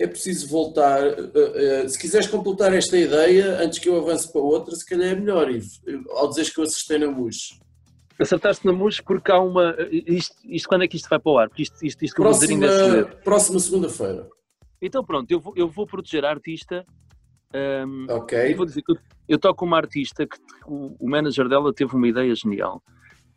é 0.00 0.06
preciso 0.06 0.48
voltar. 0.48 1.02
eh, 1.06 1.30
eh, 1.34 1.88
se 1.88 1.98
quiseres 1.98 2.26
completar 2.26 2.72
esta 2.72 2.96
ideia, 2.96 3.58
antes 3.62 3.78
que 3.78 3.88
eu 3.88 3.98
avance 3.98 4.32
para 4.32 4.40
outra, 4.40 4.74
se 4.74 4.84
calhar 4.86 5.12
é 5.12 5.14
melhor, 5.14 5.50
Ivo, 5.50 5.68
ao 6.16 6.28
dizeres 6.28 6.50
que 6.50 6.58
eu 6.58 6.64
acertei 6.64 6.98
na 6.98 7.12
MUS. 7.12 7.60
Acertaste 8.18 8.66
na 8.66 8.72
mousse 8.72 9.02
porque 9.02 9.32
há 9.32 9.40
uma. 9.40 9.74
Isto, 9.90 10.36
isto 10.44 10.68
quando 10.68 10.84
é 10.84 10.88
que 10.88 10.96
isto 10.96 11.08
vai 11.08 11.18
para 11.18 11.32
o 11.32 11.38
ar? 11.38 11.48
Porque 11.48 11.62
isto, 11.62 11.74
isto, 11.84 12.04
isto 12.04 12.14
que 12.14 12.20
eu 12.20 12.24
vou 12.24 12.34
dizer 12.34 12.52
ainda 12.52 12.66
é 12.66 12.68
Próxima, 12.68 13.22
próxima 13.24 13.58
segunda-feira. 13.60 14.28
Então 14.82 15.02
pronto, 15.02 15.30
eu 15.30 15.40
vou, 15.40 15.54
eu 15.56 15.68
vou 15.68 15.86
proteger 15.86 16.24
a 16.26 16.30
artista. 16.30 16.84
hum, 17.54 18.06
Ok? 18.10 18.52
Eu 18.52 18.56
vou 18.58 18.66
dizer 18.66 18.82
que 18.82 18.92
eu, 18.92 18.96
eu 19.26 19.38
toco 19.38 19.60
com 19.60 19.64
uma 19.66 19.78
artista 19.78 20.26
que 20.26 20.36
o, 20.66 20.96
o 21.00 21.08
manager 21.08 21.48
dela 21.48 21.72
teve 21.72 21.94
uma 21.94 22.06
ideia 22.08 22.34
genial. 22.34 22.82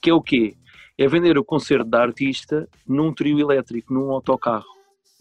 Que 0.01 0.09
é 0.09 0.14
o 0.14 0.22
quê? 0.22 0.53
É 0.97 1.07
vender 1.07 1.38
o 1.38 1.45
concerto 1.45 1.89
da 1.89 2.01
artista 2.01 2.68
num 2.86 3.14
trio 3.14 3.39
elétrico, 3.39 3.93
num 3.93 4.11
autocarro. 4.11 4.73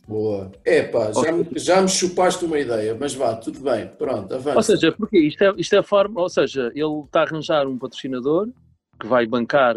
Boa. 0.07 0.51
É 0.65 0.83
pá, 0.83 1.13
já, 1.13 1.33
me- 1.33 1.49
já 1.55 1.81
me 1.81 1.89
chupaste 1.89 2.45
uma 2.45 2.59
ideia, 2.59 2.97
mas 2.99 3.15
vá, 3.15 3.35
tudo 3.37 3.61
bem, 3.61 3.87
pronto, 3.87 4.35
avança. 4.35 4.57
Ou 4.57 4.63
seja, 4.63 4.93
porque 4.93 5.19
isto 5.19 5.43
é, 5.43 5.53
isto 5.57 5.75
é 5.75 5.79
a 5.79 5.83
forma, 5.83 6.21
ou 6.21 6.29
seja, 6.29 6.73
ele 6.75 7.01
está 7.05 7.21
a 7.21 7.23
arranjar 7.23 7.67
um 7.67 7.79
patrocinador 7.79 8.49
que 8.99 9.07
vai 9.07 9.27
bancar 9.27 9.77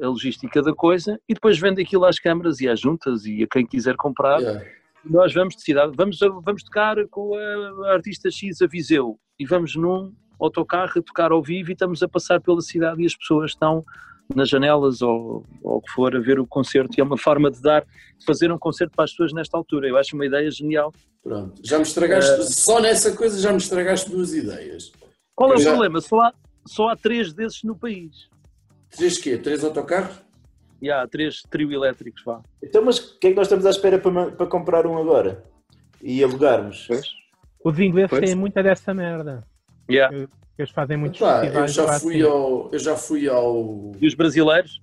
a 0.00 0.06
logística 0.06 0.62
da 0.62 0.72
coisa 0.72 1.20
e 1.28 1.34
depois 1.34 1.58
vende 1.58 1.82
aquilo 1.82 2.04
às 2.04 2.18
câmaras 2.18 2.60
e 2.60 2.68
às 2.68 2.80
juntas 2.80 3.24
e 3.26 3.42
a 3.42 3.46
quem 3.46 3.66
quiser 3.66 3.94
comprar. 3.96 4.40
Yeah. 4.40 4.64
Nós 5.04 5.34
vamos 5.34 5.56
de 5.56 5.62
cidade, 5.62 5.92
vamos, 5.96 6.18
vamos 6.44 6.62
tocar 6.62 6.96
com 7.08 7.34
a, 7.34 7.88
a 7.88 7.92
artista 7.94 8.30
X 8.30 8.62
a 8.62 8.66
Viseu 8.66 9.18
e 9.38 9.44
vamos 9.44 9.74
num 9.74 10.12
autocarro 10.40 10.92
a 10.98 11.02
tocar 11.02 11.32
ao 11.32 11.42
vivo 11.42 11.70
e 11.70 11.72
estamos 11.72 12.02
a 12.02 12.08
passar 12.08 12.40
pela 12.40 12.60
cidade 12.60 13.02
e 13.02 13.06
as 13.06 13.16
pessoas 13.16 13.50
estão 13.50 13.84
nas 14.34 14.48
janelas 14.48 15.02
ou, 15.02 15.44
ou 15.62 15.76
o 15.78 15.80
que 15.82 15.90
for 15.92 16.14
a 16.16 16.20
ver 16.20 16.38
o 16.40 16.46
concerto 16.46 16.94
e 16.96 17.00
é 17.00 17.04
uma 17.04 17.16
forma 17.18 17.50
de 17.50 17.60
dar, 17.60 17.82
de 18.18 18.24
fazer 18.24 18.50
um 18.52 18.58
concerto 18.58 18.94
para 18.94 19.04
as 19.04 19.10
pessoas 19.10 19.32
nesta 19.32 19.56
altura. 19.56 19.88
Eu 19.88 19.96
acho 19.96 20.14
uma 20.14 20.26
ideia 20.26 20.50
genial. 20.50 20.92
Pronto, 21.22 21.60
já 21.64 21.76
me 21.76 21.84
estragaste, 21.84 22.52
só 22.52 22.80
nessa 22.80 23.16
coisa 23.16 23.38
já 23.40 23.50
me 23.52 23.58
estragaste 23.58 24.10
duas 24.10 24.34
ideias. 24.34 24.90
Qual 25.34 25.52
é 25.52 25.56
o 25.56 25.58
Já- 25.58 25.70
problema? 25.70 26.00
Só 26.00 26.20
há, 26.20 26.32
só 26.66 26.88
há 26.88 26.96
três 26.96 27.32
desses 27.32 27.62
no 27.62 27.76
país. 27.76 28.28
Três 28.90 29.18
quê? 29.18 29.38
Três 29.38 29.64
autocarros? 29.64 30.20
E 30.80 30.90
há 30.90 31.06
três 31.06 31.42
trio 31.48 31.72
elétricos, 31.72 32.22
vá. 32.24 32.42
Então, 32.62 32.84
mas 32.84 32.98
o 32.98 33.18
que 33.18 33.28
é 33.28 33.30
que 33.30 33.36
nós 33.36 33.46
estamos 33.46 33.64
à 33.64 33.70
espera 33.70 33.98
para, 33.98 34.32
para 34.32 34.46
comprar 34.46 34.86
um 34.86 34.98
agora? 34.98 35.44
E 36.02 36.22
alugarmos? 36.24 36.88
Os 37.64 37.78
ingleses 37.78 38.10
Pois. 38.10 38.24
têm 38.24 38.34
muita 38.34 38.62
dessa 38.62 38.92
merda. 38.92 39.44
Yeah. 39.88 40.26
Eles 40.62 40.72
fazem 40.72 40.96
muitos 40.96 41.20
eu 41.20 41.26
festivais 41.26 41.72
já 41.74 41.84
lá 41.84 42.00
fui 42.00 42.14
assim. 42.14 42.30
ao. 42.30 42.70
Eu 42.72 42.78
já 42.78 42.96
fui 42.96 43.28
ao. 43.28 43.92
E 44.00 44.06
os 44.06 44.14
brasileiros? 44.14 44.80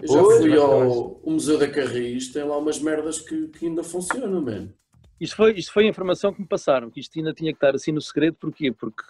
Eu 0.00 0.08
já 0.08 0.20
Pois, 0.20 0.38
fui 0.38 0.56
ao, 0.56 1.20
Museu 1.24 1.58
da 1.58 1.68
Carris, 1.68 2.32
tem 2.32 2.42
lá 2.42 2.58
umas 2.58 2.80
merdas 2.80 3.20
que, 3.20 3.48
que 3.48 3.66
ainda 3.66 3.84
funcionam, 3.84 4.40
mano. 4.40 4.72
Isto 5.20 5.36
foi, 5.36 5.52
isto 5.52 5.72
foi 5.72 5.84
a 5.84 5.88
informação 5.88 6.32
que 6.32 6.40
me 6.40 6.48
passaram, 6.48 6.90
que 6.90 6.98
isto 6.98 7.16
ainda 7.16 7.32
tinha 7.32 7.52
que 7.52 7.56
estar 7.56 7.74
assim 7.74 7.92
no 7.92 8.00
segredo, 8.00 8.36
porquê? 8.40 8.72
Porque 8.72 9.04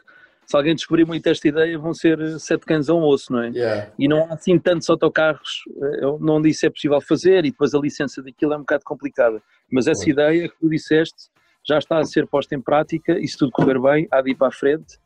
se 0.44 0.54
alguém 0.56 0.74
descobrir 0.74 1.06
muito 1.06 1.26
esta 1.26 1.48
ideia, 1.48 1.78
vão 1.78 1.94
ser 1.94 2.38
sete 2.38 2.66
cães 2.66 2.90
a 2.90 2.94
um 2.94 3.02
osso, 3.02 3.32
não 3.32 3.42
é? 3.42 3.48
Yeah. 3.48 3.92
E 3.98 4.06
não 4.06 4.24
há 4.24 4.34
assim 4.34 4.58
tantos 4.58 4.90
autocarros, 4.90 5.62
eh, 5.82 6.04
eu 6.04 6.18
não 6.18 6.42
disse 6.42 6.66
é 6.66 6.70
possível 6.70 7.00
fazer, 7.00 7.46
e 7.46 7.50
depois 7.50 7.72
a 7.74 7.78
licença 7.78 8.22
daquilo 8.22 8.52
é 8.52 8.56
um 8.56 8.60
bocado 8.60 8.84
complicada. 8.84 9.42
Mas 9.70 9.86
essa 9.86 10.10
ideia 10.10 10.48
que 10.48 10.58
tu 10.58 10.68
disseste 10.68 11.30
já 11.66 11.78
está 11.78 11.98
a 11.98 12.04
ser 12.04 12.26
posta 12.26 12.54
em 12.54 12.60
prática, 12.60 13.18
e 13.18 13.26
se 13.26 13.38
tudo 13.38 13.52
correr 13.52 13.80
bem, 13.80 14.06
há 14.10 14.20
de 14.20 14.32
ir 14.32 14.34
para 14.34 14.48
a 14.48 14.52
frente. 14.52 14.98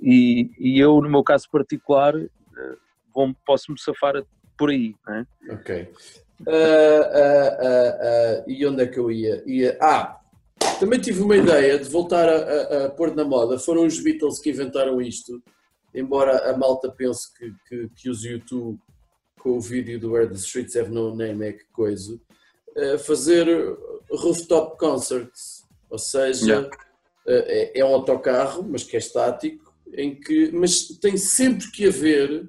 E, 0.00 0.50
e 0.58 0.78
eu, 0.78 1.00
no 1.00 1.08
meu 1.08 1.22
caso 1.22 1.48
particular, 1.50 2.14
eh, 2.16 2.76
vou, 3.14 3.34
posso-me 3.46 3.78
safar 3.80 4.22
por 4.58 4.70
aí, 4.70 4.94
não 5.06 5.14
é? 5.14 5.26
Ok. 5.50 5.88
Ah, 6.46 7.10
ah, 7.12 7.98
ah, 8.00 8.44
e 8.46 8.66
onde 8.66 8.82
é 8.82 8.86
que 8.86 8.98
eu 8.98 9.10
ia? 9.10 9.42
ia? 9.46 9.78
Ah, 9.80 10.20
também 10.78 11.00
tive 11.00 11.22
uma 11.22 11.36
ideia 11.36 11.78
de 11.78 11.88
voltar 11.88 12.28
a, 12.28 12.36
a- 12.36 12.86
a 12.86 12.90
pôr 12.90 13.14
na 13.14 13.24
moda. 13.24 13.58
Foram 13.58 13.86
os 13.86 13.98
Beatles 14.02 14.38
que 14.38 14.50
inventaram 14.50 15.00
isto, 15.00 15.42
embora 15.94 16.50
a 16.50 16.56
malta 16.56 16.90
pense 16.90 17.32
que, 17.34 17.52
que, 17.68 17.88
que 17.96 18.10
os 18.10 18.22
YouTube, 18.24 18.78
com 19.40 19.50
o 19.56 19.60
vídeo 19.60 19.98
do 19.98 20.12
Where 20.12 20.28
the 20.28 20.34
Streets 20.34 20.76
Have 20.76 20.90
No 20.90 21.14
Name, 21.14 21.46
é 21.46 21.52
que 21.52 21.64
coisa, 21.72 22.20
ah, 22.76 22.98
fazer 22.98 23.46
rooftop 24.10 24.76
concerts, 24.78 25.64
ou 25.88 25.98
seja, 25.98 26.46
Yeah. 26.46 26.70
ah, 26.76 27.30
é, 27.46 27.80
é 27.80 27.84
um 27.84 27.94
autocarro, 27.94 28.62
mas 28.62 28.84
que 28.84 28.96
é 28.96 28.98
estático, 28.98 29.65
em 29.94 30.14
que, 30.14 30.50
mas 30.52 30.88
tem 31.00 31.16
sempre 31.16 31.70
que 31.70 31.86
haver 31.86 32.48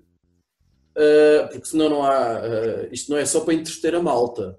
Uh, 0.98 1.48
porque 1.52 1.68
senão 1.68 1.90
não 1.90 2.04
há. 2.04 2.42
uh, 2.42 2.90
isto 2.92 3.12
não 3.12 3.20
é 3.20 3.26
só 3.26 3.42
para 3.42 3.54
entreter 3.54 3.94
a 3.94 4.02
malta. 4.02 4.58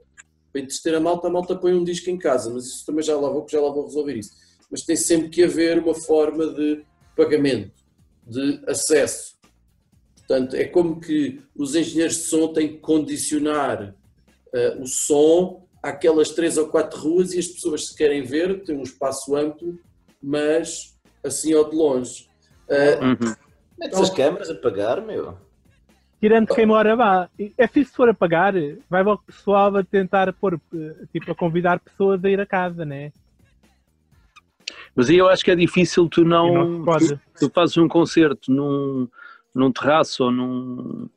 Para 0.53 0.61
entreter 0.61 0.95
a 0.95 1.01
malta, 1.01 1.27
a 1.27 1.31
malta 1.31 1.57
põe 1.57 1.75
um 1.75 1.83
disco 1.83 2.09
em 2.09 2.17
casa, 2.17 2.49
mas 2.49 2.65
isso 2.65 2.87
também 2.87 3.03
já 3.03 3.17
lá 3.17 3.29
vou, 3.29 3.45
já 3.51 3.61
lá 3.61 3.71
vou 3.71 3.85
resolver 3.85 4.15
isso. 4.15 4.31
Mas 4.71 4.83
tem 4.83 4.95
sempre 4.95 5.31
que 5.31 5.43
haver 5.43 5.81
uma 5.81 5.95
forma 5.95 6.47
de 6.47 6.85
pagamento, 7.17 7.73
de 8.25 8.63
acesso. 8.69 9.37
Portanto, 10.17 10.55
é 10.55 10.65
como 10.65 11.01
que 11.01 11.43
os 11.57 11.75
engenheiros 11.75 12.17
de 12.19 12.23
som 12.25 12.53
têm 12.53 12.69
que 12.69 12.79
condicionar 12.79 13.97
uh, 14.55 14.81
o 14.81 14.87
som 14.87 15.67
àquelas 15.83 16.31
três 16.31 16.57
ou 16.57 16.69
quatro 16.69 17.01
ruas 17.01 17.33
e 17.33 17.41
as 17.41 17.49
pessoas, 17.49 17.89
se 17.89 17.97
querem 17.97 18.23
ver, 18.23 18.63
têm 18.63 18.77
um 18.77 18.83
espaço 18.83 19.35
amplo, 19.35 19.77
mas 20.23 20.97
assim 21.25 21.53
ao 21.53 21.69
de 21.69 21.75
longe. 21.75 22.28
Uhum. 22.71 23.35
Metes 23.79 23.99
as 24.01 24.11
câmaras 24.11 24.51
a 24.51 24.55
pagar, 24.55 25.01
meu. 25.01 25.37
Tirando 26.21 26.53
quem 26.53 26.67
mora 26.67 26.95
lá. 26.95 27.31
É 27.57 27.65
assim, 27.65 27.85
se 27.85 27.93
for 27.93 28.09
a 28.09 28.15
pagar, 28.15 28.53
vai 28.91 29.03
logo 29.05 29.23
o 29.23 29.33
pessoal 29.33 29.75
a 29.77 29.85
tentar 29.85 30.33
pôr, 30.33 30.61
eh, 30.75 30.95
tipo, 31.13 31.31
a 31.31 31.35
convidar 31.35 31.79
pessoas 31.79 32.25
a 32.25 32.29
ir 32.29 32.41
a 32.41 32.47
casa, 32.47 32.85
né? 32.85 33.13
Mas 34.97 35.09
aí 35.09 35.17
eu 35.17 35.29
acho 35.29 35.45
que 35.45 35.51
é 35.53 35.57
difícil 35.57 36.09
tu 36.09 36.25
não 36.25 36.81
não. 36.81 36.99
Tu, 36.99 37.21
tu 37.39 37.51
fazes 37.51 37.77
um 37.77 37.87
concerto 37.87 38.51
num, 38.51 39.09
num 39.55 39.71
terraço 39.71 40.25
ou 40.25 40.33
num. 40.33 41.09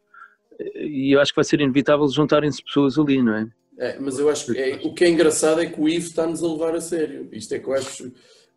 E 0.76 1.16
eu 1.16 1.20
acho 1.20 1.32
que 1.32 1.38
vai 1.38 1.46
ser 1.46 1.60
inevitável 1.60 2.08
juntarem-se 2.08 2.64
pessoas 2.64 3.00
ali, 3.00 3.24
não 3.24 3.34
é? 3.34 3.48
É, 3.80 4.00
mas 4.00 4.20
eu 4.20 4.30
acho 4.30 4.54
que 4.54 4.60
é- 4.60 4.80
o 4.84 4.94
que 4.94 5.04
é 5.04 5.10
engraçado 5.10 5.60
é 5.62 5.66
que 5.66 5.82
o 5.82 5.90
Ivo 5.90 6.06
está-nos 6.06 6.44
a 6.44 6.48
levar 6.48 6.76
a 6.76 6.82
sério. 6.82 7.28
Isto 7.32 7.56
é 7.56 7.60
que 7.60 7.68
eu 7.68 7.74
acho, 7.74 8.12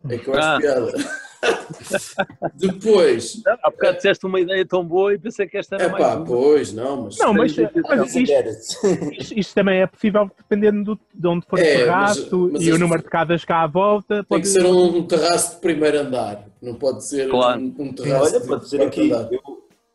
é 0.07 0.17
que 0.19 0.27
eu 0.27 0.35
acho 0.35 0.47
Ah. 0.47 0.57
piada. 0.59 0.91
Depois, 2.55 3.41
Há 3.63 3.69
bocado 3.69 3.95
disseste 3.97 4.25
uma 4.25 4.39
ideia 4.39 4.65
tão 4.65 4.83
boa 4.85 5.13
e 5.13 5.17
pensei 5.17 5.47
que 5.47 5.57
esta 5.57 5.75
era 5.75 5.85
é 5.85 5.89
mais. 5.89 6.03
pá, 6.03 6.15
uma. 6.15 6.25
pois, 6.25 6.73
não, 6.73 7.03
mas. 7.03 7.17
Não, 7.17 7.33
mas, 7.33 7.55
mas 7.57 8.15
isto, 8.15 8.87
isto, 9.19 9.39
isto 9.39 9.53
também 9.55 9.81
é 9.81 9.87
possível 9.87 10.29
dependendo 10.37 10.95
do, 10.95 10.99
de 11.13 11.27
onde 11.27 11.45
for 11.45 11.59
É, 11.59 11.61
o 11.61 11.65
terraço 11.77 12.37
mas- 12.39 12.51
mas 12.53 12.61
e 12.63 12.71
o 12.71 12.79
número 12.79 13.01
de 13.03 13.09
casas 13.09 13.43
cá 13.45 13.63
à 13.63 13.67
volta. 13.67 14.15
Tem 14.17 14.23
Pode... 14.25 14.41
que 14.43 14.47
ser 14.49 14.65
um, 14.65 14.97
um 14.97 15.03
terraço 15.07 15.55
de 15.55 15.61
primeiro 15.61 15.99
andar, 15.99 16.45
não 16.61 16.75
pode 16.75 17.05
ser 17.05 17.29
Claro. 17.29 17.59
um, 17.61 17.75
um 17.79 17.93
terraço 17.93 18.31
Olha, 18.35 18.39
de 18.41 18.47
pode 18.47 18.69
ser 18.69 18.81
aqui. 18.81 19.11
andar. 19.11 19.31
Eu, 19.31 19.41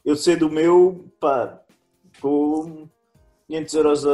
eu 0.04 0.16
sei 0.16 0.36
do 0.36 0.50
meu, 0.50 1.04
pá, 1.20 1.60
com 2.20 2.88
500 3.50 3.74
euros 3.74 4.06
a, 4.06 4.10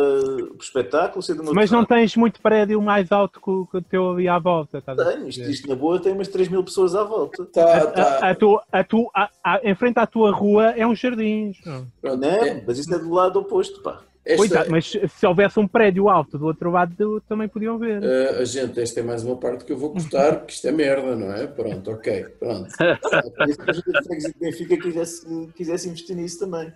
por 0.54 0.62
espetáculo, 0.62 1.24
meu. 1.44 1.54
Mas 1.54 1.70
não 1.70 1.84
tens 1.84 2.16
muito 2.16 2.40
prédio 2.40 2.80
mais 2.80 3.12
alto 3.12 3.38
que 3.40 3.50
o, 3.50 3.66
que 3.66 3.76
o 3.76 3.82
teu 3.82 4.12
ali 4.12 4.26
à 4.26 4.38
volta. 4.38 4.78
Estás 4.78 4.98
a 4.98 5.04
Tenho, 5.04 5.28
isto, 5.28 5.42
isto 5.42 5.68
na 5.68 5.74
boa 5.74 6.00
tem 6.00 6.12
umas 6.12 6.28
3 6.28 6.48
mil 6.48 6.64
pessoas 6.64 6.94
à 6.94 7.04
volta. 7.04 7.44
Tá, 7.46 7.76
A, 7.76 7.86
tá, 7.86 8.30
a 8.30 8.34
tua, 8.34 8.62
a 8.72 8.82
tua, 8.84 9.10
a, 9.14 9.30
a, 9.44 9.60
em 9.62 9.74
frente 9.74 9.98
à 9.98 10.06
tua 10.06 10.32
rua 10.32 10.70
é 10.70 10.86
um 10.86 10.94
jardim. 10.94 11.52
pronto. 12.00 12.18
Não, 12.18 12.28
É- 12.28 12.62
mas 12.66 12.78
isso 12.78 12.94
é 12.94 12.98
do 12.98 13.12
lado 13.12 13.38
oposto, 13.38 13.82
pá. 13.82 14.00
esta- 14.24 14.36
Pois 14.38 14.52
é, 14.52 14.68
mas 14.70 14.86
se 14.86 15.26
houvesse 15.26 15.60
um 15.60 15.68
prédio 15.68 16.08
alto 16.08 16.38
do 16.38 16.46
outro 16.46 16.70
lado, 16.70 17.20
também 17.28 17.46
podiam 17.46 17.76
ver. 17.78 18.02
Uh, 18.02 18.40
a 18.40 18.44
gente, 18.44 18.80
esta 18.80 19.00
é 19.00 19.02
mais 19.02 19.22
uma 19.22 19.36
parte 19.36 19.64
que 19.66 19.72
eu 19.72 19.76
vou 19.76 19.90
cortar, 19.92 20.36
porque 20.38 20.52
isto 20.54 20.66
é 20.66 20.72
merda, 20.72 21.14
não 21.14 21.30
é? 21.32 21.46
Pronto, 21.46 21.90
ok, 21.90 22.24
pronto. 22.38 22.70
Por 23.36 23.48
isso 23.48 23.58
que 23.58 24.14
a 24.14 24.18
gente 24.18 24.38
Benfica 24.40 24.76
quisesse, 24.78 25.48
quisesse 25.54 25.88
investir 25.88 26.16
nisso 26.16 26.38
também. 26.40 26.72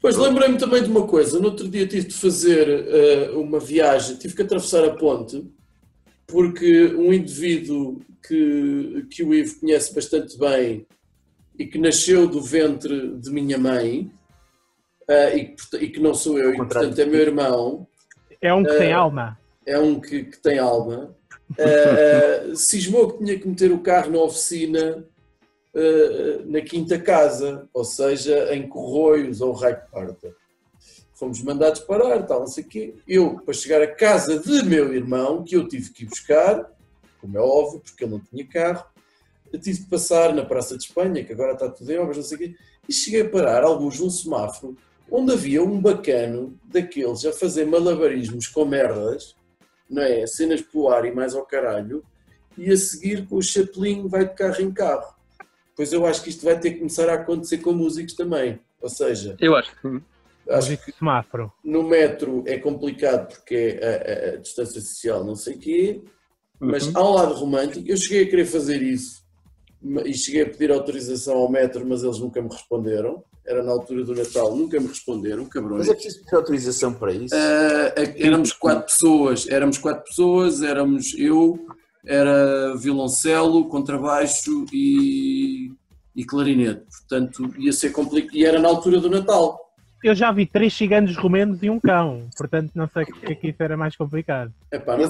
Pois 0.00 0.16
lembrei-me 0.16 0.58
também 0.58 0.82
de 0.82 0.90
uma 0.90 1.06
coisa. 1.06 1.38
No 1.38 1.46
outro 1.46 1.68
dia 1.68 1.86
tive 1.86 2.08
de 2.08 2.14
fazer 2.14 2.68
uh, 3.32 3.40
uma 3.40 3.58
viagem, 3.58 4.16
tive 4.16 4.34
que 4.34 4.42
atravessar 4.42 4.84
a 4.84 4.94
ponte, 4.94 5.44
porque 6.26 6.86
um 6.94 7.12
indivíduo 7.12 8.00
que, 8.26 9.06
que 9.10 9.22
o 9.22 9.34
Ivo 9.34 9.60
conhece 9.60 9.94
bastante 9.94 10.38
bem 10.38 10.86
e 11.58 11.66
que 11.66 11.78
nasceu 11.78 12.26
do 12.28 12.40
ventre 12.40 13.16
de 13.16 13.30
minha 13.30 13.56
mãe, 13.56 14.10
uh, 15.08 15.36
e, 15.36 15.56
e 15.80 15.88
que 15.88 16.00
não 16.00 16.14
sou 16.14 16.38
eu, 16.38 16.52
e 16.52 16.56
portanto 16.56 16.98
é 16.98 17.06
meu 17.06 17.20
irmão, 17.20 17.86
É 18.40 18.52
um 18.52 18.62
que 18.62 18.78
tem 18.78 18.88
eh, 18.90 18.92
alma. 18.92 19.38
é 19.64 19.78
um 19.78 20.00
que, 20.00 20.24
que 20.24 20.38
tem 20.38 20.58
alma, 20.58 21.16
uh, 21.50 22.52
uh, 22.52 22.56
cismou 22.56 23.12
que 23.12 23.24
tinha 23.24 23.38
que 23.38 23.48
meter 23.48 23.72
o 23.72 23.78
carro 23.80 24.10
na 24.12 24.18
oficina 24.18 24.98
uh, 24.98 25.15
na 26.46 26.60
quinta 26.60 26.98
casa, 26.98 27.68
ou 27.72 27.84
seja, 27.84 28.54
em 28.54 28.66
Corroios 28.66 29.40
ou 29.40 29.52
Raio 29.52 29.80
Parta. 29.92 30.34
Fomos 31.14 31.42
mandados 31.42 31.80
parar, 31.80 32.22
tal, 32.26 32.40
não 32.40 32.46
sei 32.46 32.64
o 32.64 32.66
quê. 32.66 32.94
Eu, 33.08 33.40
para 33.40 33.54
chegar 33.54 33.80
à 33.80 33.86
casa 33.86 34.38
de 34.38 34.62
meu 34.64 34.94
irmão, 34.94 35.42
que 35.42 35.56
eu 35.56 35.66
tive 35.66 35.90
que 35.90 36.04
ir 36.04 36.08
buscar, 36.08 36.70
como 37.20 37.36
é 37.38 37.40
óbvio, 37.40 37.80
porque 37.80 38.04
ele 38.04 38.12
não 38.12 38.20
tinha 38.20 38.46
carro, 38.46 38.86
eu 39.52 39.58
tive 39.58 39.80
de 39.80 39.86
passar 39.86 40.34
na 40.34 40.44
Praça 40.44 40.76
de 40.76 40.84
Espanha, 40.84 41.24
que 41.24 41.32
agora 41.32 41.52
está 41.52 41.68
tudo 41.68 41.90
em 41.90 41.98
obras, 41.98 42.16
não 42.18 42.24
sei 42.24 42.36
o 42.36 42.40
quê, 42.40 42.54
e 42.88 42.92
cheguei 42.92 43.22
a 43.22 43.28
parar, 43.28 43.64
alguns 43.64 43.98
num 43.98 44.10
semáforo, 44.10 44.76
onde 45.10 45.32
havia 45.32 45.62
um 45.62 45.80
bacano 45.80 46.58
daqueles 46.64 47.24
a 47.24 47.32
fazer 47.32 47.64
malabarismos 47.64 48.46
com 48.48 48.64
merdas, 48.64 49.34
não 49.88 50.02
é? 50.02 50.26
Cenas 50.26 50.60
pelo 50.60 50.88
ar 50.88 51.04
e 51.04 51.14
mais 51.14 51.34
ao 51.34 51.46
caralho, 51.46 52.04
e 52.58 52.70
a 52.70 52.76
seguir 52.76 53.26
com 53.26 53.36
o 53.36 53.42
chapelinho 53.42 54.08
vai 54.08 54.28
de 54.28 54.34
carro 54.34 54.60
em 54.60 54.72
carro. 54.72 55.15
Pois 55.76 55.92
eu 55.92 56.06
acho 56.06 56.22
que 56.22 56.30
isto 56.30 56.44
vai 56.44 56.58
ter 56.58 56.70
que 56.72 56.78
começar 56.78 57.08
a 57.08 57.14
acontecer 57.14 57.58
com 57.58 57.72
músicos 57.72 58.14
também. 58.14 58.58
Ou 58.80 58.88
seja, 58.88 59.36
Eu 59.40 59.54
acho 59.54 59.70
que 59.76 59.88
sim. 59.88 60.02
acho 60.48 60.70
de 60.76 60.92
semáforo. 60.98 61.52
no 61.64 61.82
metro 61.82 62.42
é 62.46 62.58
complicado 62.58 63.28
porque 63.28 63.78
é 63.80 63.84
a, 63.84 64.32
a- 64.32 64.34
a 64.34 64.36
distância 64.38 64.80
social 64.80 65.24
não 65.24 65.34
sei 65.34 65.54
o 65.54 65.58
quê, 65.58 66.02
mas 66.58 66.86
Uhum. 66.86 66.92
há 66.94 67.10
um 67.10 67.14
lado 67.14 67.34
romântico. 67.34 67.84
Eu 67.86 67.96
cheguei 67.96 68.22
a 68.24 68.30
querer 68.30 68.46
fazer 68.46 68.80
isso 68.82 69.22
e 70.04 70.14
cheguei 70.14 70.42
a 70.42 70.46
pedir 70.48 70.70
autorização 70.72 71.36
ao 71.36 71.50
metro, 71.50 71.84
mas 71.86 72.02
eles 72.02 72.18
nunca 72.18 72.40
me 72.40 72.48
responderam. 72.48 73.22
Era 73.44 73.62
na 73.62 73.70
altura 73.70 74.02
do 74.02 74.14
Natal, 74.14 74.56
nunca 74.56 74.80
me 74.80 74.88
responderam, 74.88 75.44
cabrões. 75.44 75.80
Mas 75.86 75.88
é 75.90 75.94
preciso 75.94 76.24
pedir 76.24 76.34
autorização 76.34 76.92
para 76.94 77.12
isso. 77.12 77.34
Ah, 77.34 77.92
éramos 78.16 78.52
quatro 78.52 78.86
pessoas, 78.86 79.46
éramos 79.48 79.78
quatro 79.78 80.02
pessoas, 80.04 80.62
éramos 80.62 81.14
eu, 81.16 81.64
era 82.06 82.76
violoncelo, 82.76 83.68
contrabaixo 83.68 84.64
e, 84.72 85.72
e 86.14 86.24
clarinete. 86.24 86.82
Portanto, 87.00 87.52
ia 87.58 87.72
ser 87.72 87.90
complicado. 87.90 88.34
E 88.36 88.44
era 88.44 88.58
na 88.58 88.68
altura 88.68 89.00
do 89.00 89.10
Natal. 89.10 89.60
Eu 90.04 90.14
já 90.14 90.30
vi 90.30 90.46
três 90.46 90.72
ciganos 90.72 91.16
romenos 91.16 91.58
e 91.62 91.70
um 91.70 91.80
cão. 91.80 92.28
Portanto, 92.36 92.70
não 92.74 92.88
sei 92.88 93.02
o 93.02 93.06
que 93.06 93.32
é 93.32 93.34
que 93.34 93.48
isso 93.48 93.60
era 93.62 93.76
mais 93.76 93.96
complicado. 93.96 94.52
Epá, 94.70 94.96
não, 94.96 95.04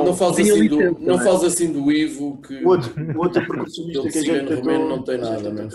um- 0.00 0.04
não, 0.06 0.16
fales 0.16 0.36
tinha 0.36 0.52
assim 0.54 0.66
do, 0.68 0.98
não 0.98 1.20
é? 1.20 1.24
fales 1.24 1.44
assim 1.44 1.72
do 1.72 1.92
Ivo, 1.92 2.40
que 2.42 2.64
O 2.64 2.68
outro, 2.70 2.92
o 3.16 3.18
outro 3.18 3.46
percussionista 3.46 4.02
que 4.10 4.18
a 4.18 4.22
gente 4.22 4.38
tentou- 4.48 4.56
romeno 4.56 4.88
não 4.88 5.02
tem 5.04 5.18
nada, 5.18 5.68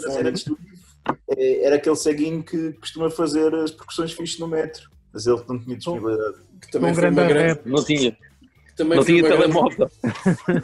é, 1.30 1.64
Era 1.66 1.76
aquele 1.76 1.96
ceguinho 1.96 2.44
que 2.44 2.74
costuma 2.74 3.10
fazer 3.10 3.54
as 3.56 3.72
percussões 3.72 4.12
fixas 4.12 4.40
no 4.40 4.48
metro. 4.48 4.90
Mas 5.14 5.26
ele 5.28 5.42
não 5.48 5.58
tinha 5.58 5.78
disponibilidade. 5.78 6.36
que 6.60 6.72
também 6.72 6.92
um 6.92 6.96
foi 6.96 7.04
uma 7.10 7.12
grande 7.24 7.34
grande, 7.34 7.48
rap. 7.60 7.66
Não 7.70 7.84
tinha. 7.86 8.18
Também 8.76 8.98
Não 8.98 9.06
foi 9.06 9.14
tinha 9.14 9.24
uma 9.24 9.30
grande, 9.36 9.54
telemóvel. 9.54 9.90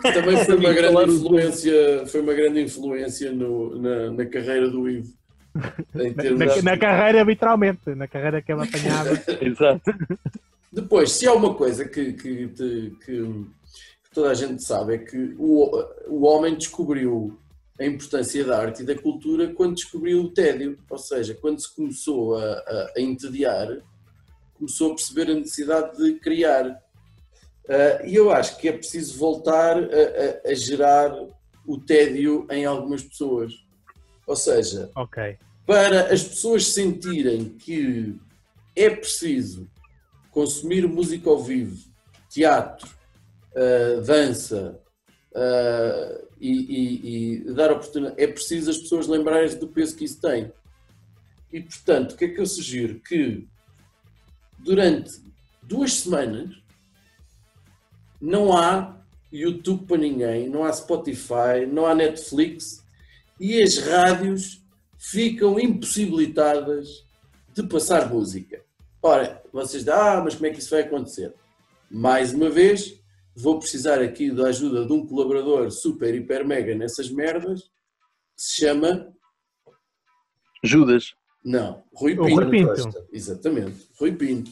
que 0.02 0.14
também 0.14 0.46
foi 0.46 0.56
uma 0.56 0.74
grande 0.74 1.12
influência, 1.14 2.06
foi 2.08 2.22
uma 2.22 2.34
grande 2.34 2.62
influência 2.62 3.32
no- 3.32 3.82
na, 3.82 4.12
na 4.12 4.26
carreira 4.26 4.70
do 4.70 4.90
Ivo. 4.90 5.14
Na, 5.54 6.62
na 6.64 6.78
carreira, 6.78 7.24
literalmente. 7.24 7.80
Na 7.96 8.08
carreira 8.08 8.42
que 8.42 8.52
ele 8.52 8.62
apanhava. 8.64 9.10
Exato. 9.42 9.82
Depois, 10.72 11.12
se 11.12 11.28
há 11.28 11.34
uma 11.34 11.54
coisa 11.54 11.86
que, 11.86 12.14
que, 12.14 12.48
que- 12.50 12.96
que 13.06 13.46
toda 14.14 14.30
a 14.32 14.34
gente 14.34 14.64
sabe 14.64 14.96
é 14.96 14.98
que 14.98 15.36
o, 15.38 15.70
o 16.08 16.24
homem 16.26 16.56
descobriu 16.56 17.38
a 17.80 17.86
importância 17.86 18.44
da 18.46 18.60
arte 18.60 18.84
e 18.84 18.86
da 18.86 18.96
cultura 18.96 19.54
quando 19.54 19.76
descobriu 19.76 20.22
o 20.22 20.30
tédio, 20.30 20.78
ou 20.90 20.98
seja, 20.98 21.34
quando 21.34 21.60
se 21.62 21.74
começou 21.76 22.36
a, 22.38 22.44
a, 22.44 22.92
a 22.98 23.02
entediar, 23.02 23.68
começou 24.54 24.92
a 24.92 24.96
perceber 24.96 25.32
a 25.32 25.34
necessidade 25.36 25.98
de 25.98 26.14
criar. 26.20 26.81
Ah, 27.72 28.06
e 28.06 28.16
eu 28.16 28.30
acho 28.32 28.58
que 28.58 28.68
é 28.68 28.74
preciso 28.74 29.18
voltar 29.18 29.78
a, 29.78 29.82
a- 29.86 30.52
a 30.52 30.54
gerar 30.54 31.16
o 31.66 31.78
tédio 31.80 32.46
em 32.52 32.66
algumas 32.66 33.02
pessoas. 33.02 33.54
Ou 34.28 34.36
seja, 34.36 34.92
Ok. 34.96 35.38
para 35.66 36.12
as 36.14 36.22
pessoas 36.22 36.68
sentirem 36.68 37.46
que 37.50 38.20
é 38.76 38.90
preciso 38.90 39.70
consumir 40.32 40.86
música 40.88 41.30
ao 41.30 41.42
vivo, 41.42 41.78
teatro, 42.30 42.90
ah, 43.56 44.02
dança 44.06 44.78
ah, 45.34 46.22
e, 46.42 46.52
e- 46.52 47.36
e 47.48 47.54
dar 47.54 47.72
oportunidade, 47.72 48.22
é 48.22 48.28
preciso 48.28 48.70
as 48.70 48.80
pessoas 48.80 49.08
lembrarem 49.08 49.56
do 49.58 49.68
peso 49.70 49.96
que 49.96 50.04
isso 50.04 50.20
tem. 50.20 50.52
E 51.54 51.62
portanto, 51.62 52.14
o 52.14 52.18
que 52.18 52.26
é 52.26 52.30
que 52.30 52.40
eu 52.42 52.46
sugiro? 52.46 53.00
Que 53.00 53.48
durante 54.60 55.22
duas 55.64 55.94
semanas 55.94 56.61
não 58.22 58.56
há 58.56 59.02
YouTube 59.32 59.86
para 59.86 59.98
ninguém, 59.98 60.48
não 60.50 60.64
há 60.64 60.72
Spotify, 60.72 61.66
não 61.68 61.86
há 61.86 61.96
Netflix 61.96 62.84
e 63.40 63.62
as 63.62 63.78
rádios 63.78 64.62
ficam 64.98 65.60
impossibilitadas 65.60 67.04
de 67.54 67.64
passar 67.64 68.08
música. 68.10 68.64
Ora, 69.02 69.42
vocês 69.52 69.84
dizem, 69.84 69.94
ah, 70.00 70.22
mas 70.24 70.36
como 70.36 70.46
é 70.46 70.52
que 70.52 70.60
isso 70.60 70.70
vai 70.70 70.82
acontecer? 70.82 71.34
Mais 71.90 72.34
uma 72.34 72.50
vez, 72.50 73.02
vou 73.36 73.58
precisar 73.58 74.00
aqui 74.00 74.30
da 74.32 74.48
ajuda 74.48 74.86
de 74.86 74.94
um 74.94 75.06
colaborador 75.06 75.72
super, 75.72 76.14
hiper, 76.14 76.46
mega 76.46 76.76
nessas 76.76 77.10
merdas, 77.10 77.62
que 77.64 78.44
se 78.44 78.62
chama, 78.62 79.12
Judas. 80.64 81.14
não, 81.44 81.84
Rui 81.94 82.14
O 82.14 82.26
Pinto. 82.26 82.36
Rui 82.36 82.50
Pinto. 82.52 83.08
Exatamente, 83.12 83.88
Rui 84.00 84.12
Pinto. 84.12 84.52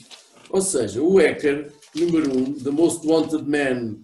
Ou 0.50 0.62
seja, 0.62 1.02
o 1.02 1.18
hacker 1.18 1.72
número 1.96 2.32
um, 2.32 2.54
the 2.54 2.72
most 2.72 3.06
wanted 3.06 3.48
man 3.48 4.04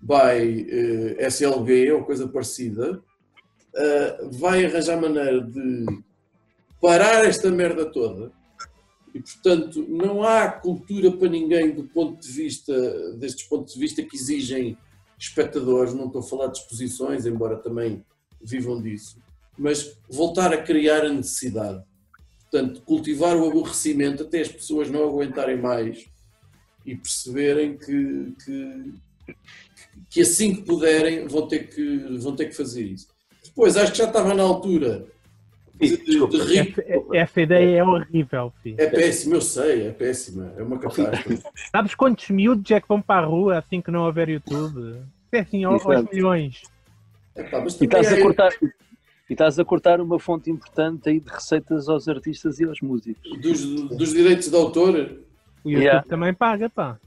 by 0.00 0.66
eh, 0.68 1.26
SLB 1.26 1.92
ou 1.92 2.04
coisa 2.04 2.26
parecida, 2.26 3.00
eh, 3.74 4.28
vai 4.32 4.64
arranjar 4.64 5.00
maneira 5.00 5.40
de 5.40 5.86
parar 6.80 7.24
esta 7.24 7.50
merda 7.50 7.86
toda. 7.86 8.32
E 9.14 9.20
portanto, 9.20 9.86
não 9.88 10.22
há 10.22 10.50
cultura 10.50 11.12
para 11.12 11.28
ninguém 11.28 11.70
do 11.70 11.84
ponto 11.84 12.20
de 12.20 12.32
vista 12.32 13.12
destes 13.16 13.46
pontos 13.46 13.74
de 13.74 13.80
vista 13.80 14.02
que 14.02 14.16
exigem 14.16 14.76
espectadores. 15.18 15.94
Não 15.94 16.06
estou 16.06 16.20
a 16.20 16.24
falar 16.24 16.46
de 16.48 16.58
exposições, 16.58 17.24
embora 17.24 17.56
também 17.56 18.04
vivam 18.42 18.82
disso, 18.82 19.18
mas 19.56 19.96
voltar 20.10 20.52
a 20.52 20.60
criar 20.60 21.04
a 21.04 21.12
necessidade. 21.12 21.84
Portanto, 22.50 22.82
cultivar 22.82 23.36
o 23.36 23.48
aborrecimento 23.48 24.24
até 24.24 24.40
as 24.40 24.48
pessoas 24.48 24.90
não 24.90 25.04
aguentarem 25.04 25.56
mais 25.56 26.11
e 26.84 26.94
perceberem 26.96 27.76
que, 27.76 28.32
que, 28.44 28.94
que 30.10 30.20
assim 30.20 30.54
que 30.54 30.62
puderem 30.62 31.26
vão 31.26 31.46
ter 31.46 31.68
que, 31.68 31.98
vão 32.18 32.34
ter 32.34 32.46
que 32.46 32.54
fazer 32.56 32.82
isso. 32.84 33.08
Depois, 33.44 33.76
acho 33.76 33.92
que 33.92 33.98
já 33.98 34.04
estava 34.06 34.34
na 34.34 34.42
altura 34.42 35.06
de, 35.74 35.96
de, 35.96 36.04
Desculpa. 36.04 36.38
de 36.38 36.42
rir. 36.44 36.74
Essa, 36.86 37.16
essa 37.16 37.40
ideia 37.40 37.78
é 37.78 37.84
horrível, 37.84 38.52
filho. 38.62 38.76
É 38.78 38.86
péssimo, 38.86 39.34
eu 39.34 39.40
sei, 39.40 39.86
é 39.88 39.90
péssima, 39.90 40.52
é 40.56 40.62
uma 40.62 40.78
catástrofe. 40.78 41.42
Sabes 41.70 41.94
quantos 41.94 42.28
miúdos 42.30 42.70
é 42.70 42.80
que 42.80 42.88
vão 42.88 43.00
para 43.02 43.26
a 43.26 43.28
rua 43.28 43.58
assim 43.58 43.80
que 43.80 43.90
não 43.90 44.04
houver 44.06 44.28
YouTube? 44.28 45.02
É 45.32 45.40
assim, 45.40 45.64
aos, 45.64 45.82
milhões. 46.12 46.62
Epá, 47.34 47.60
mas 47.60 47.80
E 47.80 47.84
estás 47.84 48.12
a 48.12 48.16
há- 48.16 48.20
cortar. 48.22 48.52
E 49.30 49.32
estás 49.34 49.58
a 49.58 49.64
cortar 49.64 50.00
uma 50.00 50.18
fonte 50.18 50.50
importante 50.50 51.08
aí 51.08 51.18
de 51.18 51.28
receitas 51.30 51.88
aos 51.88 52.06
artistas 52.06 52.60
e 52.60 52.64
aos 52.64 52.80
músicos. 52.82 53.40
dos, 53.40 53.64
dos 53.96 54.12
direitos 54.12 54.48
de 54.50 54.56
autor, 54.56 55.20
O 55.64 55.68
YouTube 55.70 55.82
Yeah. 55.84 56.08
também 56.08 56.34
paga, 56.34 56.68
pá. 56.68 56.98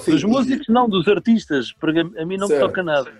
Filho, 0.00 0.16
Dos 0.16 0.24
músicos, 0.24 0.68
não, 0.68 0.88
dos 0.88 1.08
artistas, 1.08 1.72
porque 1.72 2.00
a 2.00 2.26
mim 2.26 2.36
não 2.36 2.46
Certo. 2.48 2.60
me 2.62 2.68
toca 2.68 2.82
nada. 2.82 3.12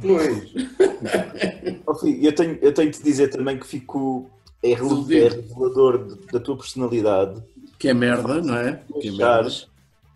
pois, 0.00 0.50
filho, 2.00 2.24
eu 2.26 2.34
tenho, 2.34 2.58
eu 2.62 2.72
tenho 2.72 2.90
de 2.90 3.02
dizer 3.02 3.28
também 3.28 3.58
que 3.58 3.66
fico. 3.66 4.30
É, 4.62 4.70
é 4.70 4.74
revelador 4.74 6.16
da 6.32 6.40
tua 6.40 6.56
personalidade, 6.56 7.42
que 7.78 7.88
é 7.88 7.92
merda, 7.94 8.40
não 8.40 8.56
é? 8.56 8.80
Que 9.00 9.08
é 9.08 9.12
merda. 9.12 9.50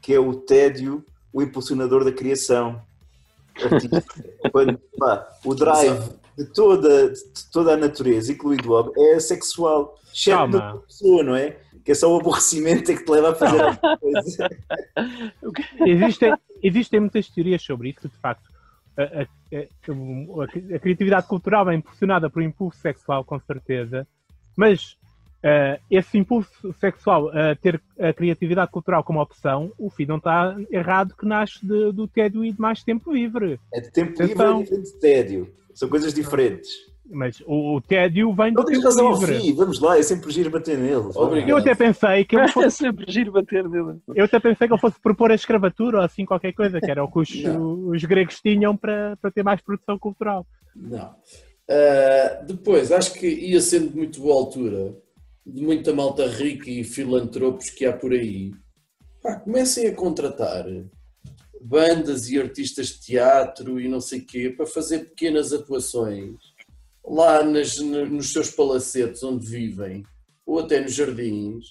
que 0.01 0.14
é 0.14 0.19
o 0.19 0.35
tédio 0.35 1.05
o 1.33 1.43
impulsionador 1.43 2.03
da 2.03 2.12
criação. 2.12 2.81
Quando, 4.51 4.81
pá, 4.99 5.29
o 5.45 5.55
drive 5.55 6.01
de 6.39 6.47
toda, 6.55 7.11
de 7.11 7.51
toda 7.53 7.74
a 7.74 7.76
natureza, 7.76 8.32
incluindo 8.32 8.70
o 8.70 8.74
homem, 8.74 8.93
é 9.12 9.18
sexual. 9.20 9.99
Na 10.59 10.76
pessoa, 10.78 11.22
não 11.24 11.34
é? 11.36 11.57
Que 11.84 11.93
é 11.93 11.95
só 11.95 12.12
o 12.14 12.20
aborrecimento 12.20 12.91
é 12.91 12.97
que 12.97 13.05
te 13.05 13.11
leva 13.11 13.30
a 13.30 13.34
fazer 13.34 13.61
alguma 13.62 13.97
coisa. 13.99 14.49
Existem, 15.86 16.34
existem 16.62 17.01
muitas 17.01 17.28
teorias 17.28 17.62
sobre 17.62 17.91
isso, 17.91 18.09
de 18.09 18.16
facto. 18.18 18.49
A, 18.97 19.03
a- 19.03 19.22
a- 19.22 20.43
a- 20.43 20.76
a 20.76 20.78
criatividade 20.78 21.26
cultural 21.28 21.70
é 21.70 21.74
impulsionada 21.74 22.28
por 22.28 22.43
um 22.43 22.47
impulso 22.47 22.78
sexual, 22.80 23.24
com 23.24 23.39
certeza, 23.41 24.07
mas 24.57 24.97
eh, 25.43 25.78
esse 25.91 26.18
impulso 26.18 26.72
sexual 26.80 27.28
a 27.28 27.55
ter 27.55 27.80
a 27.99 28.12
criatividade 28.12 28.70
cultural 28.70 29.05
como 29.05 29.20
opção, 29.20 29.72
o 29.78 29.89
fim 29.91 30.05
não 30.07 30.16
está 30.16 30.57
errado 30.70 31.14
que 31.16 31.26
nasce 31.26 31.64
de- 31.66 31.93
do 31.93 32.07
tédio 32.09 32.45
e 32.45 32.53
de 32.53 32.61
mais 32.61 32.82
tempo 32.82 33.12
livre. 33.12 33.59
É 33.72 33.80
de 33.80 33.91
tempo 33.93 34.11
livre 34.20 34.32
Então- 34.32 34.61
é 34.61 34.62
diferente 34.64 34.93
de 34.93 34.99
tédio. 35.01 35.55
São 35.74 35.89
coisas 35.89 36.12
diferentes. 36.12 36.70
Mas 37.11 37.41
o, 37.47 37.76
o 37.76 37.80
tédio 37.80 38.34
vem 38.34 38.53
do 38.53 38.59
Não 38.61 38.66
tempo 38.66 38.82
razão 38.82 39.07
ao 39.07 39.14
livre. 39.18 39.41
fim, 39.41 39.55
vamos 39.55 39.80
lá, 39.80 39.97
é 39.99 40.03
sempre 40.03 40.30
giro 40.30 40.51
bater 40.51 40.76
nele. 40.76 41.09
Obrigado. 41.14 41.49
Eu 41.49 41.57
até 41.57 41.74
pensei 41.74 42.24
que 42.24 42.36
ele 42.36 42.45
É 42.45 42.49
fosse, 42.49 42.70
sempre 42.78 43.11
giro 43.11 43.32
bater 43.32 43.66
nele. 43.66 43.99
eu 44.14 44.24
até 44.26 44.39
pensei 44.39 44.66
que 44.68 44.74
ele 44.74 44.80
fosse 44.80 45.01
propor 45.01 45.30
a 45.30 45.34
escravatura 45.34 45.99
ou 45.99 46.05
assim 46.05 46.26
qualquer 46.26 46.53
coisa, 46.53 46.78
que 46.80 46.91
era 46.91 47.03
o 47.03 47.11
que 47.11 47.18
os, 47.20 47.30
os 47.95 48.05
gregos 48.05 48.39
tinham 48.43 48.76
para, 48.76 49.16
para 49.22 49.30
ter 49.30 49.43
mais 49.43 49.61
produção 49.62 49.99
cultural. 49.99 50.47
Não. 50.76 51.14
Ah, 51.70 52.43
depois, 52.47 52.91
acho 52.93 53.12
que 53.14 53.26
ia 53.26 53.61
sendo 53.61 53.95
muito 53.97 54.20
boa 54.20 54.34
altura 54.34 54.95
de 55.49 55.62
muita 55.62 55.92
malta 55.94 56.26
rica 56.28 56.68
e 56.70 56.84
filantropos 56.84 57.70
que 57.70 57.86
há 57.86 57.92
por 57.92 58.12
aí. 58.12 58.53
Pá, 59.22 59.36
comecem 59.40 59.86
a 59.86 59.94
contratar 59.94 60.66
bandas 61.61 62.28
e 62.28 62.38
artistas 62.38 62.88
de 62.88 63.01
teatro 63.01 63.80
e 63.80 63.88
não 63.88 64.01
sei 64.01 64.20
quê 64.20 64.51
para 64.51 64.66
fazer 64.66 65.07
pequenas 65.07 65.53
atuações 65.53 66.36
lá 67.05 67.42
nas- 67.42 67.78
na- 67.78 68.05
nos 68.05 68.32
seus 68.32 68.51
palacetes 68.51 69.22
onde 69.22 69.46
vivem 69.46 70.05
ou 70.46 70.59
até 70.61 70.80
nos 70.80 70.94
jardins, 70.94 71.66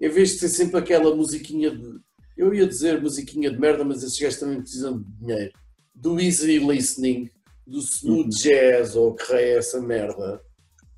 em 0.00 0.08
vez 0.08 0.30
de 0.32 0.38
ser 0.40 0.48
sempre 0.48 0.78
aquela 0.78 1.14
musiquinha 1.14 1.70
de. 1.70 1.98
Eu 2.36 2.54
ia 2.54 2.66
dizer 2.66 3.00
musiquinha 3.00 3.50
de 3.50 3.58
merda, 3.58 3.84
mas 3.84 4.02
esses 4.02 4.18
gajos 4.18 4.38
também 4.40 4.60
precisam 4.60 4.98
de 4.98 5.04
dinheiro. 5.20 5.52
Do 5.94 6.18
easy 6.20 6.58
listening, 6.58 7.28
do 7.66 7.80
smooth 7.80 8.30
jazz, 8.30 8.96
ou 8.96 9.14
que 9.14 9.24
raio 9.32 9.46
é 9.46 9.58
essa 9.58 9.80
merda, 9.80 10.40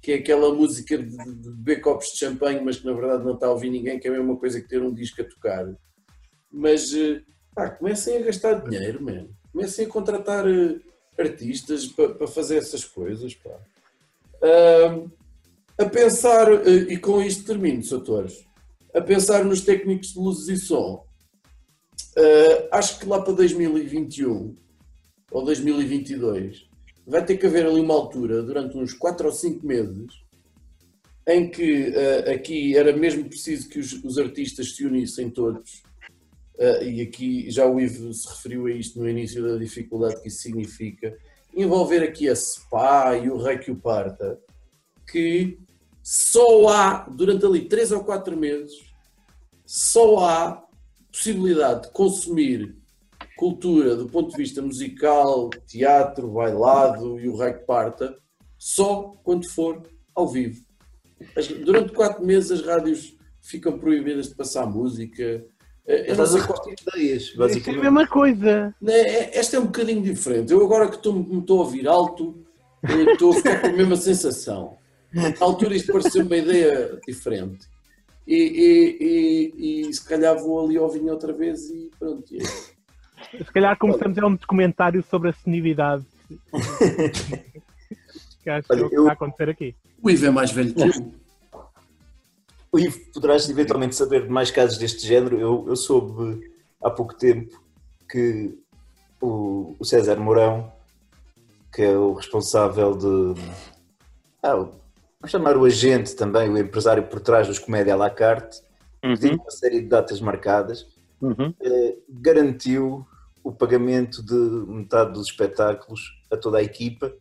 que 0.02 0.10
é 0.10 0.14
aquela 0.16 0.52
música 0.52 0.98
de, 0.98 1.16
de, 1.16 1.34
de 1.36 1.50
beber 1.50 1.80
copos 1.80 2.08
de 2.08 2.18
champanhe, 2.18 2.60
mas 2.60 2.78
que 2.78 2.86
na 2.86 2.92
verdade 2.92 3.24
não 3.24 3.34
está 3.34 3.46
a 3.46 3.52
ouvir 3.52 3.70
ninguém, 3.70 4.00
que 4.00 4.08
é 4.08 4.10
a 4.10 4.14
mesma 4.14 4.36
coisa 4.36 4.60
que 4.60 4.68
ter 4.68 4.82
um 4.82 4.92
disco 4.92 5.22
a 5.22 5.24
tocar. 5.24 5.72
Mas 6.50 6.92
eh, 6.92 7.22
pá, 7.54 7.70
comecem 7.70 8.16
a 8.16 8.22
gastar 8.22 8.54
dinheiro, 8.54 9.00
man. 9.00 9.28
Comecem 9.52 9.86
a 9.86 9.88
contratar 9.88 10.44
eh, 10.48 10.80
artistas 11.16 11.86
para 11.86 12.26
fazer 12.26 12.56
essas 12.56 12.84
coisas, 12.84 13.32
pá. 13.36 13.56
Ahm, 14.42 15.08
a 15.78 15.84
pensar, 15.84 16.52
eh, 16.52 16.92
e 16.92 16.98
com 16.98 17.22
isto 17.22 17.44
termino, 17.44 17.82
Sr. 17.82 18.00
Torres, 18.00 18.44
a 18.92 19.00
pensar 19.00 19.44
nos 19.44 19.60
técnicos 19.60 20.14
de 20.14 20.18
luzes 20.18 20.48
e 20.48 20.66
som. 20.66 21.06
Eh, 22.16 22.68
acho 22.72 22.98
que 22.98 23.06
lá 23.06 23.22
para 23.22 23.34
2021 23.34 24.56
ou 25.30 25.44
2022 25.44 26.71
vai 27.06 27.24
ter 27.24 27.36
que 27.36 27.46
haver 27.46 27.66
ali 27.66 27.80
uma 27.80 27.94
altura, 27.94 28.42
durante 28.42 28.76
uns 28.76 28.94
4 28.94 29.26
ou 29.26 29.32
5 29.32 29.66
meses, 29.66 30.22
em 31.26 31.48
que 31.48 31.92
eh, 31.94 32.32
aqui 32.32 32.76
era 32.76 32.96
mesmo 32.96 33.24
preciso 33.28 33.68
que 33.68 33.78
os, 33.78 33.92
os 34.04 34.18
artistas 34.18 34.74
se 34.74 34.84
unissem 34.84 35.30
todos. 35.30 35.82
Eh, 36.58 36.90
e 36.90 37.00
aqui 37.00 37.50
já 37.50 37.66
o 37.66 37.80
Ivo 37.80 38.12
se 38.12 38.28
referiu 38.28 38.66
a 38.66 38.70
isto 38.70 38.98
no 38.98 39.08
início 39.08 39.42
da 39.42 39.56
dificuldade 39.56 40.20
que 40.20 40.28
isso 40.28 40.42
significa. 40.42 41.16
Envolver 41.54 42.02
aqui 42.02 42.28
a 42.28 42.36
SPA 42.36 43.16
e 43.16 43.30
o 43.30 43.36
Rei 43.36 43.58
que 43.58 43.70
o 43.70 43.76
parta, 43.76 44.38
que 45.10 45.58
só 46.02 46.68
há, 46.68 47.08
durante 47.08 47.44
ali 47.46 47.68
3 47.68 47.92
ou 47.92 48.04
4 48.04 48.36
meses, 48.36 48.72
só 49.64 50.24
há 50.24 50.64
possibilidade 51.10 51.82
de 51.82 51.90
consumir 51.92 52.81
cultura 53.46 53.96
do 53.96 54.06
ponto 54.06 54.30
de 54.30 54.36
vista 54.36 54.62
musical, 54.62 55.50
teatro, 55.66 56.28
bailado 56.28 57.18
e 57.18 57.28
o 57.28 57.36
rei 57.36 57.54
que 57.54 57.64
parta, 57.64 58.16
só 58.56 59.14
quando 59.24 59.48
for 59.50 59.82
ao 60.14 60.28
vivo. 60.28 60.62
As- 61.36 61.48
durante 61.48 61.90
quatro 61.92 62.24
meses 62.24 62.52
as 62.52 62.64
rádios 62.64 63.16
ficam 63.40 63.76
proibidas 63.80 64.28
de 64.28 64.36
passar 64.36 64.64
música. 64.66 65.44
Eh, 65.84 66.12
Eu 66.12 66.16
não 66.16 66.24
sei 66.26 66.40
qual- 66.42 66.62
ideias, 66.70 67.22
Isso 67.24 67.32
é 67.32 67.34
a 67.34 67.38
basicamente. 67.48 67.82
mesma 67.82 68.06
coisa. 68.06 68.72
né, 68.80 68.92
é- 69.00 69.36
Esta 69.40 69.56
é 69.56 69.58
um 69.60 69.66
bocadinho 69.66 70.02
diferente. 70.02 70.52
Eu 70.52 70.64
agora 70.64 70.88
que 70.88 70.94
estou, 70.94 71.12
me 71.12 71.40
estou 71.40 71.58
a 71.58 71.64
ouvir 71.64 71.88
alto, 71.88 72.44
estou 73.10 73.32
a 73.32 73.34
ficar 73.34 73.60
com 73.60 73.66
a 73.66 73.72
mesma 73.72 73.96
sensação. 73.96 74.76
Na 75.12 75.34
altura 75.40 75.74
isto 75.74 75.90
pareceu 75.92 76.24
uma 76.24 76.36
ideia 76.36 77.00
diferente. 77.08 77.66
E, 78.24 78.36
e- 78.36 78.96
e- 79.00 79.88
e 79.88 79.92
se 79.92 80.04
calhar 80.04 80.38
vou 80.38 80.64
ali 80.64 80.76
ao 80.78 80.88
vinho 80.88 81.10
outra 81.10 81.32
vez 81.32 81.68
e 81.70 81.90
pronto. 81.98 82.32
Se 83.30 83.44
calhar 83.52 83.76
começamos 83.78 84.18
a 84.18 84.26
um 84.26 84.34
documentário 84.34 85.02
sobre 85.02 85.30
a 85.30 85.32
senilidade. 85.32 86.04
que 88.42 88.50
acho 88.50 88.68
que 88.68 88.74
é 88.74 88.76
o 88.76 88.88
que 88.90 88.94
Olha, 88.94 88.94
eu- 88.94 89.00
está 89.02 89.10
a 89.10 89.12
acontecer 89.12 89.48
aqui. 89.50 89.74
O 90.02 90.10
Ivo 90.10 90.26
é 90.26 90.30
mais 90.30 90.50
velho 90.50 90.74
que 90.74 90.82
eu. 90.82 91.12
O 92.72 92.78
Ivo, 92.78 92.98
poderás 93.12 93.48
eventualmente 93.48 93.94
saber 93.94 94.22
de 94.22 94.28
mais 94.30 94.50
casos 94.50 94.78
deste 94.78 95.06
género. 95.06 95.38
Eu, 95.38 95.64
eu 95.68 95.76
soube 95.76 96.50
há 96.82 96.90
pouco 96.90 97.14
tempo 97.14 97.60
que 98.10 98.58
o, 99.20 99.76
o 99.78 99.84
César 99.84 100.16
Mourão, 100.16 100.72
que 101.72 101.82
é 101.82 101.96
o 101.96 102.14
responsável 102.14 102.96
de. 102.96 103.40
Ah, 104.42 104.54
vamos 104.56 105.30
chamar 105.30 105.56
o 105.56 105.64
agente 105.64 106.16
também, 106.16 106.48
o 106.48 106.58
empresário 106.58 107.02
por 107.04 107.20
trás 107.20 107.46
dos 107.46 107.58
Comédia 107.58 107.92
à 107.94 107.96
la 107.96 108.10
carte, 108.10 108.60
que 109.02 109.16
tinha 109.18 109.34
uma 109.36 109.50
série 109.50 109.80
de 109.80 109.86
datas 109.88 110.20
marcadas, 110.20 110.86
Uhum. 111.20 111.54
eh, 111.60 111.96
garantiu 112.08 113.06
o 113.42 113.52
pagamento 113.52 114.22
de 114.22 114.34
metade 114.70 115.12
dos 115.12 115.26
espetáculos 115.28 116.00
a 116.30 116.36
toda 116.36 116.58
a 116.58 116.62
equipa 116.62 117.12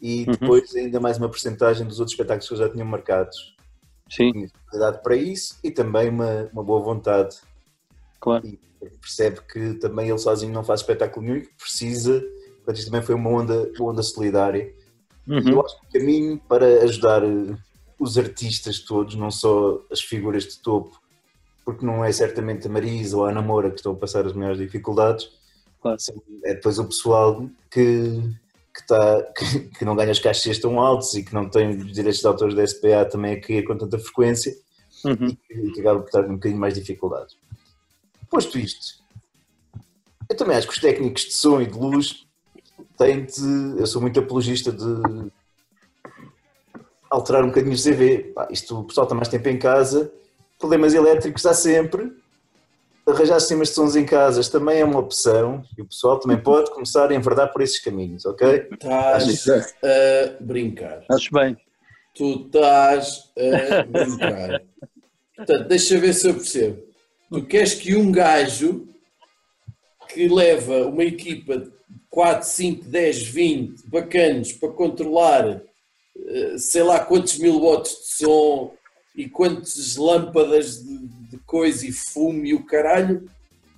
e 0.00 0.24
Uhum. 0.26 0.32
depois 0.32 0.74
ainda 0.74 0.98
mais 1.00 1.16
uma 1.18 1.28
porcentagem 1.28 1.86
dos 1.86 2.00
outros 2.00 2.12
espetáculos 2.12 2.48
que 2.48 2.54
eles 2.54 2.66
já 2.66 2.72
tinham 2.72 2.86
marcados 2.86 3.54
Sim, 4.10 4.32
tinha 4.32 4.46
disponibilidade 4.46 5.02
para 5.02 5.16
isso 5.16 5.58
e 5.64 5.70
também 5.70 6.08
uma, 6.10 6.50
uma 6.52 6.62
boa 6.62 6.80
vontade. 6.80 7.36
claro. 8.20 8.46
E 8.46 8.58
percebe 9.00 9.40
que 9.42 9.74
também 9.74 10.08
ele 10.08 10.18
sozinho 10.18 10.52
não 10.52 10.64
faz 10.64 10.80
espetáculo 10.80 11.24
nenhum 11.24 11.36
e 11.38 11.42
que 11.42 11.54
precisa. 11.54 12.20
Portanto, 12.56 12.76
isto 12.78 12.90
também 12.90 13.02
foi 13.02 13.14
uma 13.14 13.30
onda, 13.30 13.70
uma 13.78 13.90
onda 13.92 14.02
solidária. 14.02 14.74
Uhum. 15.26 15.48
eu 15.48 15.64
acho 15.64 15.80
que 15.80 15.86
o 15.86 16.00
caminho 16.00 16.38
para 16.48 16.66
ajudar 16.82 17.22
eh, 17.22 17.54
os 17.98 18.18
artistas 18.18 18.80
todos, 18.80 19.14
não 19.14 19.30
só 19.30 19.80
as 19.90 20.00
figuras 20.00 20.42
de 20.44 20.58
topo, 20.58 21.00
porque 21.64 21.86
não 21.86 22.04
é 22.04 22.10
certamente 22.10 22.66
a 22.66 22.70
Marisa 22.70 23.16
ou 23.16 23.24
a 23.24 23.30
Ana 23.30 23.40
Moura 23.40 23.70
que 23.70 23.76
estão 23.76 23.92
a 23.92 23.96
passar 23.96 24.26
as 24.26 24.32
maiores 24.32 24.58
dificuldades, 24.58 25.30
Claro. 25.82 25.98
é 26.44 26.54
depois 26.54 26.78
o 26.78 26.84
pessoal 26.84 27.48
que, 27.70 28.22
que, 28.74 28.86
tá, 28.86 29.22
que, 29.36 29.58
que 29.60 29.84
não 29.84 29.96
ganha 29.96 30.12
os 30.12 30.20
cachês 30.20 30.58
tão 30.58 30.80
altos 30.80 31.12
e 31.14 31.24
que 31.24 31.34
não 31.34 31.48
tem 31.48 31.70
os 31.70 31.92
direitos 31.92 32.20
de 32.20 32.26
autores 32.26 32.54
da 32.54 32.66
SPA 32.66 33.04
também 33.04 33.34
aqui 33.34 33.62
com 33.62 33.76
tanta 33.76 33.98
frequência 33.98 34.54
Uhum. 35.04 35.36
e 35.50 35.72
que 35.72 35.80
acaba 35.80 35.98
por 35.98 36.06
estar 36.06 36.22
com 36.22 36.30
um 36.30 36.34
bocadinho 36.34 36.60
mais 36.60 36.74
dificuldades. 36.74 37.36
Posto 38.30 38.56
isto, 38.56 39.02
eu 40.30 40.36
também 40.36 40.56
acho 40.56 40.66
que 40.68 40.72
os 40.72 40.80
técnicos 40.80 41.22
de 41.24 41.32
som 41.34 41.60
e 41.60 41.66
de 41.66 41.76
luz 41.76 42.24
têm 42.96 43.24
de. 43.24 43.78
Eu 43.78 43.86
sou 43.86 44.00
muito 44.00 44.18
apologista 44.20 44.72
de 44.72 45.30
alterar 47.10 47.44
um 47.44 47.48
bocadinho 47.48 47.74
o 47.74 47.82
CV. 47.82 48.32
Pá, 48.34 48.48
isto 48.50 48.78
o 48.78 48.84
pessoal 48.84 49.04
está 49.04 49.14
mais 49.14 49.28
tempo 49.28 49.48
em 49.48 49.58
casa, 49.58 50.12
problemas 50.58 50.94
elétricos 50.94 51.44
há 51.44 51.52
sempre. 51.52 52.12
Arranjar 53.06 53.40
sistemas 53.40 53.68
de 53.68 53.74
sons 53.74 53.96
em 53.96 54.06
casas 54.06 54.48
também 54.48 54.80
é 54.80 54.84
uma 54.84 55.00
opção 55.00 55.64
e 55.76 55.82
o 55.82 55.86
pessoal 55.86 56.20
também 56.20 56.38
pode 56.42 56.70
começar 56.70 57.10
a 57.10 57.14
enverdar 57.14 57.52
por 57.52 57.62
esses 57.62 57.80
caminhos, 57.80 58.24
ok? 58.24 58.68
Estás 58.72 59.48
a 59.48 60.36
brincar. 60.40 61.04
Acho 61.10 61.30
bem. 61.32 61.56
Tu 62.14 62.46
estás 62.46 63.30
a 63.36 63.82
brincar. 63.84 64.62
Portanto, 65.36 65.68
deixa 65.68 65.98
ver 65.98 66.12
se 66.12 66.28
eu 66.28 66.34
percebo. 66.34 66.82
Tu 67.30 67.44
queres 67.46 67.74
que 67.74 67.96
um 67.96 68.12
gajo 68.12 68.86
que 70.08 70.28
leva 70.28 70.86
uma 70.86 71.04
equipa 71.04 71.58
de 71.58 71.72
4, 72.10 72.46
5, 72.46 72.84
10, 72.84 73.22
20 73.22 73.88
bacanos 73.88 74.52
para 74.52 74.68
controlar 74.68 75.62
eh, 76.16 76.58
sei 76.58 76.82
lá 76.82 77.00
quantos 77.00 77.38
mil 77.38 77.58
watts 77.60 77.90
de 77.90 78.26
som 78.26 78.74
e 79.16 79.28
quantas 79.28 79.96
lâmpadas 79.96 80.82
de, 80.82 80.98
de 81.32 81.38
coisa 81.38 81.86
e 81.86 81.90
fumo 81.92 82.44
e 82.44 82.54
o 82.54 82.64
caralho, 82.64 83.28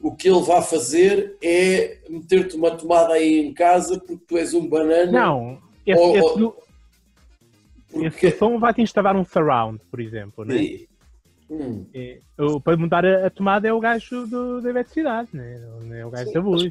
o 0.01 0.15
que 0.15 0.29
ele 0.29 0.43
vai 0.43 0.61
fazer 0.63 1.37
é 1.43 1.99
meter-te 2.11 2.57
uma 2.57 2.73
tomada 2.73 3.15
aí 3.15 3.41
em 3.41 3.55
casa 3.55 3.99
porque 3.99 4.23
tu 4.29 4.37
és 4.37 4.53
um 4.53 4.67
banana. 4.69 5.11
Não, 5.11 5.59
esse, 5.87 6.01
Ou- 6.01 6.17
esse, 6.17 6.39
do- 6.39 6.57
porque... 7.91 8.27
esse 8.27 8.39
som 8.39 8.59
vai-te 8.59 8.83
instalar 8.83 9.17
um 9.17 9.25
surround, 9.25 9.81
por 9.91 10.01
exemplo, 10.01 10.45
né? 10.45 10.57
E- 10.57 10.89
Hum, 11.51 11.85
É, 11.95 12.21
o- 12.39 12.59
para 12.59 12.75
mudar 12.75 13.05
a, 13.05 13.27
a 13.27 13.31
tomada 13.31 13.69
é 13.69 13.73
o 13.73 13.79
gajo 13.79 14.27
do, 14.27 14.63
da 14.63 14.71
eletricidade, 14.71 15.29
né? 15.35 15.61
É 15.93 16.05
o 16.05 16.09
gajo 16.11 16.27
Sim, 16.29 16.33
da 16.33 16.41
luz. 16.41 16.69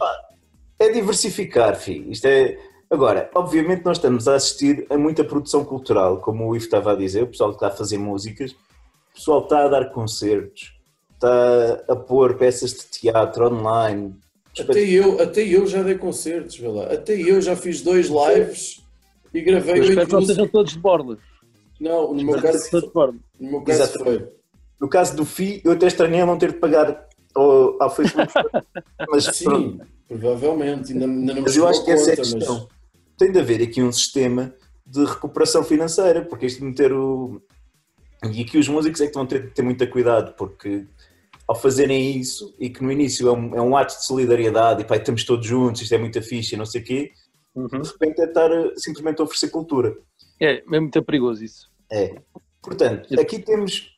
É 0.80 0.90
diversificar, 0.90 1.76
filho. 1.76 2.12
Isto 2.12 2.26
é. 2.26 2.58
Agora, 2.90 3.30
obviamente, 3.36 3.86
nós 3.86 3.98
estamos 3.98 4.28
a 4.28 4.34
assistir 4.36 4.86
a 4.90 4.98
muita 4.98 5.24
produção 5.24 5.64
cultural, 5.64 6.18
como 6.20 6.48
o 6.50 6.56
Ivo 6.56 6.66
estava 6.66 6.92
a 6.92 6.96
dizer, 6.96 7.22
o 7.24 7.28
pessoal 7.28 7.52
que 7.52 7.58
está 7.58 7.68
a 7.68 7.72
fazer 7.72 8.00
músicas, 8.00 8.56
o 9.14 9.16
pessoal 9.16 9.44
está 9.44 9.66
a 9.66 9.68
dar 9.68 9.92
concertos, 9.92 10.74
está 11.14 11.84
a 11.88 11.96
pôr 11.96 12.36
peças 12.36 12.72
de 12.72 12.86
teatro 12.88 13.48
online. 13.48 14.16
até, 14.60 14.80
eu, 14.80 15.22
até 15.22 15.42
eu 15.42 15.68
já 15.68 15.84
dei 15.84 15.96
concertos, 15.96 16.58
vê 16.58 16.68
lá. 16.68 16.86
Até 16.92 17.14
eu 17.14 17.40
já 17.40 17.56
fiz 17.56 17.82
dois 17.82 18.08
lives 18.08 18.84
e 19.34 19.42
gravei 19.42 19.80
Eu 19.80 19.84
espero 19.84 20.00
oito 20.00 20.08
que 20.08 20.14
não 20.14 20.22
sejam 20.22 20.36
músicas. 20.46 20.52
todos 20.52 20.74
de 20.74 20.80
borla. 20.80 21.18
Não, 21.80 22.14
no 22.14 22.24
meu 22.24 22.42
caso, 22.42 22.58
sejam 22.60 22.72
todos 22.72 22.88
de 22.88 22.94
borla. 22.94 23.16
no 23.40 23.52
meu 23.52 23.62
caso 23.62 23.84
Exatamente. 23.84 24.20
foi. 24.24 24.34
No 24.82 24.90
caso 24.90 25.16
do 25.16 25.26
FI, 25.26 25.62
eu 25.64 25.72
até 25.74 25.88
estranhei 25.88 26.26
não 26.26 26.38
ter 26.38 26.52
de 26.52 26.58
pagar 26.60 27.08
ao, 27.36 27.82
ao 27.82 27.90
Facebook. 27.90 28.32
mas, 29.10 29.42
pronto. 29.44 29.62
Sim, 29.62 29.80
provavelmente. 30.08 30.92
Ainda, 30.92 31.06
ainda 31.06 31.34
não 31.36 31.42
mas 31.44 31.56
eu 31.56 31.68
acho 31.68 31.86
que 31.86 31.92
essa 31.92 32.10
é 32.10 32.14
a 32.14 32.18
conta, 32.18 32.30
mas- 32.30 32.34
questão. 32.34 32.68
Tem 33.18 33.32
de 33.32 33.40
haver 33.40 33.62
aqui 33.62 33.82
um 33.82 33.92
sistema 33.92 34.54
de 34.86 35.06
recuperação 35.06 35.64
financeira, 35.64 36.24
porque 36.24 36.48
isto 36.48 36.60
de 36.60 36.66
meter 36.66 36.92
o. 36.92 37.42
E 38.32 38.42
aqui 38.42 38.58
os 38.58 38.68
músicos 38.68 39.02
é 39.02 39.08
que 39.08 39.14
vão 39.14 39.26
ter 39.26 39.44
de 39.48 39.52
ter 39.52 39.62
muito 39.62 39.88
cuidado, 39.90 40.34
porque 40.36 40.86
ao 41.48 41.56
fazerem 41.56 42.18
isso, 42.18 42.56
e 42.60 42.70
que 42.70 42.82
no 42.84 42.92
início 42.92 43.28
é 43.28 43.32
um, 43.32 43.56
é 43.56 43.62
um 43.62 43.76
ato 43.76 43.98
de 43.98 44.06
solidariedade, 44.06 44.82
e 44.82 44.86
pá, 44.86 44.96
estamos 44.96 45.24
todos 45.26 45.46
juntos, 45.46 45.82
isto 45.82 45.94
é 45.94 45.98
muita 45.98 46.22
ficha, 46.22 46.56
e 46.56 46.58
não 46.58 46.66
sei 46.66 46.82
o 46.82 46.84
quê, 46.84 47.12
Uhum. 47.56 47.68
de 47.68 47.88
repente 47.90 48.20
é 48.22 48.26
estar 48.26 48.52
a- 48.52 48.72
simplesmente 48.78 49.22
a 49.22 49.26
oferecer 49.26 49.50
cultura. 49.50 49.96
É, 50.42 50.58
é 50.60 50.80
muito 50.80 51.04
perigoso 51.04 51.44
isso. 51.44 51.70
É. 51.92 52.16
Portanto, 52.62 53.08
aqui 53.20 53.38
temos 53.40 53.92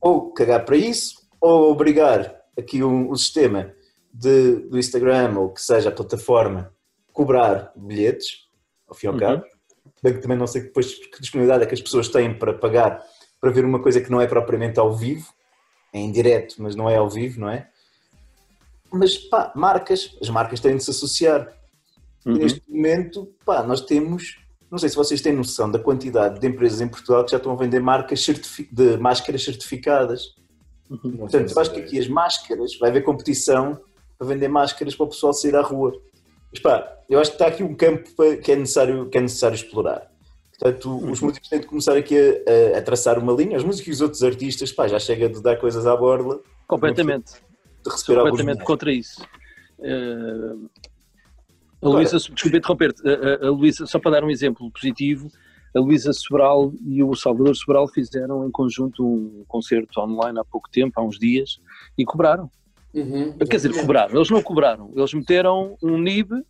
ou 0.00 0.32
cagar 0.32 0.64
para 0.64 0.76
isso, 0.76 1.16
ou 1.40 1.70
obrigar 1.70 2.34
aqui 2.58 2.82
o, 2.82 3.10
o 3.10 3.16
sistema 3.16 3.74
de, 4.14 4.56
do 4.68 4.78
Instagram, 4.78 5.38
ou 5.38 5.50
que 5.50 5.60
seja 5.60 5.88
a 5.90 5.92
plataforma, 5.92 6.72
cobrar 7.12 7.72
bilhetes, 7.76 8.46
ao 8.88 8.94
fim 8.94 9.06
e 9.06 9.08
ao 9.08 9.14
Uhum. 9.14 9.20
cabo. 9.20 9.42
Bem 10.02 10.14
que 10.14 10.20
também 10.20 10.38
não 10.38 10.46
sei 10.46 10.62
depois 10.62 10.94
que 10.94 11.20
disponibilidade 11.20 11.64
é 11.64 11.66
que 11.66 11.74
as 11.74 11.80
pessoas 11.82 12.08
têm 12.08 12.32
para 12.38 12.54
pagar 12.54 13.04
para 13.42 13.50
ver 13.50 13.64
uma 13.64 13.80
coisa 13.80 14.00
que 14.00 14.08
não 14.08 14.20
é 14.20 14.26
propriamente 14.28 14.78
ao 14.78 14.94
vivo, 14.94 15.34
é 15.92 15.98
em 15.98 16.12
direto, 16.12 16.54
mas 16.58 16.76
não 16.76 16.88
é 16.88 16.96
ao 16.96 17.10
vivo, 17.10 17.40
não 17.40 17.50
é? 17.50 17.68
Mas 18.92 19.16
pá, 19.18 19.52
marcas, 19.56 20.16
as 20.22 20.30
marcas 20.30 20.60
têm 20.60 20.76
de 20.76 20.84
se 20.84 20.90
associar. 20.90 21.52
Uhum. 22.24 22.34
neste 22.34 22.62
momento, 22.70 23.34
pá, 23.44 23.64
nós 23.64 23.80
temos, 23.80 24.38
não 24.70 24.78
sei 24.78 24.88
se 24.88 24.94
vocês 24.94 25.20
têm 25.20 25.32
noção 25.32 25.68
da 25.68 25.76
quantidade 25.80 26.38
de 26.38 26.46
empresas 26.46 26.80
em 26.80 26.86
Portugal 26.86 27.24
que 27.24 27.32
já 27.32 27.36
estão 27.36 27.50
a 27.50 27.56
vender 27.56 27.80
marcas 27.80 28.24
de 28.70 28.96
máscaras 28.98 29.42
certificadas. 29.42 30.36
Não 30.88 31.16
Portanto, 31.16 31.58
acho 31.58 31.72
que 31.72 31.80
aqui 31.80 31.98
as 31.98 32.06
máscaras, 32.06 32.78
vai 32.78 32.90
haver 32.90 33.02
competição 33.02 33.80
para 34.16 34.28
vender 34.28 34.46
máscaras 34.46 34.94
para 34.94 35.04
o 35.04 35.08
pessoal 35.08 35.32
sair 35.32 35.56
à 35.56 35.62
rua. 35.62 36.00
Mas 36.52 36.60
pá, 36.60 36.96
eu 37.10 37.18
acho 37.18 37.32
que 37.32 37.34
está 37.34 37.48
aqui 37.48 37.64
um 37.64 37.74
campo 37.74 38.08
que 38.40 38.52
é 38.52 38.56
necessário, 38.56 39.08
que 39.08 39.18
é 39.18 39.20
necessário 39.20 39.56
explorar. 39.56 40.11
Portanto, 40.62 41.10
os 41.10 41.20
músicos 41.20 41.48
têm 41.48 41.58
de 41.58 41.66
começar 41.66 41.96
aqui 41.96 42.16
a, 42.16 42.76
a- 42.76 42.78
a 42.78 42.82
traçar 42.82 43.18
uma 43.18 43.32
linha, 43.32 43.56
os 43.58 43.64
músicos 43.64 43.88
e 43.88 43.90
os 43.90 44.00
outros 44.00 44.22
artistas, 44.22 44.70
pá, 44.70 44.86
já 44.86 45.00
chega 45.00 45.28
de 45.28 45.42
dar 45.42 45.56
coisas 45.56 45.88
à 45.88 45.96
borla, 45.96 46.40
Completamente. 46.68 47.32
de 47.84 47.90
receber 47.90 48.18
alguns 48.20 48.30
completamente 48.30 48.64
contra 48.64 48.92
isso. 48.92 49.26
Eh, 49.80 49.90
a 49.90 51.86
Agora- 51.86 51.98
Luísa, 51.98 52.16
desculpa 52.16 52.56
interromper-te, 52.56 53.02
a, 53.08 53.12
a- 53.12 53.48
a 53.48 53.50
Luísa, 53.50 53.86
só 53.86 53.98
para 53.98 54.12
dar 54.12 54.24
um 54.24 54.30
exemplo 54.30 54.70
positivo, 54.70 55.28
a 55.74 55.80
Luísa 55.80 56.12
Sobral 56.12 56.72
e 56.86 57.02
o 57.02 57.12
Salvador 57.16 57.56
Sobral 57.56 57.88
fizeram 57.88 58.46
em 58.46 58.50
conjunto 58.52 59.04
um 59.04 59.44
concerto 59.48 59.98
online 60.00 60.38
há 60.38 60.44
pouco 60.44 60.70
tempo, 60.70 60.92
há 61.00 61.02
uns 61.02 61.18
dias, 61.18 61.58
e 61.98 62.04
cobraram. 62.04 62.48
Uhum, 62.94 63.32
Quer 63.38 63.56
dizer, 63.56 63.74
cobraram, 63.80 64.14
eles 64.14 64.30
não 64.30 64.40
cobraram, 64.42 64.92
eles 64.94 65.12
meteram 65.12 65.76
um 65.82 65.98
NIB 65.98 66.44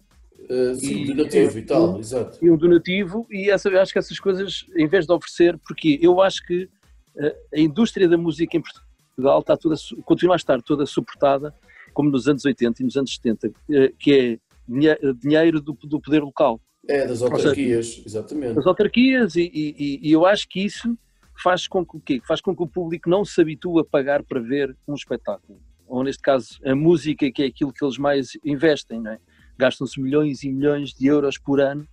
Uh, 0.51 0.74
sim, 0.74 1.03
E- 1.05 1.07
donativo 1.14 1.59
e 1.59 1.62
tal, 1.62 1.99
exato. 1.99 2.38
e 2.45 2.51
um 2.51 2.57
donativo 2.57 3.26
e 3.30 3.49
essa, 3.51 3.68
eu 3.68 3.80
acho 3.80 3.93
que 3.93 3.99
essas 3.99 4.18
coisas, 4.18 4.66
em 4.76 4.86
vez 4.88 5.07
de 5.07 5.12
oferecer, 5.12 5.57
porque 5.66 5.99
eu 6.03 6.20
acho 6.20 6.45
que 6.45 6.68
eh, 7.16 7.36
a 7.55 7.61
indústria 7.61 8.09
da 8.09 8.18
música 8.18 8.57
em 8.57 8.61
Portugal 8.62 9.40
está 9.40 9.57
toda, 9.57 9.76
continua 10.05 10.34
a 10.34 10.36
estar 10.36 10.61
toda 10.62 10.84
suportada, 10.84 11.55
como 11.95 12.11
nos 12.11 12.26
anos 12.26 12.45
80 12.45 12.82
e 12.82 12.84
nos 12.84 12.97
anos 12.97 13.14
70, 13.14 13.53
eh, 13.70 13.93
que 13.99 14.12
é 14.12 14.38
dinhe- 14.66 14.99
dinheiro 15.22 15.61
do, 15.61 15.74
do 15.84 16.01
poder 16.01 16.22
local, 16.22 16.61
É, 16.88 17.07
das 17.07 17.22
autarquias, 17.22 18.03
exatamente. 18.05 18.55
das 18.55 18.66
autarquias, 18.66 19.36
e, 19.36 19.43
e- 19.43 19.74
e- 19.78 20.09
e 20.09 20.12
eu 20.12 20.26
acho 20.26 20.49
que 20.49 20.61
isso 20.64 20.99
faz 21.43 21.68
com 21.68 21.84
que, 21.86 21.97
o 21.97 22.01
quê? 22.01 22.20
faz 22.26 22.40
com 22.40 22.55
que 22.57 22.62
o 22.62 22.66
público 22.66 23.09
não 23.09 23.24
se 23.24 23.40
habitue 23.40 23.80
a 23.80 23.84
pagar 23.84 24.22
para 24.24 24.40
ver 24.40 24.76
um 24.88 24.95
espetáculo, 24.95 25.61
ou 25.86 26.03
neste 26.03 26.22
caso 26.22 26.59
a 26.64 26.74
música, 26.74 27.30
que 27.30 27.43
é 27.43 27.47
aquilo 27.47 27.72
que 27.72 27.84
eles 27.84 27.97
mais 27.99 28.30
investem, 28.45 29.01
não 29.01 29.12
é? 29.12 29.18
Gastam-se 29.62 30.00
milhões 30.00 30.42
e 30.42 30.50
milhões 30.50 30.92
de 30.92 31.06
euros 31.06 31.38
por 31.38 31.60
ano 31.60 31.86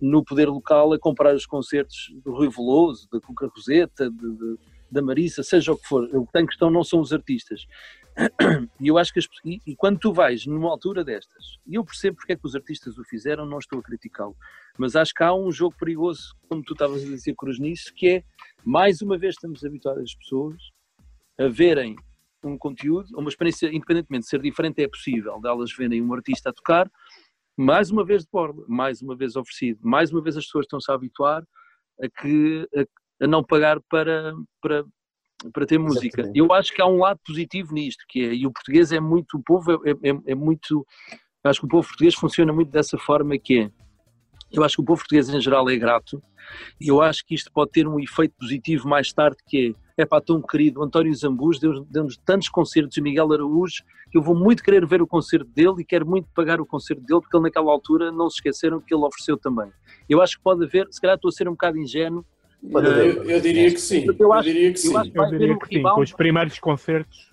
no 0.00 0.24
poder 0.24 0.48
local 0.48 0.92
a 0.92 0.98
comprar 0.98 1.32
os 1.34 1.46
concertos 1.46 2.12
do 2.24 2.32
Rui 2.32 2.48
Veloso, 2.50 3.08
da 3.12 3.20
Cuca 3.20 3.46
Roseta, 3.54 4.10
de- 4.10 4.36
de- 4.36 4.58
da 4.90 5.00
Marissa, 5.00 5.42
seja 5.44 5.72
o 5.72 5.76
que 5.78 5.86
for. 5.86 6.02
O 6.12 6.26
que 6.26 6.32
tem 6.32 6.44
questão 6.44 6.68
não 6.70 6.82
são 6.82 7.00
os 7.00 7.12
artistas. 7.12 7.66
E 8.80 8.88
eu 8.88 8.98
acho 8.98 9.12
que 9.12 9.20
as, 9.20 9.26
e, 9.44 9.60
e 9.66 9.76
quando 9.76 9.98
tu 10.00 10.12
vais 10.12 10.44
numa 10.44 10.68
altura 10.68 11.02
destas, 11.04 11.56
e 11.66 11.76
eu 11.76 11.84
percebo 11.84 12.16
porque 12.16 12.32
é 12.32 12.36
que 12.36 12.44
os 12.46 12.54
artistas 12.56 12.98
o 12.98 13.04
fizeram, 13.04 13.46
não 13.46 13.58
estou 13.58 13.78
a 13.78 13.82
criticá-lo, 13.82 14.36
mas 14.76 14.96
acho 14.96 15.14
que 15.14 15.22
há 15.22 15.32
um 15.32 15.50
jogo 15.52 15.74
perigoso, 15.78 16.34
como 16.48 16.62
tu 16.64 16.72
estavas 16.74 17.02
a 17.02 17.06
dizer, 17.06 17.34
Cruz, 17.36 17.58
nisso, 17.60 17.94
que 17.94 18.08
é, 18.08 18.24
mais 18.64 19.00
uma 19.00 19.16
vez 19.16 19.34
estamos 19.36 19.64
habituados 19.64 20.02
as 20.02 20.14
pessoas 20.14 20.60
a 21.38 21.46
verem 21.48 21.94
um 22.44 22.58
conteúdo, 22.58 23.06
uma 23.16 23.28
experiência, 23.30 23.68
independentemente 23.68 24.24
de 24.24 24.28
ser 24.30 24.42
diferente, 24.42 24.82
é 24.82 24.88
possível, 24.88 25.40
delas 25.40 25.72
verem 25.72 26.02
um 26.02 26.12
artista 26.12 26.50
a 26.50 26.52
tocar, 26.52 26.90
mais 27.62 27.90
uma 27.90 28.04
vez 28.04 28.22
de 28.22 28.28
borda, 28.30 28.62
mais 28.68 29.00
uma 29.00 29.16
vez 29.16 29.36
oferecido, 29.36 29.80
mais 29.82 30.12
uma 30.12 30.20
vez 30.20 30.36
as 30.36 30.44
pessoas 30.44 30.64
estão-se 30.64 30.90
a 30.90 30.94
habituar 30.94 31.42
a, 32.02 32.08
que, 32.20 32.68
a, 32.74 33.24
a 33.24 33.26
não 33.26 33.42
pagar 33.42 33.80
para, 33.88 34.34
para, 34.60 34.84
para 35.52 35.66
ter 35.66 35.78
música. 35.78 36.22
Exatamente. 36.22 36.38
Eu 36.38 36.52
acho 36.52 36.72
que 36.72 36.82
há 36.82 36.86
um 36.86 36.98
lado 36.98 37.20
positivo 37.24 37.72
nisto, 37.72 38.04
que 38.08 38.24
é, 38.24 38.34
e 38.34 38.46
o 38.46 38.52
português 38.52 38.92
é 38.92 39.00
muito, 39.00 39.36
o 39.36 39.42
povo 39.42 39.72
é, 39.72 39.90
é, 39.90 40.18
é 40.26 40.34
muito, 40.34 40.86
acho 41.44 41.60
que 41.60 41.66
o 41.66 41.68
povo 41.68 41.86
português 41.86 42.14
funciona 42.14 42.52
muito 42.52 42.70
dessa 42.70 42.98
forma 42.98 43.38
que 43.38 43.60
é, 43.60 43.70
eu 44.52 44.64
acho 44.64 44.76
que 44.76 44.82
o 44.82 44.84
povo 44.84 45.00
português 45.00 45.28
em 45.28 45.40
geral 45.40 45.68
é 45.70 45.76
grato, 45.76 46.22
e 46.80 46.88
eu 46.88 47.00
acho 47.00 47.24
que 47.24 47.34
isto 47.34 47.50
pode 47.52 47.70
ter 47.70 47.86
um 47.86 47.98
efeito 47.98 48.34
positivo 48.38 48.88
mais 48.88 49.12
tarde, 49.12 49.36
que 49.46 49.74
é, 49.96 50.02
é 50.02 50.06
pá, 50.06 50.20
tão 50.20 50.40
querido, 50.42 50.82
António 50.82 51.14
Zambus 51.14 51.58
deu- 51.58 51.84
deu-nos 51.90 52.16
tantos 52.18 52.48
concertos, 52.48 52.96
e 52.96 53.00
Miguel 53.00 53.32
Araújo, 53.32 53.82
que 54.10 54.18
eu 54.18 54.22
vou 54.22 54.34
muito 54.34 54.62
querer 54.62 54.84
ver 54.86 55.00
o 55.00 55.06
concerto 55.06 55.46
dele 55.54 55.76
e 55.80 55.84
quero 55.84 56.06
muito 56.06 56.28
pagar 56.34 56.60
o 56.60 56.66
concerto 56.66 57.02
dele, 57.02 57.20
porque 57.20 57.36
ele 57.36 57.44
naquela 57.44 57.70
altura 57.70 58.12
não 58.12 58.28
se 58.28 58.36
esqueceram 58.36 58.80
que 58.80 58.94
ele 58.94 59.04
ofereceu 59.04 59.36
também. 59.38 59.70
Eu 60.08 60.20
acho 60.20 60.36
que 60.36 60.42
pode 60.42 60.64
haver, 60.64 60.86
se 60.90 61.00
calhar 61.00 61.16
estou 61.16 61.28
a 61.30 61.32
ser 61.32 61.48
um 61.48 61.52
bocado 61.52 61.78
ingênuo, 61.78 62.24
Pode 62.70 62.86
haver. 62.86 63.16
Eu, 63.16 63.24
eu 63.24 63.40
diria 63.40 63.72
que 63.72 63.80
sim. 63.80 64.04
Eu 64.06 64.14
Eu, 64.20 64.32
acho- 64.32 64.44
diria 64.44 64.72
que 64.72 64.78
eu 64.78 64.82
sim. 65.02 65.12
Eu 65.14 65.30
diria 65.30 65.58
que 65.58 65.66
sim, 65.66 65.82
com 65.82 66.00
os 66.00 66.12
primeiros 66.12 66.58
concertos, 66.60 67.32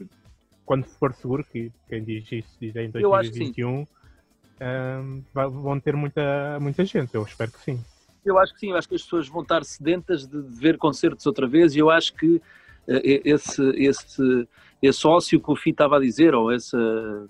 quando 0.65 0.85
for 0.85 1.13
seguro, 1.13 1.43
que 1.43 1.71
quem 1.87 2.03
diz 2.03 2.23
isso 2.31 2.49
diz 2.59 2.75
em 2.75 2.89
Eu 2.95 3.13
acho 3.13 3.29
que 3.31 3.37
sim. 3.37 3.53
2021, 3.53 3.87
vão 5.33 5.79
ter 5.79 5.95
muita, 5.95 6.59
muita 6.59 6.83
gente, 6.85 7.13
eu 7.13 7.23
espero 7.23 7.51
que 7.51 7.59
sim. 7.59 7.79
Eu 8.25 8.37
acho 8.37 8.53
que 8.53 8.59
sim, 8.59 8.71
eu 8.71 8.77
acho 8.77 8.87
que 8.87 8.95
as 8.95 9.01
pessoas 9.01 9.27
vão 9.27 9.41
estar 9.41 9.63
sedentas 9.63 10.27
de 10.27 10.39
ver 10.41 10.77
concertos 10.77 11.25
outra 11.25 11.47
vez 11.47 11.75
e 11.75 11.79
eu 11.79 11.89
acho 11.89 12.13
que 12.13 12.41
eh, 12.87 13.21
esse, 13.23 13.61
esse, 13.75 14.47
esse 14.81 15.07
ócio 15.07 15.39
que 15.39 15.51
o 15.51 15.55
Fih 15.55 15.71
estava 15.71 15.97
a 15.97 15.99
dizer, 15.99 16.35
ou 16.35 16.51
esse, 16.51 16.75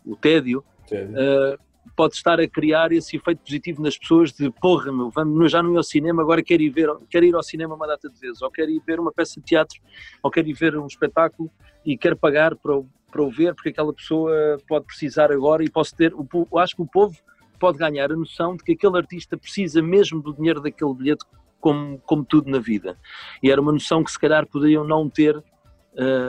o 0.06 0.16
tédio, 0.20 0.64
Entende? 0.86 1.14
eh, 1.16 1.58
pode 1.96 2.16
estar 2.16 2.40
a 2.40 2.48
criar 2.48 2.92
esse 2.92 3.18
efeito 3.18 3.40
positivo 3.40 3.82
nas 3.82 3.98
pessoas 3.98 4.32
de 4.32 4.50
porra, 4.52 4.92
meu, 4.92 5.10
vamos, 5.10 5.52
já 5.52 5.62
não 5.62 5.74
ir 5.74 5.78
ao 5.78 5.84
cinema, 5.84 6.22
agora 6.22 6.44
quero 6.44 6.62
ir, 6.62 6.70
ver, 6.70 6.90
quero 7.10 7.26
ir 7.26 7.36
ao 7.36 7.44
cinema 7.44 7.76
uma 7.76 7.88
data 7.88 8.10
de 8.10 8.20
vezes, 8.20 8.42
ou 8.42 8.52
quero 8.52 8.72
ir 8.72 8.82
ver 8.86 9.00
uma 9.00 9.12
peça 9.12 9.40
de 9.40 9.46
teatro, 9.46 9.80
ou 10.24 10.32
quero 10.32 10.48
ir 10.48 10.54
ver 10.54 10.78
um 10.78 10.88
espetáculo 10.88 11.50
e 11.86 11.98
quero 11.98 12.16
pagar 12.18 12.56
para 12.56 12.82
para 13.10 13.24
o 13.24 13.30
ver, 13.30 13.54
porque 13.56 13.70
aquela 13.70 13.94
pessoa 13.94 14.32
pode 14.68 14.86
precisar 14.86 15.32
agora 15.32 15.64
e 15.64 15.70
posso 15.70 15.96
ter, 15.96 16.14
o, 16.14 16.60
acho 16.60 16.76
que 16.76 16.82
o 16.82 16.88
povo 16.88 17.18
pode 17.60 17.78
ganhar 17.78 18.12
a 18.12 18.16
noção 18.16 18.56
de 18.56 18.64
que 18.64 18.72
aquele 18.72 18.98
artista 18.98 19.38
precisa 19.38 19.82
mesmo 19.82 20.22
do 20.22 20.34
dinheiro 20.34 20.62
daquele 20.62 20.94
bilhete 20.94 21.26
como, 21.60 22.00
como 22.00 22.24
tudo 22.24 22.50
na 22.50 22.60
vida. 22.60 22.98
E 23.44 23.52
era 23.52 23.60
uma 23.60 23.72
noção 23.72 24.04
que 24.04 24.12
se 24.12 24.20
calhar 24.20 24.48
poderiam 24.48 24.84
não 24.86 25.10
ter 25.10 25.36
uh, 25.38 25.44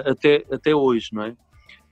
até, 0.05 0.45
até 0.51 0.75
hoje, 0.75 1.11
não 1.13 1.23
é? 1.23 1.31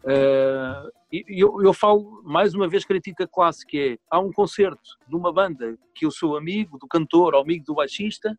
Uh, 0.02 0.90
eu, 1.10 1.62
eu 1.62 1.72
falo, 1.72 2.22
mais 2.24 2.54
uma 2.54 2.68
vez, 2.68 2.84
crítica 2.84 3.26
clássica, 3.26 3.76
é, 3.76 3.98
há 4.10 4.18
um 4.18 4.32
concerto 4.32 4.98
de 5.06 5.16
uma 5.16 5.32
banda 5.32 5.78
que 5.94 6.04
eu 6.04 6.10
sou 6.10 6.36
amigo 6.36 6.78
do 6.78 6.86
cantor 6.86 7.34
ou 7.34 7.40
amigo 7.40 7.64
do 7.64 7.74
baixista, 7.74 8.36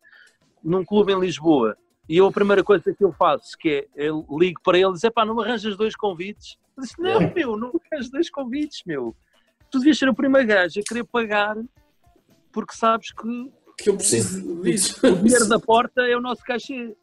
num 0.62 0.84
clube 0.84 1.12
em 1.12 1.20
Lisboa, 1.20 1.76
e 2.08 2.16
eu 2.16 2.26
a 2.26 2.32
primeira 2.32 2.62
coisa 2.64 2.92
que 2.92 3.04
eu 3.04 3.12
faço, 3.12 3.56
que 3.58 3.88
é, 3.96 4.06
eu 4.08 4.26
ligo 4.30 4.60
para 4.62 4.78
ele 4.78 4.90
e 4.90 4.92
dizer, 4.92 5.10
pá, 5.10 5.24
não 5.24 5.34
me 5.34 5.42
arranjas 5.42 5.76
dois 5.76 5.94
convites? 5.94 6.58
Eu 6.76 6.82
disse, 6.82 7.00
não, 7.00 7.20
meu, 7.34 7.56
não 7.56 7.72
me 7.72 7.80
arranjas 7.90 8.10
dois 8.10 8.30
convites, 8.30 8.82
meu. 8.84 9.16
Tu 9.70 9.78
devias 9.78 9.98
ser 9.98 10.08
o 10.08 10.14
primeiro 10.14 10.48
gajo 10.48 10.80
a 10.80 10.82
querer 10.82 11.04
pagar 11.04 11.56
porque 12.52 12.74
sabes 12.74 13.12
que 13.12 13.52
que 13.80 13.88
eu 13.88 13.96
preciso 13.96 14.62
disso. 14.62 15.00
O 15.06 15.22
dinheiro 15.22 15.48
da 15.48 15.58
porta 15.58 16.02
é 16.02 16.14
o 16.14 16.20
nosso 16.20 16.42
cachê. 16.42 16.94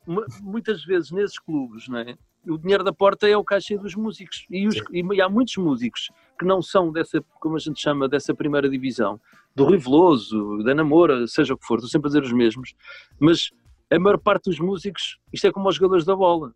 Muitas 0.41 0.83
vezes 0.85 1.09
nesses 1.09 1.39
clubes, 1.39 1.87
não 1.87 1.97
é? 1.99 2.15
O 2.47 2.57
dinheiro 2.57 2.83
da 2.83 2.93
porta 2.93 3.27
é 3.27 3.35
o 3.35 3.43
cachê 3.43 3.77
dos 3.77 3.95
músicos. 3.95 4.45
E, 4.49 4.67
os, 4.67 4.75
e, 4.91 5.21
há 5.21 5.29
muitos 5.29 5.57
músicos 5.57 6.09
que 6.39 6.45
não 6.45 6.61
são 6.61 6.91
dessa, 6.91 7.23
como 7.39 7.55
a 7.55 7.59
gente 7.59 7.79
chama, 7.81 8.07
dessa 8.07 8.33
primeira 8.33 8.69
divisão, 8.69 9.19
do 9.55 9.65
Rui 9.65 9.77
Veloso, 9.77 10.63
da 10.63 10.73
Namora, 10.73 11.27
seja 11.27 11.53
o 11.53 11.57
que 11.57 11.65
for, 11.65 11.75
estou 11.75 11.89
sempre 11.89 12.07
a 12.07 12.09
dizer 12.09 12.23
os 12.23 12.31
mesmos, 12.31 12.75
mas 13.19 13.49
a 13.89 13.97
maior 13.97 14.17
parte 14.17 14.49
dos 14.49 14.59
músicos, 14.59 15.17
isto 15.33 15.47
é 15.47 15.51
como 15.51 15.67
os 15.67 15.75
jogadores 15.75 16.05
da 16.05 16.15
bola, 16.15 16.53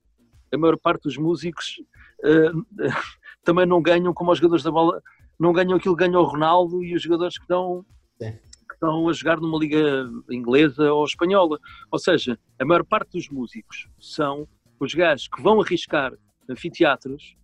a 0.53 0.57
maior 0.57 0.77
parte 0.77 1.03
dos 1.03 1.17
músicos 1.17 1.81
uh, 2.23 2.65
também 3.43 3.65
não 3.65 3.81
ganham 3.81 4.13
como 4.13 4.31
os 4.31 4.37
jogadores 4.37 4.63
da 4.63 4.71
bola, 4.71 5.01
não 5.39 5.53
ganham 5.53 5.75
aquilo 5.75 5.95
que 5.95 6.05
ganha 6.05 6.19
o 6.19 6.23
Ronaldo 6.23 6.83
e 6.83 6.93
os 6.93 7.01
jogadores 7.01 7.37
que 7.37 7.43
estão, 7.43 7.83
que 8.19 8.73
estão 8.73 9.09
a 9.09 9.13
jogar 9.13 9.39
numa 9.39 9.57
liga 9.57 10.07
inglesa 10.29 10.93
ou 10.93 11.03
espanhola. 11.03 11.57
Ou 11.89 11.97
seja, 11.97 12.37
a 12.59 12.65
maior 12.65 12.83
parte 12.83 13.13
dos 13.13 13.27
músicos 13.29 13.87
são 13.99 14.47
os 14.85 14.93
gajos 14.93 15.27
que 15.27 15.41
vão 15.41 15.61
arriscar 15.61 16.13
anfiteatros 16.49 17.35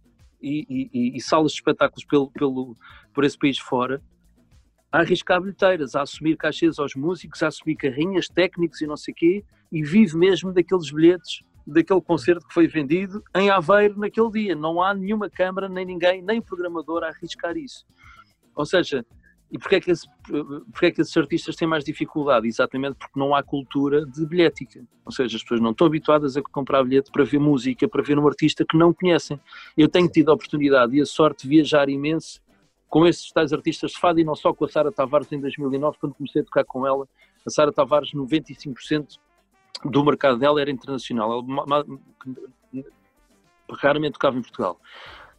e, 0.41 0.89
e, 0.93 1.17
e, 1.17 1.21
salas 1.21 1.51
de 1.51 1.57
espetáculos 1.57 2.05
pelo, 2.05 2.31
pelo, 2.31 2.75
por 3.13 3.23
esse 3.23 3.37
país 3.37 3.57
fora, 3.57 4.01
a 4.91 4.99
arriscar 4.99 5.41
bilheteiras, 5.41 5.95
a 5.95 6.01
assumir 6.01 6.37
cachês 6.37 6.79
aos 6.79 6.95
músicos, 6.95 7.43
a 7.43 7.47
assumir 7.47 7.75
carrinhas, 7.75 8.27
técnicos 8.27 8.81
e 8.81 8.87
não 8.87 8.97
sei 8.97 9.11
o 9.11 9.15
quê, 9.15 9.45
e 9.71 9.83
vive 9.83 10.15
mesmo 10.17 10.53
daqueles 10.53 10.91
bilhetes, 10.91 11.41
daquele 11.65 12.01
concerto 12.01 12.47
que 12.47 12.53
foi 12.53 12.67
vendido 12.67 13.21
em 13.35 13.49
Aveiro 13.49 13.99
naquele 13.99 14.31
dia. 14.31 14.55
Não 14.55 14.81
há 14.81 14.93
nenhuma 14.93 15.29
câmara, 15.29 15.67
nem 15.67 15.85
ninguém, 15.85 16.21
nem 16.21 16.41
programador 16.41 17.03
a 17.03 17.09
arriscar 17.09 17.57
isso. 17.57 17.85
Ou 18.55 18.65
seja, 18.65 19.05
e 19.49 19.57
porquê 19.57 19.75
é, 19.77 19.79
que 19.79 19.91
esse, 19.91 20.07
porquê 20.71 20.87
é 20.87 20.91
que 20.91 21.01
esses 21.01 21.15
artistas 21.15 21.55
têm 21.55 21.67
mais 21.67 21.83
dificuldade? 21.83 22.47
Exatamente 22.47 22.95
porque 22.95 23.17
não 23.17 23.33
há 23.33 23.41
cultura 23.41 24.05
de 24.05 24.25
bilhética. 24.25 24.83
Ou 25.05 25.11
seja, 25.11 25.37
as 25.37 25.41
pessoas 25.41 25.61
não 25.61 25.71
estão 25.71 25.87
habituadas 25.87 26.35
a 26.35 26.41
comprar 26.41 26.83
bilhete 26.83 27.09
para 27.11 27.23
ver 27.23 27.39
música, 27.39 27.87
para 27.87 28.03
ver 28.03 28.19
um 28.19 28.27
artista 28.27 28.65
que 28.69 28.77
não 28.77 28.93
conhecem. 28.93 29.39
Eu 29.77 29.87
tenho 29.87 30.09
tido 30.09 30.31
a 30.31 30.33
oportunidade 30.33 30.97
e 30.97 31.01
a 31.01 31.05
sorte 31.05 31.43
de 31.43 31.49
viajar 31.49 31.87
imenso 31.87 32.41
com 32.89 33.05
esses 33.05 33.31
tais 33.31 33.53
artistas 33.53 33.91
de 33.91 33.99
fado 33.99 34.19
e 34.19 34.23
não 34.23 34.35
só 34.35 34.53
com 34.53 34.65
a 34.65 34.67
Sara 34.67 34.91
Tavares 34.91 35.31
em 35.31 35.39
2009, 35.39 35.97
quando 35.99 36.15
comecei 36.15 36.41
a 36.41 36.45
tocar 36.45 36.65
com 36.65 36.85
ela. 36.85 37.07
A 37.45 37.49
Sara 37.49 37.71
Tavares, 37.71 38.11
95% 38.13 39.17
do 39.85 40.03
mercado 40.03 40.37
dela 40.37 40.59
era 40.59 40.71
internacional. 40.71 41.31
Ela 41.31 41.85
raramente 43.79 44.13
tocava 44.13 44.37
em 44.37 44.41
Portugal. 44.41 44.79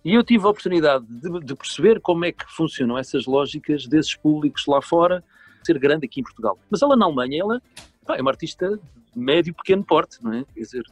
E 0.05 0.15
eu 0.15 0.23
tive 0.23 0.47
a 0.47 0.51
oportunidade 0.51 1.05
de, 1.07 1.41
de, 1.41 1.55
perceber 1.55 2.01
como 2.01 2.25
é 2.25 2.33
que 2.33 2.45
funcionam 2.53 2.97
essas 2.97 3.27
lógicas 3.27 3.87
desses 3.87 4.15
públicos 4.15 4.65
lá 4.67 4.81
fora, 4.81 5.23
ser 5.65 5.79
grande 5.79 6.07
aqui 6.07 6.21
em 6.21 6.23
Portugal. 6.23 6.59
Mas 6.71 6.83
ela 6.83 6.97
na 6.97 7.05
Alemanha, 7.05 7.41
ela 7.41 7.63
pá, 8.07 8.17
é 8.17 8.23
uma 8.23 8.31
artista 8.31 8.79
médio, 9.15 9.55
pequeno 9.55 9.85
porte, 9.85 10.23
não 10.23 10.33
é? 10.33 10.45
Quer 10.55 10.61
dizer, 10.61 10.83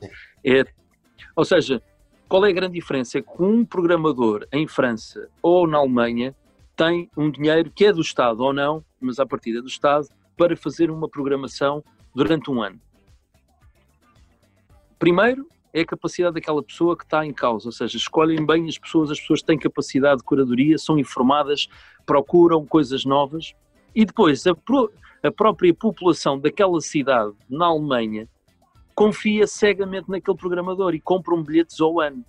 é, 0.44 0.64
ou 1.34 1.44
seja, 1.44 1.82
qual 2.28 2.44
é 2.44 2.50
a 2.50 2.52
grande 2.52 2.74
diferença? 2.74 3.18
É 3.18 3.22
que 3.22 3.42
um 3.42 3.64
programador 3.64 4.46
em 4.52 4.66
França 4.66 5.28
ou 5.40 5.66
na 5.66 5.78
Alemanha 5.78 6.34
tem 6.74 7.08
um 7.16 7.30
dinheiro 7.30 7.70
que 7.70 7.86
é 7.86 7.92
do 7.92 8.00
Estado 8.00 8.42
ou 8.42 8.52
não, 8.52 8.84
mas 9.00 9.18
à 9.18 9.24
partida 9.24 9.62
do 9.62 9.68
Estado, 9.68 10.08
para 10.36 10.56
fazer 10.56 10.90
uma 10.90 11.08
programação 11.08 11.82
durante 12.14 12.50
um 12.50 12.62
ano. 12.62 12.80
Primeiro, 14.98 15.48
é 15.76 15.82
a 15.82 15.86
capacidade 15.86 16.34
daquela 16.34 16.62
pessoa 16.62 16.96
que 16.96 17.04
está 17.04 17.26
em 17.26 17.34
causa, 17.34 17.68
ou 17.68 17.72
seja, 17.72 17.98
escolhem 17.98 18.46
bem 18.46 18.66
as 18.66 18.78
pessoas, 18.78 19.10
as 19.10 19.20
pessoas 19.20 19.42
têm 19.42 19.58
capacidade 19.58 20.18
de 20.18 20.24
curadoria, 20.24 20.78
são 20.78 20.98
informadas, 20.98 21.68
procuram 22.06 22.64
coisas 22.64 23.04
novas 23.04 23.52
e 23.94 24.06
depois 24.06 24.46
a, 24.46 24.54
pro, 24.54 24.90
a 25.22 25.30
própria 25.30 25.74
população 25.74 26.38
daquela 26.38 26.80
cidade 26.80 27.34
na 27.46 27.66
Alemanha 27.66 28.26
confia 28.94 29.46
cegamente 29.46 30.10
naquele 30.10 30.38
programador 30.38 30.94
e 30.94 31.00
compram 31.00 31.42
bilhetes 31.42 31.78
ao 31.78 32.00
ano. 32.00 32.24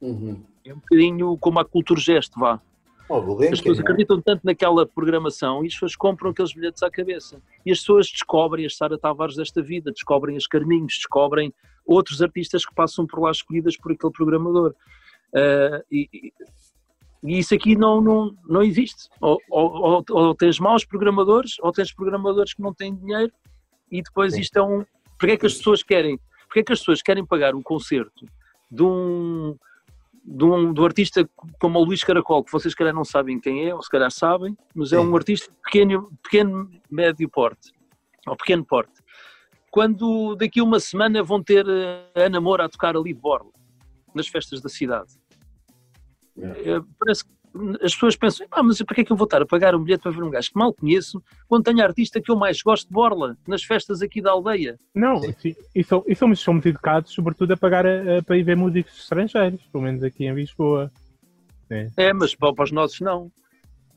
Uhum. 0.00 0.42
É 0.64 0.74
um 0.74 0.78
bocadinho 0.78 1.38
como 1.38 1.60
a 1.60 1.64
cultura 1.64 2.00
gesto, 2.00 2.40
vá. 2.40 2.60
Oh, 3.08 3.42
as 3.42 3.60
pessoas 3.60 3.80
acreditam 3.80 4.20
tanto 4.20 4.42
naquela 4.44 4.86
programação 4.86 5.64
e 5.64 5.66
as 5.66 5.72
pessoas 5.72 5.96
compram 5.96 6.30
aqueles 6.30 6.52
bilhetes 6.52 6.82
à 6.82 6.90
cabeça. 6.90 7.40
E 7.64 7.72
as 7.72 7.78
pessoas 7.78 8.06
descobrem 8.06 8.66
as 8.66 8.76
Sara 8.76 8.98
Tavares 8.98 9.34
desta 9.34 9.62
vida, 9.62 9.90
descobrem 9.90 10.36
as 10.36 10.46
Carminhos, 10.46 10.94
descobrem 10.94 11.52
outros 11.86 12.20
artistas 12.20 12.66
que 12.66 12.74
passam 12.74 13.06
por 13.06 13.20
lá 13.20 13.30
escolhidas 13.30 13.78
por 13.78 13.92
aquele 13.92 14.12
programador. 14.12 14.74
Uh, 15.32 15.82
e, 15.90 16.32
e, 17.24 17.38
isso 17.38 17.54
aqui 17.54 17.74
não, 17.74 18.00
não, 18.00 18.36
não 18.46 18.62
existe. 18.62 19.08
Ou, 19.20 19.38
ou, 19.50 20.04
ou, 20.10 20.34
tens 20.34 20.60
maus 20.60 20.84
programadores, 20.84 21.54
ou 21.60 21.72
tens 21.72 21.92
programadores 21.92 22.52
que 22.52 22.62
não 22.62 22.74
têm 22.74 22.94
dinheiro, 22.94 23.32
e 23.90 24.02
depois 24.02 24.34
Sim. 24.34 24.40
isto 24.40 24.58
é 24.58 24.62
um. 24.62 24.84
Porquê 25.18 25.32
é 25.32 25.36
que 25.36 25.46
as 25.46 25.54
pessoas 25.54 25.82
querem? 25.82 26.18
Porquê 26.44 26.60
é 26.60 26.62
que 26.62 26.72
as 26.72 26.78
pessoas 26.78 27.02
querem 27.02 27.24
pagar 27.24 27.54
um 27.54 27.62
concerto 27.62 28.26
de 28.70 28.82
um, 28.82 29.56
de 30.36 30.44
um, 30.44 30.72
de 30.72 30.80
um 30.80 30.84
artista 30.84 31.28
como 31.58 31.78
o 31.78 31.84
Luís 31.84 32.04
Caracol, 32.04 32.44
que 32.44 32.52
vocês 32.52 32.72
se 32.72 32.76
calhar 32.76 32.94
não 32.94 33.04
sabem 33.04 33.40
quem 33.40 33.66
é, 33.66 33.74
ou 33.74 33.82
se 33.82 33.90
calhar 33.90 34.10
sabem, 34.10 34.56
mas 34.74 34.92
é 34.92 35.00
um 35.00 35.14
artista 35.16 35.52
pequeno, 35.64 36.10
pequeno, 36.22 36.70
médio 36.90 37.28
porte, 37.28 37.72
ou 38.26 38.36
pequeno 38.36 38.64
porte 38.64 38.98
quando 39.70 40.34
daqui 40.36 40.60
a 40.60 40.64
uma 40.64 40.80
semana 40.80 41.22
vão 41.22 41.42
ter 41.42 41.64
a 42.14 42.24
Ana 42.24 42.40
Moura 42.40 42.64
a 42.64 42.68
tocar 42.68 42.96
ali 42.96 43.12
de 43.12 43.20
borla, 43.20 43.50
nas 44.14 44.26
festas 44.28 44.60
da 44.60 44.68
cidade. 44.68 45.12
É. 46.36 46.80
Parece 46.98 47.24
que 47.24 47.30
as 47.82 47.92
pessoas 47.94 48.16
pensam, 48.16 48.46
ah, 48.50 48.62
mas 48.62 48.80
para 48.82 48.94
que 48.94 49.00
é 49.00 49.04
que 49.04 49.12
eu 49.12 49.16
vou 49.16 49.24
estar 49.24 49.42
a 49.42 49.46
pagar 49.46 49.74
um 49.74 49.82
bilhete 49.82 50.02
para 50.02 50.12
ver 50.12 50.22
um 50.22 50.30
gajo 50.30 50.50
que 50.50 50.58
mal 50.58 50.72
conheço, 50.72 51.22
quando 51.48 51.64
tenho 51.64 51.80
a 51.80 51.84
artista 51.84 52.20
que 52.20 52.30
eu 52.30 52.36
mais 52.36 52.62
gosto 52.62 52.86
de 52.88 52.92
borla, 52.92 53.36
nas 53.46 53.62
festas 53.62 54.02
aqui 54.02 54.20
da 54.20 54.30
aldeia? 54.30 54.78
Não, 54.94 55.18
sim. 55.18 55.54
E, 55.74 55.82
são, 55.82 56.04
e 56.06 56.14
somos, 56.14 56.40
somos 56.40 56.64
educados, 56.66 57.12
sobretudo, 57.12 57.52
a 57.52 57.56
pagar 57.56 57.86
a, 57.86 58.18
a, 58.18 58.22
para 58.22 58.36
ir 58.36 58.42
ver 58.42 58.56
músicos 58.56 58.98
estrangeiros, 58.98 59.60
pelo 59.72 59.84
menos 59.84 60.02
aqui 60.02 60.26
em 60.26 60.34
Lisboa. 60.34 60.90
É, 61.70 61.88
é 61.96 62.12
mas 62.12 62.34
para, 62.34 62.54
para 62.54 62.64
os 62.64 62.72
nossos 62.72 63.00
não. 63.00 63.30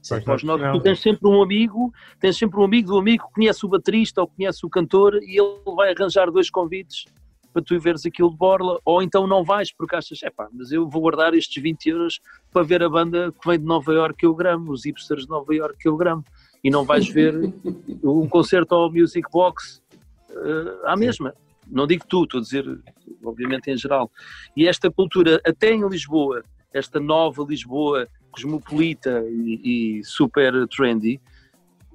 Sim, 0.01 0.15
nós, 0.25 0.41
tu 0.41 0.81
tens 0.81 0.99
sempre 0.99 1.27
um 1.27 1.43
amigo, 1.43 1.93
tens 2.19 2.35
sempre 2.35 2.59
um 2.59 2.63
amigo 2.63 2.87
do 2.89 2.97
amigo 2.97 3.27
que 3.27 3.33
conhece 3.35 3.63
o 3.63 3.69
baterista 3.69 4.21
ou 4.21 4.27
conhece 4.27 4.65
o 4.65 4.69
cantor 4.69 5.19
e 5.21 5.39
ele 5.39 5.75
vai 5.75 5.93
arranjar 5.93 6.31
dois 6.31 6.49
convites 6.49 7.05
para 7.51 7.61
tu 7.61 7.79
veres 7.79 8.05
aquilo 8.05 8.31
de 8.31 8.37
borla, 8.37 8.79
ou 8.85 9.01
então 9.01 9.27
não 9.27 9.43
vais 9.43 9.73
porque 9.73 9.95
achas, 9.95 10.21
é 10.23 10.29
pá, 10.29 10.47
mas 10.51 10.71
eu 10.71 10.87
vou 10.87 11.01
guardar 11.01 11.33
estes 11.33 11.61
20 11.61 11.85
euros 11.87 12.19
para 12.51 12.63
ver 12.63 12.83
a 12.83 12.89
banda 12.89 13.31
que 13.31 13.47
vem 13.47 13.59
de 13.59 13.65
Nova 13.65 13.93
York 13.93 14.17
que 14.17 14.25
eu 14.25 14.33
gramo, 14.33 14.71
os 14.71 14.85
hipsters 14.85 15.23
de 15.23 15.29
Nova 15.29 15.53
York 15.53 15.77
que 15.79 15.87
eu 15.87 15.97
gramo, 15.97 16.23
e 16.63 16.69
não 16.69 16.83
vais 16.83 17.07
ver 17.07 17.33
um 18.03 18.27
concerto 18.27 18.75
ao 18.75 18.91
Music 18.91 19.27
Box 19.31 19.81
uh, 20.29 20.87
à 20.87 20.95
mesma. 20.95 21.33
Não 21.67 21.87
digo 21.87 22.05
tu, 22.07 22.23
estou 22.23 22.39
a 22.39 22.43
dizer, 22.43 22.65
obviamente, 23.23 23.71
em 23.71 23.77
geral. 23.77 24.11
E 24.57 24.67
esta 24.67 24.91
cultura, 24.91 25.41
até 25.45 25.71
em 25.71 25.87
Lisboa, 25.87 26.43
esta 26.73 26.99
nova 26.99 27.43
Lisboa 27.47 28.07
cosmopolita 28.31 29.23
e, 29.27 29.99
e, 29.99 30.03
super 30.03 30.67
trendy, 30.67 31.19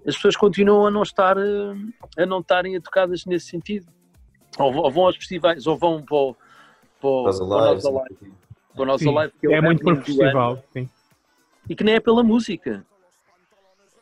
as 0.06 0.14
pessoas 0.14 0.36
continuam 0.36 0.86
a 0.86 0.90
não 0.90 1.02
estar 1.02 1.36
a 1.38 2.26
não 2.26 2.40
estarem 2.40 2.74
educadas 2.74 3.24
nesse 3.24 3.46
sentido. 3.46 3.86
Ou, 4.58 4.74
ou 4.74 4.90
vão 4.90 5.06
aos 5.06 5.16
festivais, 5.16 5.66
ou 5.66 5.76
vão 5.76 6.02
para 6.02 6.16
o, 6.16 6.36
para 7.00 7.08
o, 7.08 7.22
para 7.24 7.44
o 7.44 7.74
nosso 7.74 7.90
live. 7.90 8.32
Para 8.74 8.82
o 8.82 8.86
nosso 8.86 9.04
sim, 9.04 9.14
live 9.14 9.32
que 9.40 9.46
é, 9.46 9.52
é 9.52 9.60
muito 9.60 9.82
por 9.82 9.96
festival, 10.02 10.62
sim. 10.72 10.88
E 11.68 11.74
que 11.74 11.82
nem 11.82 11.94
é 11.94 12.00
pela 12.00 12.22
música. 12.22 12.84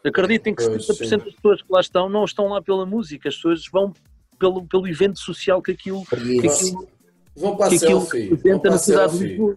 Acreditem 0.04 0.54
que 0.54 0.62
70% 0.62 1.24
das 1.24 1.34
pessoas 1.34 1.62
que 1.62 1.72
lá 1.72 1.80
estão 1.80 2.08
não 2.08 2.24
estão 2.24 2.48
lá 2.48 2.60
pela 2.60 2.84
música, 2.84 3.28
as 3.28 3.36
pessoas 3.36 3.66
vão 3.68 3.92
pelo, 4.38 4.66
pelo 4.66 4.86
evento 4.86 5.18
social 5.18 5.62
que 5.62 5.72
aquilo, 5.72 6.04
que 6.04 6.46
aquilo, 6.46 6.88
vão 7.34 7.56
para 7.56 7.70
que 7.70 7.76
aquilo 7.76 8.04
representa 8.04 8.70
na 8.70 8.78
cidade 8.78 9.18
de 9.18 9.24
Lisboa. 9.24 9.56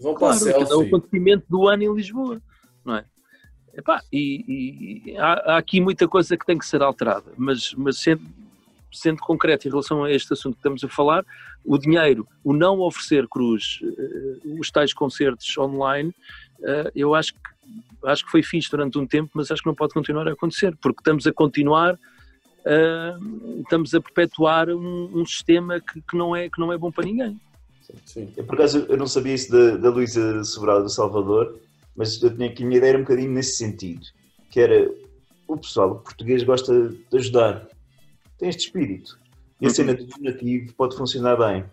Vão 0.00 0.14
claro, 0.14 0.38
para 0.38 0.50
a 0.50 0.54
selfie. 0.54 0.72
é 0.72 0.76
o 0.76 0.80
acontecimento 0.82 1.44
do 1.48 1.68
ano 1.68 1.82
em 1.82 1.94
Lisboa, 1.94 2.40
não 2.84 2.96
é? 2.96 3.04
Epá, 3.74 4.02
e, 4.12 5.04
e 5.06 5.16
há, 5.16 5.54
há 5.54 5.58
aqui 5.58 5.80
muita 5.80 6.08
coisa 6.08 6.36
que 6.36 6.44
tem 6.44 6.58
que 6.58 6.66
ser 6.66 6.82
alterada, 6.82 7.32
mas, 7.36 7.72
mas 7.74 7.98
sendo, 7.98 8.22
sendo 8.92 9.18
concreto 9.18 9.66
em 9.66 9.70
relação 9.70 10.04
a 10.04 10.10
este 10.10 10.32
assunto 10.32 10.54
que 10.54 10.60
estamos 10.60 10.84
a 10.84 10.88
falar, 10.88 11.24
o 11.64 11.78
dinheiro, 11.78 12.26
o 12.42 12.52
não 12.52 12.80
oferecer 12.80 13.26
cruz, 13.28 13.80
eh, 13.82 14.58
os 14.58 14.70
tais 14.70 14.92
concertos 14.92 15.56
online, 15.58 16.14
eh, 16.62 16.90
eu 16.94 17.14
acho 17.14 17.34
que, 17.34 17.40
acho 18.04 18.24
que 18.24 18.30
foi 18.30 18.42
fixe 18.42 18.70
durante 18.70 18.98
um 18.98 19.06
tempo, 19.06 19.30
mas 19.34 19.50
acho 19.50 19.62
que 19.62 19.68
não 19.68 19.74
pode 19.74 19.92
continuar 19.92 20.26
a 20.28 20.32
acontecer, 20.32 20.76
porque 20.80 21.00
estamos 21.00 21.26
a 21.26 21.32
continuar, 21.32 21.98
eh, 22.64 23.16
estamos 23.60 23.94
a 23.94 24.00
perpetuar 24.00 24.70
um, 24.70 25.10
um 25.20 25.26
sistema 25.26 25.80
que, 25.80 26.00
que, 26.00 26.16
não 26.16 26.34
é, 26.34 26.48
que 26.48 26.58
não 26.58 26.72
é 26.72 26.78
bom 26.78 26.90
para 26.90 27.04
ninguém. 27.04 27.38
Sim. 28.04 28.32
Eu, 28.36 28.44
por 28.44 28.54
acaso, 28.54 28.86
eu 28.88 28.96
não 28.96 29.06
sabia 29.06 29.34
isso 29.34 29.50
da, 29.50 29.76
da 29.76 29.90
Luísa 29.90 30.44
Sobral 30.44 30.82
do 30.82 30.90
Salvador, 30.90 31.58
mas 31.96 32.22
eu 32.22 32.34
tinha 32.34 32.48
aqui 32.48 32.62
a 32.62 32.66
minha 32.66 32.78
ideia 32.78 32.90
era 32.90 32.98
um 32.98 33.02
bocadinho 33.02 33.32
nesse 33.32 33.56
sentido, 33.56 34.06
que 34.50 34.60
era 34.60 34.90
o 35.46 35.56
pessoal 35.56 35.92
o 35.92 35.94
português 35.96 36.42
gosta 36.42 36.90
de 36.90 37.16
ajudar, 37.16 37.66
tem 38.38 38.48
este 38.48 38.66
espírito. 38.66 39.18
E 39.60 39.66
a 39.66 39.70
cena 39.70 39.92
do 39.94 40.06
donativo 40.06 40.72
pode 40.74 40.96
funcionar 40.96 41.36
bem. 41.36 41.64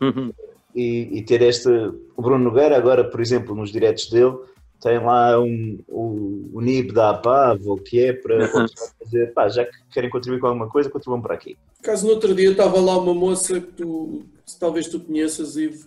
Uhum. 0.00 0.32
E, 0.74 1.18
e, 1.18 1.22
ter 1.22 1.42
esta. 1.42 1.94
O 2.16 2.22
Bruno 2.22 2.44
Nogueira, 2.44 2.76
agora, 2.76 3.04
por 3.04 3.20
exemplo, 3.20 3.54
nos 3.54 3.72
diretos 3.72 4.08
dele, 4.10 4.36
tem 4.80 4.98
lá 4.98 5.38
um, 5.40 5.78
o, 5.88 6.50
o 6.54 6.60
NIB 6.60 6.92
da 6.92 7.10
APAV, 7.10 7.66
ou 7.66 7.76
o 7.76 7.80
que 7.80 8.00
é, 8.04 8.12
para 8.12 8.36
Uhum. 8.36 8.66
dizer, 9.04 9.32
pá, 9.32 9.48
já 9.48 9.64
que 9.64 9.72
querem 9.92 10.10
contribuir 10.10 10.40
com 10.40 10.48
alguma 10.48 10.68
coisa, 10.68 10.90
contribuam 10.90 11.22
para 11.22 11.34
aqui. 11.34 11.56
Caso 11.82 12.06
no 12.06 12.12
outro 12.12 12.34
dia 12.34 12.50
estava 12.50 12.80
lá 12.80 12.98
uma 12.98 13.14
moça 13.14 13.60
que 13.60 13.72
tu, 13.72 14.24
que 14.46 14.58
talvez 14.58 14.88
tu 14.88 15.00
conheças, 15.00 15.56
Ivo. 15.56 15.86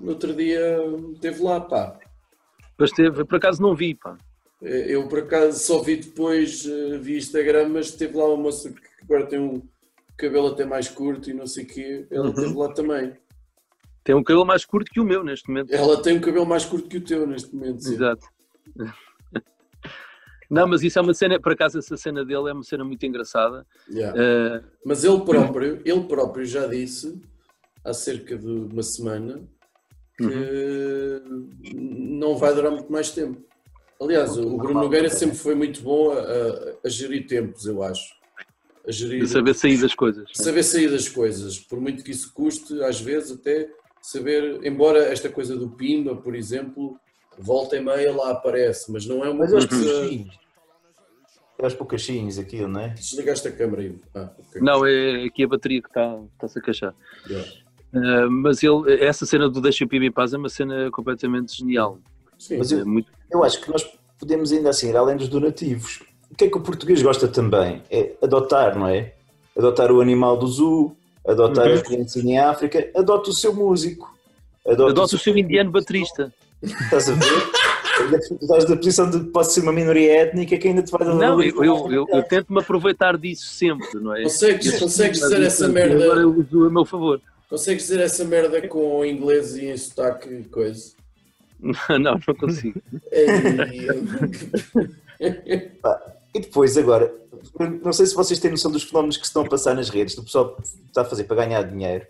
No 0.00 0.10
outro 0.10 0.32
dia 0.34 0.78
esteve 1.14 1.42
lá, 1.42 1.60
pá. 1.60 1.98
Mas 2.78 2.92
teve, 2.92 3.24
por 3.24 3.36
acaso 3.36 3.60
não 3.60 3.74
vi, 3.74 3.94
pá. 3.94 4.16
Eu 4.62 5.08
por 5.08 5.20
acaso 5.20 5.58
só 5.58 5.80
vi 5.80 5.96
depois, 5.96 6.66
eh, 6.66 6.98
vi 6.98 7.16
Instagram, 7.16 7.68
mas 7.68 7.92
teve 7.92 8.16
lá 8.16 8.26
uma 8.26 8.36
moça 8.36 8.70
que 8.70 8.97
agora 9.08 9.26
tem 9.26 9.38
um 9.38 9.62
cabelo 10.16 10.48
até 10.48 10.64
mais 10.64 10.88
curto 10.88 11.30
e 11.30 11.34
não 11.34 11.46
sei 11.46 11.64
o 11.64 11.66
quê. 11.66 12.06
Ela 12.10 12.24
Uhum. 12.26 12.30
esteve 12.30 12.54
lá 12.54 12.72
também. 12.72 13.12
Tem 14.04 14.14
um 14.14 14.22
cabelo 14.22 14.44
mais 14.46 14.64
curto 14.64 14.90
que 14.90 15.00
o 15.00 15.04
meu 15.04 15.22
neste 15.24 15.48
momento. 15.48 15.72
Ela 15.72 16.02
tem 16.02 16.16
um 16.16 16.20
cabelo 16.20 16.46
mais 16.46 16.64
curto 16.64 16.88
que 16.88 16.96
o 16.98 17.00
teu 17.04 17.26
neste 17.26 17.54
momento. 17.54 17.82
sim. 17.82 17.94
Exato. 17.94 18.26
Não, 20.50 20.66
mas 20.66 20.82
isso 20.82 20.98
é 20.98 21.02
uma 21.02 21.12
cena, 21.12 21.38
por 21.38 21.52
acaso 21.52 21.78
essa 21.78 21.94
cena 21.98 22.24
dele 22.24 22.48
é 22.48 22.52
uma 22.54 22.62
cena 22.62 22.82
muito 22.82 23.04
engraçada. 23.04 23.66
Yeah. 23.90 24.18
Eh, 24.18 24.62
Mas 24.82 25.04
ele 25.04 25.20
próprio, 25.20 25.82
ele 25.84 26.04
próprio 26.04 26.44
já 26.46 26.66
disse 26.66 27.20
há 27.84 27.92
cerca 27.92 28.34
de 28.36 28.46
uma 28.46 28.82
semana 28.82 29.42
que 30.16 30.24
Uhum. 30.24 31.50
não 31.74 32.36
vai 32.38 32.54
durar 32.54 32.72
muito 32.72 32.90
mais 32.90 33.10
tempo. 33.10 33.44
Aliás, 34.00 34.38
o 34.38 34.56
Bruno 34.56 34.80
Nogueira 34.80 35.10
sempre 35.10 35.36
foi 35.36 35.54
muito 35.54 35.82
bom 35.82 36.12
a, 36.12 36.18
a- 36.20 36.74
a 36.82 36.88
gerir 36.88 37.26
tempos, 37.26 37.66
eu 37.66 37.82
acho. 37.82 38.16
A 38.88 38.90
gerir, 38.90 39.20
de 39.20 39.28
saber 39.28 39.54
sair 39.54 39.78
das 39.78 39.94
coisas. 39.94 40.30
saber 40.32 40.62
sair 40.62 40.90
das 40.90 41.08
coisas, 41.08 41.58
por 41.58 41.78
muito 41.78 42.02
que 42.02 42.10
isso 42.10 42.32
custe, 42.32 42.82
às 42.82 42.98
vezes 42.98 43.32
até 43.32 43.68
saber, 44.00 44.64
embora 44.64 45.00
esta 45.00 45.28
coisa 45.28 45.54
do 45.54 45.68
Pimba, 45.68 46.16
por 46.16 46.34
exemplo, 46.34 46.98
volta 47.38 47.76
e 47.76 47.80
meia 47.80 48.14
lá 48.14 48.30
aparece, 48.30 48.90
mas 48.90 49.06
não 49.06 49.24
é 49.24 49.28
uma 49.28 49.44
Mas 49.44 49.52
aos 49.52 49.66
coisa. 49.66 50.08
É 51.58 51.64
aos 51.64 51.74
poucachinhos 51.74 52.38
aquilo, 52.38 52.68
não 52.68 52.80
é? 52.80 52.88
Desligaste 52.90 53.48
a 53.48 53.52
câmera 53.52 53.82
aí. 53.82 53.98
Ah, 54.14 54.30
ok. 54.38 54.62
Não, 54.62 54.86
é 54.86 55.24
aqui 55.24 55.42
a 55.44 55.48
bateria 55.48 55.82
que 55.82 55.88
está 55.88 56.18
está-se 56.34 56.58
a 56.58 56.62
queixar. 56.62 56.94
Yeah. 57.28 57.48
Eh, 57.92 58.26
mas 58.26 58.62
ele, 58.62 59.04
essa 59.04 59.26
cena 59.26 59.48
do 59.48 59.60
Deixa 59.60 59.84
o 59.84 59.88
PIB 59.88 60.06
em 60.06 60.12
paz 60.12 60.32
é 60.32 60.38
uma 60.38 60.48
cena 60.48 60.90
completamente 60.90 61.56
genial. 61.56 61.98
Sim, 62.38 62.58
Mas 62.58 62.72
É 62.72 62.84
muito, 62.84 63.10
Eu 63.30 63.42
acho 63.42 63.60
que 63.60 63.70
nós 63.70 63.82
podemos 64.18 64.52
ainda 64.52 64.70
assim 64.70 64.90
ir 64.90 64.96
além 64.96 65.16
dos 65.16 65.28
donativos. 65.28 66.02
O 66.30 66.34
que 66.34 66.44
é 66.44 66.48
que 66.50 66.56
o 66.56 66.60
português 66.60 67.02
gosta 67.02 67.26
também? 67.28 67.82
É 67.90 68.12
adotar, 68.22 68.78
não 68.78 68.86
é? 68.88 69.12
Adotar 69.56 69.90
o 69.90 70.00
animal 70.00 70.36
do 70.36 70.46
zoo, 70.46 70.96
adotar 71.26 71.66
Uhum. 71.68 71.74
a 71.78 71.80
criancinha 71.82 72.34
em 72.34 72.38
África, 72.38 72.90
adota 72.94 73.30
o 73.30 73.32
seu 73.34 73.52
músico. 73.54 74.14
Adota, 74.66 74.90
Adota 74.92 75.16
o 75.16 75.18
seu 75.18 75.36
indiano 75.36 75.70
baterista. 75.70 76.32
Estás 76.62 77.08
a 77.08 77.14
ver? 77.14 77.48
Tu 78.28 78.34
estás 78.40 78.64
da 78.64 78.76
posição 78.76 79.10
de 79.10 79.18
que 79.20 79.26
pode 79.30 79.50
ser 79.52 79.60
uma 79.62 79.72
minoria 79.72 80.20
étnica 80.22 80.56
que 80.56 80.68
ainda 80.68 80.82
te 80.82 80.92
vai 80.92 81.04
dar 81.04 81.14
Não, 81.14 81.42
eu, 81.42 81.64
eu, 81.64 81.90
eu, 81.92 82.06
eu 82.08 82.22
tento-me 82.22 82.60
aproveitar 82.60 83.16
disso 83.18 83.46
sempre, 83.46 83.98
não 83.98 84.14
é? 84.14 84.22
Consegues, 84.22 84.78
consegues 84.78 85.18
dizer 85.18 85.42
essa 85.42 85.64
Agora 85.66 85.86
merda, 85.88 86.04
eu 86.04 86.30
uso 86.38 86.64
a 86.66 86.70
meu 86.70 86.84
favor. 86.84 87.20
consegues 87.50 87.82
dizer 87.84 88.00
essa 88.00 88.24
merda 88.24 88.66
com 88.68 89.04
inglês 89.04 89.56
e 89.56 89.66
em 89.66 89.76
sotaque 89.76 90.28
e 90.32 90.44
coisa? 90.44 90.92
Não, 91.98 92.20
não 92.24 92.34
consigo. 92.36 92.80
Ei, 93.10 93.26
E 96.34 96.40
depois, 96.40 96.76
agora, 96.76 97.12
não 97.82 97.92
sei 97.92 98.06
se 98.06 98.14
vocês 98.14 98.38
têm 98.38 98.50
noção 98.50 98.70
dos 98.70 98.82
fenómenos 98.84 99.16
que 99.16 99.24
se 99.24 99.30
estão 99.30 99.42
a 99.42 99.48
passar 99.48 99.74
nas 99.74 99.88
redes, 99.88 100.14
do 100.14 100.22
pessoal 100.22 100.54
que 100.56 100.62
está 100.86 101.02
a 101.02 101.04
fazer 101.04 101.24
para 101.24 101.36
ganhar 101.44 101.62
dinheiro. 101.62 102.06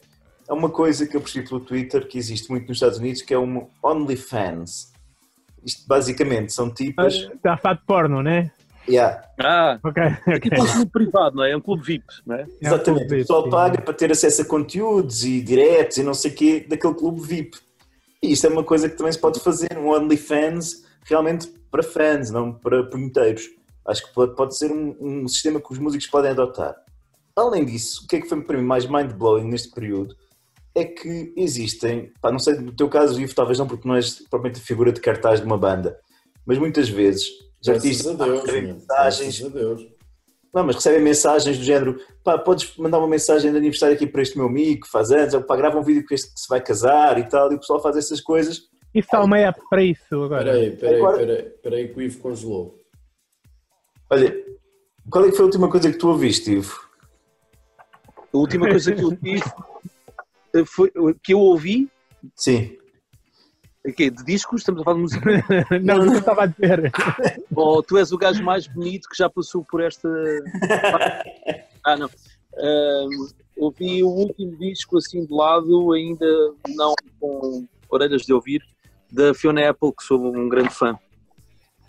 É 0.49 0.53
uma 0.53 0.71
coisa 0.71 1.07
que 1.07 1.17
eu 1.17 1.21
percebi 1.21 1.47
pelo 1.49 1.61
Twitter 1.61 2.07
que 2.09 2.19
existe 2.19 2.51
muito 2.51 2.67
nos 2.69 2.79
Estados 2.79 2.99
Unidos, 2.99 3.23
que 3.23 3.33
é 3.35 3.39
um 3.39 3.69
OnlyFans. 3.83 4.93
Isto 5.65 5.87
basicamente 5.87 6.53
são 6.53 6.73
tipas. 6.73 7.15
Está 7.15 7.55
a 7.55 7.57
falar 7.59 7.75
de 7.75 7.83
porno, 7.85 8.23
né? 8.23 8.51
Yeah, 8.89 9.23
Ah, 9.39 9.79
Ok, 9.85 10.03
aqui 10.03 10.49
ok. 10.49 10.51
é 10.59 10.63
um 10.63 10.67
clube 10.67 10.91
privado, 10.91 11.37
não 11.37 11.45
é? 11.45 11.51
É 11.51 11.57
um 11.57 11.61
clube 11.61 11.83
VIP, 11.85 12.05
não 12.25 12.37
é? 12.37 12.47
exatamente. 12.63 13.07
clube 13.07 13.15
O 13.17 13.19
pessoal 13.19 13.43
VIP, 13.43 13.51
paga 13.51 13.83
para 13.83 13.93
ter 13.95 14.11
acesso 14.11 14.41
a 14.41 14.45
conteúdos 14.47 15.25
e 15.25 15.43
diretos 15.43 15.99
e 15.99 16.03
não 16.03 16.15
sei 16.15 16.31
o 16.31 16.35
quê 16.35 16.67
daquele 16.67 16.95
clube 16.95 17.21
VIP. 17.21 17.59
E 18.23 18.33
isto 18.33 18.47
é 18.47 18.51
uma 18.51 18.65
coisa 18.65 18.89
que 18.89 18.97
também 18.97 19.13
se 19.13 19.19
pode 19.19 19.41
fazer, 19.41 19.77
um 19.77 19.91
OnlyFans 19.91 20.85
realmente 21.05 21.47
para 21.71 21.83
fãs, 21.83 22.31
não 22.31 22.51
para 22.55 22.83
punheteiros. 22.85 23.51
Acho 23.89 24.07
que 24.07 24.13
pode, 24.13 24.57
ser 24.57 24.71
um, 24.71 24.95
um 25.01 25.27
sistema 25.29 25.61
que 25.61 25.73
os 25.73 25.79
músicos 25.79 26.07
podem 26.07 26.31
adotar. 26.31 26.77
Além 27.35 27.65
disso, 27.65 28.03
o 28.05 28.07
que 28.07 28.17
é 28.17 28.21
que 28.21 28.29
foi 28.29 28.41
para 28.43 28.59
mim 28.59 28.65
mais 28.65 28.85
mind-blowing 28.87 29.45
neste 29.49 29.71
período 29.71 30.15
é 30.75 30.85
que 30.85 31.33
existem, 31.37 32.13
pá, 32.21 32.31
não 32.31 32.39
sei 32.39 32.55
no 32.57 32.73
teu 32.73 32.89
caso, 32.89 33.21
Ivo, 33.21 33.35
talvez 33.35 33.59
não 33.59 33.67
porque 33.67 33.89
não 33.89 33.95
és 33.97 34.21
propriamente 34.29 34.61
a 34.61 34.65
figura 34.65 34.93
de 34.93 35.01
cartaz 35.01 35.41
de 35.41 35.47
uma 35.47 35.57
banda, 35.57 35.99
mas 36.45 36.59
muitas 36.59 36.89
vezes 36.89 37.25
os 37.61 37.67
Graças 37.67 37.85
artistas 37.85 38.21
a 38.21 38.25
Deus, 38.25 38.41
recebem 38.41 38.63
meu. 38.63 38.75
mensagens 38.75 39.41
Graças 39.41 39.57
a 39.57 39.59
Deus. 39.59 39.87
não, 40.55 40.65
mas 40.65 40.77
recebem 40.77 41.01
mensagens 41.01 41.59
do 41.59 41.65
género, 41.65 41.99
pá, 42.23 42.37
podes 42.39 42.77
mandar 42.77 42.99
uma 42.99 43.09
mensagem 43.09 43.51
de 43.51 43.57
aniversário 43.57 43.95
aqui 43.97 44.07
para 44.07 44.23
este 44.23 44.37
meu 44.37 44.47
amigo 44.47 44.83
que 44.83 44.91
faz 44.91 45.11
anos, 45.11 45.33
ou 45.35 45.43
pá, 45.43 45.57
grava 45.57 45.79
um 45.79 45.83
vídeo 45.83 46.05
com 46.07 46.15
este 46.15 46.33
que 46.33 46.39
se 46.41 46.49
vai 46.49 46.61
casar 46.61 47.19
e 47.19 47.25
tal, 47.29 47.51
e 47.51 47.55
o 47.57 47.59
pessoal 47.59 47.81
faz 47.81 47.97
essas 47.97 48.21
coisas. 48.21 48.61
Isso 48.95 49.09
há 49.13 49.23
uma 49.25 49.39
app 49.39 49.61
para 49.71 49.83
isso 49.83 50.15
agora. 50.23 50.51
Espera 50.51 50.57
aí, 50.59 50.69
espera 50.75 50.91
aí, 50.93 50.99
Agora- 51.01 51.17
espera 51.23 51.33
aí, 51.41 51.47
espera 51.49 51.77
aí 51.77 51.89
que 51.89 51.99
o 51.99 52.03
Ivo 52.03 52.19
congelou. 52.19 52.78
Olha, 54.11 54.35
qual 55.11 55.25
é 55.25 55.31
que 55.31 55.37
foi 55.37 55.43
a 55.43 55.47
última 55.47 55.71
coisa 55.71 55.93
que 55.93 55.99
tu 55.99 56.09
ouviste, 56.09 56.53
Ivo? 56.53 56.89
A 58.33 58.37
última 58.39 58.69
coisa 58.69 58.93
que 58.93 59.03
eu 59.03 59.15
tive 59.17 59.45
foi 60.67 60.91
que 61.23 61.35
eu 61.35 61.41
ouvi, 61.41 61.91
Sim. 62.35 62.77
aqui, 63.87 64.11
de 64.11 64.25
discos, 64.25 64.63
estamos 64.63 64.81
a 64.81 64.85
falar 64.85 64.97
de 64.97 65.03
música. 65.03 65.31
Não, 65.83 66.05
não 66.05 66.19
estava 66.19 66.45
a 66.45 66.47
dizer. 66.47 66.91
Oh, 67.55 67.83
tu 67.83 67.99
és 67.99 68.13
o 68.13 68.19
gajo 68.19 68.43
mais 68.45 68.69
bonito 68.69 69.09
que 69.09 69.17
já 69.17 69.29
passou 69.29 69.65
por 69.65 69.83
esta. 69.83 70.09
Ah, 71.85 71.97
não. 71.97 72.11
Ouvi 73.57 74.03
o 74.03 74.09
último 74.09 74.59
disco 74.59 74.99
assim 74.99 75.25
de 75.25 75.33
lado, 75.33 75.93
ainda 75.93 76.27
não 76.75 76.95
com 77.19 77.67
orelhas 77.89 78.23
de 78.23 78.33
ouvir, 78.33 78.63
da 79.11 79.33
Fiona 79.33 79.71
Apple, 79.71 79.93
que 79.97 80.05
sou 80.05 80.37
um 80.37 80.49
grande 80.51 80.71
fã. 80.71 80.99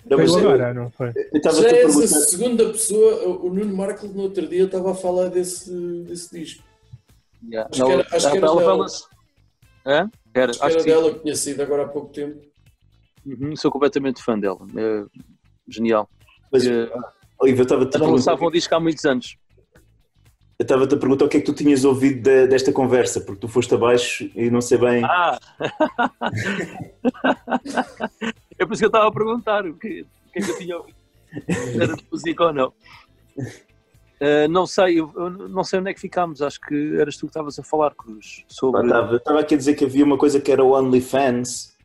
Não, 0.10 0.18
mas 0.18 0.36
agora, 0.36 0.74
não 0.74 0.90
foi? 0.92 1.12
Já 1.12 1.22
a 1.22 1.54
és 1.54 1.60
a 1.60 1.64
perguntar- 1.70 2.08
segunda 2.08 2.66
pessoa, 2.70 3.28
o 3.28 3.54
Nuno 3.54 3.76
Marco 3.76 4.08
no 4.08 4.24
outro 4.24 4.48
dia 4.48 4.64
estava 4.64 4.92
a 4.92 4.96
falar 4.96 5.30
desse, 5.30 5.70
desse 6.04 6.40
disco. 6.40 6.64
Yeah. 7.48 7.70
Acho 7.72 7.86
que 7.86 7.92
era- 7.92 8.08
acho 8.12 8.32
que 8.32 8.38
era 8.38 8.48
ela- 8.48 8.60
dela. 8.62 8.74
ela- 8.74 8.88
Hã? 9.86 10.12
Era, 10.34 10.52
Acho 10.52 10.60
que 10.60 10.66
era 10.66 10.74
que 10.76 10.82
sim. 10.82 10.90
dela 10.90 11.14
que 11.14 11.20
tinha 11.22 11.36
sido 11.36 11.62
agora 11.62 11.84
há 11.84 11.88
pouco 11.88 12.12
tempo. 12.12 12.42
Uhum, 13.26 13.56
sou 13.56 13.72
completamente 13.72 14.22
fã 14.24 14.38
dela. 14.38 14.60
É 14.78 15.06
genial. 15.68 16.10
Mas, 16.52 16.66
Eh, 16.66 16.90
Ivo, 17.46 17.60
eu 17.60 17.64
estava-te 17.64 17.96
a 17.96 18.00
não 18.00 18.12
lançava 18.12 18.38
perguntar, 18.38 18.48
um 18.48 18.52
disco 18.52 18.76
há 18.76 18.80
muitos 18.80 19.06
anos. 19.06 19.38
eu 20.60 20.64
estava-te 20.64 20.96
a 20.96 20.98
perguntar 20.98 21.26
o 21.26 21.30
que 21.30 21.38
é 21.38 21.40
que 21.40 21.46
tu 21.46 21.54
tinhas 21.54 21.86
ouvido 21.86 22.22
de- 22.24 22.48
desta 22.48 22.72
conversa, 22.74 23.22
porque 23.22 23.40
tu 23.42 23.48
foste 23.48 23.74
abaixo 23.74 24.30
e 24.36 24.50
não 24.50 24.60
sei 24.62 24.78
bem. 24.78 25.04
Ah! 25.06 25.40
é 28.60 28.66
por 28.66 28.74
isso 28.74 28.82
que 28.82 28.86
eu 28.86 28.90
estava 28.90 29.08
a 29.08 29.12
perguntar 29.12 29.66
o 29.66 29.74
que, 29.74 30.02
o 30.02 30.32
que 30.32 30.40
é 30.40 30.42
que 30.42 30.52
eu 30.52 30.58
tinha 30.58 30.78
ouvido. 30.78 30.98
Era 31.82 31.96
de 31.96 32.06
música 32.12 32.44
ou 32.46 32.54
não. 32.54 32.74
Ah, 34.22 34.48
não 34.50 34.66
sei, 34.68 35.00
eu, 35.00 35.12
eu 35.16 35.30
não 35.30 35.64
sei 35.64 35.80
onde 35.80 35.90
é 35.92 35.94
que 35.94 36.00
ficámos. 36.00 36.42
Acho 36.42 36.60
que 36.60 36.98
eras 37.00 37.16
tu 37.16 37.22
que 37.22 37.28
estavas 37.28 37.58
a 37.58 37.64
falar, 37.64 37.94
Cruz, 37.96 38.44
sobre. 38.48 38.84
Estava 38.86 39.16
estava 39.16 39.40
aqui 39.40 39.54
a 39.54 39.58
dizer 39.58 39.76
que 39.76 39.86
havia 39.86 40.04
uma 40.04 40.18
coisa 40.18 40.40
que 40.42 40.52
era 40.52 40.64
o 40.64 40.72
OnlyFans, 40.74 41.78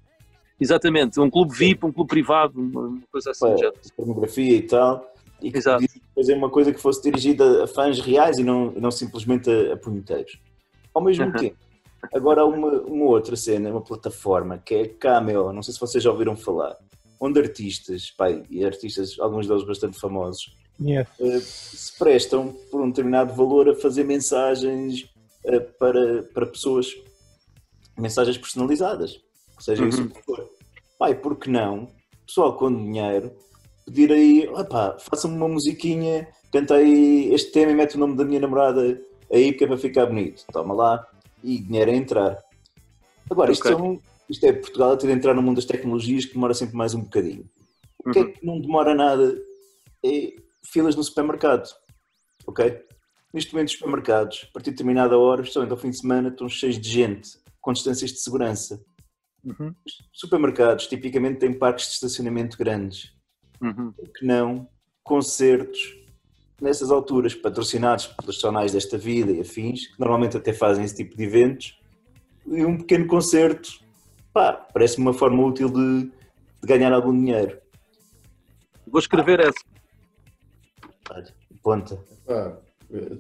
Exatamente, 0.61 1.21
um 1.21 1.29
clube 1.29 1.53
VIP, 1.53 1.85
um 1.85 1.93
clube 1.93 2.09
privado, 2.09 2.61
uma, 2.61 3.01
coisa 3.11 3.33
assim. 3.33 3.47
pá, 3.51 3.57
já. 3.57 3.73
pornografia 3.97 4.57
e 4.57 4.63
tal, 4.63 5.13
e 5.43 5.51
que 5.51 5.59
Exato. 5.59 5.85
fazer 6.15 6.35
uma 6.35 6.49
coisa 6.49 6.73
que 6.73 6.81
fosse 6.81 7.03
dirigida 7.03 7.65
a 7.65 7.67
fãs 7.67 7.99
reais 8.01 8.39
e 8.39 8.45
não, 8.45 8.71
não 8.73 8.91
simplesmente 8.91 9.51
a, 9.51 9.75
a 9.75 9.77
punheteiros. 9.77 10.39
Ao 10.95 11.03
mesmo 11.03 11.27
Uhum. 11.27 11.33
tempo, 11.33 11.57
agora 12.13 12.43
há 12.43 12.45
uma, 12.45 12.69
uma 12.83 13.05
outra 13.07 13.37
cena, 13.37 13.71
uma 13.71 13.81
plataforma, 13.81 14.59
que 14.59 14.75
é 14.75 14.89
Cameo, 14.89 15.53
não 15.53 15.63
sei 15.63 15.75
se 15.75 15.81
vocês 15.81 16.03
já 16.03 16.11
ouviram 16.11 16.37
falar, 16.37 16.77
onde 17.21 17.39
artistas, 17.41 18.11
pai, 18.11 18.43
e 18.51 18.65
artistas, 18.65 19.19
alguns 19.19 19.47
deles 19.47 19.65
bastante 19.65 19.99
famosos, 19.99 20.57
Yes. 20.81 21.07
eh, 21.21 21.41
se 21.41 21.97
prestam 21.97 22.53
por 22.71 22.81
um 22.81 22.89
determinado 22.89 23.33
valor 23.33 23.69
a 23.69 23.77
fazer 23.77 24.03
mensagens 24.05 25.09
eh, 25.45 25.61
para, 25.61 26.25
para 26.35 26.47
pessoas, 26.47 26.93
mensagens 27.97 28.37
personalizadas, 28.37 29.21
seja 29.61 29.87
isso 29.87 30.03
o 30.03 30.11
que 30.11 30.23
for. 30.23 30.51
Pai, 30.99 31.15
por 31.15 31.37
que 31.37 31.49
não? 31.49 31.89
Pessoal 32.27 32.57
com 32.57 32.75
dinheiro, 32.75 33.33
pedir 33.85 34.11
aí, 34.11 34.49
opá, 34.49 34.97
faça-me 34.99 35.37
uma 35.37 35.49
musiquinha, 35.49 36.27
canta 36.53 36.75
aí 36.75 37.33
este 37.33 37.53
tema 37.53 37.71
e 37.73 37.75
mete 37.75 37.97
o 37.97 37.99
nome 38.01 38.17
da 38.17 38.25
minha 38.25 38.41
namorada 38.41 39.01
aí 39.31 39.53
porque 39.53 39.65
é 39.65 39.67
para 39.67 39.77
ficar 39.77 40.07
bonito. 40.07 40.45
Toma 40.53 40.75
lá 40.75 41.07
e 41.45 41.59
dinheiro 41.59 41.91
a 41.91 41.95
entrar. 41.95 42.39
Agora, 43.31 43.53
isto, 43.53 43.69
é 43.69 43.77
um- 43.77 44.01
isto 44.29 44.45
é 44.45 44.53
Portugal 44.53 44.93
a 44.93 44.97
ter 44.97 45.07
de 45.07 45.13
entrar 45.13 45.35
no 45.35 45.43
mundo 45.43 45.57
das 45.57 45.65
tecnologias 45.67 46.25
que 46.25 46.35
demora 46.35 46.55
sempre 46.55 46.75
mais 46.77 46.95
um 46.95 47.03
bocadinho. 47.03 47.49
O 48.05 48.11
que 48.11 48.19
é 48.19 48.25
que 48.25 48.45
não 48.45 48.61
demora 48.61 48.95
nada? 48.95 49.37
É 50.05 50.35
filas 50.67 50.97
no 50.97 51.05
supermercado. 51.05 51.69
Ok? 52.47 52.83
Neste 53.33 53.53
momento, 53.53 53.69
os 53.69 53.75
supermercados, 53.75 54.47
a 54.49 54.53
partir 54.53 54.71
de 54.71 54.77
determinada 54.77 55.19
hora, 55.19 55.43
especialmente 55.43 55.73
ao 55.73 55.79
fim 55.79 55.91
de 55.91 55.99
semana, 55.99 56.29
estão 56.29 56.49
cheios 56.49 56.79
de 56.79 56.89
gente, 56.89 57.31
com 57.61 57.73
distâncias 57.73 58.11
de 58.13 58.19
segurança. 58.21 58.83
Uhum. 59.45 59.75
Os 59.85 60.09
supermercados, 60.13 60.87
tipicamente, 60.87 61.41
têm 61.41 61.53
parques 61.53 61.87
de 61.87 61.93
estacionamento 61.93 62.57
grandes. 62.57 63.13
Uhum. 63.61 63.93
Que 64.17 64.25
não 64.25 64.69
concertos 65.03 65.97
nessas 66.61 66.91
alturas, 66.91 67.35
patrocinados 67.35 68.07
pelos 68.07 68.41
jornais 68.41 68.73
desta 68.73 68.97
vida 68.97 69.33
e 69.33 69.41
afins, 69.41 69.89
que 69.89 69.99
normalmente 69.99 70.37
até 70.37 70.53
fazem 70.53 70.85
esse 70.85 70.97
tipo 70.97 71.17
de 71.17 71.25
eventos, 71.25 71.81
e 72.47 72.65
um 72.65 72.77
pequeno 72.77 73.07
concerto, 73.07 73.71
pá, 74.33 74.53
parece-me 74.53 75.07
uma 75.07 75.15
forma 75.15 75.45
útil 75.45 75.69
de, 75.69 76.05
de 76.05 76.67
ganhar 76.67 76.93
algum 76.93 77.13
dinheiro. 77.13 77.59
Vou 78.87 79.01
escrever 79.01 79.41
essa. 79.41 79.65
Olha, 81.11 81.35
ponta. 81.63 81.99
Pá, 82.27 82.57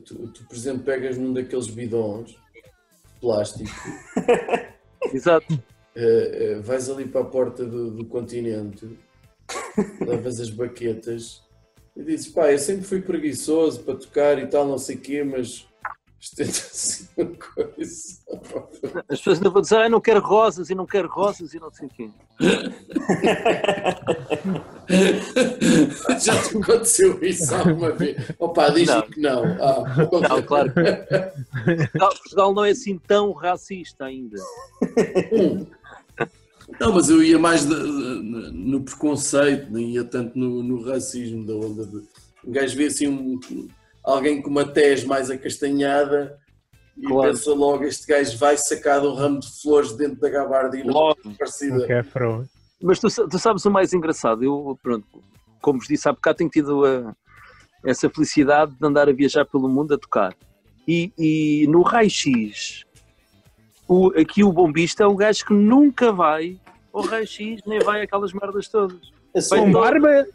tu, 0.04 0.28
tu, 0.28 0.44
por 0.46 0.56
exemplo, 0.56 0.84
pegas 0.84 1.18
num 1.18 1.32
daqueles 1.32 1.68
bidões 1.68 2.30
de 2.30 2.38
plástico, 3.20 3.70
Exato. 5.12 5.62
eh, 5.96 6.54
eh, 6.56 6.60
vais 6.60 6.88
ali 6.90 7.06
para 7.06 7.22
a 7.22 7.24
porta 7.24 7.64
do, 7.64 7.90
do 7.90 8.04
continente, 8.04 8.98
levas 10.00 10.40
as 10.40 10.50
baquetas 10.50 11.43
e 11.96 12.02
dizes, 12.02 12.28
pá, 12.28 12.52
eu 12.52 12.58
sempre 12.58 12.84
fui 12.84 13.00
preguiçoso 13.00 13.80
para 13.82 13.94
tocar 13.96 14.38
e 14.38 14.46
tal, 14.46 14.66
não 14.66 14.76
sei 14.78 14.96
o 14.96 15.00
quê, 15.00 15.24
mas 15.24 15.66
isto 16.20 16.40
é 16.40 16.44
assim 16.48 17.08
uma 17.16 17.30
coisa. 17.36 18.18
As 19.08 19.18
pessoas 19.18 19.38
ainda 19.38 19.50
vão 19.50 19.62
dizer, 19.62 19.76
ah, 19.76 19.88
não 19.88 20.00
quero 20.00 20.20
rosas 20.20 20.70
e 20.70 20.74
não 20.74 20.86
quero 20.86 21.08
rosas 21.08 21.54
e 21.54 21.60
não 21.60 21.72
sei 21.72 21.86
o 21.86 21.90
quê. 21.90 22.10
Já 26.20 26.40
te 26.42 26.56
aconteceu 26.58 27.18
isso 27.22 27.54
alguma 27.54 27.92
vez? 27.92 28.16
Opa, 28.38 28.70
diz 28.70 28.88
Não. 28.88 29.02
que 29.02 29.20
não. 29.20 29.44
Ah, 29.60 29.84
Não, 30.28 30.42
claro 30.42 30.72
que 30.72 30.80
não. 30.80 30.96
Portugal, 32.08 32.54
não 32.54 32.64
é 32.64 32.70
assim 32.70 32.98
tão 32.98 33.32
racista 33.32 34.06
ainda. 34.06 34.36
Não, 36.80 36.92
mas 36.92 37.08
eu 37.08 37.22
ia 37.22 37.38
mais 37.38 37.64
de- 37.64 37.74
de- 37.74 38.50
no 38.52 38.82
preconceito, 38.82 39.70
nem 39.72 39.90
ia 39.90 40.04
tanto 40.04 40.38
no, 40.38 40.62
no 40.62 40.82
racismo 40.82 41.46
da 41.46 41.54
onda 41.54 41.86
de. 41.86 41.96
Um 42.44 42.52
gajo 42.52 42.76
vê 42.76 42.86
assim 42.86 43.06
um- 43.08 43.38
alguém 44.02 44.42
com 44.42 44.50
uma 44.50 44.66
tez 44.66 45.04
mais 45.04 45.30
acastanhada 45.30 46.36
e 46.96 47.06
Claro. 47.06 47.30
pensa 47.30 47.54
logo: 47.54 47.84
este 47.84 48.06
gajo 48.06 48.36
vai 48.38 48.56
sacar 48.56 49.00
de 49.00 49.06
um 49.06 49.14
ramo 49.14 49.40
de 49.40 49.60
flores 49.62 49.92
dentro 49.96 50.20
da 50.20 50.28
gabardina 50.28 50.92
Logo. 50.92 51.18
parecida. 51.38 51.76
Um 51.84 51.86
Kefro. 51.86 52.48
Mas 52.82 52.98
tu, 52.98 53.08
tu 53.28 53.38
sabes 53.38 53.64
o 53.64 53.70
mais 53.70 53.92
engraçado? 53.94 54.42
Eu, 54.44 54.78
pronto, 54.82 55.06
como 55.62 55.78
vos 55.78 55.88
disse 55.88 56.08
há 56.08 56.12
bocado, 56.12 56.38
tenho 56.38 56.50
tido 56.50 56.84
a- 56.84 57.14
essa 57.84 58.10
felicidade 58.10 58.74
de 58.78 58.86
andar 58.86 59.08
a 59.08 59.12
viajar 59.12 59.44
pelo 59.46 59.68
mundo 59.68 59.94
a 59.94 59.98
tocar. 59.98 60.34
E, 60.86 61.10
e 61.18 61.66
no 61.68 61.80
raio-x, 61.82 62.84
o, 63.88 64.08
aqui 64.18 64.42
o 64.44 64.52
bombista 64.52 65.04
é 65.04 65.06
um 65.06 65.16
gajo 65.16 65.44
que 65.46 65.52
nunca 65.54 66.12
vai 66.12 66.58
ao 66.92 67.02
raio-x, 67.02 67.60
nem 67.66 67.80
vai 67.80 68.02
aquelas 68.02 68.32
merdas 68.32 68.68
todas. 68.68 68.98
É 69.34 69.40
Vai 69.40 69.58
Com 69.58 69.72
todo- 69.72 69.80
barba, 69.82 70.26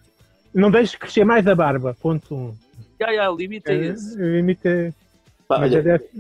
não 0.54 0.70
deixes 0.70 0.96
crescer 0.96 1.24
mais 1.24 1.48
a 1.48 1.56
barba. 1.56 1.96
Ponto 2.02 2.36
1. 2.36 2.38
Um. 2.38 2.56
Já, 3.00 3.14
já, 3.14 3.32
o 3.32 3.36
limite 3.38 3.70
é 3.72 3.76
esse. 3.88 4.18
Limite. 4.18 4.94
Pá, 5.48 5.60
Mas 5.60 5.74
olha, 5.74 5.96
é 5.96 6.20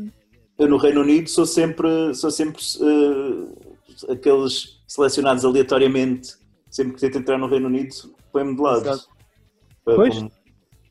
eu 0.57 0.67
no 0.67 0.77
Reino 0.77 1.01
Unido 1.01 1.29
sou 1.29 1.45
sempre, 1.45 2.13
sou 2.15 2.31
sempre 2.31 2.61
eh, 2.81 4.13
aqueles 4.13 4.81
selecionados 4.87 5.43
aleatoriamente. 5.45 6.35
Sempre 6.69 6.93
que 6.93 6.99
tento 7.01 7.17
entrar 7.17 7.37
no 7.37 7.47
Reino 7.47 7.67
Unido, 7.67 7.93
põe-me 8.31 8.55
de 8.55 8.61
lado. 8.61 8.81
Exato. 8.81 9.07
Pois. 9.83 10.15
como- 10.15 10.31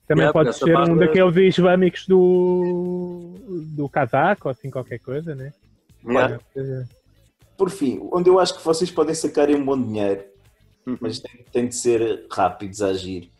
Também 0.07 0.22
Yeah, 0.24 0.32
pode 0.32 0.57
ser 0.57 0.76
um 0.76 0.97
daqueles 0.97 1.55
islâmicos 1.57 2.07
do, 2.07 3.34
do 3.76 3.89
casaco, 3.91 4.49
ou 4.49 4.53
assim 4.53 4.70
qualquer 4.70 4.99
coisa, 4.99 5.34
né? 5.34 5.53
Já. 6.12 6.40
Por 7.56 7.70
fim, 7.70 8.00
onde 8.12 8.30
eu 8.30 8.38
acho 8.38 8.56
que 8.56 8.64
vocês 8.64 8.90
podem 8.90 9.14
sacarem 9.14 9.56
um 9.56 9.64
bom 9.64 9.80
dinheiro, 9.80 10.24
Uhum. 10.86 10.96
mas 11.00 11.20
tem, 11.20 11.44
tem 11.52 11.68
de 11.68 11.74
ser 11.74 12.26
rápidos 12.30 12.80
a 12.80 12.88
agir, 12.88 13.30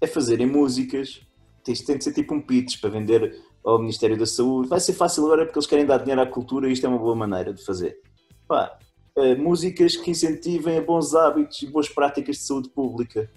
é 0.00 0.06
fazerem 0.06 0.46
músicas. 0.46 1.20
Isto 1.66 1.86
tem 1.86 1.98
de 1.98 2.04
ser 2.04 2.12
tipo 2.12 2.34
um 2.34 2.40
pitch 2.40 2.80
para 2.80 2.90
vender 2.90 3.42
ao 3.64 3.78
Ministério 3.78 4.16
da 4.16 4.24
Saúde. 4.26 4.68
Vai 4.68 4.80
ser 4.80 4.94
fácil 4.94 5.24
agora 5.26 5.44
porque 5.44 5.58
eles 5.58 5.66
querem 5.66 5.84
dar 5.84 5.98
dinheiro 5.98 6.20
à 6.22 6.26
cultura 6.26 6.68
e 6.68 6.72
isto 6.72 6.86
é 6.86 6.88
uma 6.88 6.98
boa 6.98 7.14
maneira 7.14 7.52
de 7.52 7.62
fazer. 7.62 7.98
Pá, 8.46 8.78
eh, 9.16 9.34
músicas 9.34 9.94
que 9.96 10.10
incentivem 10.10 10.78
a 10.78 10.80
bons 10.80 11.14
hábitos 11.14 11.60
e 11.62 11.66
boas 11.66 11.86
práticas 11.88 12.36
de 12.36 12.42
saúde 12.42 12.70
pública. 12.70 13.30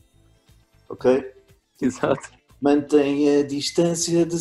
Ok? 0.88 1.30
Exato. 1.82 2.30
Mantém 2.62 3.40
a 3.40 3.44
distância 3.44 4.26
de 4.26 4.38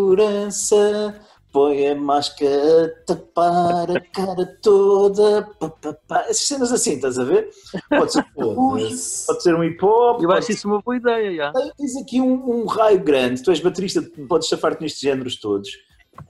segurança. 0.00 1.20
Põe 1.52 1.88
a 1.88 1.94
máscara 1.96 2.94
tapar 3.06 3.90
a 3.90 4.00
cara 4.12 4.46
toda. 4.62 5.42
Pá, 5.58 5.68
pá, 5.68 5.92
pá. 6.06 6.20
Essas 6.28 6.46
cenas 6.46 6.72
assim, 6.72 6.92
estás 6.92 7.18
a 7.18 7.24
ver? 7.24 7.50
Pode 7.88 8.12
ser, 8.12 8.24
pode 8.34 9.42
ser 9.42 9.54
um 9.56 9.64
hip 9.64 9.84
hop. 9.84 10.20
Eu 10.22 10.28
pode 10.28 10.38
acho 10.38 10.52
isso 10.52 10.68
uma 10.68 10.80
boa 10.80 10.96
ideia, 10.96 11.34
já. 11.34 11.52
ser- 11.52 11.72
Tens 11.76 11.96
aqui 11.96 12.20
um, 12.20 12.62
um 12.62 12.66
raio 12.66 13.02
grande. 13.02 13.42
Tu 13.42 13.50
és 13.50 13.58
baterista, 13.60 14.00
podes 14.28 14.46
chafar-te 14.48 14.80
nestes 14.80 15.00
géneros 15.00 15.40
todos. 15.40 15.70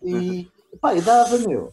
E 0.02 0.48
pá, 0.80 0.94
e 0.94 1.02
dava, 1.02 1.36
meu. 1.38 1.70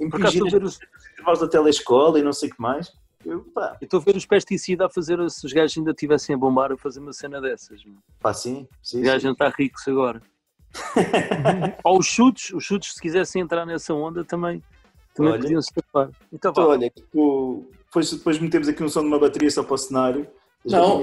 Impingir 0.00 0.28
estou 0.42 0.48
a 0.48 0.50
ver 0.50 0.62
os, 0.64 0.78
intervalos 1.12 1.40
da 1.40 1.48
telescola 1.48 2.18
e 2.18 2.22
não 2.22 2.32
sei 2.32 2.48
o 2.48 2.54
que 2.54 2.60
mais. 2.60 2.90
Eu, 3.24 3.44
estou 3.82 4.00
a 4.00 4.02
ver 4.02 4.16
os 4.16 4.24
pesticidas 4.24 4.86
a 4.86 4.90
fazer, 4.90 5.18
se 5.30 5.44
os 5.44 5.52
gajos 5.52 5.76
ainda 5.76 5.90
estivessem 5.90 6.34
a 6.34 6.38
bombar, 6.38 6.70
a 6.72 6.76
fazer 6.76 7.00
uma 7.00 7.12
cena 7.12 7.40
dessas. 7.40 7.82
pá, 8.20 8.32
sim. 8.32 8.68
sim, 8.82 8.98
Os 8.98 9.00
sim. 9.00 9.02
gajos 9.02 9.24
não 9.24 9.32
estão 9.32 9.50
ricos 9.50 9.82
agora. 9.88 10.22
Ou 11.84 11.98
os 11.98 12.06
chutes, 12.06 12.52
os 12.52 12.64
chutes, 12.64 12.94
se 12.94 13.00
quisessem 13.00 13.42
entrar 13.42 13.64
nessa 13.66 13.94
onda, 13.94 14.24
também, 14.24 14.62
também 15.14 15.32
Olha. 15.32 15.40
podiam 15.42 15.62
se 15.62 15.72
tapar. 15.72 16.10
Então, 16.32 16.50
Então, 16.52 16.68
olha, 16.68 16.92
tu, 17.12 17.68
depois, 17.86 18.10
depois 18.12 18.38
metemos 18.38 18.68
aqui 18.68 18.82
um 18.82 18.88
som 18.88 19.00
de 19.02 19.06
uma 19.08 19.18
bateria 19.18 19.50
só 19.50 19.62
para 19.62 19.74
o 19.74 19.78
cenário. 19.78 20.26
Não. 20.64 21.00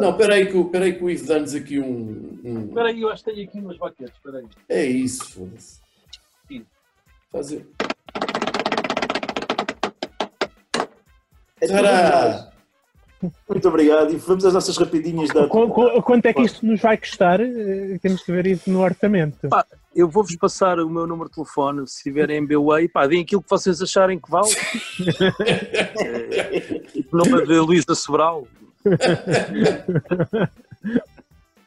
Não, 0.00 0.16
peraí 0.16 0.46
que, 0.46 0.56
o- 0.56 0.66
peraí 0.66 0.92
que 0.96 1.02
o 1.02 1.10
Ivo 1.10 1.26
dá-nos 1.26 1.54
aqui 1.56 1.80
um. 1.80 2.38
um- 2.44 2.66
Espera 2.68 2.88
aí, 2.88 3.02
eu 3.02 3.08
acho 3.10 3.24
que 3.24 3.32
tenho 3.32 3.48
aqui 3.48 3.58
umas 3.58 3.76
baquetes. 3.76 4.14
Espera 4.14 4.38
aí. 4.38 4.46
É 4.68 4.84
isso, 4.86 5.32
foda-se. 5.32 5.80
Fazer. 7.32 7.66
É 11.60 11.66
Tará! 11.66 12.51
Muito 13.48 13.68
obrigado 13.68 14.12
e 14.12 14.16
vamos 14.16 14.44
às 14.44 14.52
nossas 14.54 14.76
rapidinhas 14.76 15.28
da. 15.30 15.46
Qu- 15.46 15.68
qu- 15.70 16.02
Quanto 16.02 16.26
é 16.26 16.32
que 16.32 16.42
isto 16.42 16.64
nos 16.66 16.80
vai 16.80 16.96
custar? 16.96 17.40
Eh, 17.40 17.98
Temos 18.02 18.22
que 18.22 18.32
ver 18.32 18.46
isso 18.46 18.68
no 18.70 18.80
orçamento. 18.80 19.48
Pá, 19.48 19.64
Eu 19.94 20.08
vou-vos 20.08 20.34
passar 20.36 20.80
o 20.80 20.88
meu 20.88 21.06
número 21.06 21.28
de 21.28 21.34
telefone, 21.36 21.86
se 21.86 22.02
tiverem 22.02 22.38
em 22.38 22.46
BWay, 22.46 22.88
pá, 22.88 23.06
deem 23.06 23.22
aquilo 23.22 23.42
que 23.42 23.50
vocês 23.50 23.80
acharem 23.82 24.18
que 24.18 24.30
vale. 24.30 24.48
é, 26.00 26.82
o 27.12 27.16
nome 27.16 27.46
de 27.46 27.58
Luísa 27.60 27.94
Sobral. 27.94 28.46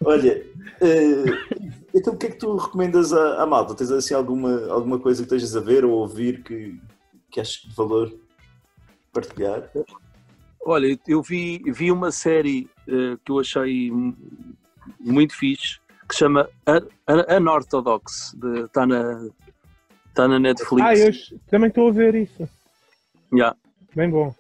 Olha, 0.04 0.44
eh, 0.82 1.24
então 1.94 2.14
o 2.14 2.18
que 2.18 2.26
é 2.28 2.30
que 2.32 2.38
tu 2.38 2.56
recomendas 2.58 3.14
à, 3.14 3.44
à 3.44 3.46
malta? 3.46 3.74
Tens 3.76 3.92
assim 3.92 4.14
alguma, 4.14 4.68
alguma 4.68 5.00
coisa 5.00 5.20
que 5.22 5.34
estejas 5.34 5.56
a 5.56 5.60
ver 5.62 5.86
ou 5.86 5.92
ouvir 5.94 6.44
que, 6.44 6.78
que 7.32 7.40
achas 7.40 7.62
de 7.64 7.76
valor 7.76 8.14
partilhar? 9.14 9.70
Olha, 10.66 10.98
eu 11.08 11.22
vi, 11.22 11.60
vi 11.72 11.92
uma 11.92 12.12
série 12.12 12.68
eh, 12.88 13.18
que 13.24 13.32
eu 13.32 13.40
achei 13.40 13.92
mu- 13.92 14.18
muito 15.00 15.36
fixe, 15.36 15.80
que 16.10 16.14
se 16.16 16.20
chama 16.20 16.50
Unorthodox, 17.38 18.36
está 18.66 18.86
na, 18.88 19.28
tá 20.16 20.28
na 20.28 20.40
Netflix. 20.40 20.84
Ah, 20.84 20.96
eu 20.96 21.40
também 21.48 21.70
estou 21.70 21.90
a 21.90 21.92
ver 21.92 22.16
isso. 22.16 22.50
Yeah. 23.32 23.56
Bem 23.96 24.10
bom. 24.10 24.34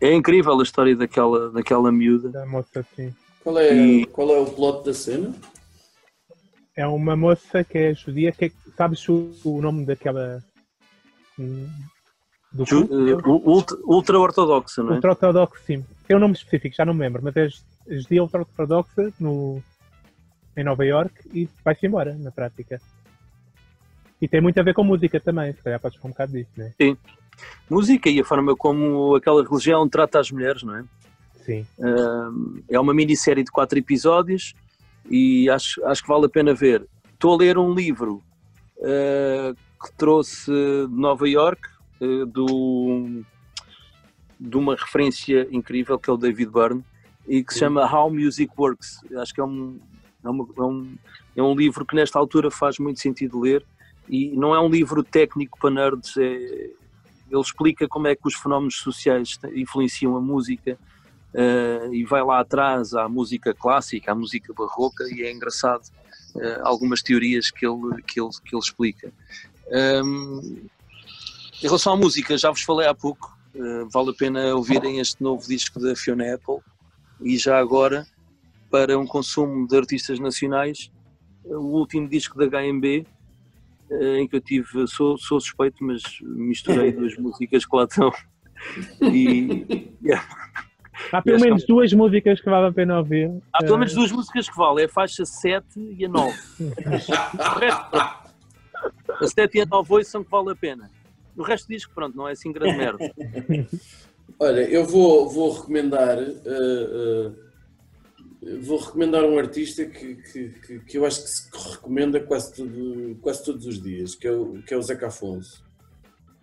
É 0.00 0.12
incrível 0.12 0.58
a 0.60 0.62
história 0.62 0.94
daquela, 0.94 1.50
daquela 1.50 1.90
miúda. 1.90 2.28
Da 2.28 2.44
moça 2.44 2.80
assim. 2.80 3.14
Qual 3.42 3.58
é, 3.58 3.72
E- 3.74 4.06
qual 4.06 4.28
é 4.30 4.38
o 4.38 4.46
plot 4.50 4.84
da 4.84 4.92
cena? 4.92 5.34
É 6.76 6.86
uma 6.86 7.16
moça 7.16 7.64
que 7.64 7.78
é 7.78 7.94
judia. 7.94 8.32
Que 8.32 8.46
é- 8.46 8.52
sabes 8.76 9.08
o, 9.08 9.32
o 9.44 9.62
nome 9.62 9.86
daquela. 9.86 10.42
Do 12.52 12.64
eh, 12.64 13.16
ultra, 13.24 13.76
ultra 13.84 14.18
ortodoxa, 14.18 14.82
não 14.82 14.92
é? 14.92 14.94
Ultra-ortodoxo, 14.96 15.62
sim. 15.64 15.84
Tem 16.06 16.16
um 16.16 16.20
nome 16.20 16.34
específico, 16.34 16.74
já 16.74 16.84
não 16.84 16.92
me 16.92 17.00
lembro, 17.00 17.22
mas 17.22 17.36
é 17.36 17.48
Judia 17.88 18.22
Ultra-Ortodoxa 18.22 19.12
no, 19.20 19.62
em 20.56 20.64
Nova 20.64 20.84
York 20.84 21.14
e 21.32 21.48
vai-se 21.64 21.86
embora, 21.86 22.14
na 22.18 22.32
prática. 22.32 22.80
E 24.20 24.26
tem 24.26 24.40
muito 24.40 24.58
a 24.58 24.62
ver 24.62 24.74
com 24.74 24.82
música 24.82 25.20
também, 25.20 25.52
se 25.52 25.62
calhar 25.62 25.80
podes 25.80 25.98
falar 25.98 26.08
um 26.08 26.12
bocado 26.12 26.32
disso, 26.32 26.50
né? 26.56 26.72
Música 27.70 28.10
e 28.10 28.20
a 28.20 28.24
forma 28.24 28.54
como 28.56 29.14
aquela 29.14 29.42
religião 29.42 29.88
trata 29.88 30.18
as 30.18 30.30
mulheres, 30.30 30.62
não 30.62 30.76
é? 30.76 30.84
Sim. 31.44 31.66
É 32.68 32.78
uma 32.78 32.92
minissérie 32.92 33.42
de 33.42 33.50
quatro 33.50 33.78
episódios 33.78 34.54
e 35.08 35.48
acho, 35.48 35.82
acho 35.86 36.02
que 36.02 36.08
vale 36.08 36.26
a 36.26 36.28
pena 36.28 36.52
ver. 36.52 36.86
Estou 37.12 37.34
a 37.34 37.38
ler 37.38 37.56
um 37.56 37.72
livro 37.72 38.22
uh, 38.78 39.54
que 39.54 39.92
trouxe 39.96 40.50
de 40.50 40.88
Nova 40.90 41.28
York, 41.28 41.62
uh, 41.66 41.79
do, 42.26 43.22
de 44.38 44.56
uma 44.56 44.74
referência 44.74 45.46
incrível 45.50 45.98
que 45.98 46.08
é 46.08 46.12
o 46.12 46.16
David 46.16 46.50
Byrne 46.50 46.84
e 47.28 47.44
que 47.44 47.52
se 47.52 47.60
chama 47.60 47.84
How 47.84 48.10
Music 48.12 48.52
Works. 48.56 49.00
Acho 49.16 49.34
que 49.34 49.40
é 49.40 49.44
um, 49.44 49.78
é, 50.24 50.28
uma- 50.28 50.48
é 50.56 50.62
um, 50.62 50.94
é 51.36 51.42
um 51.42 51.54
livro 51.54 51.84
que 51.84 51.94
nesta 51.94 52.18
altura 52.18 52.50
faz 52.50 52.78
muito 52.78 53.00
sentido 53.00 53.40
ler 53.40 53.64
e 54.08 54.30
não 54.36 54.54
é 54.54 54.60
um 54.60 54.68
livro 54.68 55.02
técnico 55.04 55.58
para 55.60 55.70
nerds, 55.70 56.16
é, 56.16 56.24
ele 56.24 57.40
explica 57.40 57.86
como 57.86 58.08
é 58.08 58.16
que 58.16 58.26
os 58.26 58.34
fenómenos 58.34 58.76
sociais 58.78 59.38
influenciam 59.54 60.16
a 60.16 60.20
música 60.20 60.76
eh, 61.32 61.88
e 61.92 62.04
vai 62.04 62.24
lá 62.24 62.40
atrás 62.40 62.92
à 62.92 63.08
música 63.08 63.54
clássica, 63.54 64.10
à 64.10 64.14
música 64.16 64.52
barroca 64.52 65.04
e 65.14 65.22
é 65.22 65.30
engraçado 65.30 65.82
eh, 66.40 66.60
algumas 66.64 67.02
teorias 67.02 67.52
que 67.52 67.64
ele, 67.64 68.02
que 68.02 68.20
ele, 68.20 68.30
que 68.44 68.52
ele 68.56 68.60
explica. 68.62 69.12
Ahm, 69.70 70.40
em 71.62 71.66
relação 71.66 71.92
à 71.92 71.96
música, 71.96 72.36
já 72.38 72.50
vos 72.50 72.62
falei 72.62 72.88
há 72.88 72.94
pouco, 72.94 73.36
eh, 73.54 73.84
vale 73.92 74.10
a 74.10 74.14
pena 74.14 74.54
ouvirem 74.54 74.98
este 74.98 75.22
novo 75.22 75.46
disco 75.46 75.78
da 75.78 75.94
Fiona 75.94 76.34
Apple 76.34 76.58
e 77.20 77.36
já 77.36 77.58
agora, 77.58 78.06
para 78.70 78.98
um 78.98 79.06
consumo 79.06 79.66
de 79.66 79.76
artistas 79.76 80.18
nacionais, 80.18 80.90
o 81.44 81.78
último 81.78 82.08
disco 82.08 82.38
da 82.38 82.46
HMB, 82.46 83.06
eh, 83.90 84.18
em 84.18 84.28
que 84.28 84.36
eu 84.36 84.40
tive, 84.40 84.86
sou, 84.88 85.18
sou 85.18 85.40
suspeito, 85.40 85.84
mas 85.84 86.02
misturei 86.22 86.92
duas 86.92 87.16
músicas 87.18 87.66
que 87.66 87.76
lá 87.76 87.84
estão. 87.84 88.12
E, 89.02 89.90
Há 91.12 91.22
pelo 91.22 91.40
menos 91.40 91.64
duas 91.64 91.92
músicas 91.92 92.40
que 92.40 92.50
vale 92.50 92.68
a 92.68 92.72
pena 92.72 92.98
ouvir. 92.98 93.30
Há 93.52 93.64
pelo 93.64 93.78
menos 93.78 93.92
Eh, 93.92 93.96
duas 93.96 94.12
músicas 94.12 94.48
que 94.48 94.56
valem, 94.56 94.84
é 94.84 94.86
a 94.86 94.88
faixa 94.88 95.24
7 95.24 95.66
e 95.98 96.04
a 96.04 96.08
9. 96.08 96.38
o 96.60 97.58
resto, 97.58 97.96
a 97.96 99.26
7 99.26 99.58
e 99.58 99.60
a 99.62 99.66
9 99.66 99.94
hoje 99.94 100.08
são 100.08 100.22
que 100.22 100.30
vale 100.30 100.52
a 100.52 100.56
pena. 100.56 100.90
O 101.36 101.42
resto 101.42 101.68
diz 101.68 101.86
que 101.86 101.94
pronto, 101.94 102.16
não 102.16 102.28
é 102.28 102.32
assim 102.32 102.52
grande 102.52 102.76
merda. 102.76 103.12
Olha, 104.38 104.60
eu 104.68 104.84
vou, 104.84 105.28
vou 105.28 105.52
recomendar. 105.52 106.18
eh, 106.18 107.32
eh, 108.44 108.56
vou 108.62 108.78
recomendar 108.78 109.24
um 109.24 109.38
artista 109.38 109.84
que, 109.84 110.14
que, 110.16 110.48
que, 110.48 110.80
que 110.80 110.98
eu 110.98 111.04
acho 111.04 111.22
que 111.22 111.28
se 111.28 111.50
recomenda 111.72 112.18
quase, 112.20 112.54
tudo, 112.54 113.16
quase 113.20 113.44
todos 113.44 113.66
os 113.66 113.80
dias, 113.82 114.14
que 114.14 114.26
é 114.26 114.32
o, 114.32 114.62
que 114.62 114.72
é 114.72 114.76
o 114.76 114.82
Zeca 114.82 115.08
Afonso. 115.08 115.62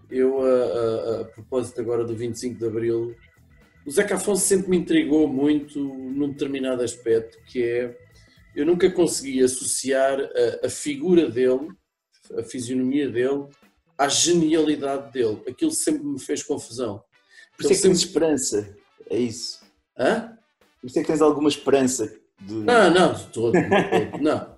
Eu, 0.10 0.40
a, 0.42 0.48
a- 0.48 1.22
a 1.22 1.26
propósito 1.26 1.82
agora 1.82 2.04
do 2.04 2.16
25 2.16 2.60
de 2.60 2.66
Abril, 2.66 3.16
o 3.86 3.92
Zeca 3.92 4.16
Afonso 4.16 4.46
sempre 4.46 4.70
me 4.70 4.78
intrigou 4.78 5.28
muito 5.28 5.80
num 5.80 6.30
determinado 6.30 6.84
aspecto, 6.84 7.38
que 7.46 7.64
é 7.64 7.98
eu 8.56 8.66
nunca 8.66 8.90
consegui 8.92 9.44
associar 9.44 10.20
a, 10.20 10.66
a 10.68 10.70
figura 10.70 11.30
dele, 11.30 11.68
a 12.38 12.44
fisionomia 12.44 13.10
dele, 13.10 13.46
à 13.98 14.07
genialidade 14.07 15.11
dele. 15.11 15.41
Aquilo 15.48 15.72
sempre 15.72 16.06
me 16.06 16.19
fez 16.19 16.44
confusão. 16.44 17.03
Por 17.56 17.64
isso 17.64 17.74
é 17.74 17.76
que 17.76 17.82
Ele 17.82 17.94
tens 17.94 17.99
esperança. 17.99 18.78
É 19.10 19.18
isso. 19.18 19.60
Hã? 19.98 20.38
Por 20.80 20.88
isso 20.88 20.99
é 20.99 21.02
que 21.02 21.07
tens 21.07 21.22
alguma 21.22 21.49
esperança. 21.49 22.14
De... 22.40 22.53
Não, 22.53 22.94
não, 22.94 23.14
de 23.14 23.28
todo, 23.28 23.53
não. 24.22 24.57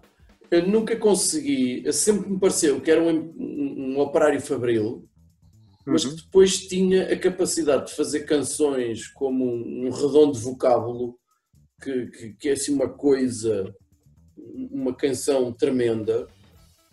Eu 0.52 0.68
nunca 0.68 0.96
consegui, 0.96 1.84
eu 1.86 1.94
sempre 1.94 2.30
me 2.30 2.40
pareceu 2.40 2.82
que 2.82 2.90
era 2.90 3.02
um, 3.02 3.10
um, 3.10 3.94
um 3.96 4.00
operário 4.00 4.42
fabril, 4.42 5.08
mas 5.86 6.04
que 6.04 6.16
depois 6.16 6.68
tinha 6.68 7.12
a 7.12 7.18
capacidade 7.18 7.88
de 7.88 7.96
fazer 7.96 8.22
canções 8.22 9.08
como 9.08 9.46
um, 9.46 9.88
um 9.88 9.90
redondo 9.92 10.38
vocábulo, 10.38 11.18
que, 11.82 12.08
que, 12.08 12.34
que 12.34 12.50
é 12.50 12.54
assim 12.54 12.74
uma 12.74 12.90
coisa, 12.90 13.74
uma 14.38 14.94
canção 14.94 15.54
tremenda. 15.54 16.28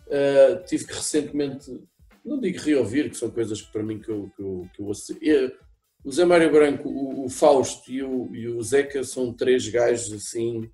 Uh, 0.07 0.63
tive 0.65 0.85
que 0.85 0.93
recentemente, 0.93 1.83
não 2.27 2.39
digo 2.39 2.59
reouvir, 2.59 3.09
que 3.09 3.17
são 3.17 3.29
coisas 3.31 3.61
que 3.61 3.71
para 3.71 3.83
mim 3.83 3.99
que 3.99 4.09
eu, 4.09 4.29
que 4.35 4.41
eu, 4.41 4.67
que 4.73 4.81
eu 4.81 4.85
ouço. 4.85 5.17
Eu- 5.21 5.51
o 6.03 6.11
Zé 6.11 6.23
Mário 6.25 6.51
Branco, 6.51 6.87
o, 6.87 7.25
o 7.25 7.29
Fausto 7.29 7.91
e 7.91 8.01
o, 8.03 8.33
e 8.33 8.47
o 8.47 8.61
Zeca 8.61 9.03
são 9.03 9.33
três 9.33 9.67
gajos 9.67 10.13
assim 10.13 10.69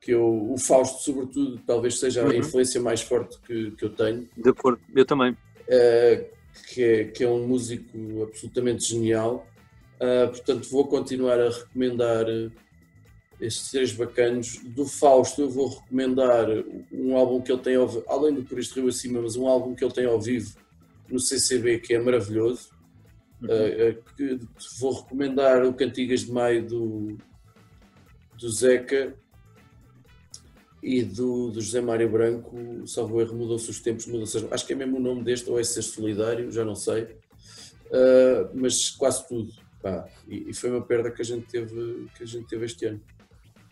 que 0.00 0.10
eu, 0.12 0.52
o 0.52 0.58
Fausto 0.58 1.02
sobretudo 1.04 1.58
talvez 1.66 1.98
seja 1.98 2.22
a 2.22 2.28
Uhum. 2.28 2.34
influência 2.38 2.80
mais 2.80 3.00
forte 3.00 3.38
que, 3.46 3.70
que 3.72 3.84
eu 3.84 3.94
tenho 3.94 4.28
De 4.36 4.50
acordo, 4.50 4.80
eu 4.94 5.04
também. 5.06 5.36
eh, 5.68 6.28
que, 6.68 6.82
é, 6.82 7.04
que 7.04 7.24
é 7.24 7.28
um 7.28 7.46
músico 7.46 8.24
absolutamente 8.24 8.84
genial. 8.84 9.46
Ah, 10.00 10.26
portanto, 10.28 10.68
vou 10.70 10.86
continuar 10.88 11.40
a 11.40 11.48
recomendar 11.50 12.28
eh, 12.28 12.50
estes 13.40 13.70
três 13.70 13.92
bacanos. 13.92 14.58
Do 14.64 14.84
Fausto, 14.84 15.40
eu 15.42 15.48
vou 15.48 15.68
recomendar 15.68 16.46
um 16.92 17.16
álbum 17.16 17.40
que 17.40 17.50
ele 17.52 17.62
tem, 17.62 17.76
ao, 17.76 17.86
vi- 17.88 18.02
além 18.08 18.34
do 18.34 18.42
Por 18.44 18.58
Este 18.58 18.74
Rio 18.80 18.88
Acima, 18.88 19.22
mas 19.22 19.36
um 19.36 19.46
álbum 19.46 19.74
que 19.74 19.84
ele 19.84 19.94
tem 19.94 20.04
ao 20.04 20.20
vivo 20.20 20.52
no 21.12 21.20
CCB 21.20 21.78
que 21.78 21.94
é 21.94 22.00
maravilhoso. 22.00 22.70
Ah, 23.44 23.94
que 24.16 24.38
vou 24.78 25.02
recomendar 25.02 25.64
o 25.66 25.74
Cantigas 25.74 26.20
de 26.20 26.32
Maio 26.32 26.64
do, 26.66 27.18
do 28.38 28.48
Zeca 28.48 29.14
e 30.82 31.02
do, 31.02 31.50
do 31.50 31.60
José 31.60 31.80
Mário 31.80 32.10
Branco, 32.10 32.56
salvo 32.86 33.20
erro, 33.20 33.36
mudou-se 33.36 33.68
os 33.70 33.80
tempos, 33.80 34.06
mudou-se 34.06 34.36
as- 34.36 34.52
acho 34.52 34.66
que 34.66 34.72
é 34.72 34.76
mesmo 34.76 34.96
o 34.96 35.00
nome 35.00 35.22
deste, 35.22 35.48
ou 35.50 35.58
é 35.58 35.64
Ser 35.64 35.82
Solidário, 35.82 36.50
já 36.50 36.64
não 36.64 36.74
sei, 36.74 37.16
Ah, 37.92 38.48
mas 38.54 38.90
quase 38.90 39.26
tudo, 39.28 39.52
pá, 39.82 40.08
e, 40.26 40.50
e 40.50 40.54
foi 40.54 40.70
uma 40.70 40.80
perda 40.82 41.10
que 41.10 41.20
a 41.20 41.24
gente 41.24 41.46
teve, 41.46 42.06
que 42.16 42.22
a 42.22 42.26
gente 42.26 42.46
teve 42.48 42.64
este 42.64 42.86
ano. 42.86 43.00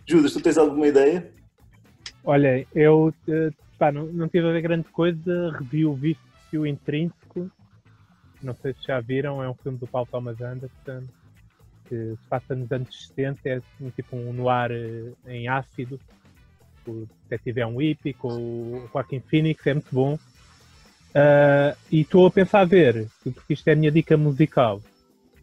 Judas, 0.07 0.33
tu 0.33 0.41
tens 0.41 0.59
alguma 0.59 0.87
ideia? 0.87 1.33
Olha, 2.25 2.67
eu 2.75 3.15
pá, 3.79 3.91
não, 3.91 4.07
não 4.07 4.29
tive 4.29 4.47
a 4.49 4.53
ver 4.53 4.61
grande 4.63 4.89
coisa, 4.91 5.51
revi 5.59 5.87
o 5.87 5.95
Vício 5.95 6.67
Intrínseco, 6.67 7.20
não 8.43 8.55
sei 8.55 8.73
se 8.75 8.87
já 8.87 9.01
viram, 9.01 9.43
é 9.43 9.49
um 9.49 9.55
filme 9.55 9.79
do 9.79 9.87
Paul 9.87 10.07
Thomas 10.07 10.41
Anderson, 10.41 11.03
que 11.89 11.95
se 11.95 12.29
passa 12.29 12.55
nos 12.55 12.71
anos 12.71 13.09
70, 13.09 13.41
é 13.49 13.55
assim, 13.55 13.91
tipo 13.91 14.17
um 14.17 14.33
noir 14.33 14.71
eh, 14.71 15.13
em 15.27 15.49
ácido, 15.49 16.01
o 16.87 17.07
detetive 17.29 17.61
é 17.61 17.67
um 17.67 17.77
hippie, 17.77 18.13
com 18.13 18.29
o 18.29 18.89
Joaquin 18.93 19.21
Phoenix, 19.21 19.67
é 19.67 19.75
muito 19.75 19.89
bom. 19.93 20.19
Ah, 21.15 21.77
e 21.91 22.01
estou 22.01 22.27
a 22.27 22.31
pensar 22.31 22.61
a 22.61 22.65
ver, 22.65 23.09
porque 23.23 23.55
isto 23.55 23.69
é 23.69 23.73
a 23.73 23.77
minha 23.77 23.91
dica 23.91 24.17
musical, 24.17 24.81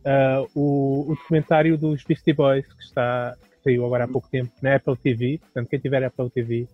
ah, 0.06 0.46
o, 0.56 1.06
o 1.10 1.16
documentário 1.16 1.78
dos 1.78 2.04
Beastie 2.04 2.34
Boys, 2.34 2.66
que 2.66 2.84
está 2.84 3.36
que 3.42 3.64
saiu 3.64 3.86
agora 3.86 4.06
há 4.06 4.08
pouco 4.08 4.30
tempo 4.30 4.52
na 4.62 4.76
Apple 4.76 4.96
TV. 4.96 5.40
Portanto, 5.40 5.70
quem 5.70 5.80
tiver 5.80 6.04
Apple 6.04 6.30
TV 6.30 6.68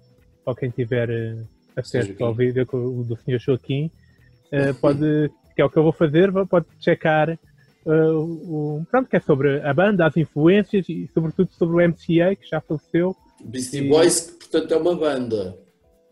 ou 0.46 0.54
quem 0.54 0.70
tiver 0.70 1.10
eh, 1.10 1.44
acesso 1.76 2.10
Joaquim. 2.10 2.24
ao 2.24 2.34
vídeo 2.34 2.66
do 2.66 3.18
Sr. 3.18 3.40
Joaquim, 3.40 3.90
eh, 4.52 4.74
pode, 4.80 5.32
que 5.56 5.62
é 5.62 5.66
o 5.66 5.70
que 5.70 5.78
eu 5.78 5.84
vou 5.84 5.92
fazer, 5.94 6.32
pode 6.50 6.66
checar 6.80 7.30
eh, 7.30 7.38
o, 7.86 8.82
pronto, 8.90 9.10
que 9.10 9.16
é 9.16 9.20
sobre 9.20 9.62
a 9.62 9.74
banda, 9.74 10.06
as 10.06 10.16
influências 10.18 10.88
e 10.90 11.10
sobretudo 11.14 11.50
sobre 11.54 11.76
o 11.76 11.90
MCA, 11.90 12.36
que 12.36 12.48
já 12.50 12.60
faleceu. 12.62 13.16
Beastie 13.44 13.82
E- 13.84 13.90
Boys, 13.90 14.22
que 14.22 14.48
portanto 14.48 14.74
é 14.74 14.78
uma 14.78 14.96
banda. 14.96 15.58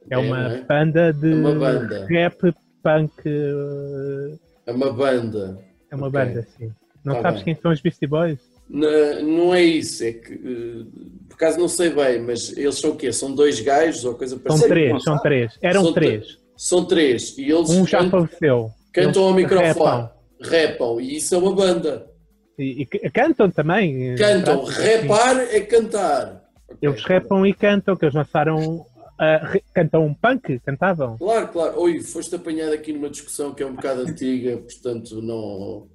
É 0.09 0.17
uma 0.17 0.49
não 0.49 0.51
é? 0.55 0.61
banda 0.63 1.13
de 1.13 1.31
É 1.31 1.35
uma 1.35 1.53
banda. 1.55 2.05
rap, 2.09 2.53
punk, 2.83 3.13
eh, 3.25 4.37
É 4.65 4.71
uma 4.71 4.91
banda. 4.91 5.59
é 5.89 5.95
uma 5.95 6.07
Ok. 6.07 6.19
banda, 6.19 6.47
sim. 6.57 6.71
Não 7.03 7.15
Tá 7.15 7.21
sabes 7.23 7.43
bem. 7.43 7.53
quem 7.53 7.61
são 7.61 7.71
os 7.71 7.81
Beastie 7.81 8.07
Boys? 8.07 8.39
Na- 8.69 9.19
não 9.21 9.53
é 9.53 9.63
isso, 9.63 10.03
é 10.03 10.11
que 10.13 10.33
eh, 10.33 10.85
por 11.27 11.35
acaso 11.35 11.59
não 11.59 11.67
sei 11.67 11.89
bem, 11.89 12.21
mas 12.21 12.55
eles 12.55 12.75
são 12.79 12.91
o 12.91 12.95
quê? 12.95 13.11
São 13.11 13.33
dois 13.33 13.59
gajos 13.59 14.05
ou 14.05 14.13
coisa 14.15 14.35
São 14.35 14.43
parecida? 14.43 14.67
três, 14.69 14.91
não 14.91 14.99
são 14.99 15.17
três. 15.19 15.57
Eram 15.61 15.83
São 15.85 15.93
três. 15.93 16.37
São 16.57 16.85
três 16.85 17.37
e 17.37 17.51
eles 17.51 17.69
Um 17.71 17.85
já 17.87 18.07
faleceu. 18.09 18.71
Cantam 18.93 19.23
ao 19.23 19.33
microfone, 19.33 20.09
repam. 20.41 20.99
e 21.01 21.17
isso 21.17 21.35
é 21.35 21.37
uma 21.37 21.53
banda. 21.55 22.07
E, 22.59 22.81
e 22.81 23.09
cantam 23.09 23.49
também. 23.49 24.11
eh, 24.11 24.15
Cantam, 24.15 24.63
repar 24.65 25.39
é 25.39 25.59
cantar. 25.61 26.41
Eles 26.81 27.03
repam 27.03 27.45
e 27.45 27.53
cantam, 27.53 27.95
que 27.95 28.05
eles 28.05 28.13
lançaram. 28.15 28.85
re- 29.51 29.63
cantam 29.73 30.05
um 30.05 30.13
punk? 30.13 30.59
Cantavam? 30.59 31.17
Claro, 31.17 31.47
claro. 31.47 31.79
Oi, 31.79 31.99
foste 32.01 32.35
apanhado 32.35 32.73
aqui 32.73 32.93
numa 32.93 33.09
discussão 33.09 33.53
que 33.53 33.63
é 33.63 33.65
um 33.65 33.75
bocado 33.75 34.01
antiga, 34.01 34.57
portanto 34.57 35.21
não. 35.21 35.87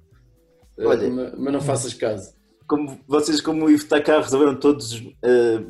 eh, 0.79 0.85
Olha. 0.85 1.09
ma- 1.09 1.31
mas 1.37 1.53
não 1.53 1.61
faças 1.61 1.93
caso. 1.93 2.35
Como 2.67 2.99
vocês, 3.07 3.39
como 3.39 3.65
o 3.65 3.69
Ivo 3.69 3.83
está 3.83 4.01
cá, 4.01 4.19
resolveram 4.19 4.55
todos 4.59 5.01
eh, 5.23 5.61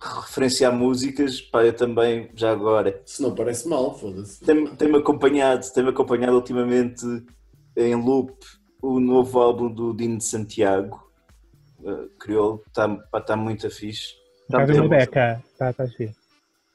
referenciar 0.00 0.72
músicas, 0.72 1.40
pá, 1.40 1.64
eu 1.64 1.72
também, 1.74 2.30
já 2.34 2.50
agora. 2.52 3.00
Se 3.06 3.22
não 3.22 3.34
parece 3.34 3.68
mal, 3.68 3.96
foda-se. 3.98 4.40
Tem- 4.44 4.66
Tem-me 4.76 4.98
acompanhado, 4.98 5.66
tem-me 5.72 5.90
acompanhado 5.90 6.34
ultimamente 6.36 7.04
em 7.76 7.94
loop 7.94 8.32
o 8.82 9.00
novo 9.00 9.40
álbum 9.40 9.70
do 9.72 9.94
Dino 9.94 10.18
de 10.18 10.24
Santiago, 10.24 11.02
uh, 11.80 12.08
Crioulo, 12.18 12.62
está 12.68 12.88
tá 13.20 13.36
muito 13.36 13.68
fixe. 13.70 14.14
Está 14.42 14.66
Tá. 14.66 14.88
Beca. 14.88 15.42
Está, 15.52 15.86
giro. 15.86 16.12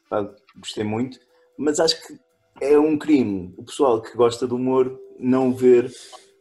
Pá, 0.09 0.27
gostei 0.57 0.83
muito, 0.83 1.19
mas 1.57 1.79
acho 1.79 2.01
que 2.05 2.19
é 2.61 2.77
um 2.79 2.97
crime 2.97 3.53
o 3.57 3.63
pessoal 3.63 4.01
que 4.01 4.17
gosta 4.17 4.47
do 4.47 4.55
humor 4.55 4.99
não 5.19 5.53
ver 5.53 5.91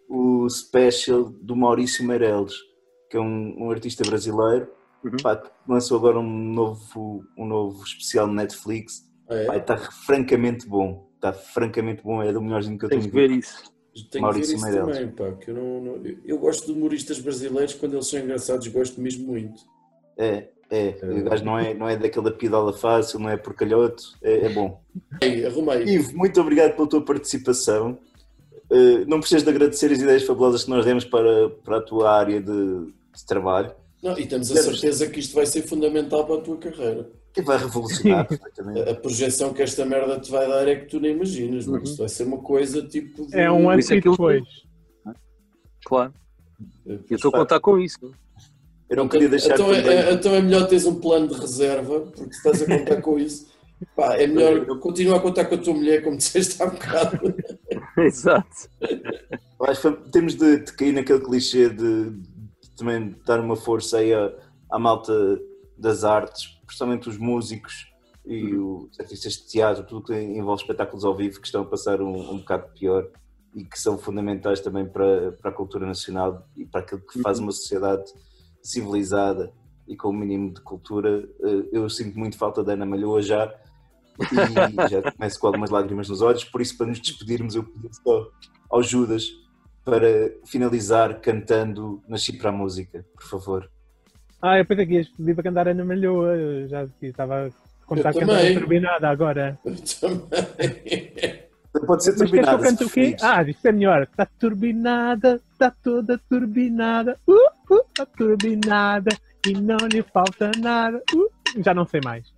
o 0.08 0.48
special 0.48 1.24
do 1.24 1.54
Maurício 1.54 2.02
Meirelles, 2.04 2.54
que 3.10 3.16
é 3.18 3.20
um, 3.20 3.54
um 3.66 3.70
artista 3.70 4.02
brasileiro, 4.04 4.70
Uhum. 5.04 5.16
pá, 5.22 5.36
que 5.36 5.48
lançou 5.68 5.96
agora 5.98 6.18
um 6.18 6.28
novo, 6.28 7.24
um 7.36 7.46
novo 7.46 7.82
especial 7.84 8.26
no 8.26 8.34
Netflix. 8.34 9.04
Ah, 9.28 9.34
é? 9.36 9.44
Pá, 9.46 9.56
está 9.56 9.76
francamente 9.78 10.66
bom, 10.66 11.08
está 11.14 11.32
francamente 11.32 12.02
bom, 12.02 12.22
é 12.22 12.32
do 12.32 12.40
melhorzinho 12.42 12.78
que 12.78 12.84
eu 12.84 12.88
Tens 12.88 13.00
tenho 13.06 13.10
que 13.12 13.16
ver 13.16 13.30
isso. 13.30 13.62
Tenho 13.94 14.08
que 14.10 14.20
Maurício 14.20 14.52
ver 14.52 14.56
isso 14.56 14.64
Meirelles. 14.64 14.98
também, 14.98 15.12
pá, 15.12 15.32
que 15.38 15.50
eu, 15.50 15.54
não, 15.54 15.80
não- 15.80 15.96
eu- 16.06 16.18
eu 16.24 16.38
gosto 16.38 16.66
de 16.66 16.72
humoristas 16.72 17.18
brasileiros, 17.20 17.74
quando 17.74 17.94
eles 17.94 18.06
são 18.06 18.20
engraçados, 18.20 18.66
gosto 18.68 19.00
mesmo 19.00 19.26
muito. 19.26 19.60
É, 20.16 20.48
é, 20.70 20.98
o 21.02 21.24
gajo 21.24 21.44
não 21.44 21.58
é, 21.58 21.74
não 21.74 21.88
é 21.88 21.96
daquela 21.96 22.30
pidola 22.30 22.72
fácil, 22.72 23.18
não 23.20 23.28
é 23.30 23.36
porcalhoto, 23.36 24.02
é, 24.22 24.46
é 24.46 24.48
bom. 24.48 24.80
Ei, 25.20 25.46
arrumei. 25.46 25.84
Ivo, 25.84 26.16
muito 26.16 26.40
obrigado 26.40 26.74
pela 26.76 26.88
tua 26.88 27.04
participação. 27.04 27.98
Uh, 28.70 29.06
não 29.08 29.18
precisas 29.20 29.42
de 29.44 29.48
agradecer 29.50 29.90
as 29.90 29.98
ideias 30.00 30.24
fabulosas 30.24 30.64
que 30.64 30.70
nós 30.70 30.84
demos 30.84 31.04
para, 31.04 31.48
para 31.64 31.78
a 31.78 31.80
tua 31.80 32.10
área 32.12 32.40
de, 32.40 32.52
de 32.52 33.26
trabalho. 33.26 33.74
Não, 34.02 34.16
e 34.18 34.26
temos 34.26 34.50
a 34.52 34.62
certeza 34.62 35.08
que 35.08 35.18
isto 35.20 35.34
vai 35.34 35.44
ser 35.46 35.62
fundamental 35.62 36.24
para 36.24 36.36
a 36.36 36.40
tua 36.40 36.56
carreira. 36.58 37.10
E 37.36 37.42
vai 37.42 37.58
revolucionar 37.58 38.26
perfeitamente. 38.28 38.88
A, 38.90 38.94
projeção 38.94 39.52
que 39.52 39.62
esta 39.62 39.84
merda 39.84 40.18
te 40.20 40.30
vai 40.30 40.48
dar 40.48 40.66
é 40.68 40.76
que 40.76 40.86
tu 40.86 41.00
nem 41.00 41.12
imaginas, 41.12 41.66
mano. 41.66 41.82
Isto 41.84 41.98
vai 41.98 42.08
ser 42.08 42.24
uma 42.24 42.38
coisa 42.38 42.82
tipo. 42.86 43.26
de- 43.26 43.36
É 43.36 43.50
um 43.50 43.68
antes 43.70 43.90
é 43.90 43.96
e 43.96 44.02
que 44.02 44.08
eu- 44.08 44.12
depois. 44.12 44.42
Claro. 45.84 46.12
Eu 46.86 47.00
estou 47.16 47.30
a 47.30 47.38
contar 47.38 47.60
com 47.60 47.78
isso. 47.78 48.12
Eu 48.88 48.96
não 48.96 49.08
queria 49.08 49.28
deixar 49.28 49.54
então, 49.54 49.66
também- 49.66 49.86
é, 49.88 50.12
então 50.12 50.34
é 50.34 50.40
melhor 50.40 50.66
teres 50.66 50.86
um 50.86 50.94
plano 50.94 51.28
de 51.28 51.34
reserva, 51.34 52.00
porque 52.00 52.32
se 52.32 52.38
estás 52.38 52.62
a 52.62 52.66
contar 52.66 53.02
com 53.02 53.18
isso. 53.18 53.46
Pá, 53.94 54.16
é 54.16 54.26
melhor 54.26 54.66
continuar 54.80 55.18
a 55.18 55.20
contar 55.20 55.44
com 55.44 55.54
a 55.54 55.58
tua 55.58 55.74
mulher, 55.74 56.02
como 56.02 56.16
disseste 56.16 56.60
há 56.62 56.66
bocado. 56.66 57.34
Exato. 57.98 58.68
Acho 59.60 59.92
que 59.92 60.10
temos 60.10 60.34
de, 60.34 60.58
de 60.64 60.72
cair 60.72 60.92
naquele 60.92 61.20
clichê 61.20 61.68
de, 61.68 62.10
de 62.10 62.27
também 62.78 63.14
dar 63.26 63.40
uma 63.40 63.56
força 63.56 63.98
aí 63.98 64.14
à, 64.14 64.32
à 64.70 64.78
malta 64.78 65.12
das 65.76 66.04
artes, 66.04 66.58
principalmente 66.66 67.08
os 67.08 67.18
músicos 67.18 67.92
e 68.24 68.54
os 68.54 68.98
artistas 69.00 69.34
de 69.34 69.46
teatro, 69.46 69.84
tudo 69.84 70.06
que 70.06 70.14
envolve 70.14 70.62
espetáculos 70.62 71.04
ao 71.04 71.16
vivo 71.16 71.40
que 71.40 71.46
estão 71.46 71.62
a 71.62 71.66
passar 71.66 72.00
um, 72.02 72.32
um 72.32 72.38
bocado 72.38 72.68
pior 72.74 73.08
e 73.54 73.64
que 73.64 73.78
são 73.78 73.96
fundamentais 73.98 74.60
também 74.60 74.86
para, 74.86 75.32
para 75.32 75.50
a 75.50 75.54
cultura 75.54 75.86
nacional 75.86 76.46
e 76.56 76.66
para 76.66 76.80
aquilo 76.80 77.00
que 77.00 77.20
faz 77.20 77.38
uma 77.38 77.50
sociedade 77.50 78.04
civilizada 78.62 79.52
e 79.86 79.96
com 79.96 80.08
o 80.10 80.12
mínimo 80.12 80.52
de 80.52 80.60
cultura. 80.60 81.28
Eh, 81.42 81.68
Eu 81.72 81.88
sinto 81.88 82.18
muito 82.18 82.36
falta 82.36 82.62
da 82.62 82.74
Ana 82.74 82.84
Malhoa 82.84 83.22
já 83.22 83.52
e 84.20 84.88
já 84.90 85.10
começo 85.12 85.40
com 85.40 85.46
algumas 85.46 85.70
lágrimas 85.70 86.08
nos 86.08 86.20
olhos, 86.20 86.44
por 86.44 86.60
isso 86.60 86.76
para 86.76 86.86
nos 86.86 87.00
despedirmos 87.00 87.54
eu 87.54 87.64
pedi 87.64 87.88
só 87.96 88.28
ao 88.68 88.82
Judas 88.82 89.30
para 89.88 90.30
finalizar 90.44 91.20
cantando 91.20 92.02
Nasci 92.06 92.34
para 92.34 92.50
a 92.50 92.52
Música, 92.52 93.04
por 93.14 93.24
favor. 93.24 93.70
Ah, 94.40 94.58
eu 94.58 94.64
pensei 94.64 94.86
que 94.86 94.94
ias 94.94 95.08
pedir 95.08 95.34
para 95.34 95.44
cantar 95.44 95.68
Ana 95.68 95.84
Malhoa. 95.84 96.36
Eu 96.36 96.68
já 96.68 96.86
estava 97.02 97.46
a 97.46 97.86
contar 97.86 98.14
Eu 98.14 98.20
cantar 98.20 98.52
turbinada 98.52 99.08
agora. 99.08 99.58
Eu 99.64 99.74
também. 100.00 101.48
Pode 101.86 102.04
ser 102.04 102.16
Mas 102.18 102.30
queres 102.30 102.48
que 102.48 102.54
eu 102.54 102.58
cante 102.58 102.84
o 102.84 102.90
quê? 102.90 103.16
Ah, 103.20 103.42
isto 103.42 103.66
é 103.66 103.72
melhor. 103.72 104.02
Está 104.02 104.26
turbinada, 104.26 105.40
está 105.52 105.70
toda 105.70 106.18
turbinada. 106.28 107.18
Uh, 107.26 107.34
uh, 107.70 107.84
está 107.88 108.06
turbinada 108.06 109.10
e 109.46 109.52
não 109.52 109.76
lhe 109.90 110.02
falta 110.02 110.50
nada. 110.58 111.02
Uh, 111.14 111.30
já 111.62 111.74
não 111.74 111.86
sei 111.86 112.00
mais. 112.04 112.32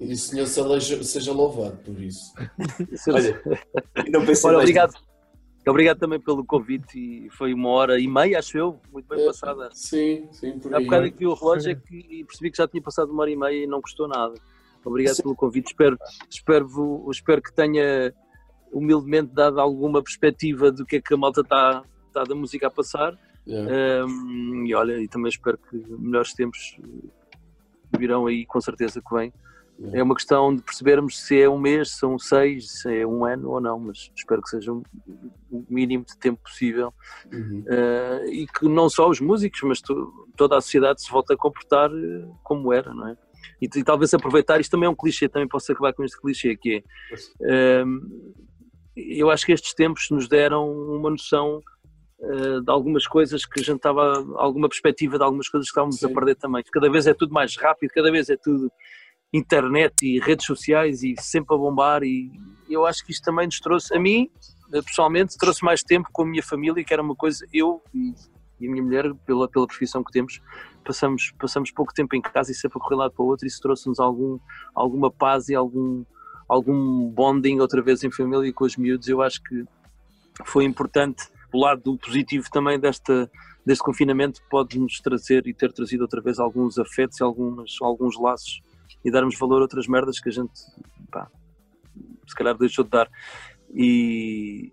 E 0.00 0.12
o 0.12 0.16
Senhor 0.16 0.46
seja, 0.46 1.32
louvado 1.32 1.76
por 1.78 2.00
isso. 2.00 2.32
Olha, 3.08 3.42
não 4.10 4.24
pensei 4.24 4.50
Olha, 4.50 4.58
obrigado. 4.58 5.07
Obrigado 5.70 5.98
também 5.98 6.20
pelo 6.20 6.44
convite 6.44 6.98
e 6.98 7.30
foi 7.30 7.52
uma 7.52 7.68
hora 7.70 8.00
e 8.00 8.08
meia, 8.08 8.38
acho 8.38 8.56
eu, 8.56 8.80
muito 8.92 9.06
bem 9.08 9.22
É, 9.22 9.26
passada. 9.26 9.68
Sim, 9.72 10.28
sim, 10.32 10.58
por 10.58 10.74
Há 10.74 10.80
bocado 10.80 11.06
é 11.06 11.10
que 11.10 11.18
vi 11.18 11.26
o 11.26 11.34
relógio 11.34 11.72
é 11.72 11.74
que 11.74 11.96
e 11.96 12.24
percebi 12.24 12.50
que 12.50 12.58
já 12.58 12.66
tinha 12.66 12.82
passado 12.82 13.10
uma 13.10 13.22
hora 13.22 13.30
e 13.30 13.36
meia 13.36 13.64
e 13.64 13.66
não 13.66 13.80
custou 13.80 14.08
nada. 14.08 14.34
Obrigado 14.84 15.16
Sim. 15.16 15.22
pelo 15.22 15.36
convite. 15.36 15.66
Espero, 15.68 15.98
espero, 16.30 17.10
espero 17.10 17.42
que 17.42 17.52
tenha 17.52 18.14
humildemente 18.72 19.32
dado 19.34 19.60
alguma 19.60 20.02
perspectiva 20.02 20.70
do 20.70 20.84
que 20.86 20.96
é 20.96 21.00
que 21.00 21.14
a 21.14 21.16
malta 21.16 21.40
está 21.40 21.82
está 22.08 22.24
da 22.24 22.34
música 22.34 22.66
a 22.66 22.70
passar. 22.70 23.16
Yeah. 23.46 24.04
Um, 24.06 24.64
e 24.66 24.74
olha, 24.74 25.00
e 25.00 25.08
também 25.08 25.28
espero 25.28 25.58
que 25.58 25.76
melhores 25.98 26.34
tempos 26.34 26.78
virão 27.96 28.26
aí, 28.26 28.44
com 28.44 28.60
certeza 28.60 29.00
que 29.00 29.14
vem. 29.14 29.32
É 29.92 30.02
uma 30.02 30.14
questão 30.14 30.54
de 30.54 30.62
percebermos 30.62 31.18
se 31.20 31.40
é 31.40 31.48
um 31.48 31.58
mês, 31.58 31.90
se 31.92 31.98
são 31.98 32.18
seis, 32.18 32.80
se 32.80 33.00
é 33.00 33.06
um 33.06 33.24
ano 33.24 33.48
ou 33.50 33.60
não, 33.60 33.78
mas 33.78 34.10
espero 34.16 34.42
que 34.42 34.48
seja 34.48 34.72
o 34.72 34.82
mínimo 35.70 36.04
de 36.04 36.18
tempo 36.18 36.40
possível 36.42 36.92
Uhum. 37.32 37.64
eh, 37.68 38.24
e 38.30 38.46
que 38.46 38.68
não 38.68 38.88
só 38.90 39.08
os 39.08 39.20
músicos, 39.20 39.60
mas 39.62 39.80
to- 39.80 40.12
toda 40.36 40.56
a 40.56 40.60
sociedade 40.60 41.00
se 41.02 41.10
volte 41.10 41.32
a 41.32 41.36
comportar 41.36 41.90
eh, 41.92 42.28
como 42.42 42.72
era, 42.72 42.92
não 42.92 43.08
é? 43.08 43.16
E, 43.62 43.66
e 43.66 43.84
talvez 43.84 44.12
aproveitar, 44.12 44.60
isto 44.60 44.72
também 44.72 44.86
é 44.86 44.90
um 44.90 44.96
clichê, 44.96 45.28
também 45.28 45.48
posso 45.48 45.70
acabar 45.70 45.92
com 45.92 46.02
este 46.04 46.20
clichê, 46.20 46.56
que 46.56 46.82
é, 47.42 47.80
ehm, 47.80 48.00
eu 48.96 49.30
acho 49.30 49.46
que 49.46 49.52
estes 49.52 49.74
tempos 49.74 50.08
nos 50.10 50.28
deram 50.28 50.68
uma 50.72 51.08
noção 51.10 51.62
eh, 52.20 52.60
de 52.64 52.70
algumas 52.70 53.06
coisas 53.06 53.46
que 53.46 53.60
a 53.60 53.62
gente 53.62 53.76
estava, 53.76 54.24
alguma 54.36 54.68
perspectiva 54.68 55.16
de 55.18 55.22
algumas 55.24 55.48
coisas 55.48 55.68
que 55.68 55.70
estávamos 55.70 56.02
a 56.02 56.08
Sim. 56.08 56.14
perder 56.14 56.34
também. 56.34 56.64
Cada 56.72 56.90
vez 56.90 57.06
é 57.06 57.14
tudo 57.14 57.32
mais 57.32 57.56
rápido, 57.56 57.90
cada 57.90 58.10
vez 58.10 58.28
é 58.28 58.36
tudo 58.36 58.72
internet 59.32 60.06
e 60.06 60.18
redes 60.18 60.46
sociais 60.46 61.02
e 61.02 61.14
sempre 61.18 61.54
a 61.54 61.58
bombar 61.58 62.02
e 62.02 62.30
eu 62.68 62.86
acho 62.86 63.04
que 63.04 63.12
isto 63.12 63.24
também 63.24 63.46
nos 63.46 63.60
trouxe, 63.60 63.94
a 63.94 64.00
mim, 64.00 64.30
eh, 64.72 64.82
pessoalmente, 64.82 65.36
trouxe 65.38 65.64
mais 65.64 65.82
tempo 65.82 66.08
com 66.12 66.22
a 66.22 66.26
minha 66.26 66.42
família, 66.42 66.84
que 66.84 66.92
era 66.92 67.02
uma 67.02 67.14
coisa, 67.14 67.46
eu 67.52 67.82
e, 67.94 68.14
e 68.60 68.66
a 68.66 68.70
minha 68.70 68.82
mulher, 68.82 69.14
pela, 69.26 69.48
pela 69.48 69.66
profissão 69.66 70.02
que 70.04 70.12
temos, 70.12 70.40
passamos, 70.84 71.32
passamos 71.38 71.70
pouco 71.70 71.92
tempo 71.94 72.14
em 72.14 72.20
casa 72.20 72.52
e 72.52 72.54
sempre 72.54 72.78
a 72.78 72.80
correr 72.80 72.96
lado 72.96 73.12
para 73.12 73.24
o 73.24 73.28
outro 73.28 73.46
e 73.46 73.48
isso 73.48 73.60
trouxe-nos 73.60 73.98
algum, 73.98 74.38
alguma 74.74 75.10
paz 75.10 75.48
e 75.48 75.54
algum, 75.54 76.04
algum 76.48 77.08
bonding 77.08 77.58
outra 77.60 77.82
vez 77.82 78.02
em 78.02 78.10
família 78.10 78.52
com 78.52 78.64
os 78.64 78.76
miúdos, 78.76 79.08
eu 79.08 79.22
acho 79.22 79.42
que 79.42 79.64
foi 80.44 80.64
importante 80.64 81.28
o 81.52 81.58
lado 81.58 81.82
do 81.82 81.98
positivo 81.98 82.46
também 82.50 82.78
desta, 82.78 83.30
deste 83.64 83.82
confinamento 83.82 84.42
pode-nos 84.50 85.00
trazer 85.00 85.46
e 85.46 85.54
ter 85.54 85.72
trazido 85.72 86.02
outra 86.02 86.20
vez 86.20 86.38
alguns 86.38 86.78
afetos 86.78 87.18
e 87.20 87.22
algumas, 87.22 87.76
alguns 87.80 88.18
laços 88.18 88.60
e 89.08 89.10
darmos 89.10 89.38
valor 89.38 89.58
a 89.58 89.62
outras 89.62 89.86
merdas 89.86 90.20
que 90.20 90.28
a 90.28 90.32
gente 90.32 90.52
pá, 91.10 91.28
se 92.26 92.34
calhar 92.34 92.56
deixou 92.56 92.84
de 92.84 92.90
dar 92.90 93.08
e, 93.74 94.72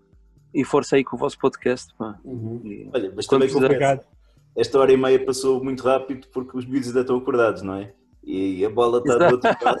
e 0.54 0.64
força 0.64 0.96
aí 0.96 1.04
com 1.04 1.16
o 1.16 1.18
vosso 1.18 1.38
podcast 1.38 1.92
pá. 1.96 2.18
Uhum. 2.24 2.60
E- 2.64 2.90
Olha, 2.94 3.12
mas 3.16 3.26
também 3.26 3.50
Obrigado. 3.54 4.04
esta 4.56 4.78
hora 4.78 4.92
e 4.92 4.96
meia 4.96 5.24
passou 5.24 5.62
muito 5.64 5.82
rápido 5.84 6.28
porque 6.32 6.56
os 6.56 6.66
miúdos 6.66 6.88
ainda 6.88 7.00
estão 7.00 7.16
acordados, 7.16 7.62
não 7.62 7.74
é? 7.74 7.92
E 8.28 8.64
a 8.64 8.70
bola 8.70 8.98
está 8.98 9.16
do 9.18 9.24
Exato. 9.24 9.34
outro 9.48 9.64
lado. 9.64 9.80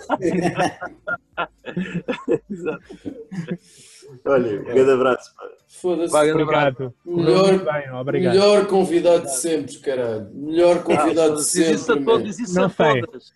Exato. 2.48 2.84
Olha, 4.24 4.60
um 4.60 4.64
grande 4.64 4.90
abraço. 4.92 5.34
Foda-se. 5.68 6.14
Obrigado. 6.16 6.94
Melhor- 7.04 7.58
bem, 7.64 7.90
obrigado. 7.92 8.34
Melhor 8.34 8.66
convidado 8.66 9.24
de 9.24 9.34
sempre, 9.36 9.76
caralho. 9.78 10.30
Melhor 10.32 10.82
convidado 10.84 11.32
de 11.36 11.42
Diz 11.42 11.54
isso 11.56 11.72
a 11.92 11.94
sempre. 11.96 12.04
todos, 12.04 12.24
diz 12.36 12.38
isso 12.38 12.54
Não 12.54 12.66
a 12.66 12.70
sei. 12.70 13.00
todas. 13.00 13.32